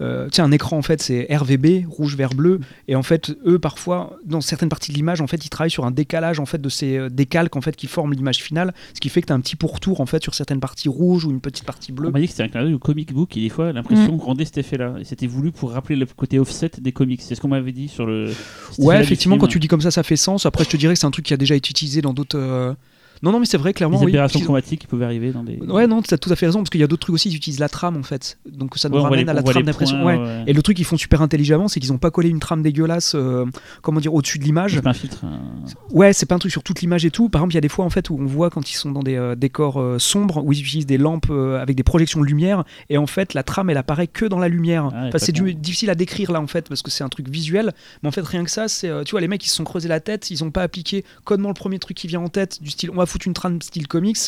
[0.00, 3.02] Euh, euh, tu sais, un écran en fait c'est RVB, rouge, vert, bleu, et en
[3.02, 6.40] fait eux parfois dans certaines parties de l'image en fait ils travaillent sur un décalage
[6.40, 9.20] en fait de ces euh, décalques en fait qui forment l'image finale, ce qui fait
[9.20, 11.64] que tu as un petit pourtour en fait sur certaines parties rouges ou une petite
[11.64, 12.10] partie On bleue.
[12.10, 14.44] m'a dit que c'était un clin d'œil au comic book et des fois l'impression rendait
[14.44, 14.94] cet effet-là.
[15.00, 17.20] Et c'était voulu pour rappeler le côté offset des comics.
[17.22, 18.32] C'est ce qu'on m'avait dit sur le.
[18.70, 20.46] cet Ouais, effectivement, quand tu dis comme ça, ça fait sens.
[20.46, 22.76] Après, je te dirais que c'est un truc qui a déjà été utilisé dans d'autres.
[23.22, 24.00] Euh, Non, non, mais c'est vrai, clairement.
[24.00, 25.56] Les aberrations chromatiques qui pouvaient arriver dans des.
[25.58, 27.28] Ouais, non, tu as tout à fait raison, parce qu'il y a d'autres trucs aussi,
[27.30, 28.38] ils utilisent la trame en fait.
[28.50, 30.04] Donc ça nous Ouais, ramène les- à la trame d'impression.
[30.04, 30.16] Ouais.
[30.16, 30.44] ouais.
[30.46, 33.12] Et le truc qu'ils font super intelligemment, c'est qu'ils ont pas collé une trame dégueulasse,
[33.14, 33.44] euh,
[33.82, 34.74] comment dire, au-dessus de l'image.
[34.74, 35.24] C'est pas un filtre.
[35.24, 35.40] hein.
[35.90, 37.28] Ouais, c'est pas un truc sur toute l'image et tout.
[37.28, 38.90] Par exemple, il y a des fois en fait où on voit quand ils sont
[38.90, 42.20] dans des euh, décors euh, sombres où ils utilisent des lampes euh, avec des projections
[42.20, 44.90] de lumière et en fait la trame elle apparaît que dans la lumière.
[44.92, 47.72] Ah Enfin, c'est difficile à décrire là en fait parce que c'est un truc visuel,
[48.02, 49.64] mais en fait rien que ça, c'est euh, tu vois les mecs ils se sont
[49.64, 52.62] creusés la tête, ils ont pas appliqué codement le premier truc qui vient en tête
[52.62, 54.18] du style on va foutre une trame style comics.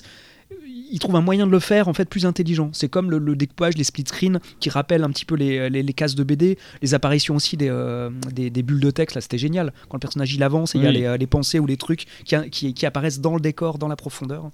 [0.92, 2.70] Ils trouvent un moyen de le faire en fait plus intelligent.
[2.72, 5.84] C'est comme le, le découpage, les split screen qui rappellent un petit peu les, les,
[5.84, 9.14] les cases de BD, les apparitions aussi des, euh, des, des bulles de texte.
[9.14, 9.72] Là, c'était génial.
[9.88, 11.76] Quand le personnage il avance et il y a les, euh, les pensées ou les
[11.76, 14.50] trucs qui, qui, qui apparaissent dans le décor, dans la profondeur.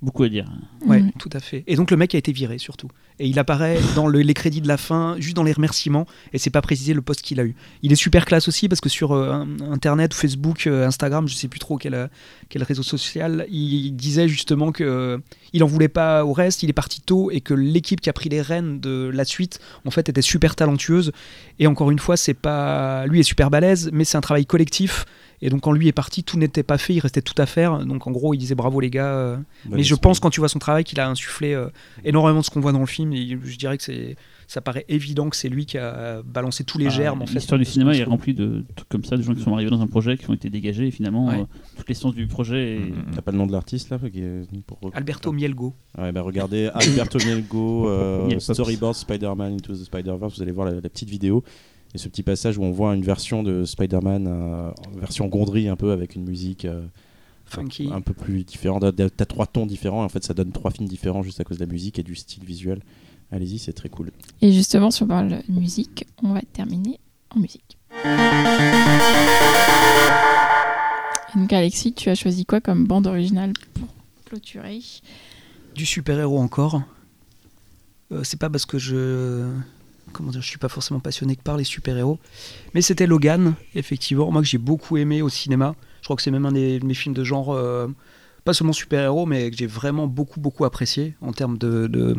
[0.00, 0.46] Beaucoup à dire.
[0.86, 1.10] Ouais, Mhm.
[1.18, 1.64] tout à fait.
[1.66, 2.88] Et donc le mec a été viré surtout.
[3.18, 6.38] Et il apparaît dans le- les crédits de la fin, juste dans les remerciements, et
[6.38, 7.56] c'est pas précisé le poste qu'il a eu.
[7.82, 11.48] Il est super classe aussi parce que sur euh, Internet, Facebook, euh, Instagram, je sais
[11.48, 12.06] plus trop quel, euh,
[12.48, 15.18] quel réseau social, il, disait justement que euh,
[15.52, 18.12] il en voulait pas au reste, il est parti tôt et que l'équipe qui a
[18.12, 21.10] pris les rênes de la suite, en fait, était super talentueuse.
[21.58, 25.06] Et encore une fois, c'est pas lui est super balèze, mais c'est un travail collectif.
[25.42, 27.84] Et donc quand lui est parti, tout n'était pas fait, il restait tout à faire.
[27.86, 29.12] Donc en gros, il disait bravo les gars.
[29.14, 29.36] euh,
[29.70, 31.68] mais je pense quand tu vois son travail qu'il a insufflé euh,
[32.04, 33.12] énormément de ce qu'on voit dans le film.
[33.12, 34.16] Et je dirais que c'est,
[34.48, 37.22] ça paraît évident que c'est lui qui a balancé tous les Ah, germes.
[37.22, 39.52] en fait, L'histoire du cinéma est remplie de trucs comme ça, de gens qui sont
[39.54, 41.40] arrivés dans un projet, qui ont été dégagés, et finalement, Ouais.
[41.40, 41.44] euh,
[41.76, 42.76] toute l'essence du projet.
[42.76, 43.04] est- Mhm.
[43.14, 44.78] T'as pas le nom de l'artiste là qui est- pour...
[44.94, 45.74] Alberto Mielgo.
[45.98, 48.38] Ouais, bah regardez Alberto Mielgo, euh.
[48.40, 51.44] Storyboard Spider-Man Into the Spider-Verse, vous allez voir la, la petite vidéo.
[51.94, 55.76] Et ce petit passage où on voit une version de Spider-Man, euh, version Gondry un
[55.76, 56.82] peu, avec une musique euh,
[57.46, 57.88] Funky.
[57.92, 58.84] un peu plus différente.
[58.94, 61.44] T'as- T'as trois tons différents et en fait ça donne trois films différents juste à
[61.44, 62.82] cause de la musique et du style visuel.
[63.32, 64.10] Allez-y, c'est très cool.
[64.42, 66.98] Et justement, si on parle musique, on va terminer
[67.34, 67.76] en musique.
[71.34, 73.88] Et donc, Alexis, tu as choisi quoi comme bande originale pour
[74.24, 74.80] clôturer?
[75.74, 76.82] Du super-héros encore.
[78.12, 79.46] Euh, c'est pas parce que je.
[80.12, 82.18] Comment dire, je suis pas forcément passionné que par les super-héros.
[82.74, 84.30] Mais c'était Logan, effectivement.
[84.30, 85.74] Moi que j'ai beaucoup aimé au cinéma.
[86.00, 87.54] Je crois que c'est même un de mes films de genre.
[87.54, 87.88] euh,
[88.44, 92.16] pas seulement super-héros, mais que j'ai vraiment beaucoup, beaucoup apprécié en termes de,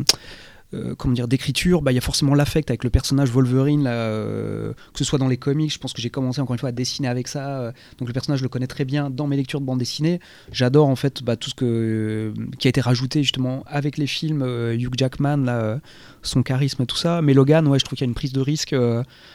[0.72, 4.72] euh, comment dire d'écriture bah il y a forcément l'affect avec le personnage Wolverine euh,
[4.92, 6.72] que ce soit dans les comics je pense que j'ai commencé encore une fois à
[6.72, 9.60] dessiner avec ça euh, donc le personnage je le connais très bien dans mes lectures
[9.60, 10.20] de bande dessinée.
[10.52, 14.94] J'adore en fait bah, tout ce qui a été rajouté justement avec les films Hugh
[14.96, 15.80] Jackman
[16.22, 17.20] son charisme tout ça.
[17.20, 18.74] Mais Logan ouais je trouve qu'il y a une prise de risque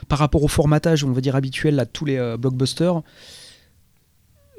[0.08, 3.02] par rapport au formatage on va dire habituel là, de tous les blockbusters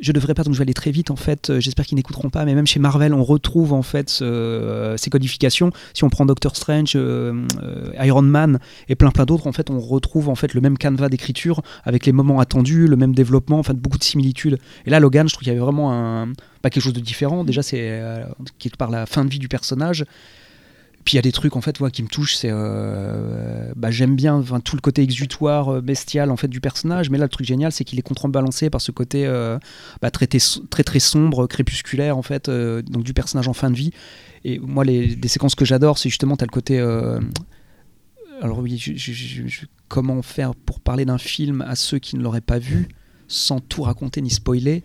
[0.00, 2.30] je devrais pas donc je vais aller très vite en fait Euh, j'espère qu'ils n'écouteront
[2.30, 5.70] pas mais même chez Marvel on retrouve en fait euh, ces codifications.
[5.94, 7.44] Si on prend Doctor Strange euh,
[8.00, 8.58] Iron Man
[8.88, 12.06] et plein plein d'autres en fait on retrouve en fait le même canevas d'écriture avec
[12.06, 14.58] les moments attendus le même développement en fait beaucoup de similitudes.
[14.86, 16.32] Et là Logan je trouve qu'il y avait vraiment un
[16.70, 17.44] quelque chose de différent.
[17.44, 18.00] Déjà c'est
[18.58, 20.04] quelque part la fin de vie du personnage
[21.06, 24.16] puis il y a des trucs en fait qui me touchent c'est euh, bah, j'aime
[24.16, 27.10] bien tout le côté exutoire euh, bestial en fait du personnage.
[27.10, 29.56] Mais là le truc génial c'est qu'il est contrebalancé par ce côté euh,
[30.02, 33.92] bah, très, très sombre crépusculaire en fait donc du personnage en fin de vie.
[34.44, 36.80] Et moi les séquences que j'adore c'est justement t'as le côté
[38.42, 38.92] alors oui
[39.86, 42.88] comment faire pour parler d'un film à ceux qui ne l'auraient pas vu
[43.28, 44.82] sans tout raconter ni spoiler.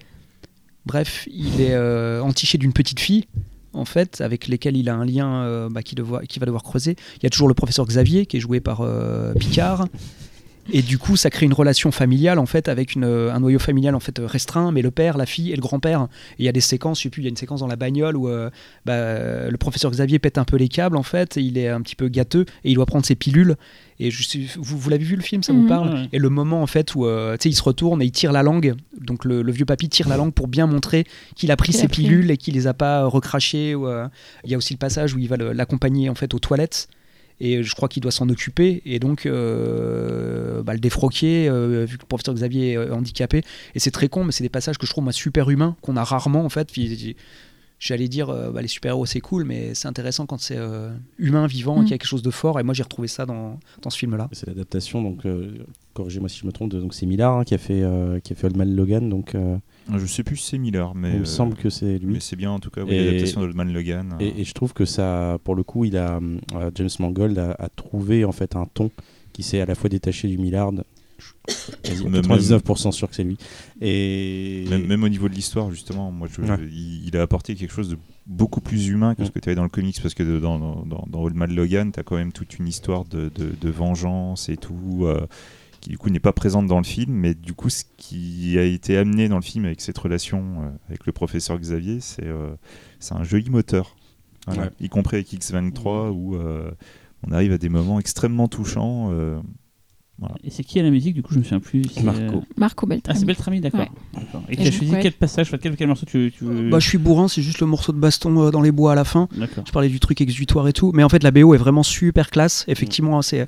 [0.86, 1.76] Bref il est
[2.20, 3.26] entiché d'une petite fille
[3.74, 6.64] en fait, avec lesquels il a un lien euh, bah, qui, devoir- qui va devoir
[6.64, 6.96] creuser.
[7.18, 9.88] Il y a toujours le professeur Xavier, qui est joué par euh, Picard.
[10.72, 13.96] Et du coup, ça crée une relation familiale, en fait, avec euh, un noyau familial
[13.96, 16.08] en fait restreint, mais le père, la fille et le grand-père.
[16.38, 17.68] Et il y a des séquences, je sais plus, il y a une séquence dans
[17.68, 18.30] la bagnole où
[18.86, 21.96] bah, le professeur Xavier pète un peu les câbles, en fait, il est un petit
[21.96, 23.56] peu gâteux, et il doit prendre ses pilules.
[24.04, 25.68] Et je suis, vous, vous l'avez vu le film, ça vous Mhm.
[25.68, 26.08] parle.
[26.12, 28.74] Et le moment, en fait, où euh, il se retourne et il tire la langue,
[29.00, 31.06] donc le, le vieux papy tire la langue pour bien montrer
[31.36, 32.02] qu'il a pris a ses pris.
[32.04, 33.76] pilules et qu'il les a pas euh, recrachées.
[33.76, 34.08] ou, euh,
[34.44, 36.88] Il y a aussi le passage où il va l'accompagner en fait aux toilettes
[37.44, 41.98] et je crois qu'il doit s'en occuper et donc euh, bah, le défroquer euh, vu
[41.98, 43.44] que le professeur Xavier est handicapé
[43.76, 45.98] et c'est très con mais c'est des passages que je trouve moi super humains qu'on
[45.98, 46.70] a rarement en fait
[47.84, 51.48] j'allais dire euh, bah, les super-héros c'est cool mais c'est intéressant quand c'est euh, humain
[51.48, 51.84] vivant Mm.
[51.84, 53.98] qu'il y a quelque chose de fort et moi j'ai retrouvé ça dans, dans ce
[53.98, 55.58] film là C'est l'adaptation, donc euh,
[55.96, 58.34] corrigez-moi si je me trompe, de- donc c'est Millard hein, qui a fait euh, qui
[58.34, 59.58] a fait Old Man Logan, donc euh,
[59.98, 62.14] Je sais plus si c'est Miller, mais, il me semble que c'est lui.
[62.14, 64.16] mais c'est bien en tout cas, oui, l'adaptation d'Old Man Logan.
[64.20, 66.20] Et, et je trouve que ça, pour le coup, il a
[66.56, 68.92] euh, James Mangold a, a trouvé en fait un ton
[69.34, 70.72] qui s'est à la fois détaché du Millard.
[71.48, 73.38] Je suis quasi Même- 99% sûr que c'est lui.
[73.82, 76.58] Et Même, même au niveau de l'histoire, justement, moi, je- Ouais.
[76.72, 79.26] il, il a apporté quelque chose de beaucoup plus humain que Mm.
[79.26, 81.92] ce que tu avais dans le comics, parce que de- dans, dans, Old Man Logan,
[81.92, 85.26] tu as quand même toute une histoire de, de, de vengeance et tout, euh,
[85.82, 88.64] qui du coup n'est pas présente dans le film, mais du coup, ce qui a
[88.64, 92.52] été amené dans le film avec cette relation euh, avec le professeur Xavier, c'est euh,
[93.00, 93.96] c'est un joli moteur.
[94.46, 94.64] Voilà.
[94.64, 94.70] Ouais.
[94.80, 96.70] Y compris avec X23, où euh,
[97.28, 99.10] on arrive à des moments extrêmement touchants.
[100.24, 101.84] Euh, Et c'est qui à la musique Du coup, je me souviens plus.
[101.94, 102.20] c'est, Marco.
[102.22, 103.20] euh, Marco Ah, Beltrami.
[103.20, 103.80] c'est Beltrami, d'accord.
[103.82, 104.22] Ouais.
[104.50, 105.00] Et Et tu as choisi ouais.
[105.02, 107.60] quel passage, enfin, quel, quel morceau tu, tu veux bah, je suis bourrin c'est juste
[107.60, 109.64] le morceau de baston euh, dans les bois à la fin D'accord.
[109.66, 112.30] Je parlais du truc exutoire et tout, mais en fait la BO est vraiment super
[112.30, 112.66] classe.
[112.68, 113.24] Effectivement, Mm.
[113.24, 113.48] c'est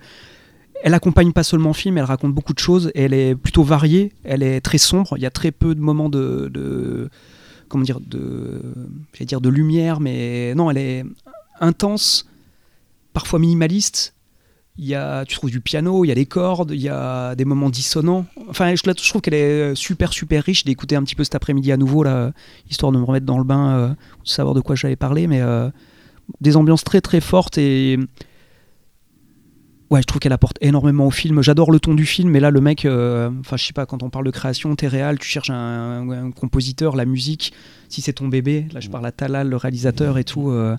[0.85, 2.91] elle accompagne pas seulement le film, elle raconte beaucoup de choses.
[2.93, 5.13] Elle est plutôt variée, elle est très sombre.
[5.17, 7.09] Il y a très peu de moments de, de
[7.69, 8.61] comment dire de
[9.13, 11.05] j'allais dire de lumière, mais non, elle est
[11.61, 12.27] intense,
[13.13, 14.12] parfois minimaliste.
[14.77, 17.35] Il y a, tu trouves du piano, il y a des cordes, il y a
[17.35, 18.25] des moments dissonants.
[18.49, 20.65] Enfin, je, trouve qu'elle est super super riche.
[20.65, 22.31] D'écouter un petit peu cet après-midi à nouveau là,
[22.71, 25.41] histoire de me remettre dans le bain, euh, de savoir de quoi j'allais parler, mais
[25.41, 25.69] euh,
[26.41, 27.99] des ambiances très très fortes et
[29.89, 31.41] ouais je trouve qu'elle apporte énormément au film.
[31.41, 34.03] J'adore le ton du film mais là le mec euh, enfin je sais pas quand
[34.03, 37.53] on parle de création t'es réel tu cherches un, un compositeur la musique
[37.89, 40.75] si c'est ton bébé là je parle à Talal le réalisateur et tout euh,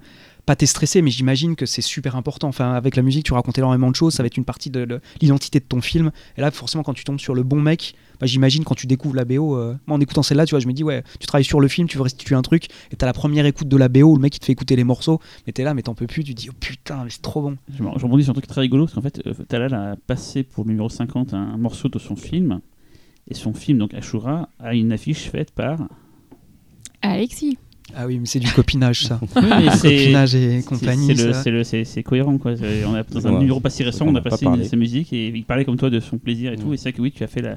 [0.46, 3.58] pas t'es stressé mais j'imagine que c'est super important enfin avec la musique tu racontes
[3.58, 6.40] énormément de choses ça va être une partie de, de l'identité de ton film et
[6.40, 9.24] là forcément quand tu tombes sur le bon mec bah, j'imagine quand tu découvres la
[9.24, 11.60] BO euh, moi en écoutant celle-là tu vois je me dis ouais tu travailles sur
[11.60, 14.02] le film tu veux restituer un truc et t'as la première écoute de la BO
[14.02, 16.06] où le mec il te fait écouter les morceaux mais t'es là mais t'en peux
[16.06, 18.46] plus tu te dis oh putain mais c'est trop bon Je, rebondis sur un truc
[18.46, 21.56] très rigolo, parce qu'en fait, euh, Talal a passé pour le numéro 50 un, un
[21.56, 22.60] morceau de son film.
[23.28, 25.88] Et son film, donc Ashura, a une affiche faite par.
[27.00, 27.58] Alexis.
[27.96, 29.96] Ah oui mais c'est du copinage ça Oui, mais c'est.
[29.96, 31.42] copinage et compagnie c'est le- ça.
[31.42, 32.52] c'est le- C'est c'est cohérent quoi.
[32.86, 33.38] On a, dans un Ouais.
[33.40, 34.64] numéro pas si récent, On a a pas passé parlé.
[34.64, 36.72] sa musique et il parlait comme toi de son plaisir et tout.
[36.72, 37.56] Et c'est vrai que oui, tu as fait la,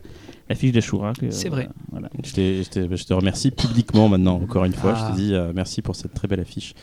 [0.49, 1.14] la fiche d'Ashura.
[1.14, 1.69] que, C'est euh, vrai.
[1.91, 2.09] Voilà.
[2.23, 4.93] Je, je je te remercie publiquement maintenant, encore une fois.
[4.95, 5.07] Ah.
[5.09, 6.73] Je te dis euh, merci pour cette très belle affiche.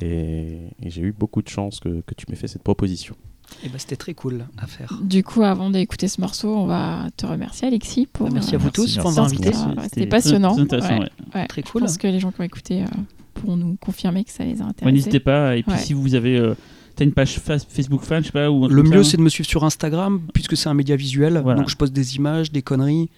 [0.00, 3.14] Et, et j'ai eu beaucoup de chance que, que tu m'aies fait cette proposition.
[3.62, 7.06] Et bah, c'était très cool à faire Du coup, avant d'écouter ce morceau, on va
[7.16, 8.30] te remercier, Alexis, pour.
[8.30, 9.52] Merci à vous tous pour m'avoir invité
[9.84, 10.52] c'était passionnant.
[10.54, 11.00] Très intéressant, Ouais.
[11.00, 11.40] ouais.
[11.40, 11.46] Ouais.
[11.46, 12.86] très Je cool pense que les gens qui ont écouté euh,
[13.34, 14.92] pourront nous confirmer que ça les a Ouais, intéressés.
[14.94, 15.56] N'hésitez pas.
[15.56, 15.78] Et puis Ouais.
[15.78, 16.36] si vous avez.
[16.36, 16.54] euh,
[16.96, 18.48] T'as une page fa- Facebook fan, je sais pas.
[18.50, 21.40] Ou le mieux ça, c'est de me suivre sur Instagram puisque c'est un média visuel
[21.42, 21.58] Voilà.
[21.58, 23.10] donc je poste des images des conneries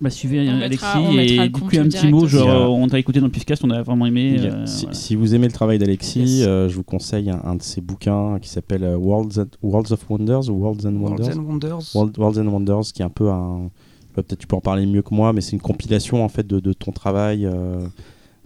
[0.00, 3.20] Bah, suivez On Alexis mettra- et coup un petit mot genre euh, on t'a écouté
[3.20, 4.94] dans le Pifcast on a vraiment aimé euh, si, voilà.
[4.98, 6.46] si vous aimez le travail d'Alexis, Yes.
[6.46, 10.00] euh, je vous conseille un, un de ses bouquins qui s'appelle Worlds, and- Worlds of
[10.10, 11.24] Wonders ou Worlds and Wonders.
[11.26, 13.70] Worlds and Wonders World- Worlds and Wonders, qui est un peu un.
[14.14, 16.58] Peut-être tu peux en parler mieux que moi, mais c'est une compilation en fait de,
[16.60, 17.44] de ton travail.
[17.46, 17.86] euh,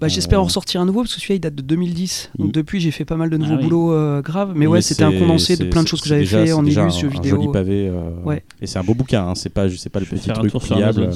[0.00, 2.30] Bah, J'espère Euh, en ressortir un nouveau parce que celui-là il date de 2010.
[2.38, 3.64] Donc il- depuis j'ai fait pas mal de nouveaux Ah oui.
[3.64, 4.52] boulots euh, graves.
[4.56, 6.80] Mais ouais, c'était un condensé de plein de choses que j'avais fait en illus, jeux
[7.06, 7.36] un vidéo.
[7.36, 7.88] joli pavé.
[7.88, 8.42] euh, Ouais.
[8.62, 10.62] Et c'est un beau bouquin, hein, c'est pas, c'est pas le je petit truc tour
[10.62, 11.10] sur pliable.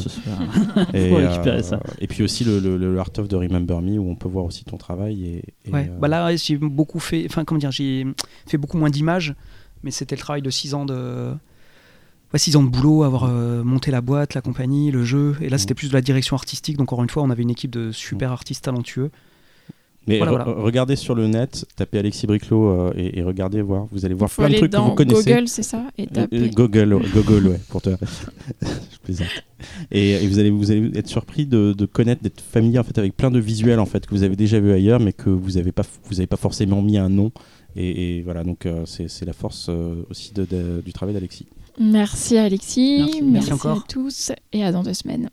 [0.93, 1.81] Et, Faut récupérer euh, ça.
[2.01, 4.45] et puis aussi le, le- le Art of the Remember Me où on peut voir
[4.45, 5.25] aussi ton travail.
[5.25, 5.89] Et, et, Ouais.
[5.91, 7.25] euh, Bah là ouais, j'ai beaucoup fait.
[7.29, 8.07] Enfin comment dire, j'ai
[8.47, 9.35] fait beaucoup moins d'images,
[9.83, 11.33] mais c'était le travail de 6 ans de.
[12.35, 15.37] Ouais, 6 ans de boulot, avoir euh, monté la boîte, la compagnie, le jeu.
[15.41, 16.77] Et là, c'était plus de la direction artistique.
[16.77, 19.11] Donc, encore une fois, on avait une équipe de super artistes talentueux.
[20.07, 20.61] Mais Voilà, re- voilà.
[20.61, 23.87] regardez sur le net, tapez Alexis Briclot euh, et, et regardez voir.
[23.91, 25.33] Vous allez voir Faut plein de trucs que vous connaissez.
[25.33, 27.95] Google, c'est ça Et Euh, Google, Google, ouais, pour toi.
[28.63, 29.29] Je plaisante.
[29.91, 32.99] Et, et vous allez vous allez être surpris de, de connaître, d'être familier en fait
[32.99, 35.57] avec plein de visuels en fait que vous avez déjà vu ailleurs, mais que vous
[35.57, 37.33] avez pas vous avez pas forcément mis un nom.
[37.77, 41.15] Et, et voilà, donc euh, c'est c'est la force euh, aussi de- de- du travail
[41.15, 41.47] d'Alexis.
[41.79, 45.31] Merci Alexis, merci, à tous et à dans deux semaines.